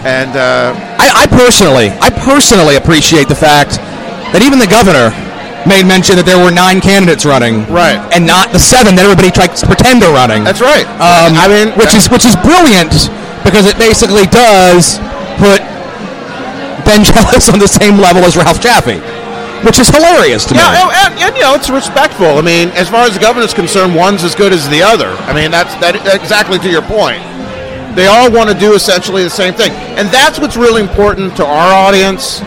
and 0.04 0.36
uh, 0.36 0.72
I, 1.00 1.24
I 1.24 1.26
personally, 1.32 1.88
I 2.00 2.10
personally 2.12 2.76
appreciate 2.76 3.28
the 3.28 3.34
fact 3.38 3.80
that 4.36 4.40
even 4.44 4.58
the 4.60 4.68
governor 4.68 5.10
made 5.64 5.88
mention 5.88 6.20
that 6.20 6.28
there 6.28 6.36
were 6.36 6.52
nine 6.52 6.80
candidates 6.84 7.24
running, 7.24 7.64
Right. 7.72 7.96
and 8.12 8.28
not 8.28 8.52
the 8.52 8.60
seven 8.60 8.92
that 9.00 9.08
everybody 9.08 9.32
tries 9.32 9.64
to 9.64 9.66
pretend 9.66 10.04
they're 10.04 10.12
running. 10.12 10.44
that's 10.44 10.60
right. 10.60 10.84
Um, 11.00 11.32
I 11.40 11.48
mean, 11.48 11.72
which 11.80 11.96
is 11.96 12.04
which 12.12 12.28
is 12.28 12.36
brilliant 12.44 13.08
because 13.48 13.64
it 13.64 13.80
basically 13.80 14.28
does 14.28 15.00
put 15.40 15.64
Ben 16.84 17.00
Jealous 17.00 17.48
on 17.52 17.56
the 17.58 17.68
same 17.70 17.96
level 17.96 18.20
as 18.28 18.36
Ralph 18.36 18.60
Jaffe, 18.60 19.00
which 19.64 19.80
is 19.80 19.88
hilarious 19.88 20.44
to 20.44 20.54
Yeah, 20.54 20.68
me. 20.68 20.76
and, 20.84 20.90
and, 20.92 21.12
and, 21.24 21.32
you 21.36 21.40
know 21.48 21.56
it's 21.56 21.72
respectful. 21.72 22.36
I 22.36 22.44
mean, 22.44 22.68
as 22.76 22.92
far 22.92 23.08
as 23.08 23.16
the 23.16 23.20
governor's 23.24 23.56
concerned, 23.56 23.96
one's 23.96 24.20
as 24.20 24.36
good 24.36 24.52
as 24.52 24.68
the 24.68 24.84
other. 24.84 25.16
I 25.24 25.32
mean, 25.32 25.48
that's 25.50 25.72
that 25.80 25.96
exactly 26.12 26.60
to 26.60 26.68
your 26.68 26.84
point. 26.84 27.24
They 27.94 28.06
all 28.06 28.30
want 28.30 28.50
to 28.50 28.58
do 28.58 28.74
essentially 28.74 29.22
the 29.22 29.30
same 29.30 29.54
thing, 29.54 29.70
and 29.70 30.08
that's 30.08 30.38
what's 30.38 30.56
really 30.56 30.82
important 30.82 31.36
to 31.36 31.46
our 31.46 31.72
audience. 31.72 32.40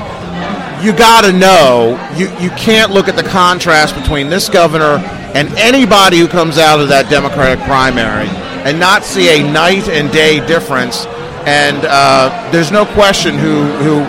You 0.83 0.93
got 0.95 1.21
to 1.21 1.33
know 1.33 1.97
you 2.15 2.27
you 2.39 2.49
can't 2.51 2.91
look 2.91 3.07
at 3.07 3.15
the 3.15 3.23
contrast 3.23 3.95
between 3.95 4.29
this 4.29 4.49
governor 4.49 4.97
and 5.33 5.49
anybody 5.57 6.19
who 6.19 6.27
comes 6.27 6.57
out 6.57 6.79
of 6.79 6.89
that 6.89 7.09
Democratic 7.09 7.63
primary 7.65 8.27
and 8.67 8.79
not 8.79 9.03
see 9.03 9.41
a 9.41 9.51
night 9.51 9.87
and 9.87 10.11
day 10.11 10.45
difference. 10.45 11.05
And 11.47 11.77
uh, 11.87 12.51
there's 12.51 12.71
no 12.71 12.85
question 12.85 13.37
who 13.37 13.63
who 13.79 14.01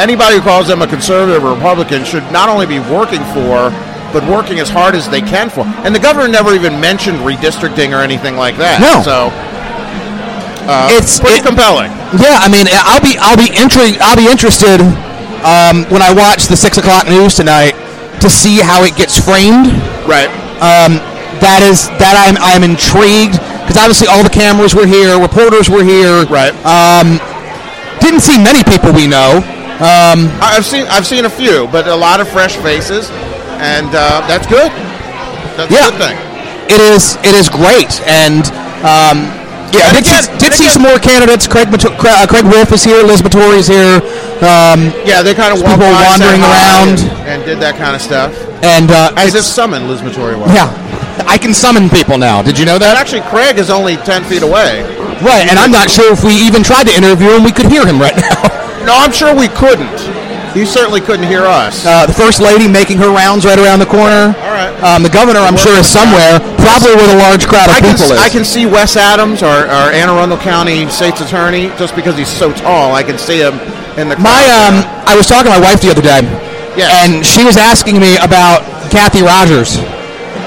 anybody 0.00 0.36
who 0.36 0.42
calls 0.42 0.66
them 0.66 0.80
a 0.80 0.86
conservative 0.86 1.44
or 1.44 1.52
Republican 1.54 2.04
should 2.04 2.24
not 2.32 2.48
only 2.48 2.66
be 2.66 2.78
working 2.78 3.22
for, 3.36 3.68
but 4.12 4.24
working 4.24 4.58
as 4.58 4.70
hard 4.70 4.94
as 4.94 5.08
they 5.08 5.20
can 5.20 5.50
for. 5.50 5.66
And 5.84 5.94
the 5.94 6.00
governor 6.00 6.28
never 6.28 6.54
even 6.54 6.80
mentioned 6.80 7.18
redistricting 7.18 7.92
or 7.92 8.00
anything 8.00 8.36
like 8.36 8.56
that. 8.56 8.80
No. 8.80 9.02
So 9.04 9.28
it's 10.92 11.18
pretty 11.20 11.40
it- 11.40 11.46
compelling. 11.46 11.90
Yeah, 12.20 12.40
I 12.40 12.48
mean, 12.48 12.66
I'll 12.88 13.00
be 13.02 13.16
I'll 13.20 13.36
be 13.36 13.48
intri- 13.56 13.98
I'll 14.00 14.16
be 14.16 14.28
interested 14.28 14.80
um, 15.44 15.84
when 15.92 16.02
I 16.02 16.12
watch 16.12 16.48
the 16.48 16.56
six 16.56 16.78
o'clock 16.78 17.06
news 17.06 17.34
tonight 17.34 17.72
to 18.20 18.28
see 18.28 18.58
how 18.60 18.82
it 18.84 18.96
gets 18.96 19.18
framed. 19.18 19.68
Right. 20.08 20.28
Um, 20.58 20.98
that 21.44 21.62
is 21.62 21.86
that 22.02 22.16
I'm 22.18 22.36
I'm 22.40 22.64
intrigued 22.64 23.38
because 23.62 23.76
obviously 23.78 24.08
all 24.08 24.24
the 24.24 24.32
cameras 24.32 24.74
were 24.74 24.86
here, 24.86 25.20
reporters 25.20 25.68
were 25.70 25.84
here. 25.84 26.24
Right. 26.26 26.50
Um, 26.66 27.20
didn't 28.00 28.20
see 28.24 28.40
many 28.40 28.64
people 28.64 28.90
we 28.92 29.06
know. 29.06 29.44
Um, 29.78 30.26
I've 30.42 30.64
seen 30.66 30.86
I've 30.90 31.06
seen 31.06 31.24
a 31.26 31.30
few, 31.30 31.68
but 31.70 31.86
a 31.86 31.94
lot 31.94 32.20
of 32.20 32.28
fresh 32.28 32.56
faces, 32.56 33.10
and 33.62 33.86
uh, 33.94 34.24
that's 34.26 34.46
good. 34.48 34.72
That's 35.54 35.70
Yeah. 35.70 35.88
a 35.88 35.90
good 35.92 36.00
thing. 36.00 36.16
it 36.72 36.80
is 36.80 37.16
it 37.22 37.34
is 37.36 37.48
great 37.48 38.00
and. 38.08 38.44
Um, 38.82 39.47
yeah, 39.72 39.92
I 39.92 39.96
And 39.96 40.04
did, 40.04 40.06
see, 40.06 40.32
did 40.38 40.42
and 40.50 40.54
see 40.54 40.64
again- 40.64 40.72
some 40.74 40.82
more 40.82 40.98
candidates. 40.98 41.46
Craig 41.46 41.68
uh, 41.68 42.26
Craig 42.26 42.44
Wolf 42.46 42.72
is 42.72 42.82
here. 42.84 43.02
Liz 43.02 43.22
Matory 43.22 43.58
is 43.58 43.68
here. 43.68 44.00
Um, 44.44 44.92
Yeah, 45.04 45.22
they 45.22 45.34
kind 45.34 45.50
of 45.52 45.58
People 45.60 45.90
wandering 45.90 46.40
around. 46.42 47.02
and, 47.26 47.26
and 47.28 47.38
did 47.44 47.58
that 47.60 47.76
kind 47.76 47.94
of 47.96 48.02
stuff. 48.02 48.30
and 48.62 48.90
uh, 48.90 49.12
As 49.16 49.34
if 49.34 49.42
it's- 49.44 49.46
summon 49.50 49.88
Liz 49.88 50.00
Matory 50.00 50.38
was. 50.38 50.50
yeah, 50.54 50.70
I 51.26 51.36
can 51.38 51.52
summon 51.52 51.90
people 51.90 52.16
now. 52.18 52.42
Did 52.42 52.58
you 52.58 52.64
know 52.64 52.78
And 52.78 52.82
that? 52.86 52.96
actually, 52.96 53.22
Craig 53.28 53.58
is 53.58 53.68
only 53.70 53.96
ten 54.08 54.22
feet 54.24 54.42
away. 54.42 54.82
Right, 55.18 55.50
and 55.50 55.58
I'm 55.58 55.72
not 55.74 55.90
sure 55.90 56.12
if 56.12 56.22
we 56.22 56.30
even 56.46 56.62
tried 56.62 56.86
to 56.86 56.94
interview 56.94 57.34
him, 57.34 57.42
we 57.42 57.50
could 57.50 57.66
hear 57.66 57.84
him 57.84 57.98
right 57.98 58.14
now. 58.30 58.38
No, 58.86 58.94
I'm 58.94 59.10
sure 59.12 59.34
we 59.34 59.48
couldn't. 59.48 59.90
He 60.54 60.64
certainly 60.64 61.00
couldn't 61.00 61.26
hear 61.26 61.44
us. 61.44 61.84
Uh, 61.86 62.06
the 62.06 62.12
first 62.16 62.40
lady 62.40 62.66
making 62.68 62.98
her 62.98 63.10
rounds 63.12 63.44
right 63.44 63.58
around 63.58 63.78
the 63.78 63.86
corner. 63.90 64.34
All 64.42 64.54
right. 64.54 64.72
Um, 64.82 65.02
the 65.02 65.10
governor, 65.10 65.40
I'm 65.40 65.56
sure, 65.56 65.74
is 65.76 65.86
somewhere, 65.86 66.38
probably 66.62 66.94
where 66.96 67.06
the 67.10 67.18
large 67.18 67.46
crowd 67.46 67.68
of 67.68 67.76
I 67.76 67.80
can, 67.80 67.94
people 67.96 68.12
is. 68.14 68.18
I 68.18 68.28
can 68.28 68.44
see 68.44 68.64
Wes 68.66 68.96
Adams, 68.96 69.42
our, 69.42 69.66
our 69.66 69.90
Anne 69.92 70.08
Arundel 70.08 70.38
County 70.38 70.88
State's 70.88 71.20
Attorney, 71.20 71.68
just 71.78 71.94
because 71.94 72.16
he's 72.16 72.30
so 72.30 72.52
tall. 72.52 72.94
I 72.94 73.02
can 73.02 73.18
see 73.18 73.38
him 73.42 73.54
in 73.98 74.08
the 74.08 74.16
crowd. 74.16 74.30
My, 74.30 74.42
um, 74.66 74.74
I 75.06 75.14
was 75.16 75.26
talking 75.26 75.50
to 75.50 75.54
my 75.58 75.62
wife 75.62 75.80
the 75.82 75.90
other 75.90 76.02
day, 76.02 76.22
Yes. 76.78 76.90
and 77.06 77.26
she 77.26 77.42
was 77.44 77.56
asking 77.56 77.98
me 78.00 78.16
about 78.22 78.62
Kathy 78.90 79.22
Rogers, 79.22 79.76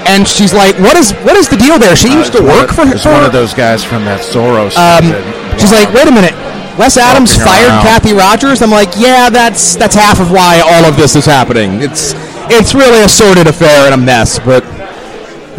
and 0.08 0.28
she's 0.28 0.54
like, 0.54 0.80
"What 0.80 0.96
is 0.98 1.12
what 1.28 1.36
is 1.36 1.48
the 1.48 1.58
deal 1.58 1.78
there? 1.78 1.96
She 1.96 2.10
used 2.12 2.34
to 2.34 2.42
work 2.42 2.72
for 2.72 2.86
her." 2.88 2.96
It's 2.96 3.06
one 3.06 3.24
of 3.24 3.32
those 3.32 3.54
guys 3.54 3.84
from 3.84 4.06
that 4.06 4.22
Soros. 4.22 4.74
Um, 4.80 5.12
she's 5.60 5.72
like, 5.72 5.92
"Wait 5.94 6.08
a 6.08 6.12
minute." 6.12 6.34
Wes 6.82 6.98
Adams 6.98 7.36
fired 7.38 7.70
around. 7.70 7.84
Kathy 7.84 8.12
Rogers. 8.14 8.64
I'm 8.64 8.72
like, 8.72 8.90
yeah, 8.98 9.30
that's 9.30 9.76
that's 9.76 9.94
half 9.94 10.20
of 10.20 10.32
why 10.32 10.62
all 10.66 10.84
of 10.90 10.98
this 10.98 11.16
is 11.16 11.26
happening. 11.26 11.80
It's 11.80 12.14
it's 12.50 12.74
really 12.74 13.04
a 13.04 13.08
sordid 13.08 13.46
affair 13.46 13.86
and 13.86 13.94
a 13.94 14.04
mess. 14.04 14.40
But 14.40 14.66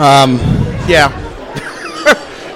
um, 0.01 0.39
yeah. 0.91 1.14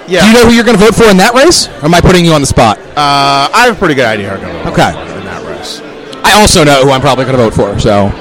yeah. 0.05 0.19
do 0.21 0.27
you 0.27 0.33
know 0.33 0.45
who 0.45 0.51
you're 0.51 0.65
going 0.65 0.77
to 0.77 0.83
vote 0.83 0.95
for 0.95 1.05
in 1.05 1.15
that 1.15 1.33
race? 1.33 1.69
Or 1.81 1.85
am 1.85 1.95
I 1.95 2.01
putting 2.01 2.25
you 2.25 2.33
on 2.33 2.41
the 2.41 2.47
spot? 2.47 2.77
uh, 2.77 3.47
I 3.53 3.67
have 3.67 3.77
a 3.77 3.79
pretty 3.79 3.95
good 3.95 4.05
idea 4.05 4.31
who 4.31 4.35
I'm 4.35 4.41
going 4.41 4.65
to 4.65 4.71
Okay. 4.73 4.89
in 5.17 5.25
that 5.25 5.45
race. 5.47 5.79
I 6.25 6.33
also 6.33 6.65
know 6.65 6.83
who 6.83 6.91
I'm 6.91 6.99
probably 6.99 7.23
going 7.23 7.37
to 7.37 7.43
vote 7.49 7.53
for. 7.53 7.79
So 7.79 8.11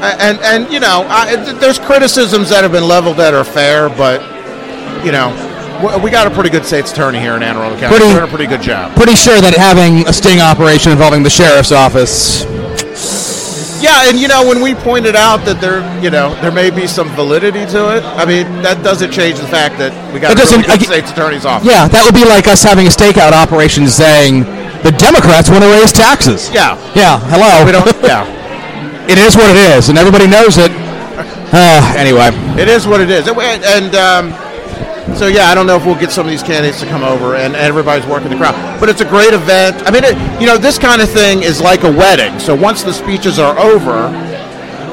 and 0.00 0.38
and 0.40 0.72
you 0.72 0.78
know, 0.78 1.04
I, 1.08 1.34
there's 1.54 1.80
criticisms 1.80 2.50
that 2.50 2.62
have 2.62 2.70
been 2.70 2.86
leveled 2.86 3.16
that 3.16 3.34
are 3.34 3.42
fair, 3.42 3.88
but 3.88 4.22
you 5.04 5.10
know, 5.10 5.34
we 6.02 6.10
got 6.10 6.26
a 6.26 6.30
pretty 6.30 6.50
good 6.50 6.64
state's 6.64 6.92
attorney 6.92 7.18
here 7.20 7.34
in 7.34 7.42
Anne 7.42 7.56
Arundel 7.56 7.78
County. 7.78 7.96
Pretty- 7.96 8.12
Doing 8.12 8.24
a 8.24 8.28
pretty 8.28 8.46
good 8.46 8.62
job. 8.62 8.94
pretty 8.96 9.14
sure 9.14 9.40
that 9.40 9.54
having 9.54 10.06
a 10.08 10.12
sting 10.12 10.40
operation 10.40 10.92
involving 10.92 11.22
the 11.22 11.30
sheriff's 11.30 11.72
office. 11.72 12.44
Yeah, 13.80 14.10
and 14.10 14.18
you 14.18 14.26
know, 14.26 14.42
when 14.46 14.60
we 14.60 14.74
pointed 14.74 15.14
out 15.14 15.44
that 15.46 15.60
there, 15.60 15.86
you 16.02 16.10
know, 16.10 16.34
there 16.42 16.50
may 16.50 16.68
be 16.70 16.88
some 16.88 17.08
validity 17.14 17.64
to 17.66 17.94
it. 17.96 18.02
I 18.18 18.24
mean, 18.26 18.44
that 18.62 18.82
doesn't 18.82 19.12
change 19.12 19.38
the 19.38 19.46
fact 19.46 19.78
that 19.78 19.94
we 20.12 20.18
got 20.18 20.32
It 20.34 20.38
a 20.42 20.50
really 20.50 20.66
good 20.66 20.82
I 20.82 20.98
state's 20.98 21.10
attorney's 21.12 21.46
office. 21.46 21.68
Yeah, 21.70 21.86
that 21.86 22.02
would 22.04 22.14
be 22.14 22.26
like 22.26 22.48
us 22.48 22.60
having 22.62 22.86
a 22.88 22.90
stakeout 22.90 23.30
operation 23.30 23.86
saying 23.86 24.42
the 24.82 24.90
Democrats 24.98 25.48
want 25.48 25.62
to 25.62 25.70
raise 25.70 25.92
taxes. 25.94 26.50
Yeah. 26.50 26.74
Yeah. 26.98 27.22
Hello. 27.30 27.62
We 27.64 27.70
don't. 27.70 27.86
Yeah, 28.02 28.26
It 29.06 29.18
is 29.18 29.36
what 29.36 29.46
it 29.48 29.56
is, 29.78 29.90
and 29.90 29.96
everybody 29.98 30.26
knows 30.26 30.58
it. 30.58 30.72
Uh, 31.54 31.94
anyway. 31.96 32.28
it 32.60 32.66
is 32.68 32.86
what 32.86 33.00
it 33.00 33.10
is, 33.10 33.26
and, 33.28 33.62
and 33.64 33.94
um, 33.94 34.34
so 35.18 35.26
yeah, 35.26 35.50
I 35.50 35.54
don't 35.54 35.66
know 35.66 35.76
if 35.76 35.84
we'll 35.84 35.98
get 35.98 36.10
some 36.12 36.24
of 36.26 36.30
these 36.30 36.42
candidates 36.42 36.80
to 36.80 36.86
come 36.86 37.02
over, 37.02 37.34
and, 37.34 37.54
and 37.58 37.66
everybody's 37.66 38.06
working 38.06 38.30
the 38.30 38.36
crowd. 38.36 38.54
But 38.80 38.88
it's 38.88 39.00
a 39.02 39.08
great 39.08 39.34
event. 39.34 39.82
I 39.86 39.90
mean, 39.90 40.04
it, 40.04 40.14
you 40.40 40.46
know, 40.46 40.56
this 40.56 40.78
kind 40.78 41.02
of 41.02 41.10
thing 41.10 41.42
is 41.42 41.60
like 41.60 41.82
a 41.82 41.90
wedding. 41.90 42.38
So 42.38 42.54
once 42.54 42.82
the 42.82 42.92
speeches 42.94 43.38
are 43.38 43.58
over, 43.58 44.08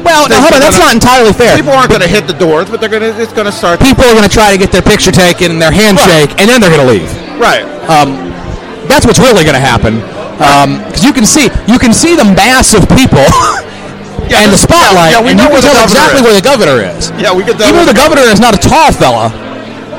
Well, 0.01 0.27
now, 0.29 0.41
hold 0.41 0.53
on. 0.53 0.59
That's 0.61 0.77
not 0.81 0.93
entirely 0.93 1.33
fair. 1.33 1.55
people 1.55 1.73
aren't 1.73 1.89
going 1.89 2.01
to 2.01 2.09
hit 2.09 2.25
the 2.27 2.33
doors, 2.37 2.69
but 2.69 2.81
they're 2.81 2.89
going 2.91 3.05
to. 3.05 3.13
It's 3.21 3.33
going 3.33 3.45
to 3.45 3.53
start. 3.55 3.79
people 3.79 4.03
are 4.05 4.13
going 4.17 4.27
to 4.27 4.33
try 4.33 4.51
to 4.51 4.57
get 4.57 4.71
their 4.71 4.81
picture 4.85 5.11
taken 5.13 5.51
and 5.53 5.61
their 5.61 5.71
handshake, 5.73 6.33
and 6.41 6.49
then 6.49 6.59
they're 6.61 6.73
going 6.73 6.85
to 6.85 6.91
leave. 6.91 7.09
Right. 7.39 7.63
Um, 7.85 8.17
that's 8.89 9.05
what's 9.05 9.19
really 9.19 9.43
going 9.45 9.57
to 9.57 9.63
happen. 9.63 10.01
Because 10.35 11.03
you 11.03 11.13
can 11.13 11.25
see, 11.25 11.47
you 11.69 11.79
can 11.79 11.93
see 11.93 12.15
the 12.17 12.25
mass 12.25 12.73
of 12.75 12.83
people 12.91 13.23
Yeah, 14.25 14.41
and 14.41 14.49
the 14.51 14.57
spotlight, 14.57 15.13
Yeah, 15.13 15.21
yeah, 15.21 15.23
we 15.23 15.29
and 15.31 15.37
know 15.37 15.45
you 15.53 15.61
can 15.61 15.69
tell 15.69 15.83
exactly 15.85 16.19
is. 16.19 16.25
where 16.25 16.33
the 16.33 16.41
governor 16.41 16.81
is. 16.81 17.13
Yeah, 17.21 17.29
we 17.29 17.45
could. 17.45 17.61
tell 17.61 17.69
Even 17.69 17.85
though 17.85 17.91
the 17.93 17.97
governor 17.97 18.25
is 18.25 18.41
not 18.41 18.57
a 18.57 18.61
tall 18.61 18.89
fella, 18.91 19.29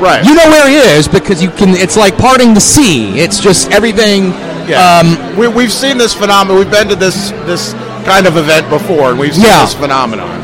Right. 0.01 0.25
you 0.25 0.35
know 0.35 0.47
where 0.49 0.69
he 0.69 0.77
is 0.77 1.09
because 1.09 1.43
you 1.43 1.51
can. 1.51 1.71
It's 1.71 1.97
like 1.97 2.17
parting 2.19 2.55
the 2.55 2.61
sea. 2.61 3.19
It's 3.19 3.41
just 3.41 3.71
everything. 3.71 4.25
Yeah. 4.69 5.01
Um, 5.03 5.37
we, 5.39 5.49
we've 5.49 5.73
seen 5.73 5.97
this 5.99 6.13
phenomenon. 6.15 6.59
We've 6.59 6.71
been 6.71 6.89
to 6.89 6.97
this 6.97 7.31
this 7.47 7.73
kind 8.05 8.27
of 8.27 8.37
event 8.37 8.69
before, 8.69 9.11
and 9.11 9.19
we've 9.19 9.35
seen 9.35 9.45
Yeah. 9.45 9.65
this 9.65 9.75
phenomenon. 9.75 10.43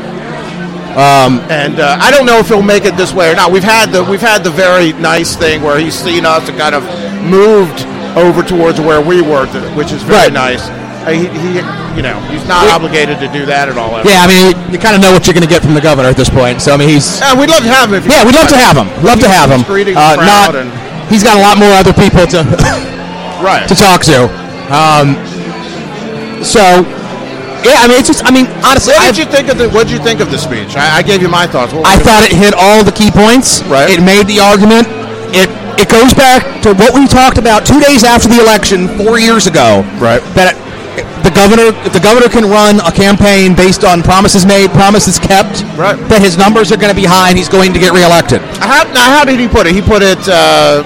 Um, 0.93 1.39
and 1.49 1.79
uh, 1.79 1.97
I 1.99 2.11
don't 2.11 2.25
know 2.27 2.37
if 2.37 2.47
he'll 2.49 2.61
make 2.61 2.85
it 2.85 2.95
this 2.95 3.13
way 3.13 3.31
or 3.31 3.35
not. 3.35 3.51
We've 3.51 3.63
had 3.63 3.91
the 3.91 4.03
we've 4.03 4.21
had 4.21 4.43
the 4.43 4.51
very 4.51 4.93
nice 4.93 5.35
thing 5.35 5.61
where 5.63 5.79
he's 5.79 5.95
seen 5.95 6.25
us 6.25 6.47
and 6.47 6.57
kind 6.57 6.75
of 6.75 6.83
moved 7.23 7.85
over 8.17 8.43
towards 8.43 8.79
where 8.79 9.01
we 9.01 9.21
were, 9.21 9.47
which 9.75 9.91
is 9.91 10.03
very 10.03 10.29
Right. 10.29 10.33
nice. 10.33 10.69
He, 11.03 11.27
he, 11.27 11.59
you 11.99 12.03
know, 12.03 12.15
he's 12.31 12.47
not 12.47 12.67
obligated 12.71 13.19
to 13.19 13.27
do 13.27 13.45
that 13.45 13.67
at 13.67 13.77
all. 13.77 13.91
ever. 13.97 14.07
yeah, 14.07 14.23
I 14.23 14.27
mean, 14.31 14.55
you, 14.71 14.79
kind 14.79 14.95
of 14.95 15.01
know 15.03 15.11
what 15.11 15.27
you're 15.27 15.35
going 15.35 15.45
to 15.45 15.51
get 15.51 15.61
from 15.61 15.75
the 15.75 15.83
governor 15.83 16.07
at 16.07 16.15
this 16.15 16.29
point. 16.29 16.61
So 16.61 16.71
I 16.73 16.77
mean, 16.77 16.87
he's 16.89 17.19
Yeah, 17.19 17.35
we'd 17.35 17.51
love 17.51 17.63
to 17.63 17.71
have 17.71 17.91
him. 17.91 17.99
If 17.99 18.07
yeah, 18.07 18.23
we'd 18.23 18.35
love 18.35 18.47
to 18.49 18.59
have 18.59 18.75
him. 18.79 18.87
Love 19.03 19.19
to 19.19 19.27
have 19.27 19.51
him. 19.51 19.59
He's 19.63 19.67
greeting 19.67 19.95
the 19.95 20.01
Uh, 20.01 20.15
not. 20.23 20.55
and- 20.55 20.71
He's 21.11 21.21
got 21.23 21.35
a 21.37 21.43
lot 21.43 21.59
more 21.59 21.69
other 21.75 21.93
people 21.93 22.25
to. 22.31 22.41
right. 23.43 23.67
to 23.67 23.75
talk 23.75 24.01
to. 24.07 24.31
Um, 24.71 25.19
so, 26.41 26.63
yeah, 27.63 27.83
I 27.83 27.87
mean, 27.87 27.99
it's 27.99 28.07
just, 28.07 28.23
I 28.25 28.31
mean, 28.31 28.47
honestly, 28.63 28.95
What 28.95 29.11
did 29.13 29.19
you 29.19 29.27
think 29.27 29.47
of 29.51 29.57
the 29.57 29.69
What 29.69 29.87
did 29.87 29.93
you 29.95 30.03
think 30.03 30.19
of 30.19 30.31
the 30.31 30.39
speech? 30.39 30.75
I, 30.75 30.99
I 30.99 31.01
gave 31.03 31.21
you 31.21 31.29
my 31.29 31.45
thoughts. 31.47 31.71
What 31.73 31.85
I 31.85 31.99
thought 31.99 32.23
it 32.23 32.31
hit 32.35 32.53
all 32.55 32.83
the 32.83 32.91
key 32.91 33.11
points. 33.11 33.61
Right. 33.67 33.91
It 33.91 34.01
made 34.01 34.27
the 34.27 34.39
argument. 34.39 34.87
It 35.35 35.49
it 35.79 35.89
goes 35.89 36.13
back 36.13 36.61
to 36.63 36.73
what 36.75 36.93
we 36.93 37.07
talked 37.07 37.37
about 37.37 37.65
two 37.65 37.79
days 37.79 38.03
after 38.03 38.27
the 38.29 38.39
election 38.39 38.87
four 38.99 39.17
years 39.19 39.47
ago. 39.47 39.81
Right. 39.99 40.21
That 40.35 40.53
the 41.23 41.31
governor, 41.31 41.71
if 41.87 41.93
the 41.93 41.99
governor 42.03 42.27
can 42.29 42.45
run 42.49 42.79
a 42.85 42.91
campaign 42.91 43.55
based 43.55 43.83
on 43.83 44.03
promises 44.03 44.45
made, 44.45 44.69
promises 44.71 45.17
kept, 45.19 45.63
Right. 45.79 45.97
that 46.09 46.21
his 46.21 46.37
numbers 46.37 46.71
are 46.71 46.77
going 46.77 46.91
to 46.93 46.95
be 46.99 47.05
high 47.07 47.29
and 47.29 47.37
he's 47.37 47.49
going 47.49 47.73
to 47.73 47.79
get 47.79 47.91
reelected. 47.93 48.41
How, 48.59 48.83
now, 48.93 49.09
how 49.17 49.23
did 49.25 49.39
he 49.39 49.47
put 49.47 49.65
it? 49.67 49.73
He 49.75 49.81
put 49.81 50.01
it. 50.03 50.19
Uh, 50.27 50.83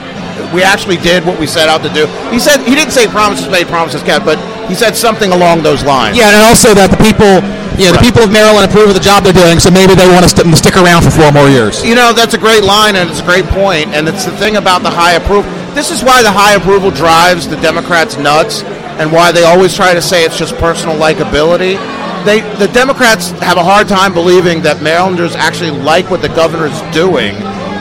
we 0.53 0.63
actually 0.63 0.97
did 0.97 1.25
what 1.25 1.37
we 1.39 1.47
set 1.47 1.67
out 1.67 1.81
to 1.83 1.91
do. 1.91 2.07
He 2.31 2.39
said 2.39 2.61
he 2.63 2.75
didn't 2.75 2.93
say 2.93 3.07
promises 3.07 3.49
made, 3.49 3.67
promises 3.67 4.01
kept, 4.03 4.23
but 4.23 4.37
he 4.69 4.75
said 4.75 4.95
something 4.95 5.31
along 5.31 5.63
those 5.63 5.83
lines. 5.83 6.15
Yeah, 6.15 6.29
and 6.31 6.39
also 6.47 6.73
that 6.73 6.87
the 6.93 7.01
people, 7.03 7.43
yeah, 7.75 7.91
the 7.91 7.99
Right. 7.99 8.05
people 8.05 8.23
of 8.23 8.31
Maryland 8.31 8.63
approve 8.63 8.87
of 8.87 8.95
the 8.95 9.03
job 9.03 9.23
they're 9.27 9.35
doing, 9.35 9.59
so 9.59 9.69
maybe 9.71 9.93
they 9.95 10.07
want 10.07 10.23
to 10.23 10.29
st- 10.31 10.47
stick 10.55 10.77
around 10.77 11.03
for 11.03 11.11
four 11.11 11.31
more 11.35 11.49
years. 11.49 11.83
You 11.83 11.95
know, 11.95 12.13
that's 12.13 12.33
a 12.33 12.37
great 12.39 12.63
line, 12.63 12.95
and 12.95 13.09
it's 13.09 13.19
a 13.19 13.27
great 13.27 13.45
point, 13.51 13.91
and 13.91 14.07
it's 14.07 14.23
the 14.23 14.31
thing 14.39 14.55
about 14.55 14.83
the 14.83 14.89
high 14.93 15.13
approval. 15.19 15.49
This 15.75 15.91
is 15.91 16.01
why 16.03 16.21
the 16.23 16.31
high 16.31 16.53
approval 16.55 16.91
drives 16.91 17.47
the 17.47 17.57
Democrats 17.57 18.15
nuts, 18.17 18.63
and 18.99 19.11
why 19.11 19.31
they 19.31 19.43
always 19.43 19.75
try 19.75 19.93
to 19.93 20.01
say 20.01 20.23
it's 20.23 20.37
just 20.37 20.55
personal 20.55 20.95
likability. 20.95 21.77
They, 22.25 22.41
the 22.57 22.67
Democrats 22.73 23.31
have 23.39 23.57
a 23.57 23.63
hard 23.63 23.87
time 23.87 24.13
believing 24.13 24.61
that 24.63 24.81
Marylanders 24.81 25.35
actually 25.35 25.71
like 25.71 26.09
what 26.09 26.21
the 26.21 26.29
governor's 26.29 26.79
doing, 26.93 27.35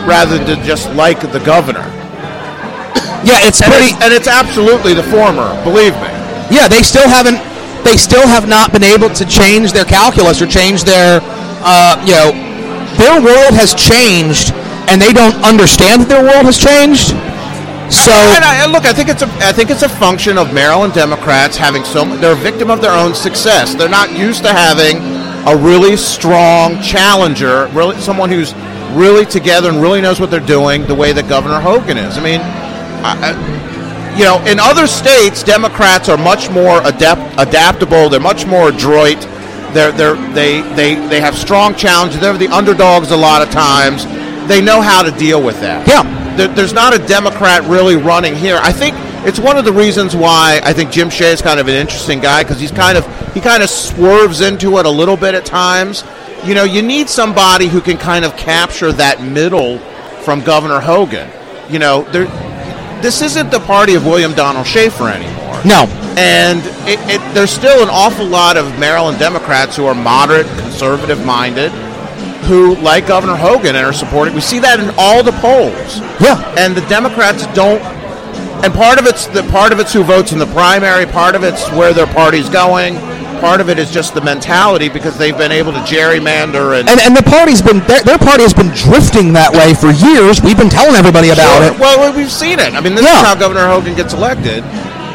rather 0.06 0.38
than 0.38 0.64
just 0.64 0.92
like 0.94 1.20
the 1.32 1.40
governor. 1.40 1.84
Yeah, 3.26 3.42
it's 3.42 3.60
And 3.60 3.72
pretty. 3.72 3.90
it's, 3.96 4.02
and 4.04 4.12
it's 4.14 4.28
absolutely 4.28 4.94
the 4.94 5.02
former, 5.02 5.50
believe 5.64 5.94
me. 5.98 6.12
Yeah, 6.52 6.68
they 6.68 6.82
still 6.82 7.08
haven't 7.08 7.42
they 7.86 7.96
still 7.96 8.26
have 8.26 8.48
not 8.48 8.72
been 8.72 8.82
able 8.82 9.08
to 9.10 9.24
change 9.24 9.70
their 9.72 9.84
calculus 9.84 10.42
or 10.42 10.46
change 10.46 10.82
their, 10.82 11.20
uh, 11.62 11.94
you 12.02 12.18
know, 12.18 12.34
their 12.98 13.22
world 13.22 13.54
has 13.54 13.74
changed, 13.78 14.50
and 14.90 15.00
they 15.00 15.12
don't 15.14 15.38
understand 15.46 16.02
that 16.02 16.08
their 16.10 16.26
world 16.26 16.50
has 16.50 16.58
changed. 16.58 17.14
So 17.90 18.10
and, 18.10 18.44
I, 18.44 18.62
and 18.64 18.72
look, 18.72 18.84
I 18.84 18.92
think 18.92 19.08
it's 19.08 19.22
a 19.22 19.28
I 19.40 19.52
think 19.52 19.70
it's 19.70 19.82
a 19.82 19.88
function 19.88 20.38
of 20.38 20.52
Maryland 20.52 20.92
Democrats 20.92 21.56
having 21.56 21.84
so 21.84 22.04
they're 22.16 22.32
a 22.32 22.36
victim 22.36 22.70
of 22.70 22.80
their 22.80 22.92
own 22.92 23.14
success. 23.14 23.74
They're 23.74 23.88
not 23.88 24.16
used 24.16 24.42
to 24.42 24.52
having 24.52 24.98
a 25.46 25.56
really 25.56 25.96
strong 25.96 26.82
challenger, 26.82 27.66
really 27.68 27.96
someone 28.00 28.30
who's 28.30 28.52
really 28.92 29.24
together 29.24 29.68
and 29.68 29.80
really 29.80 30.00
knows 30.00 30.18
what 30.18 30.30
they're 30.30 30.40
doing, 30.40 30.86
the 30.86 30.94
way 30.94 31.12
that 31.12 31.28
Governor 31.28 31.60
Hogan 31.60 31.96
is. 31.96 32.18
I 32.18 32.22
mean, 32.22 32.40
I, 32.42 34.16
you 34.18 34.24
know, 34.24 34.42
in 34.46 34.58
other 34.58 34.86
states, 34.86 35.42
Democrats 35.42 36.08
are 36.08 36.16
much 36.16 36.50
more 36.50 36.80
adapt, 36.84 37.20
adaptable. 37.38 38.08
They're 38.08 38.18
much 38.18 38.46
more 38.46 38.70
adroit. 38.70 39.20
They're, 39.72 39.92
they're, 39.92 40.16
they, 40.32 40.62
they, 40.74 40.94
they 41.08 41.20
have 41.20 41.36
strong 41.36 41.74
challenges. 41.74 42.20
They're 42.20 42.36
the 42.36 42.48
underdogs 42.48 43.10
a 43.10 43.16
lot 43.16 43.42
of 43.42 43.50
times. 43.50 44.06
They 44.48 44.62
know 44.62 44.80
how 44.80 45.02
to 45.02 45.10
deal 45.12 45.42
with 45.42 45.60
that. 45.60 45.86
Yeah. 45.86 46.15
There, 46.36 46.48
there's 46.48 46.72
not 46.72 46.94
a 46.94 46.98
Democrat 47.06 47.62
really 47.64 47.96
running 47.96 48.34
here. 48.34 48.58
I 48.60 48.72
think 48.72 48.94
it's 49.26 49.38
one 49.38 49.56
of 49.56 49.64
the 49.64 49.72
reasons 49.72 50.14
why 50.14 50.60
I 50.62 50.72
think 50.72 50.90
Jim 50.90 51.10
Shea 51.10 51.32
is 51.32 51.42
kind 51.42 51.58
of 51.58 51.68
an 51.68 51.74
interesting 51.74 52.20
guy 52.20 52.42
because 52.42 52.60
he's 52.60 52.70
kind 52.70 52.96
of 52.96 53.06
he 53.34 53.40
kind 53.40 53.62
of 53.62 53.70
swerves 53.70 54.40
into 54.40 54.78
it 54.78 54.86
a 54.86 54.90
little 54.90 55.16
bit 55.16 55.34
at 55.34 55.44
times. 55.44 56.04
You 56.44 56.54
know, 56.54 56.64
you 56.64 56.82
need 56.82 57.08
somebody 57.08 57.66
who 57.66 57.80
can 57.80 57.96
kind 57.96 58.24
of 58.24 58.36
capture 58.36 58.92
that 58.92 59.22
middle 59.22 59.78
from 60.22 60.42
Governor 60.42 60.80
Hogan. 60.80 61.28
You 61.68 61.78
know, 61.78 62.02
there, 62.12 62.26
this 63.02 63.22
isn't 63.22 63.50
the 63.50 63.60
party 63.60 63.94
of 63.94 64.06
William 64.06 64.32
Donald 64.32 64.66
Schaefer 64.66 65.08
anymore. 65.08 65.60
no, 65.64 65.84
And 66.16 66.60
it, 66.88 66.98
it, 67.08 67.34
there's 67.34 67.50
still 67.50 67.82
an 67.82 67.88
awful 67.90 68.26
lot 68.26 68.56
of 68.56 68.78
Maryland 68.78 69.18
Democrats 69.18 69.76
who 69.76 69.86
are 69.86 69.94
moderate, 69.94 70.46
conservative 70.58 71.24
minded, 71.24 71.72
who 72.46 72.76
like 72.76 73.06
Governor 73.06 73.36
Hogan 73.36 73.76
and 73.76 73.84
are 73.86 73.92
supporting. 73.92 74.34
We 74.34 74.40
see 74.40 74.58
that 74.60 74.80
in 74.80 74.90
all 74.96 75.22
the 75.22 75.32
polls. 75.42 75.98
Yeah. 76.20 76.38
And 76.58 76.74
the 76.76 76.86
Democrats 76.88 77.46
don't. 77.54 77.82
And 78.64 78.72
part 78.72 78.98
of 78.98 79.06
it's 79.06 79.26
the 79.26 79.42
part 79.52 79.72
of 79.72 79.80
it's 79.80 79.92
who 79.92 80.02
votes 80.02 80.32
in 80.32 80.38
the 80.38 80.46
primary. 80.46 81.04
Part 81.06 81.34
of 81.34 81.44
it's 81.44 81.68
where 81.72 81.92
their 81.92 82.06
party's 82.06 82.48
going. 82.48 82.96
Part 83.40 83.60
of 83.60 83.68
it 83.68 83.78
is 83.78 83.90
just 83.90 84.14
the 84.14 84.22
mentality 84.22 84.88
because 84.88 85.18
they've 85.18 85.36
been 85.36 85.52
able 85.52 85.70
to 85.72 85.78
gerrymander 85.80 86.78
and. 86.80 86.88
and 86.88 86.98
and 87.00 87.14
the 87.14 87.22
party's 87.22 87.60
been 87.60 87.80
their, 87.84 88.02
their 88.02 88.16
party 88.18 88.42
has 88.44 88.54
been 88.54 88.72
drifting 88.72 89.34
that 89.34 89.52
way 89.52 89.74
for 89.74 89.90
years. 89.92 90.40
We've 90.40 90.56
been 90.56 90.70
telling 90.72 90.96
everybody 90.96 91.28
about 91.30 91.60
Sure. 91.60 91.74
it. 91.74 91.78
Well, 91.78 92.16
we've 92.16 92.32
seen 92.32 92.58
it. 92.60 92.72
I 92.72 92.80
mean, 92.80 92.94
this 92.94 93.04
Yeah. 93.04 93.20
is 93.20 93.26
how 93.28 93.34
Governor 93.34 93.68
Hogan 93.68 93.94
gets 93.94 94.14
elected, 94.14 94.64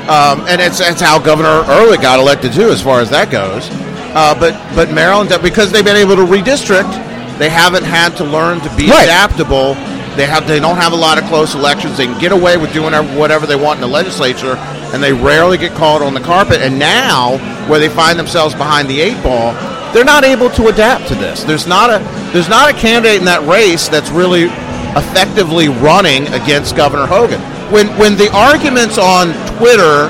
um, 0.07 0.45
and 0.47 0.61
it's 0.61 0.79
it's 0.79 1.01
how 1.01 1.17
Governor 1.17 1.65
Ehrlich 1.65 2.01
got 2.01 2.19
elected 2.19 2.53
too, 2.53 2.69
as 2.69 2.79
far 2.79 3.01
as 3.01 3.09
that 3.09 3.31
goes. 3.31 3.67
Uh, 4.13 4.37
but 4.39 4.53
but 4.75 4.91
Maryland, 4.93 5.33
because 5.41 5.71
they've 5.71 5.83
been 5.83 5.97
able 5.97 6.15
to 6.15 6.25
redistrict, 6.25 6.93
they 7.41 7.49
haven't 7.49 7.83
had 7.83 8.15
to 8.17 8.23
learn 8.23 8.61
to 8.61 8.69
be 8.75 8.89
Right. 8.89 9.03
adaptable. 9.03 9.75
They 10.15 10.25
have 10.25 10.47
they 10.47 10.59
don't 10.59 10.77
have 10.77 10.91
a 10.93 10.95
lot 10.97 11.17
of 11.17 11.23
close 11.25 11.55
elections. 11.55 11.97
They 11.97 12.05
can 12.05 12.19
get 12.19 12.31
away 12.31 12.57
with 12.57 12.73
doing 12.73 12.93
whatever 13.15 13.45
they 13.45 13.55
want 13.55 13.77
in 13.77 13.81
the 13.81 13.87
legislature, 13.87 14.57
and 14.93 15.01
they 15.01 15.13
rarely 15.13 15.57
get 15.57 15.73
called 15.73 16.01
on 16.01 16.13
the 16.13 16.19
carpet. 16.19 16.61
And 16.61 16.77
now, 16.77 17.37
where 17.67 17.79
they 17.79 17.89
find 17.89 18.19
themselves 18.19 18.53
behind 18.53 18.89
the 18.89 18.99
eight 18.99 19.21
ball, 19.23 19.53
they're 19.93 20.03
not 20.03 20.23
able 20.25 20.49
to 20.51 20.67
adapt 20.67 21.07
to 21.07 21.15
this. 21.15 21.43
There's 21.43 21.65
not 21.65 21.89
a 21.89 21.99
there's 22.33 22.49
not 22.49 22.69
a 22.69 22.73
candidate 22.73 23.19
in 23.19 23.25
that 23.25 23.45
race 23.47 23.87
that's 23.87 24.09
really 24.09 24.49
effectively 24.95 25.69
running 25.69 26.27
against 26.33 26.75
Governor 26.75 27.05
Hogan. 27.07 27.39
When 27.71 27.87
when 27.97 28.17
the 28.17 28.29
arguments 28.35 28.97
on 28.97 29.33
Twitter 29.57 30.09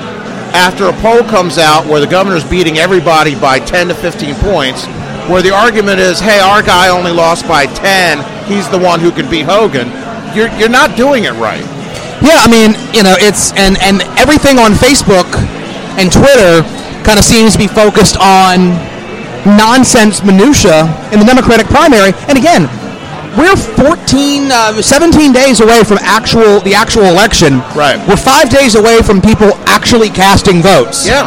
after 0.53 0.87
a 0.87 0.93
poll 0.93 1.23
comes 1.23 1.57
out 1.57 1.85
where 1.85 1.99
the 2.01 2.07
governor's 2.07 2.43
beating 2.43 2.77
everybody 2.79 3.35
by 3.35 3.59
10 3.59 3.87
to 3.89 3.93
15 3.95 4.35
points, 4.35 4.85
where 5.29 5.41
the 5.41 5.51
argument 5.53 5.99
is, 5.99 6.19
hey, 6.19 6.39
our 6.39 6.61
guy 6.61 6.89
only 6.89 7.11
lost 7.11 7.47
by 7.47 7.65
10, 7.65 8.47
he's 8.47 8.69
the 8.69 8.79
one 8.79 8.99
who 8.99 9.11
can 9.11 9.29
beat 9.29 9.45
Hogan, 9.45 9.89
you're, 10.35 10.49
you're 10.57 10.69
not 10.69 10.95
doing 10.95 11.25
it 11.25 11.33
right. 11.33 11.65
Yeah, 12.21 12.37
I 12.37 12.47
mean, 12.47 12.77
you 12.93 13.01
know, 13.01 13.17
it's 13.17 13.49
and 13.57 13.81
and 13.81 14.05
everything 14.21 14.61
on 14.61 14.77
Facebook 14.77 15.25
and 15.97 16.13
Twitter 16.13 16.61
kind 17.01 17.17
of 17.17 17.25
seems 17.25 17.53
to 17.53 17.57
be 17.57 17.65
focused 17.65 18.15
on 18.21 18.77
nonsense 19.57 20.21
minutia 20.21 20.85
in 21.09 21.17
the 21.17 21.25
Democratic 21.25 21.65
primary. 21.65 22.13
And 22.29 22.37
again, 22.37 22.69
we're 23.33 23.57
14, 23.57 24.51
uh, 24.53 24.81
17 24.81 25.33
days 25.33 25.61
away 25.61 25.83
from 25.83 25.97
actual 26.01 26.59
the 26.61 26.75
actual 26.75 27.09
election. 27.09 27.57
Right. 27.73 27.97
We're 28.07 28.21
five 28.21 28.51
days 28.51 28.75
away 28.75 29.01
from 29.01 29.19
people 29.19 29.57
actually 29.65 30.09
casting 30.09 30.61
votes. 30.61 31.07
Yeah. 31.07 31.25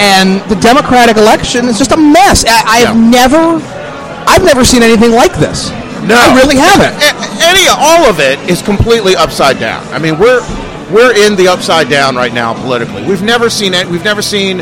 And 0.00 0.40
the 0.48 0.56
Democratic 0.56 1.16
election 1.16 1.66
is 1.68 1.76
just 1.78 1.92
a 1.92 1.96
mess. 1.96 2.44
I, 2.48 2.64
I've 2.66 2.96
Yeah. 2.96 3.10
never, 3.10 3.60
I've 4.26 4.42
never 4.44 4.64
seen 4.64 4.82
anything 4.82 5.12
like 5.12 5.34
this. 5.36 5.70
No, 6.08 6.16
I 6.16 6.32
really 6.40 6.56
haven't. 6.56 6.96
Any, 7.44 7.68
all 7.68 8.08
of 8.08 8.18
it 8.20 8.38
is 8.48 8.62
completely 8.62 9.14
upside 9.14 9.60
down. 9.60 9.86
I 9.92 9.98
mean, 9.98 10.18
we're 10.18 10.40
we're 10.90 11.14
in 11.14 11.36
the 11.36 11.46
upside 11.46 11.88
down 11.88 12.16
right 12.16 12.32
now 12.32 12.54
politically. 12.54 13.04
We've 13.04 13.22
never 13.22 13.48
seen 13.50 13.74
it. 13.74 13.86
We've 13.86 14.02
never 14.02 14.22
seen 14.22 14.60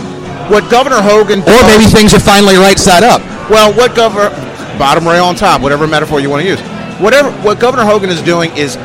what 0.51 0.69
Governor 0.71 1.01
Hogan. 1.01 1.41
Or 1.41 1.63
maybe 1.65 1.85
things 1.85 2.13
are 2.13 2.21
finally 2.21 2.57
right 2.57 2.79
side 2.79 3.03
up. 3.05 3.23
Well, 3.49 3.73
what 3.73 3.95
Governor 3.95 4.31
bottom 4.79 5.07
rail 5.07 5.25
on 5.25 5.37
top, 5.37 5.63
whatever 5.63 5.87
metaphor 5.87 6.19
you 6.21 6.29
want 6.29 6.43
to 6.43 6.49
use, 6.49 6.61
whatever 7.01 7.31
what 7.43 7.61
Governor 7.61 7.85
Hogan 7.85 8.11
is 8.11 8.21
doing 8.23 8.51
is 8.57 8.77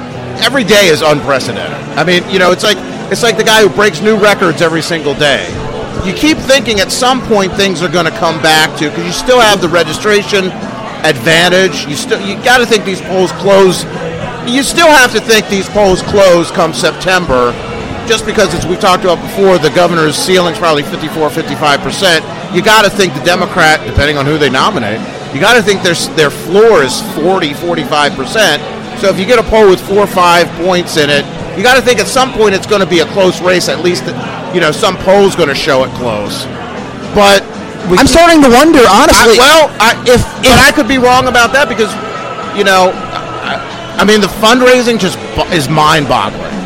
every 0.46 0.64
day 0.64 0.88
is 0.88 1.02
unprecedented. 1.02 1.74
I 1.98 2.04
mean, 2.04 2.24
you 2.30 2.38
know, 2.38 2.52
it's 2.52 2.64
like 2.64 2.78
it's 3.12 3.24
like 3.24 3.38
the 3.38 3.44
guy 3.44 3.62
who 3.62 3.70
breaks 3.70 4.00
new 4.02 4.16
records 4.16 4.62
every 4.62 4.84
single 4.84 5.16
day. 5.16 5.50
You 6.06 6.14
keep 6.14 6.38
thinking 6.38 6.82
at 6.82 6.92
some 6.92 7.22
point 7.22 7.54
things 7.54 7.82
are 7.82 7.88
going 7.88 8.06
to 8.06 8.18
come 8.20 8.42
back 8.42 8.78
to 8.80 8.90
because 8.90 9.06
you 9.06 9.14
still 9.14 9.40
have 9.40 9.62
the 9.62 9.70
registration 9.70 10.52
advantage. 11.08 11.86
You 11.86 11.96
still 11.96 12.20
you 12.20 12.36
got 12.44 12.58
to 12.58 12.66
think 12.66 12.84
these 12.84 13.02
polls 13.02 13.32
close. 13.34 13.84
You 14.46 14.64
still 14.64 14.92
have 14.92 15.14
to 15.14 15.22
think 15.22 15.48
these 15.48 15.70
polls 15.70 16.02
close 16.02 16.52
come 16.52 16.74
September 16.74 17.54
just 18.06 18.26
because, 18.26 18.54
as 18.54 18.66
we 18.68 18.76
talked 18.76 19.06
about 19.06 19.22
before, 19.22 19.58
the 19.58 19.70
governor's 19.70 20.18
ceiling's 20.18 20.58
probably 20.58 20.84
54, 20.84 21.30
55 21.30 21.80
percent. 21.80 22.26
You 22.54 22.62
got 22.62 22.84
to 22.84 22.90
think 22.90 23.14
the 23.14 23.24
Democrat, 23.24 23.80
depending 23.88 24.18
on 24.18 24.26
who 24.26 24.38
they 24.38 24.50
nominate, 24.50 25.00
you 25.34 25.40
got 25.40 25.54
to 25.54 25.64
think 25.64 25.84
their 25.84 25.96
their 26.16 26.32
floor 26.32 26.84
is 26.84 27.02
40, 27.16 27.54
45 27.54 28.14
percent. 28.14 28.62
So 29.00 29.10
if 29.10 29.18
you 29.18 29.26
get 29.26 29.40
a 29.40 29.44
poll 29.44 29.70
with 29.70 29.80
four 29.80 30.00
or 30.00 30.08
five 30.08 30.48
points 30.60 30.98
in 30.98 31.10
it, 31.10 31.24
you 31.58 31.64
got 31.64 31.76
to 31.76 31.82
think 31.82 32.00
at 32.00 32.08
some 32.08 32.34
point 32.34 32.56
it's 32.56 32.66
going 32.66 32.82
to 32.82 32.88
be 32.88 33.00
a 33.00 33.06
close 33.14 33.42
race. 33.42 33.70
At 33.70 33.80
least, 33.80 34.06
you 34.54 34.62
know, 34.62 34.72
some 34.72 34.98
poll's 34.98 35.36
going 35.36 35.50
to 35.50 35.56
show 35.56 35.84
it 35.84 35.92
close. 35.96 36.46
But 37.14 37.46
we 37.90 37.98
I'm 37.98 38.08
starting 38.08 38.42
to 38.42 38.50
wonder, 38.50 38.82
honestly. 38.90 39.38
I, 39.38 39.44
well, 39.44 39.64
I, 39.80 39.92
if, 40.08 40.22
but 40.42 40.60
I 40.60 40.72
could 40.74 40.88
be 40.88 40.98
wrong 40.98 41.28
about 41.28 41.54
that 41.54 41.70
because, 41.70 41.94
you 42.58 42.64
know, 42.64 42.92
I, 42.96 44.02
I 44.02 44.04
mean 44.04 44.22
the 44.22 44.32
fundraising 44.42 44.98
just 44.98 45.20
is 45.54 45.70
mind-boggling. 45.70 46.64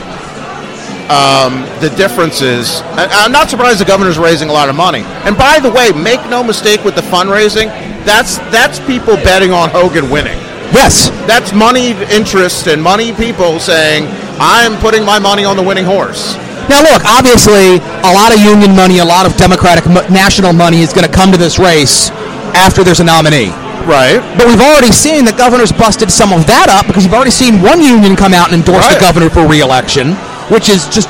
Um, 1.08 1.64
the 1.80 1.90
differences. 1.96 2.82
I, 3.00 3.08
I'm 3.24 3.32
not 3.32 3.50
surprised 3.50 3.80
the 3.80 3.86
governor's 3.86 4.20
raising 4.20 4.50
a 4.50 4.54
lot 4.54 4.68
of 4.68 4.76
money. 4.76 5.04
And 5.24 5.38
by 5.38 5.60
the 5.60 5.72
way, 5.72 5.92
make 5.92 6.20
no 6.30 6.44
mistake 6.44 6.84
with 6.84 6.96
the 6.96 7.02
fundraising. 7.02 7.68
That's 8.04 8.38
that's 8.52 8.80
people 8.82 9.16
betting 9.16 9.52
on 9.52 9.70
Hogan 9.70 10.10
winning. 10.10 10.38
Yes, 10.78 11.10
That's 11.26 11.52
moneyed 11.54 11.98
interest 12.14 12.68
and 12.68 12.80
money 12.82 13.12
people 13.14 13.60
saying, 13.60 14.06
"I'm 14.40 14.78
putting 14.86 15.04
my 15.04 15.20
money 15.20 15.44
on 15.44 15.56
the 15.58 15.64
winning 15.70 15.86
horse." 15.86 16.36
Now, 16.70 16.82
look, 16.84 17.02
obviously, 17.06 17.80
a 18.04 18.12
lot 18.20 18.30
of 18.36 18.40
union 18.44 18.76
money, 18.76 18.99
a 18.99 19.06
lot 19.16 19.26
of 19.26 19.32
Democratic 19.38 19.86
mo- 19.88 20.06
national 20.12 20.52
money 20.54 20.82
is 20.86 20.91
going 20.94 21.08
to 21.08 21.12
come 21.20 21.32
to 21.32 21.38
this 21.40 21.58
race 21.60 22.12
after 22.54 22.84
there's 22.84 22.99
a 22.99 23.08
nominee. 23.08 23.49
Right. 23.88 24.20
But 24.38 24.48
we've 24.52 24.60
already 24.60 24.91
seen 24.91 25.24
the 25.24 25.32
governor's 25.32 25.72
busted 25.72 26.12
some 26.12 26.34
of 26.36 26.44
that 26.52 26.68
up 26.68 26.88
because 26.88 27.06
you've 27.08 27.14
already 27.16 27.32
seen 27.32 27.62
one 27.64 27.80
union 27.80 28.18
come 28.20 28.34
out 28.36 28.52
and 28.52 28.56
endorse 28.60 28.84
Right. 28.84 28.99
the 28.99 28.99
governor 28.99 29.30
for 29.32 29.48
reelection, 29.48 30.12
which 30.52 30.68
is 30.68 30.84
just 30.91 31.08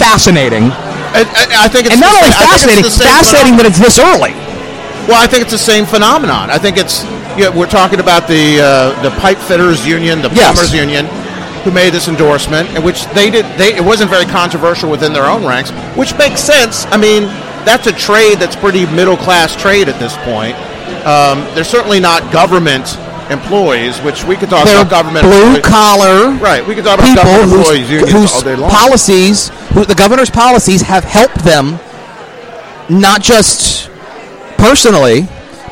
fascinating. 0.00 0.72
I, 1.12 1.24
I, 1.24 1.44
I 1.64 1.68
think 1.68 1.84
it's 1.86 1.92
And 1.96 2.00
not 2.00 2.16
only 2.16 2.32
fascinating, 2.32 2.84
it's 2.88 2.96
fascinating 2.96 3.56
that 3.60 3.66
it's 3.68 3.80
this 3.80 3.98
early. 4.00 4.32
Well, 5.04 5.20
I 5.20 5.26
think 5.28 5.42
it's 5.44 5.52
the 5.52 5.60
same 5.60 5.84
phenomenon. 5.84 6.48
I 6.48 6.56
think 6.56 6.76
it's 6.80 7.04
you 7.38 7.50
we're 7.52 7.66
talking 7.70 8.00
about 8.00 8.26
the 8.28 8.60
uh, 8.60 9.02
the 9.02 9.10
pipe 9.20 9.38
fitters 9.38 9.86
union, 9.86 10.20
the 10.22 10.28
Yes. 10.30 10.54
plumbers 10.54 10.74
union, 10.74 11.06
who 11.64 11.70
made 11.70 11.92
this 11.92 12.08
endorsement, 12.08 12.68
and 12.70 12.84
which 12.84 13.06
they 13.14 13.30
did. 13.30 13.44
They 13.58 13.74
it 13.74 13.84
wasn't 13.84 14.10
very 14.10 14.26
controversial 14.26 14.90
within 14.90 15.12
their 15.12 15.26
own 15.26 15.44
ranks, 15.44 15.70
which 15.96 16.16
makes 16.18 16.40
sense. 16.40 16.86
I 16.86 16.96
mean, 16.96 17.24
that's 17.64 17.86
a 17.86 17.92
trade 17.92 18.38
that's 18.38 18.56
pretty 18.56 18.86
middle 18.86 19.16
class 19.16 19.54
trade 19.56 19.88
at 19.88 19.98
this 19.98 20.16
point. 20.18 20.56
Um, 21.06 21.46
they're 21.54 21.64
certainly 21.64 22.00
not 22.00 22.32
government 22.32 22.96
employees, 23.30 23.98
which 24.00 24.24
we 24.24 24.36
could 24.36 24.48
talk 24.48 24.64
They're 24.64 24.80
about 24.80 24.90
government 24.90 25.24
blue 25.24 25.60
collar 25.60 26.30
Right, 26.40 26.66
we 26.66 26.74
could 26.74 26.84
talk 26.84 26.98
about 26.98 27.14
government 27.14 27.50
whose, 27.50 27.58
employees 27.60 27.90
unions 27.90 28.12
whose 28.12 28.32
all 28.32 28.42
day 28.42 28.56
long. 28.56 28.70
policies, 28.70 29.48
who, 29.74 29.84
the 29.84 29.94
governor's 29.94 30.30
policies, 30.30 30.80
have 30.82 31.04
helped 31.04 31.44
them 31.44 31.78
not 32.88 33.20
just 33.22 33.90
personally, 34.56 35.28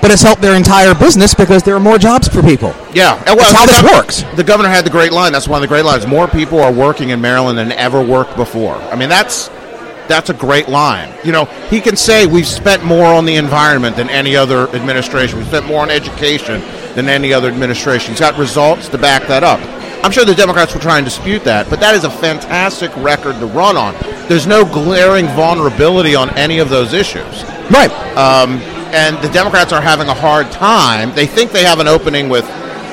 but 0.06 0.12
has 0.12 0.22
helped 0.22 0.40
their 0.40 0.54
entire 0.54 0.94
business 0.94 1.34
because 1.34 1.64
there 1.64 1.74
are 1.74 1.80
more 1.80 1.98
jobs 1.98 2.28
for 2.28 2.40
people. 2.40 2.72
Yeah, 2.94 3.16
and 3.26 3.36
That's 3.36 3.50
how 3.50 3.66
this 3.66 3.80
gov- 3.82 3.92
works. 3.92 4.22
The 4.36 4.44
governor 4.44 4.68
had 4.68 4.86
the 4.86 4.90
great 4.90 5.10
line. 5.10 5.32
That's 5.32 5.48
one 5.48 5.56
of 5.56 5.62
the 5.62 5.66
great 5.66 5.84
lines. 5.84 6.06
More 6.06 6.28
people 6.28 6.60
are 6.60 6.70
working 6.72 7.08
in 7.10 7.20
Maryland 7.20 7.58
than 7.58 7.72
ever 7.72 8.00
worked 8.00 8.36
before. 8.36 8.76
I 8.76 8.94
mean, 8.94 9.08
that's 9.08 9.50
That's 10.06 10.30
a 10.30 10.34
great 10.34 10.68
line. 10.68 11.12
You 11.24 11.32
know, 11.32 11.46
he 11.68 11.80
can 11.80 11.96
say 11.96 12.24
we've 12.26 12.46
spent 12.46 12.84
more 12.84 13.06
on 13.06 13.24
the 13.24 13.34
environment 13.34 13.96
than 13.96 14.08
any 14.08 14.36
other 14.36 14.68
administration. 14.68 15.38
We've 15.38 15.48
spent 15.48 15.66
more 15.66 15.82
on 15.82 15.90
education 15.90 16.62
than 16.94 17.08
any 17.08 17.32
other 17.32 17.48
administration. 17.48 18.12
He's 18.12 18.20
got 18.20 18.38
results 18.38 18.88
to 18.90 18.98
back 18.98 19.26
that 19.26 19.42
up. 19.42 19.58
I'm 20.04 20.12
sure 20.12 20.24
the 20.24 20.36
Democrats 20.36 20.72
will 20.72 20.80
try 20.80 20.98
and 20.98 21.04
dispute 21.04 21.42
that, 21.42 21.68
but 21.68 21.80
that 21.80 21.96
is 21.96 22.04
a 22.04 22.10
fantastic 22.10 22.96
record 22.98 23.40
to 23.40 23.46
run 23.46 23.76
on. 23.76 23.96
There's 24.28 24.46
no 24.46 24.64
glaring 24.64 25.26
vulnerability 25.34 26.14
on 26.14 26.30
any 26.38 26.60
of 26.60 26.68
those 26.68 26.92
issues. 26.92 27.42
Right. 27.68 27.90
Um, 28.16 28.60
and 28.96 29.22
the 29.22 29.28
Democrats 29.28 29.72
are 29.72 29.80
having 29.82 30.08
a 30.08 30.14
hard 30.14 30.50
time. 30.50 31.14
They 31.14 31.26
think 31.26 31.52
they 31.52 31.64
have 31.64 31.80
an 31.80 31.86
opening 31.88 32.28
with 32.28 32.48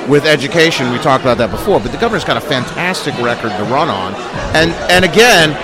with 0.08 0.26
education. 0.26 0.92
We 0.92 0.98
talked 0.98 1.24
about 1.24 1.38
that 1.38 1.50
before, 1.50 1.80
but 1.80 1.90
the 1.90 1.96
governor's 1.96 2.24
got 2.24 2.36
a 2.36 2.40
fantastic 2.44 3.16
record 3.24 3.56
to 3.56 3.64
run 3.72 3.88
on. 3.88 4.12
And 4.52 4.70
and 4.92 5.02
again, 5.04 5.56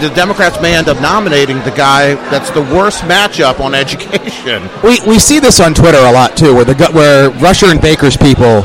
the 0.00 0.08
Democrats 0.14 0.60
may 0.62 0.74
end 0.76 0.86
up 0.88 1.00
nominating 1.02 1.58
the 1.66 1.74
guy 1.74 2.14
that's 2.30 2.50
the 2.50 2.62
worst 2.62 3.02
matchup 3.02 3.58
on 3.58 3.74
education. 3.84 4.62
We, 4.84 5.00
we 5.04 5.18
see 5.18 5.40
this 5.40 5.58
on 5.58 5.74
Twitter 5.74 5.98
a 5.98 6.12
lot 6.12 6.36
too, 6.36 6.54
where 6.54 6.64
the 6.64 6.74
where 6.94 7.30
Rushern 7.42 7.82
Baker's 7.82 8.16
people 8.16 8.62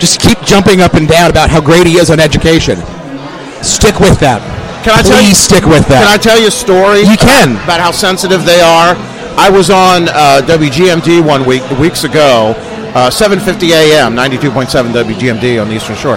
just 0.00 0.18
keep 0.18 0.40
jumping 0.40 0.80
up 0.80 0.94
and 0.94 1.06
down 1.06 1.30
about 1.30 1.50
how 1.50 1.60
great 1.60 1.86
he 1.86 1.98
is 1.98 2.10
on 2.10 2.18
education. 2.18 2.76
Stick 3.62 4.00
with 4.00 4.18
that. 4.20 4.40
Can 4.84 4.92
I 4.92 5.00
Please 5.00 5.08
tell 5.08 5.22
you? 5.28 5.34
stick 5.34 5.64
with 5.64 5.86
that. 5.88 6.04
Can 6.04 6.12
I 6.12 6.20
tell 6.20 6.40
you 6.40 6.48
a 6.48 6.50
story? 6.50 7.00
You 7.08 7.16
can. 7.16 7.56
about 7.64 7.80
how 7.80 7.90
sensitive 7.90 8.44
they 8.44 8.60
are. 8.60 8.92
I 9.36 9.50
was 9.50 9.68
on 9.68 10.08
uh, 10.08 10.42
WGMD 10.46 11.24
one 11.24 11.44
week 11.44 11.68
weeks 11.72 12.04
ago, 12.04 12.54
uh, 12.94 13.10
7:50 13.10 13.70
a.m. 13.72 14.14
92.7 14.14 14.92
WGMD 14.92 15.60
on 15.60 15.68
the 15.68 15.74
Eastern 15.74 15.96
Shore, 15.96 16.16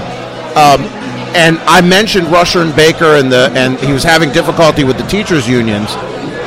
um, 0.55 0.83
and 1.33 1.57
I 1.65 1.81
mentioned 1.81 2.27
Rushern 2.27 2.75
Baker 2.75 3.15
and 3.17 3.31
the 3.31 3.51
and 3.55 3.79
he 3.79 3.91
was 3.91 4.03
having 4.03 4.31
difficulty 4.31 4.83
with 4.83 4.99
the 4.99 5.07
teachers 5.07 5.49
unions. 5.49 5.95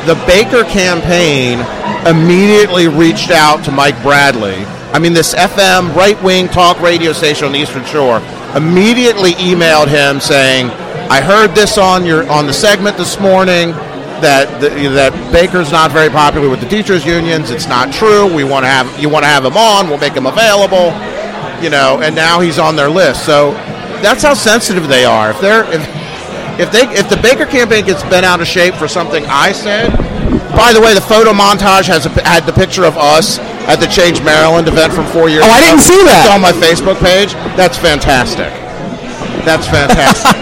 The 0.07 0.15
Baker 0.29 0.63
campaign 0.63 1.59
immediately 2.07 2.87
reached 2.87 3.33
out 3.33 3.65
to 3.65 3.73
Mike 3.73 4.01
Bradley. 4.01 4.65
I 4.95 5.01
mean, 5.01 5.13
this 5.13 5.35
FM 5.35 5.93
right 5.97 6.21
wing 6.23 6.47
talk 6.47 6.81
radio 6.81 7.13
station 7.13 7.47
on 7.47 7.53
the 7.53 7.59
Eastern 7.59 7.85
Shore 7.85 8.19
immediately 8.55 9.33
emailed 9.33 9.89
him 9.89 10.21
saying, 10.21 10.71
"I 11.11 11.21
heard 11.21 11.57
this 11.57 11.79
on 11.79 12.07
your 12.07 12.31
on 12.31 12.47
the 12.47 12.55
segment 12.55 12.97
this 12.97 13.19
morning." 13.19 13.75
That 14.23 14.61
the, 14.61 14.69
that 14.95 15.13
Baker's 15.33 15.73
not 15.73 15.91
very 15.93 16.11
popular 16.11 16.49
with 16.49 16.61
the 16.61 16.69
teachers 16.69 17.05
unions. 17.05 17.51
It's 17.51 17.67
not 17.67 17.93
true. 17.93 18.33
We 18.33 18.45
want 18.45 18.65
to 18.65 18.69
have 18.69 18.87
you 18.99 19.09
want 19.09 19.25
to 19.25 19.29
have 19.29 19.45
him 19.45 19.57
on. 19.57 19.89
We'll 19.89 19.99
make 19.99 20.15
him 20.15 20.27
available. 20.27 20.93
You 21.63 21.71
know, 21.71 22.01
and 22.01 22.15
now 22.15 22.41
he's 22.41 22.59
on 22.59 22.77
their 22.77 22.89
list. 22.89 23.27
So 23.27 23.53
that's 24.01 24.23
how 24.23 24.35
sensitive 24.35 24.89
they 24.89 25.05
are. 25.05 25.31
If 25.31 25.41
they're 25.41 25.65
if 25.73 25.83
if 26.61 26.73
they 26.73 26.89
if 26.97 27.09
the 27.09 27.19
Baker 27.23 27.47
campaign 27.47 27.85
gets 27.85 28.03
bent 28.05 28.25
out 28.25 28.41
of 28.41 28.47
shape 28.47 28.75
for 28.75 28.89
something 28.89 29.25
I 29.27 29.53
said. 29.53 29.93
By 30.57 30.73
the 30.73 30.81
way, 30.81 30.95
the 30.95 31.01
photo 31.01 31.31
montage 31.33 31.87
has 31.87 32.07
a, 32.07 32.11
had 32.27 32.45
the 32.45 32.53
picture 32.53 32.85
of 32.85 32.99
us 32.99 33.39
at 33.71 33.77
the 33.77 33.87
Change 33.87 34.21
Maryland 34.23 34.67
event 34.67 34.93
from 34.93 35.07
four 35.07 35.29
years. 35.29 35.45
Ago. 35.45 35.51
Oh, 35.51 35.57
I 35.57 35.61
didn't 35.63 35.81
see 35.81 36.03
that. 36.05 36.27
It's 36.27 36.35
on 36.35 36.43
my 36.43 36.53
Facebook 36.53 36.99
page. 36.99 37.33
That's 37.55 37.79
fantastic. 37.79 38.51
That's 39.47 39.67
fantastic. 39.67 40.27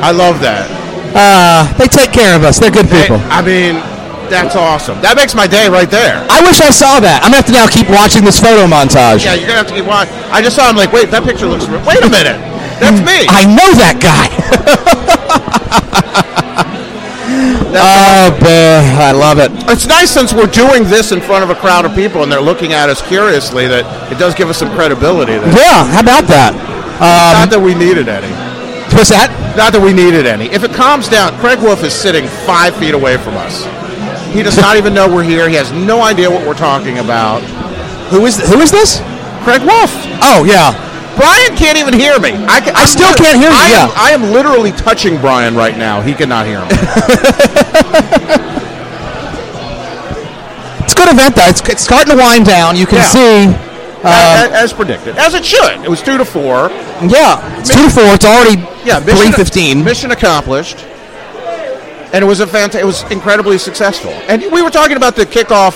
I 0.00 0.12
love 0.12 0.40
that. 0.40 0.85
Uh, 1.16 1.64
they 1.80 1.88
take 1.88 2.12
care 2.12 2.36
of 2.36 2.44
us. 2.44 2.58
They're 2.60 2.70
good 2.70 2.90
people. 2.92 3.16
I 3.32 3.40
mean, 3.40 3.80
that's 4.28 4.54
awesome. 4.54 5.00
That 5.00 5.16
makes 5.16 5.34
my 5.34 5.46
day 5.46 5.66
right 5.68 5.88
there. 5.90 6.20
I 6.28 6.42
wish 6.44 6.60
I 6.60 6.68
saw 6.70 7.00
that. 7.00 7.22
I'm 7.24 7.32
gonna 7.32 7.40
have 7.40 7.46
to 7.48 7.56
now 7.56 7.66
keep 7.66 7.88
watching 7.88 8.22
this 8.26 8.36
photo 8.38 8.66
montage. 8.68 9.24
Yeah, 9.24 9.34
you're 9.38 9.48
gonna 9.48 9.62
have 9.64 9.70
to 9.70 9.74
keep 9.78 9.86
watching. 9.88 10.12
I 10.28 10.42
just 10.42 10.56
saw 10.58 10.68
him 10.68 10.76
like, 10.76 10.92
wait, 10.92 11.08
that 11.14 11.24
picture 11.24 11.46
looks. 11.46 11.64
re- 11.70 11.80
Wait 11.86 12.02
a 12.04 12.10
minute, 12.10 12.36
that's 12.82 13.00
me. 13.06 13.24
I 13.32 13.46
know 13.48 13.70
that 13.80 13.96
guy. 14.02 14.26
oh, 17.78 18.30
boy, 18.40 19.02
I 19.02 19.12
love 19.12 19.38
it. 19.38 19.50
It's 19.70 19.86
nice 19.86 20.10
since 20.10 20.32
we're 20.32 20.50
doing 20.50 20.84
this 20.84 21.12
in 21.12 21.20
front 21.20 21.44
of 21.44 21.50
a 21.50 21.54
crowd 21.58 21.84
of 21.84 21.94
people 21.94 22.22
and 22.22 22.30
they're 22.30 22.40
looking 22.42 22.72
at 22.72 22.88
us 22.88 23.02
curiously 23.06 23.66
that 23.66 23.84
it 24.12 24.18
does 24.18 24.34
give 24.34 24.48
us 24.50 24.58
some 24.58 24.70
credibility. 24.74 25.34
That, 25.38 25.54
Yeah, 25.54 25.86
how 25.86 26.00
about 26.02 26.26
that? 26.28 26.52
not 26.98 27.50
that 27.50 27.60
we 27.60 27.74
needed 27.74 28.08
any. 28.08 28.30
What's 28.96 29.10
that? 29.12 29.28
Not 29.56 29.72
that 29.76 29.80
we 29.84 29.92
needed 29.92 30.24
any. 30.26 30.46
If 30.48 30.64
it 30.64 30.72
calms 30.72 31.08
down, 31.08 31.36
Craig 31.38 31.60
Wolf 31.60 31.84
is 31.84 31.92
sitting 31.92 32.26
five 32.48 32.74
feet 32.76 32.94
away 32.94 33.18
from 33.20 33.36
us. 33.36 33.64
He 34.32 34.42
does 34.42 34.56
not 34.56 34.76
even 34.76 34.94
know 34.94 35.06
we're 35.08 35.22
here. 35.22 35.48
He 35.48 35.54
has 35.56 35.70
no 35.72 36.00
idea 36.02 36.30
what 36.30 36.46
we're 36.46 36.56
talking 36.58 36.98
about. 36.98 37.42
Who 38.08 38.24
is 38.24 38.40
who 38.40 38.60
is 38.60 38.70
this? 38.70 39.00
Craig 39.44 39.60
Wolf. 39.62 39.92
Oh 40.24 40.44
yeah. 40.48 40.72
Brian 41.16 41.56
can't 41.56 41.78
even 41.78 41.94
hear 41.94 42.18
me. 42.20 42.32
I, 42.44 42.60
ca- 42.60 42.72
I 42.76 42.84
still 42.84 43.08
lit- 43.08 43.16
can't 43.16 43.38
hear 43.40 43.48
you, 43.48 43.56
I 43.56 43.68
am, 43.72 43.88
yeah. 43.88 43.94
I 43.96 44.10
am 44.12 44.22
literally 44.32 44.72
touching 44.72 45.16
Brian 45.20 45.54
right 45.54 45.76
now. 45.78 46.00
He 46.02 46.12
cannot 46.12 46.44
hear 46.46 46.60
me. 46.60 46.68
It's 50.84 50.92
a 50.92 50.96
good 50.96 51.08
event 51.12 51.34
though. 51.36 51.48
It's, 51.48 51.60
it's 51.68 51.82
starting 51.82 52.12
to 52.12 52.16
wind 52.18 52.46
down. 52.46 52.76
You 52.76 52.86
can 52.86 52.98
Yeah. 52.98 53.10
see. 53.56 53.65
Uh, 54.06 54.48
as, 54.52 54.52
as 54.64 54.72
uh, 54.72 54.76
predicted, 54.76 55.16
as 55.16 55.34
it 55.34 55.44
should. 55.44 55.84
It 55.84 55.88
was 55.90 56.02
two 56.02 56.16
to 56.18 56.24
four. 56.24 56.68
Yeah, 57.04 57.58
it's 57.58 57.68
two 57.74 57.82
to 57.82 57.90
four. 57.90 58.04
It's 58.14 58.24
already 58.24 58.60
Yeah, 58.84 59.00
three 59.00 59.82
mission, 59.82 60.10
accomplished. 60.10 60.84
And 62.12 62.22
it 62.22 62.26
was 62.26 62.40
a 62.40 62.46
fanta- 62.46 62.80
It 62.80 62.86
was 62.86 63.02
incredibly 63.10 63.58
successful. 63.58 64.12
And 64.28 64.42
we 64.52 64.62
were 64.62 64.70
talking 64.70 64.96
about 64.96 65.16
the 65.16 65.26
kickoff 65.26 65.74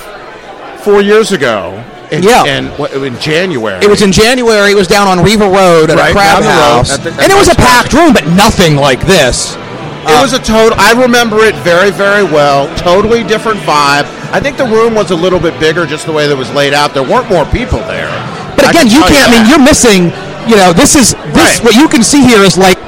four 0.81 1.03
years 1.03 1.33
ago. 1.33 1.85
In, 2.11 2.23
Yeah. 2.25 2.45
in, 2.45 2.67
what- 2.79 2.93
in 2.93 3.19
January. 3.21 3.85
It 3.85 3.89
was 3.89 4.03
in 4.03 4.11
January. 4.11 4.73
It 4.73 4.77
was 4.77 4.89
down 4.89 5.07
on 5.07 5.23
Riva 5.23 5.49
Road 5.49 5.91
at 5.91 5.99
Right, 5.99 6.11
a 6.11 6.13
crab 6.13 6.43
house, 6.43 6.99
the- 6.99 7.11
and 7.11 7.31
it 7.31 7.37
was 7.37 7.49
a 7.49 7.55
packed 7.55 7.93
room, 7.93 8.13
but 8.13 8.27
nothing 8.29 8.75
like 8.77 9.01
this. 9.07 9.55
It 9.55 10.17
uh, 10.17 10.23
was 10.23 10.33
a 10.33 10.39
total. 10.41 10.79
I 10.81 10.93
remember 10.93 11.45
it 11.45 11.55
very, 11.57 11.91
very 11.91 12.25
well. 12.25 12.75
Totally 12.77 13.23
different 13.23 13.61
vibe. 13.61 14.07
I 14.31 14.39
think 14.39 14.57
the 14.57 14.67
room 14.67 14.95
was 14.95 15.11
a 15.11 15.17
little 15.17 15.41
bit 15.41 15.59
bigger, 15.59 15.87
just 15.87 16.07
the 16.07 16.13
way 16.13 16.27
that 16.27 16.35
it 16.35 16.39
was 16.39 16.53
laid 16.55 16.73
out. 16.73 16.95
There 16.95 17.03
weren't 17.03 17.29
more 17.29 17.45
people 17.47 17.79
there. 17.91 18.11
But 18.55 18.71
again, 18.71 18.87
can 18.87 18.95
you 18.95 19.03
can't. 19.03 19.27
I 19.27 19.35
mean, 19.35 19.45
you're 19.51 19.63
missing. 19.63 20.15
You 20.49 20.57
know, 20.57 20.73
this 20.73 20.95
is 20.95 21.13
this. 21.35 21.59
Right. 21.59 21.65
What 21.65 21.75
you 21.75 21.89
can 21.89 22.03
see 22.03 22.23
here 22.23 22.41
is 22.41 22.57
like 22.57 22.79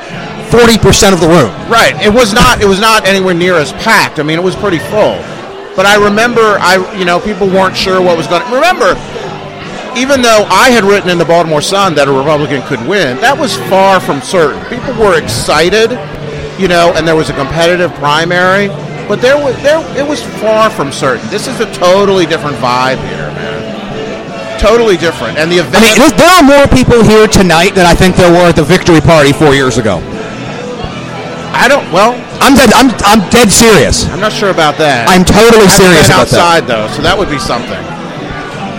forty 0.51 0.78
percent 0.78 1.14
of 1.14 1.20
the 1.20 1.28
room. 1.28 1.51
Right. 1.66 1.98
It 1.98 2.12
was 2.12 2.32
not. 2.32 2.62
It 2.62 2.66
was 2.66 2.81
not 2.81 3.06
anywhere 3.06 3.35
near 3.35 3.55
as 3.55 3.73
packed. 3.82 4.19
I 4.19 4.23
mean, 4.23 4.39
it 4.39 4.44
was 4.44 4.56
pretty 4.56 4.78
full. 4.78 5.19
But 5.74 5.86
I 5.86 5.97
remember, 5.97 6.60
I 6.60 6.78
you 6.97 7.05
know, 7.05 7.19
people 7.19 7.48
weren't 7.48 7.77
sure 7.77 8.01
what 8.01 8.16
was 8.16 8.27
going. 8.27 8.44
to 8.44 8.55
Remember, 8.55 8.93
even 9.97 10.20
though 10.20 10.44
I 10.48 10.69
had 10.70 10.85
written 10.85 11.10
in 11.10 11.19
the 11.19 11.24
Baltimore 11.24 11.62
Sun 11.62 11.94
that 11.97 12.09
a 12.09 12.12
Republican 12.12 12.62
could 12.69 12.81
win, 12.86 13.16
that 13.19 13.36
was 13.36 13.56
far 13.69 13.98
from 13.98 14.20
certain. 14.20 14.60
People 14.69 14.93
were 15.01 15.16
excited, 15.16 15.93
you 16.60 16.69
know, 16.69 16.93
and 16.94 17.09
there 17.09 17.16
was 17.16 17.31
a 17.31 17.36
competitive 17.36 17.93
primary, 17.94 18.69
but 19.13 19.21
there 19.21 19.37
was 19.37 19.53
there 19.61 19.77
it 19.93 20.09
was 20.09 20.25
far 20.41 20.73
from 20.73 20.89
certain. 20.89 21.21
This 21.29 21.45
is 21.45 21.61
a 21.61 21.69
totally 21.77 22.25
different 22.25 22.57
vibe 22.65 22.97
here, 23.13 23.29
man. 23.37 23.61
Totally 24.57 24.97
different. 24.97 25.37
And 25.37 25.53
the 25.53 25.61
event. 25.61 25.85
I 25.85 26.01
mean, 26.01 26.17
there 26.17 26.33
are 26.33 26.41
more 26.41 26.65
people 26.73 27.05
here 27.05 27.29
tonight 27.29 27.77
than 27.77 27.85
I 27.85 27.93
think 27.93 28.17
there 28.17 28.33
were 28.33 28.49
at 28.49 28.57
the 28.57 28.65
victory 28.65 29.05
party 29.05 29.37
four 29.37 29.53
years 29.53 29.77
ago. 29.77 30.01
I 31.53 31.69
don't. 31.69 31.85
Well, 31.93 32.17
I'm 32.41 32.57
dead. 32.57 32.73
I'm 32.73 32.89
I'm 33.05 33.21
dead 33.29 33.53
serious. 33.53 34.09
I'm 34.09 34.17
not 34.17 34.33
sure 34.33 34.49
about 34.49 34.81
that. 34.81 35.05
I'm 35.13 35.29
totally 35.29 35.69
I 35.69 35.77
serious 35.77 36.09
been 36.09 36.17
about 36.17 36.33
that. 36.33 36.41
outside 36.41 36.65
though, 36.65 36.89
so 36.97 37.05
that 37.05 37.13
would 37.13 37.29
be 37.29 37.37
something. 37.37 37.85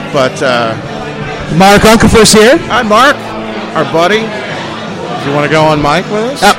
But 0.09 0.33
uh, 0.41 0.73
Mark 1.61 1.85
Uncapher's 1.85 2.33
here. 2.33 2.57
hi, 2.73 2.81
Mark, 2.81 3.13
our 3.77 3.85
buddy. 3.93 4.25
Do 4.25 5.29
you 5.29 5.35
want 5.37 5.45
to 5.45 5.53
go 5.53 5.61
on 5.61 5.77
mic 5.77 6.09
with 6.09 6.25
us? 6.33 6.41
Uh, 6.41 6.57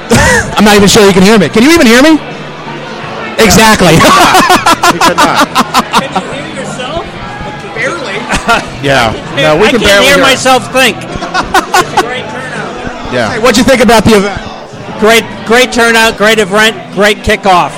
I'm 0.54 0.62
not 0.62 0.78
even 0.78 0.86
sure 0.86 1.02
you 1.02 1.10
can 1.12 1.26
hear 1.26 1.42
me. 1.42 1.50
Can 1.50 1.66
you 1.66 1.74
even 1.74 1.90
hear 1.90 1.98
me? 2.06 2.33
Exactly. 3.40 3.94
He 4.92 4.98
could 5.02 5.18
not. 5.18 5.46
Can 5.98 6.10
you 6.12 6.26
hear 6.32 6.48
yourself? 6.62 7.02
Barely. 7.74 8.18
Yeah. 8.84 9.16
No, 9.40 9.56
we 9.56 9.68
I 9.68 9.70
can 9.72 9.80
can't 9.80 9.96
barely 9.96 10.06
hear 10.12 10.20
hear. 10.20 10.28
myself 10.28 10.68
think. 10.68 11.00
it's 11.00 11.94
a 11.96 12.04
great 12.04 12.28
turnout. 12.28 12.68
Yeah. 13.08 13.40
What'd 13.40 13.56
you 13.56 13.64
think 13.64 13.80
about 13.80 14.04
the 14.04 14.20
event? 14.20 14.36
Great, 15.00 15.24
great 15.48 15.72
turnout, 15.72 16.20
great 16.20 16.36
event, 16.38 16.76
great 16.92 17.24
kickoff. 17.24 17.72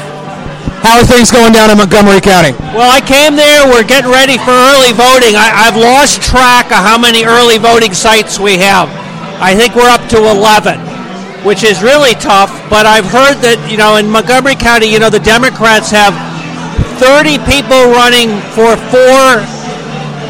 How 0.82 0.98
are 0.98 1.06
things 1.06 1.30
going 1.30 1.52
down 1.54 1.70
in 1.70 1.78
Montgomery 1.78 2.20
County? 2.20 2.52
Well, 2.74 2.90
I 2.90 2.98
came 3.00 3.34
there. 3.38 3.64
We're 3.70 3.86
getting 3.86 4.10
ready 4.10 4.34
for 4.36 4.50
early 4.50 4.90
voting. 4.98 5.38
I, 5.38 5.70
I've 5.70 5.78
lost 5.78 6.20
track 6.22 6.74
of 6.74 6.82
how 6.82 6.98
many 6.98 7.22
early 7.24 7.58
voting 7.58 7.94
sites 7.94 8.38
we 8.42 8.58
have. 8.58 8.90
I 9.38 9.54
think 9.54 9.74
we're 9.78 9.88
up 9.88 10.02
to 10.10 10.18
11, 10.18 10.78
which 11.46 11.62
is 11.62 11.78
really 11.80 12.18
tough. 12.18 12.50
But 12.66 12.90
I've 12.90 13.06
heard 13.06 13.38
that, 13.46 13.62
you 13.70 13.78
know, 13.78 14.02
in 14.02 14.10
Montgomery 14.10 14.58
County, 14.58 14.90
you 14.90 14.98
know, 14.98 15.08
the 15.08 15.22
Democrats 15.22 15.94
have 15.94 16.10
30 16.98 17.38
people 17.46 17.94
running 17.94 18.34
for 18.50 18.74
four 18.90 19.38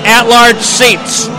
at-large 0.04 0.60
seats. 0.60 1.32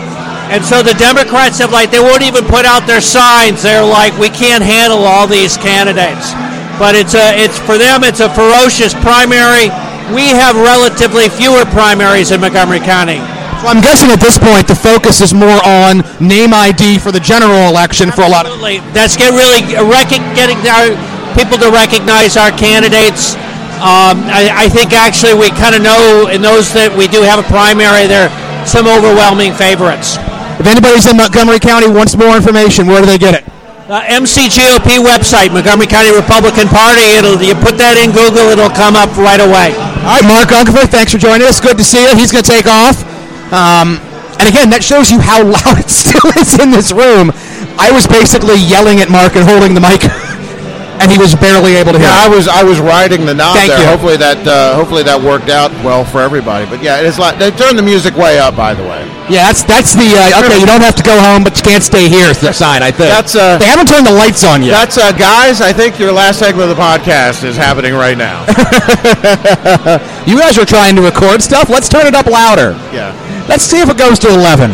And 0.50 0.66
so 0.66 0.82
the 0.82 0.98
Democrats 0.98 1.62
have 1.62 1.70
like 1.70 1.94
they 1.94 2.02
won't 2.02 2.26
even 2.26 2.42
put 2.50 2.66
out 2.66 2.90
their 2.90 3.06
signs. 3.06 3.62
They're 3.62 3.86
like, 3.86 4.18
we 4.18 4.34
can't 4.34 4.66
handle 4.66 5.06
all 5.06 5.30
these 5.30 5.62
candidates. 5.62 6.34
But 6.82 6.98
it's 6.98 7.14
a 7.14 7.38
it's 7.38 7.60
for 7.62 7.78
them 7.78 8.02
it's 8.02 8.24
a 8.24 8.34
ferocious 8.34 8.98
primary. 9.06 9.70
We 10.10 10.34
have 10.34 10.58
relatively 10.58 11.30
fewer 11.30 11.68
primaries 11.70 12.32
in 12.32 12.42
Montgomery 12.42 12.80
County. 12.80 13.22
So 13.62 13.68
I'm 13.74 13.82
guessing 13.82 14.14
at 14.14 14.22
this 14.22 14.38
point 14.38 14.68
the 14.70 14.78
focus 14.78 15.20
is 15.22 15.34
more 15.34 15.58
on 15.66 16.06
name 16.22 16.54
ID 16.54 17.00
for 17.02 17.12
the 17.12 17.20
general 17.20 17.68
election 17.68 18.12
for 18.14 18.22
a 18.22 18.30
lot 18.30 18.46
of. 18.46 18.54
Absolutely. 18.54 18.80
That's 18.94 19.18
get 19.18 19.34
really 19.34 19.66
rec- 19.82 20.14
getting 20.38 20.62
our 20.70 20.94
people 21.34 21.58
to 21.60 21.74
recognize 21.74 22.38
our 22.38 22.54
candidates. 22.54 23.34
Um, 23.82 24.26
I, 24.30 24.50
I 24.54 24.70
think 24.70 24.94
actually 24.94 25.34
we 25.34 25.50
kind 25.54 25.74
of 25.78 25.82
know 25.82 26.30
in 26.30 26.42
those 26.42 26.74
that 26.74 26.90
we 26.94 27.06
do 27.10 27.22
have 27.26 27.38
a 27.42 27.48
primary, 27.50 28.06
there 28.10 28.30
are 28.30 28.34
some 28.66 28.86
overwhelming 28.90 29.54
favorites. 29.54 30.18
If 30.58 30.66
anybody's 30.66 31.06
in 31.06 31.18
Montgomery 31.18 31.62
County 31.62 31.86
wants 31.90 32.18
more 32.18 32.34
information, 32.34 32.86
where 32.90 33.02
do 33.02 33.10
they 33.10 33.22
get 33.22 33.38
it? 33.38 33.46
Uh, 33.90 34.02
MCGOP 34.22 35.00
website, 35.02 35.54
Montgomery 35.54 35.88
County 35.88 36.10
Republican 36.14 36.68
Party. 36.70 37.06
It'll 37.18 37.38
you 37.42 37.56
put 37.58 37.78
that 37.78 37.96
in 38.02 38.14
Google, 38.14 38.50
it'll 38.54 38.74
come 38.74 38.98
up 38.98 39.14
right 39.18 39.40
away. 39.40 39.78
All 40.06 40.18
right, 40.18 40.26
Mark 40.28 40.50
Uncapher, 40.50 40.90
thanks 40.90 41.14
for 41.14 41.18
joining 41.18 41.48
us. 41.48 41.62
Good 41.62 41.78
to 41.78 41.86
see 41.86 42.02
you. 42.06 42.12
He's 42.18 42.30
going 42.34 42.44
to 42.44 42.50
take 42.50 42.68
off. 42.70 43.02
Um, 43.54 43.98
and 44.40 44.46
again, 44.50 44.70
that 44.70 44.84
shows 44.84 45.10
you 45.10 45.20
how 45.20 45.42
loud 45.58 45.80
it 45.80 45.90
still 45.90 46.30
is 46.38 46.60
in 46.60 46.70
this 46.72 46.92
room. 46.92 47.32
I 47.80 47.90
was 47.94 48.06
basically 48.08 48.58
yelling 48.60 49.00
at 49.02 49.10
Mark 49.10 49.36
and 49.36 49.46
holding 49.48 49.74
the 49.74 49.82
mic, 49.82 50.02
and 51.02 51.10
he 51.12 51.18
was 51.18 51.34
barely 51.38 51.78
able 51.78 51.94
to 51.94 52.00
hear. 52.02 52.10
Yeah, 52.10 52.26
I 52.26 52.30
was 52.30 52.48
I 52.50 52.62
was 52.66 52.80
riding 52.82 53.26
the 53.26 53.34
knob 53.34 53.56
Thank 53.58 53.70
there. 53.74 53.82
you. 53.82 53.86
Hopefully 53.90 54.18
that 54.18 54.42
uh, 54.46 54.74
hopefully 54.76 55.02
that 55.04 55.18
worked 55.22 55.50
out 55.50 55.70
well 55.86 56.04
for 56.06 56.22
everybody. 56.22 56.66
But 56.66 56.82
yeah, 56.82 57.02
it's 57.02 57.18
like 57.22 57.38
they 57.38 57.50
turned 57.54 57.78
the 57.78 57.86
music 57.86 58.18
way 58.18 58.38
up. 58.42 58.58
By 58.58 58.74
the 58.74 58.82
way, 58.84 59.06
Yeah, 59.30 59.46
that's 59.50 59.62
that's 59.64 59.94
the 59.94 60.10
uh, 60.10 60.42
okay. 60.46 60.58
You 60.58 60.66
don't 60.66 60.82
have 60.86 60.98
to 60.98 61.06
go 61.06 61.14
home, 61.22 61.46
but 61.46 61.54
you 61.58 61.64
can't 61.66 61.86
stay 61.86 62.10
here. 62.10 62.34
the 62.34 62.50
sign 62.54 62.82
I 62.82 62.90
think. 62.90 63.14
That's, 63.14 63.36
uh, 63.38 63.58
they 63.62 63.70
haven't 63.70 63.88
turned 63.90 64.06
the 64.10 64.14
lights 64.18 64.42
on 64.44 64.62
yet. 64.66 64.74
that's 64.74 64.98
uh, 64.98 65.12
guys. 65.14 65.62
I 65.62 65.72
think 65.74 65.98
your 66.02 66.12
last 66.12 66.40
segment 66.42 66.70
of 66.70 66.76
the 66.78 66.82
podcast 66.82 67.46
is 67.46 67.58
happening 67.58 67.94
right 67.94 68.18
now. 68.18 68.42
You 70.28 70.38
guys 70.40 70.58
are 70.58 70.66
trying 70.66 70.96
to 70.98 71.02
record 71.02 71.42
stuff. 71.42 71.70
Let's 71.70 71.88
turn 71.90 72.06
it 72.06 72.14
up 72.14 72.26
louder. 72.28 72.72
yeah. 72.94 73.16
Let's 73.48 73.64
see 73.64 73.80
if 73.80 73.90
it 73.90 73.98
goes 73.98 74.20
to 74.20 74.28
eleven. 74.28 74.72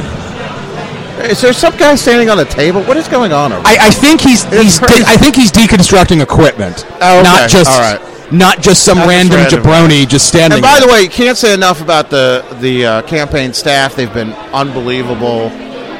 Is 1.29 1.39
there 1.41 1.53
some 1.53 1.77
guy 1.77 1.93
standing 1.95 2.29
on 2.29 2.39
a 2.39 2.45
table? 2.45 2.81
What 2.83 2.97
is 2.97 3.07
going 3.07 3.31
on 3.31 3.53
over? 3.53 3.61
there? 3.63 3.77
I, 3.79 3.87
I 3.87 3.91
think 3.91 4.19
he's 4.19 4.43
he's 4.45 4.79
crazy. 4.79 5.03
I 5.05 5.15
think 5.15 5.35
he's 5.35 5.51
deconstructing 5.51 6.21
equipment. 6.21 6.85
Oh, 6.99 7.19
okay. 7.19 7.23
Not 7.23 7.49
just 7.49 7.69
All 7.71 7.79
right. 7.79 8.33
not 8.33 8.61
just 8.61 8.83
some 8.83 8.97
Not 8.97 9.05
just 9.07 9.29
random, 9.31 9.37
random. 9.37 9.61
jabroni 9.63 10.07
just 10.09 10.27
standing. 10.27 10.57
And 10.57 10.63
by 10.63 10.79
there. 10.79 10.87
the 10.87 10.91
way, 10.93 11.07
can't 11.07 11.37
say 11.37 11.53
enough 11.53 11.81
about 11.81 12.09
the 12.09 12.43
the 12.59 12.85
uh, 12.85 13.01
campaign 13.03 13.53
staff. 13.53 13.95
They've 13.95 14.13
been 14.13 14.33
unbelievable. 14.51 15.49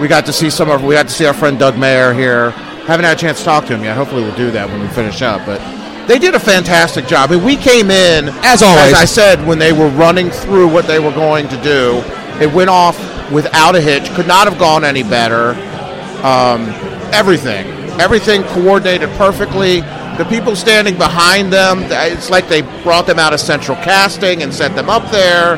We 0.01 0.07
got 0.07 0.25
to 0.25 0.33
see 0.33 0.49
some 0.49 0.69
of. 0.71 0.83
We 0.83 0.95
got 0.95 1.07
to 1.07 1.13
see 1.13 1.25
our 1.27 1.33
friend 1.33 1.59
Doug 1.59 1.77
Mayer 1.77 2.11
here. 2.11 2.49
Haven't 2.89 3.05
had 3.05 3.15
a 3.15 3.19
chance 3.21 3.37
to 3.39 3.45
talk 3.45 3.65
to 3.67 3.75
him 3.77 3.83
yet. 3.83 3.95
Hopefully, 3.95 4.23
we'll 4.23 4.35
do 4.35 4.49
that 4.51 4.67
when 4.67 4.81
we 4.81 4.87
finish 4.89 5.21
up. 5.21 5.45
But 5.45 5.61
they 6.07 6.19
did 6.19 6.35
a 6.35 6.39
fantastic 6.39 7.07
job. 7.07 7.31
I 7.31 7.35
mean, 7.35 7.45
we 7.45 7.55
came 7.55 7.89
in 7.89 8.29
As 8.43 8.61
always. 8.61 8.93
As 8.93 8.93
I 8.93 9.05
said, 9.05 9.45
when 9.47 9.59
they 9.59 9.71
were 9.71 9.89
running 9.89 10.29
through 10.29 10.67
what 10.67 10.85
they 10.85 10.99
were 10.99 11.11
going 11.11 11.47
to 11.47 11.61
do, 11.63 12.03
it 12.41 12.51
went 12.51 12.69
off 12.69 12.97
without 13.31 13.75
a 13.75 13.81
hitch. 13.81 14.09
Could 14.11 14.27
not 14.27 14.47
have 14.47 14.59
gone 14.59 14.83
any 14.83 15.03
better. 15.03 15.51
Um, 16.23 16.67
everything, 17.13 17.67
everything 17.99 18.43
coordinated 18.43 19.09
perfectly. 19.11 19.81
The 20.17 20.25
people 20.29 20.55
standing 20.55 20.97
behind 20.97 21.51
them, 21.51 21.79
it's 21.83 22.29
like 22.29 22.47
they 22.47 22.61
brought 22.83 23.07
them 23.07 23.17
out 23.17 23.33
of 23.33 23.39
central 23.39 23.77
casting 23.77 24.43
and 24.43 24.53
sent 24.53 24.75
them 24.75 24.89
up 24.89 25.09
there. 25.11 25.57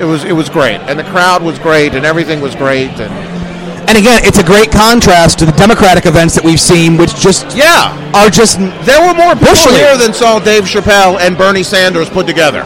It 0.00 0.04
was 0.04 0.24
it 0.24 0.32
was 0.32 0.48
great, 0.48 0.80
and 0.88 0.98
the 0.98 1.04
crowd 1.04 1.42
was 1.42 1.58
great, 1.58 1.94
and 1.94 2.04
everything 2.04 2.40
was 2.40 2.56
great, 2.56 2.90
and 2.98 3.41
and 3.88 3.98
again, 3.98 4.20
it's 4.24 4.38
a 4.38 4.44
great 4.44 4.70
contrast 4.70 5.38
to 5.40 5.46
the 5.46 5.52
Democratic 5.52 6.06
events 6.06 6.34
that 6.34 6.44
we've 6.44 6.60
seen, 6.60 6.96
which 6.96 7.14
just 7.16 7.56
yeah, 7.56 7.92
are 8.14 8.30
just 8.30 8.58
there 8.86 9.00
were 9.00 9.14
more 9.14 9.34
people 9.34 9.72
here 9.74 9.96
than 9.96 10.12
saw 10.12 10.38
Dave 10.38 10.64
Chappelle 10.64 11.18
and 11.20 11.36
Bernie 11.36 11.62
Sanders 11.62 12.08
put 12.08 12.26
together 12.26 12.64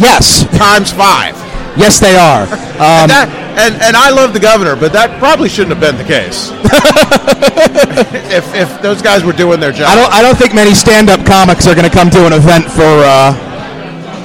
yes, 0.00 0.48
times 0.56 0.90
five. 0.90 1.36
yes 1.76 2.00
they 2.00 2.16
are. 2.16 2.44
Um, 2.80 3.04
and, 3.06 3.10
that, 3.12 3.28
and 3.60 3.74
and 3.82 3.96
I 3.96 4.10
love 4.10 4.32
the 4.32 4.40
governor, 4.40 4.74
but 4.74 4.92
that 4.92 5.18
probably 5.20 5.48
shouldn't 5.48 5.76
have 5.76 5.82
been 5.82 6.00
the 6.00 6.08
case. 6.08 6.50
if 8.32 8.44
if 8.56 8.68
those 8.82 9.02
guys 9.02 9.22
were 9.22 9.36
doing 9.36 9.60
their 9.60 9.72
job, 9.72 9.88
I 9.88 9.94
don't 9.94 10.12
I 10.12 10.22
don't 10.22 10.36
think 10.36 10.54
many 10.54 10.74
stand-up 10.74 11.24
comics 11.26 11.66
are 11.66 11.74
going 11.74 11.88
to 11.88 11.92
come 11.94 12.10
to 12.10 12.26
an 12.26 12.32
event 12.32 12.64
for 12.64 12.88
uh, 13.04 13.36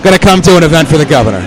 going 0.02 0.16
to 0.16 0.22
come 0.22 0.42
to 0.48 0.58
an 0.58 0.64
event 0.64 0.88
for 0.88 0.98
the 0.98 1.06
governor. 1.06 1.44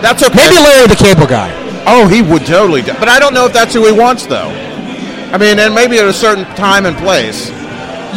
that's 0.00 0.22
okay. 0.22 0.46
Maybe 0.46 0.62
Larry 0.62 0.86
the 0.86 0.96
Cable 0.96 1.26
Guy. 1.26 1.50
Oh, 1.86 2.06
he 2.08 2.22
would 2.22 2.44
totally 2.46 2.82
do. 2.82 2.92
But 2.94 3.08
I 3.08 3.18
don't 3.18 3.34
know 3.34 3.46
if 3.46 3.52
that's 3.52 3.74
who 3.74 3.84
he 3.86 3.92
wants, 3.92 4.26
though. 4.26 4.48
I 5.32 5.38
mean, 5.38 5.58
and 5.58 5.74
maybe 5.74 5.98
at 5.98 6.06
a 6.06 6.12
certain 6.12 6.44
time 6.56 6.86
and 6.86 6.96
place. 6.96 7.48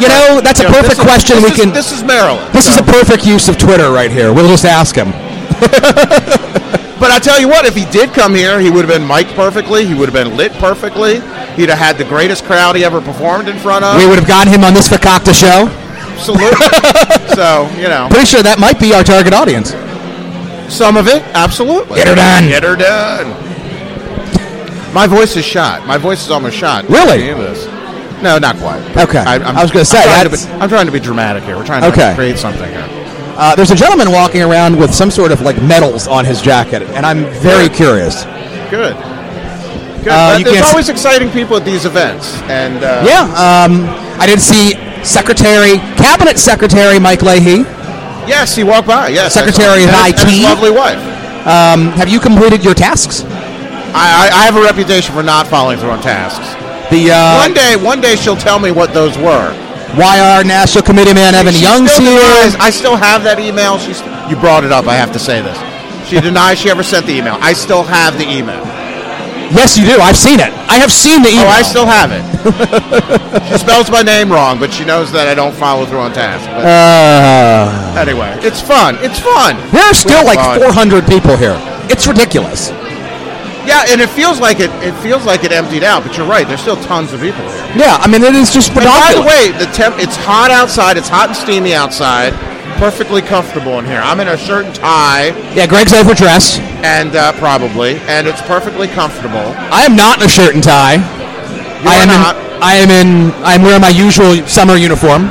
You 0.00 0.08
know, 0.08 0.40
that's 0.42 0.60
a 0.60 0.64
know, 0.64 0.70
perfect 0.70 0.98
is- 0.98 1.04
question. 1.04 1.36
This 1.36 1.44
we 1.44 1.50
is, 1.50 1.56
can. 1.60 1.72
This 1.72 1.92
is 1.92 2.02
Maryland. 2.02 2.52
This 2.54 2.66
is 2.66 2.74
so- 2.76 2.82
a 2.82 2.86
perfect 2.86 3.26
use 3.26 3.48
of 3.48 3.58
Twitter 3.58 3.90
right 3.92 4.10
here. 4.10 4.32
We'll 4.32 4.48
just 4.48 4.64
ask 4.64 4.94
him. 4.96 5.12
But 7.02 7.10
I 7.10 7.18
tell 7.18 7.40
you 7.40 7.48
what, 7.48 7.66
if 7.66 7.74
he 7.74 7.84
did 7.86 8.14
come 8.14 8.32
here, 8.32 8.60
he 8.60 8.70
would 8.70 8.86
have 8.86 8.88
been 8.96 9.04
mic'd 9.08 9.34
perfectly. 9.34 9.84
He 9.84 9.92
would 9.92 10.08
have 10.08 10.14
been 10.14 10.36
lit 10.36 10.52
perfectly. 10.62 11.14
He'd 11.58 11.68
have 11.68 11.76
had 11.78 11.98
the 11.98 12.04
greatest 12.04 12.44
crowd 12.44 12.76
he 12.76 12.84
ever 12.84 13.00
performed 13.00 13.48
in 13.48 13.58
front 13.58 13.84
of. 13.84 13.98
We 13.98 14.06
would 14.06 14.20
have 14.20 14.28
gotten 14.28 14.52
him 14.52 14.62
on 14.62 14.72
this 14.72 14.86
Fakakta 14.86 15.34
show. 15.34 15.66
Absolutely. 16.14 16.54
so 17.34 17.68
you 17.76 17.88
know, 17.88 18.06
Pretty 18.08 18.26
sure 18.26 18.40
that 18.44 18.60
might 18.60 18.78
be 18.78 18.94
our 18.94 19.02
target 19.02 19.34
audience. 19.34 19.70
some 20.72 20.96
of 20.96 21.08
it, 21.08 21.22
absolutely. 21.34 21.96
Get 21.98 22.06
her 22.06 22.14
done. 22.14 22.46
Get 22.46 22.62
her 22.62 22.76
done. 22.76 23.34
My 24.92 25.06
voice 25.06 25.36
is 25.36 25.44
shot. 25.44 25.86
My 25.86 25.96
voice 25.98 26.24
is 26.24 26.30
almost 26.30 26.56
shot. 26.56 26.88
Really? 26.88 27.28
No, 28.22 28.38
not 28.38 28.56
quite. 28.56 28.82
Okay. 28.96 29.18
I, 29.18 29.36
I'm, 29.36 29.56
I 29.56 29.62
was 29.62 29.70
gonna 29.72 29.84
say, 29.84 29.98
I'm 29.98 30.04
trying, 30.28 30.30
to 30.30 30.30
be, 30.30 30.52
I'm 30.62 30.68
trying 30.68 30.86
to 30.86 30.92
be 30.92 31.00
dramatic 31.00 31.42
here. 31.44 31.56
We're 31.56 31.66
trying 31.66 31.82
to 31.82 31.88
Okay. 31.88 32.14
create 32.14 32.38
something 32.38 32.68
here. 32.70 32.86
Uh, 33.34 33.56
there's 33.56 33.70
a 33.70 33.74
gentleman 33.74 34.12
walking 34.12 34.42
around 34.42 34.78
with 34.78 34.94
some 34.94 35.10
sort 35.10 35.32
of 35.32 35.40
like 35.40 35.60
medals 35.62 36.06
on 36.06 36.24
his 36.24 36.40
jacket, 36.42 36.82
and 36.82 37.04
I'm 37.06 37.24
very 37.40 37.68
curious. 37.68 38.24
Good. 38.70 38.94
Good. 40.04 40.08
Uh, 40.12 40.38
there's 40.44 40.62
always 40.70 40.88
exciting 40.88 41.30
people 41.30 41.56
at 41.56 41.64
these 41.64 41.84
events, 41.86 42.34
and 42.42 42.84
uh, 42.84 43.02
Yeah, 43.06 43.22
um, 43.32 43.86
I 44.20 44.26
did 44.26 44.40
see 44.40 44.74
Secretary, 45.04 45.78
Cabinet 45.96 46.38
Secretary 46.38 46.98
Mike 47.00 47.22
Leahy. 47.22 47.62
yes, 48.28 48.54
he 48.54 48.62
walked 48.64 48.86
by. 48.86 49.08
Yes, 49.08 49.32
Secretary 49.34 49.84
of 49.84 49.90
IT. 49.90 50.42
lovely 50.44 50.70
wife. 50.70 50.98
Um, 51.46 51.88
have 51.98 52.08
you 52.08 52.20
completed 52.20 52.62
your 52.62 52.74
tasks? 52.74 53.22
I, 53.94 54.28
I, 54.32 54.40
I 54.40 54.44
have 54.44 54.56
a 54.56 54.62
reputation 54.62 55.14
for 55.14 55.22
not 55.22 55.46
following 55.46 55.78
through 55.78 55.90
on 55.90 56.00
tasks. 56.02 56.54
The 56.90 57.10
uh, 57.12 57.38
one 57.40 57.54
day, 57.54 57.76
one 57.76 58.00
day 58.00 58.16
she'll 58.16 58.36
tell 58.36 58.58
me 58.58 58.70
what 58.70 58.92
those 58.92 59.16
were. 59.18 59.52
YR 59.92 60.44
National 60.44 60.82
Committee 60.82 61.12
man 61.12 61.34
Evan 61.34 61.52
She 61.52 61.62
Young's 61.62 61.92
still 61.92 62.16
denies- 62.16 62.52
here. 62.54 62.62
I 62.62 62.70
still 62.70 62.96
have 62.96 63.22
that 63.24 63.38
email. 63.40 63.78
She's. 63.78 64.00
You 64.30 64.36
brought 64.40 64.64
it 64.64 64.72
up. 64.72 64.86
I 64.88 64.94
have 64.96 65.12
to 65.12 65.18
say 65.20 65.42
this. 65.42 65.56
She 66.08 66.20
denies 66.20 66.58
she 66.58 66.70
ever 66.70 66.82
sent 66.82 67.06
the 67.06 67.12
email. 67.12 67.36
I 67.40 67.52
still 67.52 67.82
have 67.82 68.16
the 68.18 68.24
email. 68.24 68.60
Yes, 69.52 69.76
you 69.76 69.84
do. 69.84 70.00
I've 70.00 70.16
seen 70.16 70.40
it. 70.40 70.48
I 70.72 70.80
have 70.80 70.90
seen 70.90 71.20
the 71.22 71.28
email. 71.28 71.44
Oh, 71.44 71.60
I 71.60 71.60
still 71.60 71.84
have 71.84 72.08
it. 72.08 72.24
she 73.52 73.58
spells 73.58 73.90
my 73.90 74.00
name 74.00 74.32
wrong, 74.32 74.58
but 74.58 74.72
she 74.72 74.84
knows 74.84 75.12
that 75.12 75.28
I 75.28 75.34
don't 75.34 75.52
follow 75.52 75.84
through 75.84 76.00
on 76.00 76.12
tasks. 76.16 76.48
But 76.48 76.64
Uh, 76.64 78.00
anyway, 78.00 78.32
it's 78.40 78.60
fun. 78.64 78.96
It's 79.04 79.20
fun. 79.20 79.60
there 79.72 79.84
are 79.84 79.92
still 79.92 80.24
like 80.24 80.40
Fun. 80.40 80.60
400 80.60 81.04
people 81.06 81.36
here. 81.36 81.56
It's 81.92 82.06
ridiculous. 82.08 82.72
Yeah, 83.66 83.84
and 83.88 84.00
it 84.00 84.10
feels 84.10 84.40
like 84.40 84.58
it. 84.60 84.70
It 84.82 84.94
feels 85.02 85.24
like 85.24 85.44
it 85.44 85.52
emptied 85.52 85.84
out. 85.84 86.02
But 86.02 86.16
you're 86.16 86.26
right. 86.26 86.46
There's 86.46 86.60
still 86.60 86.80
tons 86.84 87.12
of 87.12 87.20
people 87.20 87.42
here. 87.42 87.66
Yeah, 87.76 87.96
I 88.00 88.08
mean 88.08 88.22
it 88.22 88.34
is 88.34 88.50
just 88.52 88.70
And 88.74 88.84
by 88.84 89.12
the 89.14 89.22
way, 89.22 89.52
the 89.58 89.70
temp. 89.72 89.96
It's 89.98 90.16
hot 90.16 90.50
outside. 90.50 90.96
It's 90.96 91.08
hot 91.08 91.28
and 91.28 91.36
steamy 91.36 91.74
outside. 91.74 92.32
Perfectly 92.78 93.22
comfortable 93.22 93.78
in 93.78 93.84
here. 93.84 94.00
I'm 94.02 94.18
in 94.18 94.26
a 94.28 94.36
shirt 94.36 94.66
and 94.66 94.74
tie, 94.74 95.28
Yeah, 95.54 95.66
Greg's 95.68 95.92
overdressed. 95.92 96.58
and 96.82 97.14
uh, 97.14 97.30
probably, 97.38 97.94
and 98.10 98.26
it's 98.26 98.42
perfectly 98.42 98.88
comfortable. 98.88 99.54
I 99.70 99.82
am 99.86 99.94
not 99.94 100.18
in 100.18 100.24
a 100.26 100.28
shirt 100.28 100.54
and 100.54 100.64
tie. 100.64 100.96
I 100.98 101.98
are 101.98 102.02
am 102.02 102.08
not. 102.08 102.34
In, 102.36 102.62
I 102.62 102.74
am 102.74 102.90
in. 102.90 103.32
I'm 103.44 103.62
wearing 103.62 103.80
my 103.82 103.90
usual 103.90 104.34
summer 104.48 104.74
uniform. 104.76 105.28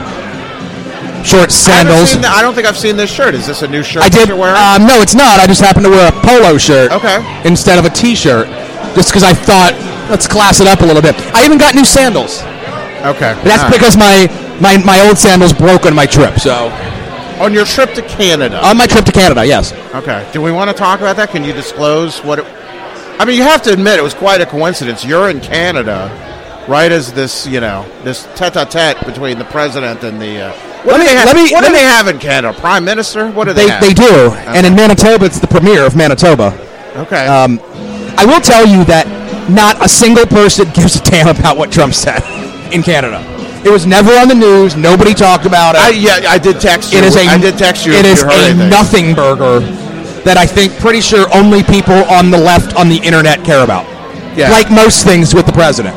Shorts, 1.26 1.56
I, 1.68 1.84
sandals. 1.84 2.20
the- 2.20 2.28
I 2.28 2.42
don't 2.42 2.54
think 2.54 2.68
I've 2.68 2.78
seen 2.78 2.96
this 2.98 3.12
shirt. 3.12 3.34
Is 3.36 3.48
this 3.48 3.62
a 3.62 3.68
new 3.68 3.84
shirt 3.84 4.04
I 4.04 4.10
that 4.10 4.18
did. 4.18 4.28
you're 4.30 4.38
wearing? 4.38 4.58
Um, 4.58 4.88
no, 4.88 5.02
it's 5.02 5.16
not. 5.16 5.40
I 5.40 5.48
just 5.48 5.62
happened 5.62 5.86
to 5.86 5.92
wear 5.92 6.08
a 6.10 6.16
polo 6.26 6.58
shirt. 6.58 6.92
Okay. 6.92 7.20
Instead 7.46 7.80
of 7.80 7.86
a 7.86 7.90
T-shirt, 7.90 8.48
just 8.96 9.10
because 9.10 9.24
I 9.24 9.34
thought 9.34 9.74
let's 10.10 10.28
class 10.28 10.60
it 10.60 10.68
up 10.68 10.82
a 10.82 10.86
little 10.86 11.02
bit. 11.02 11.16
I 11.36 11.46
even 11.46 11.58
got 11.58 11.76
new 11.76 11.86
sandals. 11.86 12.42
okay. 13.06 13.34
But 13.36 13.44
that's 13.44 13.64
right. 13.64 13.72
because 13.72 13.96
my, 13.98 14.28
my 14.60 14.78
my 14.84 15.00
old 15.08 15.18
sandals 15.18 15.54
broke 15.54 15.86
on 15.86 15.96
my 15.96 16.06
trip. 16.06 16.40
So 16.40 16.68
on 17.40 17.54
your 17.54 17.66
trip 17.66 17.94
to 17.96 18.02
Canada. 18.04 18.64
on 18.66 18.78
my 18.78 18.86
trip 18.86 19.06
to 19.06 19.12
Canada, 19.12 19.46
yes. 19.46 19.74
okay. 19.96 20.28
Do 20.32 20.42
we 20.42 20.52
want 20.52 20.70
to 20.70 20.76
talk 20.76 21.00
about 21.00 21.16
that? 21.16 21.30
Can 21.30 21.44
you 21.44 21.54
disclose 21.54 22.20
what 22.20 22.40
it? 22.40 22.46
I 23.20 23.26
mean, 23.26 23.38
you 23.38 23.44
have 23.44 23.62
to 23.64 23.74
admit 23.74 24.00
it 24.00 24.04
was 24.04 24.14
quite 24.14 24.42
a 24.42 24.46
coincidence. 24.46 25.06
You're 25.06 25.30
in 25.30 25.40
Canada, 25.42 26.10
right 26.68 26.92
as 26.92 27.14
this, 27.14 27.46
you 27.48 27.60
know, 27.60 27.86
this 28.04 28.28
tete-a-tete 28.36 29.06
between 29.06 29.38
the 29.40 29.46
president 29.46 30.04
and 30.04 30.20
the. 30.22 30.42
Uh, 30.48 30.71
what 30.84 30.94
Let 30.94 30.98
do 30.98 31.00
me- 31.00 31.06
they 31.10 31.16
have? 31.16 31.26
let 31.26 31.36
me- 31.36 31.52
what 31.52 31.62
let 31.64 31.68
do 31.70 31.74
they 31.76 31.84
have 31.84 32.08
in 32.08 32.20
Canada? 32.20 32.58
Prime 32.60 32.84
Minister? 32.86 33.30
What 33.32 33.46
do 33.48 33.54
they, 33.54 33.66
They 33.66 33.72
have? 33.72 33.82
they 33.84 33.94
do. 33.94 34.32
And 34.48 34.66
in 34.66 34.76
Manitoba, 34.76 35.26
it's 35.26 35.40
the 35.40 35.48
premier 35.48 35.84
of 35.86 35.96
Manitoba. 35.96 36.54
Okay. 36.96 37.26
Um, 37.28 37.60
I 38.18 38.26
will 38.26 38.42
tell 38.42 38.66
you 38.68 38.84
that 38.86 39.08
not 39.50 39.84
a 39.84 39.88
single 39.90 40.26
person 40.26 40.70
gives 40.74 40.96
a 40.98 41.04
damn 41.04 41.28
about 41.28 41.58
what 41.58 41.72
Trump 41.72 41.94
said 41.94 42.22
in 42.74 42.84
Canada. 42.84 43.24
It 43.64 43.70
was 43.70 43.86
never 43.86 44.12
on 44.14 44.28
the 44.28 44.34
news. 44.36 44.76
Nobody 44.76 45.14
talked 45.14 45.46
about 45.46 45.76
it. 45.76 45.82
I, 45.82 45.90
yeah, 45.90 46.30
I 46.30 46.40
did 46.40 46.60
text 46.60 46.92
you. 46.92 46.98
It 46.98 47.04
is 47.04 47.16
a 47.16 47.22
I 47.28 47.38
did 47.38 47.58
text 47.60 47.86
you. 47.86 47.94
It 47.94 48.06
is 48.06 48.22
you 48.24 48.30
a 48.30 48.34
anything. 48.34 48.70
nothing 48.70 49.14
burger 49.14 49.60
that 50.26 50.36
I 50.38 50.46
think 50.48 50.74
pretty 50.80 51.00
sure 51.02 51.28
only 51.34 51.62
people 51.64 51.94
on 52.10 52.32
the 52.32 52.38
left 52.38 52.76
on 52.76 52.90
the 52.90 52.98
internet 52.98 53.44
care 53.46 53.64
about. 53.64 53.86
Yeah. 54.36 54.50
Like 54.50 54.72
most 54.72 55.04
things 55.06 55.36
with 55.36 55.46
the 55.46 55.52
president. 55.52 55.96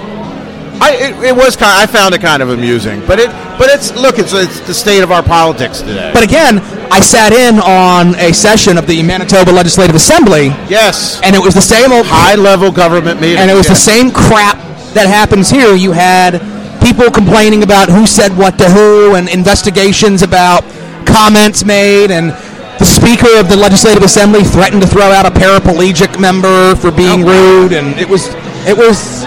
I, 0.80 0.94
it, 0.96 1.24
it 1.30 1.36
was 1.36 1.56
kind. 1.56 1.72
I 1.72 1.86
found 1.86 2.14
it 2.14 2.20
kind 2.20 2.42
of 2.42 2.50
amusing, 2.50 3.00
but 3.06 3.18
it, 3.18 3.28
but 3.58 3.70
it's 3.70 3.94
look, 3.94 4.18
it's 4.18 4.32
it's 4.32 4.60
the 4.60 4.74
state 4.74 5.02
of 5.02 5.12
our 5.12 5.22
politics 5.22 5.80
today. 5.80 6.10
But 6.12 6.22
again, 6.22 6.58
I 6.90 7.00
sat 7.00 7.32
in 7.32 7.60
on 7.60 8.14
a 8.16 8.32
session 8.32 8.76
of 8.76 8.86
the 8.86 9.02
Manitoba 9.02 9.50
Legislative 9.50 9.94
Assembly, 9.94 10.48
yes, 10.68 11.20
and 11.22 11.34
it 11.34 11.42
was 11.42 11.54
the 11.54 11.62
same 11.62 11.92
old 11.92 12.06
high 12.06 12.34
level 12.34 12.72
government 12.72 13.20
meeting, 13.20 13.38
and 13.38 13.50
it 13.50 13.54
was 13.54 13.66
yeah. 13.66 13.72
the 13.72 13.80
same 13.80 14.10
crap 14.10 14.58
that 14.94 15.06
happens 15.06 15.48
here. 15.48 15.74
You 15.74 15.92
had 15.92 16.42
people 16.82 17.10
complaining 17.10 17.62
about 17.62 17.88
who 17.88 18.06
said 18.06 18.36
what 18.36 18.58
to 18.58 18.68
who, 18.68 19.14
and 19.14 19.28
investigations 19.28 20.22
about 20.22 20.64
comments 21.06 21.64
made, 21.64 22.10
and 22.10 22.30
the 22.78 22.84
Speaker 22.84 23.38
of 23.38 23.48
the 23.48 23.56
Legislative 23.56 24.02
Assembly 24.02 24.42
threatened 24.42 24.82
to 24.82 24.88
throw 24.88 25.10
out 25.10 25.24
a 25.24 25.30
paraplegic 25.30 26.20
member 26.20 26.74
for 26.74 26.90
being 26.90 27.22
rude, 27.24 27.72
and 27.72 27.98
it 27.98 28.08
was 28.08 28.28
it 28.66 28.76
was 28.76 29.24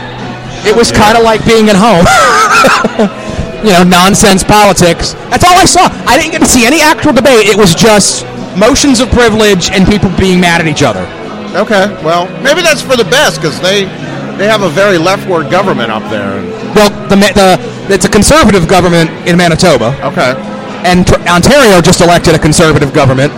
it 0.65 0.75
was 0.75 0.91
kind 0.91 1.17
of 1.17 1.23
like 1.23 1.43
being 1.45 1.69
at 1.69 1.75
home. 1.77 2.05
you 3.65 3.73
know, 3.73 3.83
nonsense 3.83 4.43
politics. 4.43 5.13
That's 5.33 5.43
all 5.43 5.57
I 5.57 5.65
saw. 5.65 5.89
I 6.05 6.17
didn't 6.17 6.31
get 6.31 6.41
to 6.41 6.47
see 6.47 6.65
any 6.65 6.81
actual 6.81 7.13
debate. 7.13 7.47
It 7.49 7.57
was 7.57 7.73
just 7.75 8.25
motions 8.57 8.99
of 8.99 9.09
privilege 9.11 9.69
and 9.71 9.85
people 9.85 10.09
being 10.17 10.39
mad 10.39 10.61
at 10.61 10.67
each 10.67 10.83
other. 10.83 11.05
Okay, 11.57 11.89
well, 12.03 12.27
maybe 12.43 12.61
that's 12.61 12.81
for 12.81 12.95
the 12.97 13.07
best 13.09 13.41
because 13.41 13.59
they 13.61 13.85
they 14.37 14.45
have 14.45 14.61
a 14.61 14.69
very 14.69 14.97
leftward 14.97 15.49
government 15.49 15.89
up 15.89 16.03
there. 16.11 16.37
Well, 16.75 16.89
the, 17.09 17.15
the 17.33 17.57
it's 17.89 18.05
a 18.05 18.09
conservative 18.09 18.67
government 18.67 19.09
in 19.27 19.37
Manitoba, 19.37 19.95
Okay, 20.05 20.35
and 20.85 21.07
Ontario 21.25 21.81
just 21.81 22.01
elected 22.01 22.35
a 22.35 22.39
conservative 22.39 22.93
government 22.93 23.33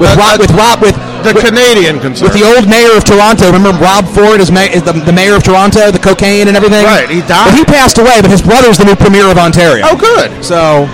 with 0.00 0.10
Uh, 0.12 0.20
Rob, 0.20 0.40
with 0.40 0.50
Rob 0.52 0.82
with 0.82 0.96
the 1.26 1.34
with, 1.34 1.44
Canadian 1.44 1.98
concern. 2.00 2.28
with 2.30 2.34
the 2.38 2.46
old 2.46 2.68
mayor 2.70 2.94
of 2.96 3.04
Toronto. 3.04 3.46
Remember 3.50 3.74
Rob 3.82 4.06
Ford 4.06 4.40
is, 4.40 4.50
ma- 4.50 4.70
is 4.70 4.82
the, 4.82 4.92
the 4.92 5.12
mayor 5.12 5.34
of 5.34 5.42
Toronto, 5.42 5.90
the 5.90 5.98
cocaine 5.98 6.48
and 6.48 6.56
everything. 6.56 6.84
Right, 6.84 7.08
he 7.10 7.20
died. 7.26 7.46
Well, 7.50 7.56
he 7.56 7.64
passed 7.64 7.98
away, 7.98 8.20
but 8.22 8.30
his 8.30 8.42
brother's 8.42 8.78
the 8.78 8.84
new 8.84 8.96
premier 8.96 9.26
of 9.30 9.38
Ontario. 9.38 9.84
oh, 9.88 9.96
good. 9.98 10.44
So 10.44 10.86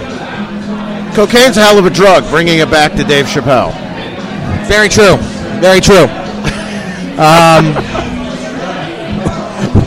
Cocaine's 1.14 1.56
a 1.56 1.60
hell 1.62 1.78
of 1.78 1.84
a 1.86 1.90
drug. 1.90 2.24
Bringing 2.30 2.58
it 2.60 2.70
back 2.70 2.92
to 2.96 3.04
Dave 3.04 3.26
Chappelle. 3.26 3.72
very 4.66 4.88
true, 4.88 5.16
very 5.60 5.80
true. 5.80 6.08
um, 7.20 7.74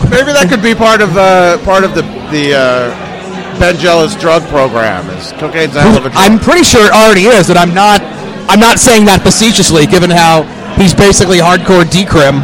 Maybe 0.10 0.32
that 0.32 0.48
could 0.50 0.62
be 0.62 0.76
part 0.76 1.02
of 1.02 1.18
uh, 1.18 1.58
part 1.66 1.84
of 1.84 1.96
the 1.96 2.04
the 2.32 2.54
uh, 2.56 3.60
Ben 3.60 3.76
Jealous 3.78 4.16
drug 4.16 4.44
program. 4.48 5.10
Is 5.18 5.32
cocaine's 5.34 5.76
a 5.76 5.82
hell 5.82 5.98
of 5.98 6.06
a 6.06 6.10
drug. 6.10 6.14
I'm 6.16 6.40
pretty 6.40 6.64
sure 6.64 6.86
it 6.86 6.92
already 6.94 7.26
is, 7.26 7.50
and 7.50 7.58
I'm 7.58 7.74
not. 7.74 8.02
I'm 8.48 8.60
not 8.60 8.80
saying 8.80 9.06
that 9.06 9.22
facetiously, 9.22 9.86
given 9.86 10.10
how 10.10 10.44
he's 10.78 10.94
basically 10.94 11.38
hardcore 11.40 11.84
decrim. 11.84 12.42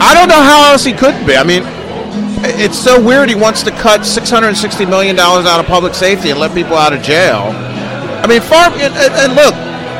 I 0.00 0.14
don't 0.14 0.28
know 0.28 0.40
how 0.40 0.72
else 0.72 0.84
he 0.84 0.92
could 0.92 1.14
be. 1.26 1.36
I 1.36 1.44
mean, 1.44 1.62
it's 2.56 2.78
so 2.78 3.02
weird. 3.02 3.28
He 3.28 3.34
wants 3.34 3.62
to 3.64 3.70
cut 3.70 4.06
six 4.06 4.30
hundred 4.30 4.48
and 4.48 4.56
sixty 4.56 4.86
million 4.86 5.16
dollars 5.16 5.46
out 5.46 5.60
of 5.60 5.66
public 5.66 5.94
safety 5.94 6.30
and 6.30 6.40
let 6.40 6.54
people 6.54 6.74
out 6.76 6.92
of 6.92 7.02
jail. 7.02 7.52
I 8.22 8.26
mean, 8.26 8.40
far 8.40 8.70
and, 8.70 8.94
and, 8.94 9.12
and 9.12 9.30
look, 9.34 9.54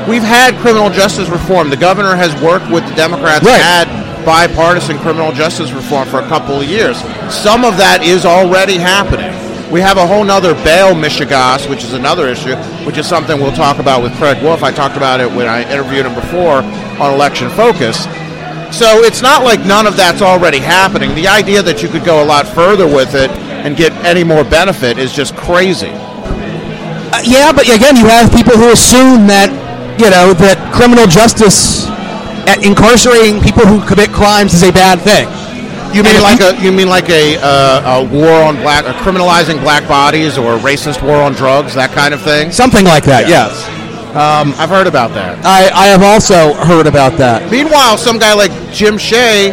we've 0.09 0.23
had 0.23 0.55
criminal 0.61 0.89
justice 0.89 1.29
reform. 1.29 1.69
The 1.69 1.77
governor 1.77 2.17
has 2.17 2.33
worked 2.41 2.71
with 2.71 2.87
the 2.89 2.95
Democrats. 2.95 3.45
Right. 3.45 3.61
Had 3.61 3.89
bipartisan 4.25 4.99
criminal 4.99 5.33
justice 5.33 5.73
reform 5.73 6.07
for 6.09 6.21
a 6.21 6.29
couple 6.29 6.61
of 6.61 6.69
years. 6.69 7.01
Some 7.33 7.65
of 7.65 7.77
that 7.77 8.05
is 8.05 8.25
already 8.25 8.77
happening. 8.77 9.30
We 9.71 9.81
have 9.81 9.99
a 9.99 10.07
whole 10.07 10.25
nother 10.25 10.55
bail 10.65 10.95
mishegas, 10.95 11.71
which 11.71 11.85
is 11.85 11.93
another 11.93 12.27
issue, 12.27 12.57
which 12.85 12.99
is 12.99 13.07
something 13.07 13.39
we'll 13.41 13.53
talk 13.53 13.79
about 13.79 14.03
with 14.03 14.13
Craig 14.17 14.43
Wolf. 14.43 14.65
I 14.65 14.73
talked 14.73 14.97
about 14.97 15.21
it 15.21 15.31
when 15.31 15.47
I 15.47 15.63
interviewed 15.71 16.07
him 16.07 16.15
before 16.17 16.59
on 16.99 17.15
Election 17.15 17.49
Focus. 17.51 18.05
So 18.77 19.05
it's 19.07 19.23
not 19.23 19.45
like 19.45 19.65
none 19.65 19.87
of 19.87 19.97
that's 19.97 20.23
already 20.23 20.59
happening. 20.59 21.15
The 21.15 21.29
idea 21.29 21.63
that 21.63 21.85
you 21.85 21.89
could 21.89 22.05
go 22.05 22.21
a 22.21 22.27
lot 22.27 22.49
further 22.49 22.87
with 22.87 23.15
it 23.15 23.31
and 23.63 23.77
get 23.77 23.93
any 24.05 24.25
more 24.25 24.43
benefit 24.43 24.99
is 24.99 25.13
just 25.13 25.37
crazy. 25.37 25.91
Uh, 25.95 27.23
yeah, 27.23 27.53
but 27.53 27.67
again, 27.71 27.95
you 27.95 28.07
have 28.07 28.33
people 28.35 28.57
who 28.59 28.73
assume 28.73 29.27
that 29.27 29.55
you 30.01 30.11
know 30.11 30.35
that 30.35 30.59
criminal 30.75 31.07
justice, 31.07 31.87
uh, 31.87 32.59
incarcerating 32.63 33.39
people 33.41 33.67
who 33.67 33.79
commit 33.87 34.11
crimes, 34.11 34.53
is 34.53 34.65
a 34.65 34.73
bad 34.73 34.99
thing. 34.99 35.31
You 35.95 36.03
mean 36.03 36.23
like 36.23 36.41
you- 36.41 36.47
a 36.47 36.55
you 36.61 36.73
mean 36.73 36.89
like 36.89 37.09
a, 37.11 37.37
uh, 37.43 38.01
a 38.01 38.05
war 38.05 38.43
on 38.43 38.57
black, 38.57 38.85
a 38.87 38.93
criminalizing 39.05 39.61
black 39.61 39.87
bodies 39.89 40.39
or 40.39 40.55
a 40.55 40.59
racist 40.59 41.03
war 41.03 41.17
on 41.17 41.33
drugs, 41.35 41.75
that 41.75 41.93
kind 41.93 42.15
of 42.15 42.21
thing? 42.23 42.51
something 42.53 42.85
like 42.85 43.05
that? 43.05 43.29
Yeah. 43.29 43.49
Yes, 43.49 44.57
I've 44.59 44.69
heard 44.71 44.87
about 44.87 45.15
that. 45.15 45.45
I, 45.45 45.71
I 45.71 45.87
have 45.89 46.03
also 46.03 46.55
heard 46.55 46.87
about 46.87 47.17
that. 47.19 47.51
Meanwhile, 47.51 47.99
some 47.99 48.19
guy 48.19 48.35
like 48.35 48.51
Jim 48.73 48.99
Shea 48.99 49.51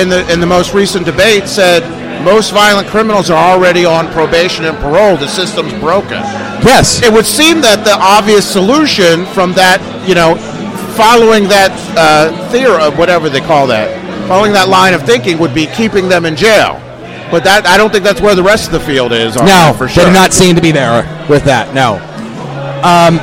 in 0.00 0.08
the 0.08 0.30
in 0.32 0.40
the 0.40 0.46
most 0.46 0.74
recent 0.74 1.06
debate 1.06 1.46
said 1.48 1.82
most 2.24 2.52
violent 2.52 2.88
criminals 2.88 3.30
are 3.30 3.52
already 3.52 3.84
on 3.84 4.06
probation 4.12 4.64
and 4.64 4.76
parole. 4.78 5.16
The 5.16 5.28
system's 5.28 5.72
broken. 5.74 6.20
Yes, 6.64 7.02
It 7.02 7.12
would 7.12 7.26
seem 7.26 7.60
that 7.60 7.84
the 7.84 7.92
obvious 8.00 8.50
solution 8.50 9.26
from 9.26 9.52
that, 9.54 9.80
you 10.08 10.14
know, 10.14 10.36
following 10.96 11.48
that 11.48 11.70
uh, 11.98 12.30
theory, 12.50 12.76
uh, 12.80 12.90
whatever 12.96 13.28
they 13.28 13.40
call 13.40 13.66
that, 13.66 13.90
following 14.26 14.52
that 14.52 14.68
line 14.68 14.94
of 14.94 15.02
thinking 15.02 15.38
would 15.38 15.54
be 15.54 15.66
keeping 15.66 16.08
them 16.08 16.24
in 16.24 16.36
jail. 16.36 16.80
But 17.30 17.42
that 17.44 17.66
I 17.66 17.76
don't 17.76 17.90
think 17.90 18.04
that's 18.04 18.20
where 18.20 18.34
the 18.34 18.42
rest 18.42 18.66
of 18.66 18.72
the 18.72 18.80
field 18.80 19.12
is. 19.12 19.36
no, 19.36 19.74
for 19.76 19.88
sure. 19.88 20.04
they 20.04 20.10
do 20.10 20.14
not 20.14 20.32
seem 20.32 20.54
to 20.56 20.62
be 20.62 20.70
there 20.70 21.02
with 21.28 21.44
that. 21.44 21.74
No. 21.74 21.98
Um, 22.84 23.18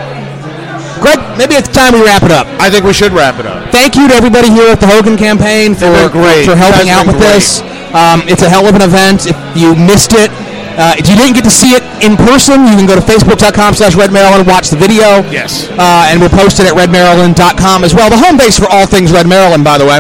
Greg, 1.02 1.18
maybe 1.38 1.58
it's 1.58 1.70
time 1.70 1.94
we 1.98 2.06
wrap 2.06 2.22
it 2.22 2.30
up. 2.30 2.46
I 2.62 2.70
think 2.70 2.86
we 2.86 2.94
should 2.94 3.14
wrap 3.14 3.42
it 3.42 3.46
up. 3.46 3.74
thank 3.74 3.98
you 3.98 4.06
to 4.10 4.14
everybody 4.14 4.50
here 4.54 4.70
at 4.70 4.78
the 4.78 4.86
Hogan 4.86 5.18
campaign 5.18 5.74
for, 5.74 5.90
great. 6.14 6.46
for 6.46 6.54
helping 6.54 6.94
out 6.94 7.10
with 7.10 7.18
been 7.18 7.34
this. 7.34 7.62
Um, 7.94 8.22
it's 8.30 8.46
a 8.46 8.50
hell 8.50 8.70
of 8.70 8.76
an 8.78 8.86
event. 8.86 9.26
If 9.26 9.36
you 9.58 9.74
missed 9.74 10.14
it, 10.14 10.30
uh, 10.78 10.96
if 10.96 11.10
you 11.10 11.18
didn't 11.18 11.36
get 11.36 11.44
to 11.44 11.52
see 11.52 11.74
it 11.74 11.84
in 12.06 12.16
person, 12.16 12.64
you 12.70 12.78
can 12.78 12.86
go 12.86 12.96
to 12.96 13.04
facebook.com 13.04 13.74
slash 13.74 13.96
Red 13.96 14.14
Maryland 14.14 14.46
and 14.46 14.48
watch 14.48 14.70
the 14.70 14.78
video. 14.78 15.26
Yes. 15.28 15.68
Uh, 15.74 16.08
and 16.08 16.22
we'll 16.22 16.32
post 16.32 16.62
it 16.62 16.70
at 16.70 16.78
redmaryland.com 16.78 17.84
as 17.84 17.94
well. 17.94 18.10
The 18.10 18.22
home 18.22 18.38
base 18.38 18.58
for 18.58 18.70
all 18.70 18.86
things 18.86 19.12
Red 19.12 19.28
Maryland, 19.28 19.64
by 19.64 19.78
the 19.78 19.86
way. 19.86 20.00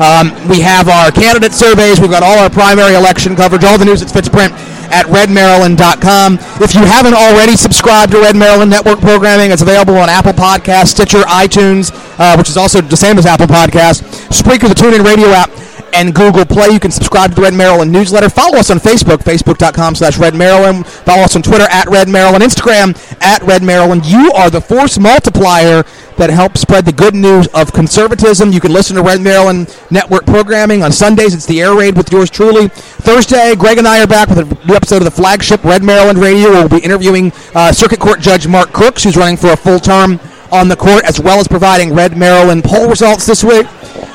Um, 0.00 0.32
we 0.48 0.60
have 0.60 0.88
our 0.88 1.12
candidate 1.12 1.52
surveys. 1.52 2.00
We've 2.00 2.10
got 2.10 2.22
all 2.22 2.38
our 2.38 2.48
primary 2.48 2.94
election 2.94 3.36
coverage, 3.36 3.64
all 3.64 3.76
the 3.76 3.84
news 3.84 4.00
at 4.00 4.10
fits 4.10 4.28
print 4.28 4.52
at 4.90 5.06
redmaryland.com. 5.06 6.38
If 6.60 6.74
you 6.74 6.80
haven't 6.80 7.14
already 7.14 7.54
subscribed 7.56 8.12
to 8.12 8.20
Red 8.20 8.34
Maryland 8.34 8.70
Network 8.70 9.00
programming, 9.00 9.50
it's 9.50 9.62
available 9.62 9.96
on 9.96 10.08
Apple 10.08 10.32
Podcasts, 10.32 10.88
Stitcher, 10.88 11.20
iTunes, 11.28 11.92
uh, 12.18 12.34
which 12.36 12.48
is 12.48 12.56
also 12.56 12.80
the 12.80 12.96
same 12.96 13.18
as 13.18 13.26
Apple 13.26 13.46
Podcasts, 13.46 14.02
Spreaker, 14.32 14.68
the 14.68 14.74
TuneIn 14.74 15.04
Radio 15.04 15.28
app, 15.28 15.50
and 15.94 16.14
Google 16.14 16.44
Play. 16.44 16.68
You 16.68 16.80
can 16.80 16.90
subscribe 16.90 17.30
to 17.30 17.36
the 17.36 17.42
Red 17.42 17.54
Maryland 17.54 17.92
newsletter. 17.92 18.28
Follow 18.28 18.58
us 18.58 18.70
on 18.70 18.78
Facebook, 18.78 19.18
facebook.com 19.18 19.94
slash 19.94 20.18
Red 20.18 20.34
Maryland. 20.34 20.86
Follow 20.86 21.22
us 21.22 21.36
on 21.36 21.42
Twitter 21.42 21.66
at 21.70 21.88
Red 21.88 22.08
Maryland, 22.08 22.42
Instagram 22.42 22.96
at 23.20 23.42
Red 23.42 23.62
Maryland. 23.62 24.06
You 24.06 24.32
are 24.32 24.50
the 24.50 24.60
force 24.60 24.98
multiplier 24.98 25.84
that 26.20 26.28
helps 26.28 26.60
spread 26.60 26.84
the 26.84 26.92
good 26.92 27.14
news 27.14 27.46
of 27.54 27.72
conservatism. 27.72 28.52
You 28.52 28.60
can 28.60 28.74
listen 28.74 28.94
to 28.96 29.02
Red 29.02 29.22
Maryland 29.22 29.74
Network 29.90 30.26
programming 30.26 30.82
on 30.82 30.92
Sundays. 30.92 31.32
It's 31.32 31.46
the 31.46 31.62
air 31.62 31.74
raid 31.74 31.96
with 31.96 32.12
yours 32.12 32.28
truly. 32.28 32.68
Thursday, 32.68 33.56
Greg 33.56 33.78
and 33.78 33.88
I 33.88 34.02
are 34.02 34.06
back 34.06 34.28
with 34.28 34.38
a 34.38 34.66
new 34.66 34.74
episode 34.74 34.98
of 34.98 35.04
the 35.04 35.10
flagship 35.10 35.64
Red 35.64 35.82
Maryland 35.82 36.18
Radio. 36.18 36.50
We'll 36.50 36.68
be 36.68 36.78
interviewing 36.78 37.32
uh, 37.54 37.72
Circuit 37.72 38.00
Court 38.00 38.20
Judge 38.20 38.46
Mark 38.46 38.70
Crooks, 38.70 39.02
who's 39.02 39.16
running 39.16 39.38
for 39.38 39.52
a 39.52 39.56
full 39.56 39.78
term 39.78 40.20
on 40.52 40.68
the 40.68 40.76
court, 40.76 41.04
as 41.04 41.18
well 41.18 41.40
as 41.40 41.48
providing 41.48 41.94
Red 41.94 42.18
Maryland 42.18 42.64
poll 42.64 42.90
results 42.90 43.24
this 43.24 43.42
week. 43.42 43.66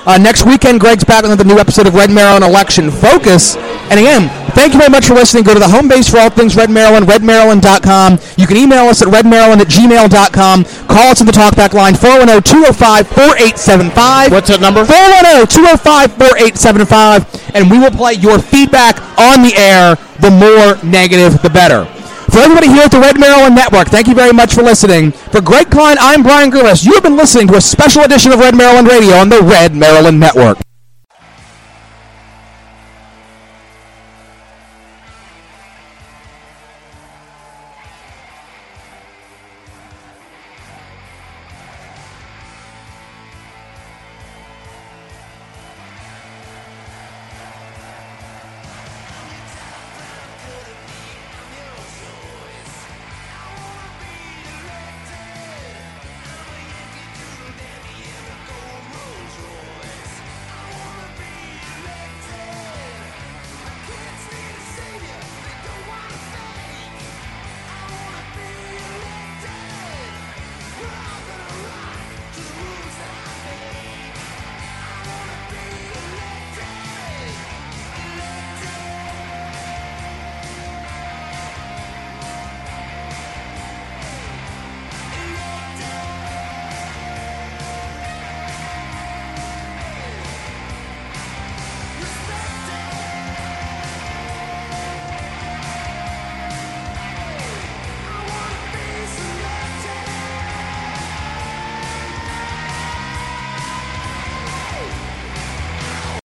Uh, 0.06 0.20
next 0.20 0.46
weekend, 0.46 0.80
Greg's 0.80 1.04
back 1.04 1.24
with 1.24 1.32
another 1.32 1.50
new 1.50 1.58
episode 1.58 1.88
of 1.88 1.96
Red 1.96 2.12
Maryland 2.12 2.46
Election 2.46 2.92
Focus. 2.92 3.56
And 3.90 4.00
again, 4.00 4.30
thank 4.56 4.74
you 4.74 4.80
very 4.80 4.90
much 4.90 5.06
for 5.08 5.14
listening. 5.14 5.44
Go 5.44 5.54
to 5.54 5.60
the 5.60 5.68
home 5.68 5.88
base 5.88 6.10
for 6.10 6.18
all 6.18 6.32
things 6.32 6.56
Red 6.56 6.72
Maryland, 6.72 7.06
redmaryland.com. 7.06 8.18
You 8.36 8.48
can 8.48 8.58
email 8.58 8.88
us 8.88 9.00
at 9.02 9.08
redmaryland 9.10 9.62
at 9.62 9.68
gmail.com. 9.68 10.64
Call 10.88 11.12
us 11.12 11.22
on 11.22 11.28
the 11.28 11.34
talkback 11.34 11.74
line, 11.74 11.94
410-205-4875. 11.94 14.32
What's 14.32 14.48
that 14.50 14.62
number? 14.62 14.84
410-205-4875. 14.86 17.52
And 17.54 17.70
we 17.70 17.78
will 17.78 17.92
play 17.92 18.14
your 18.14 18.40
feedback 18.40 19.00
on 19.20 19.44
the 19.44 19.54
air. 19.56 19.98
The 20.20 20.32
more 20.32 20.78
negative, 20.84 21.40
the 21.42 21.50
better. 21.50 21.86
For 22.32 22.40
everybody 22.40 22.68
here 22.68 22.84
at 22.84 22.92
the 22.92 23.00
Red 23.00 23.20
Maryland 23.20 23.56
Network, 23.56 23.90
thank 23.90 24.08
you 24.08 24.16
very 24.16 24.34
much 24.34 24.56
for 24.56 24.64
listening. 24.64 25.12
For 25.12 25.42
Greg 25.42 25.70
Kline, 25.70 25.98
I'm 26.00 26.24
Brian 26.24 26.50
Griffiths. 26.50 26.84
You 26.84 26.94
have 26.94 27.04
been 27.04 27.16
listening 27.16 27.48
to 27.50 27.56
a 27.56 27.62
special 27.62 28.02
edition 28.04 28.32
of 28.32 28.40
Red 28.40 28.56
Maryland 28.58 28.88
Radio 28.88 29.14
on 29.16 29.30
the 29.30 29.42
Red 29.42 29.76
Maryland 29.76 30.20
Network. 30.20 30.58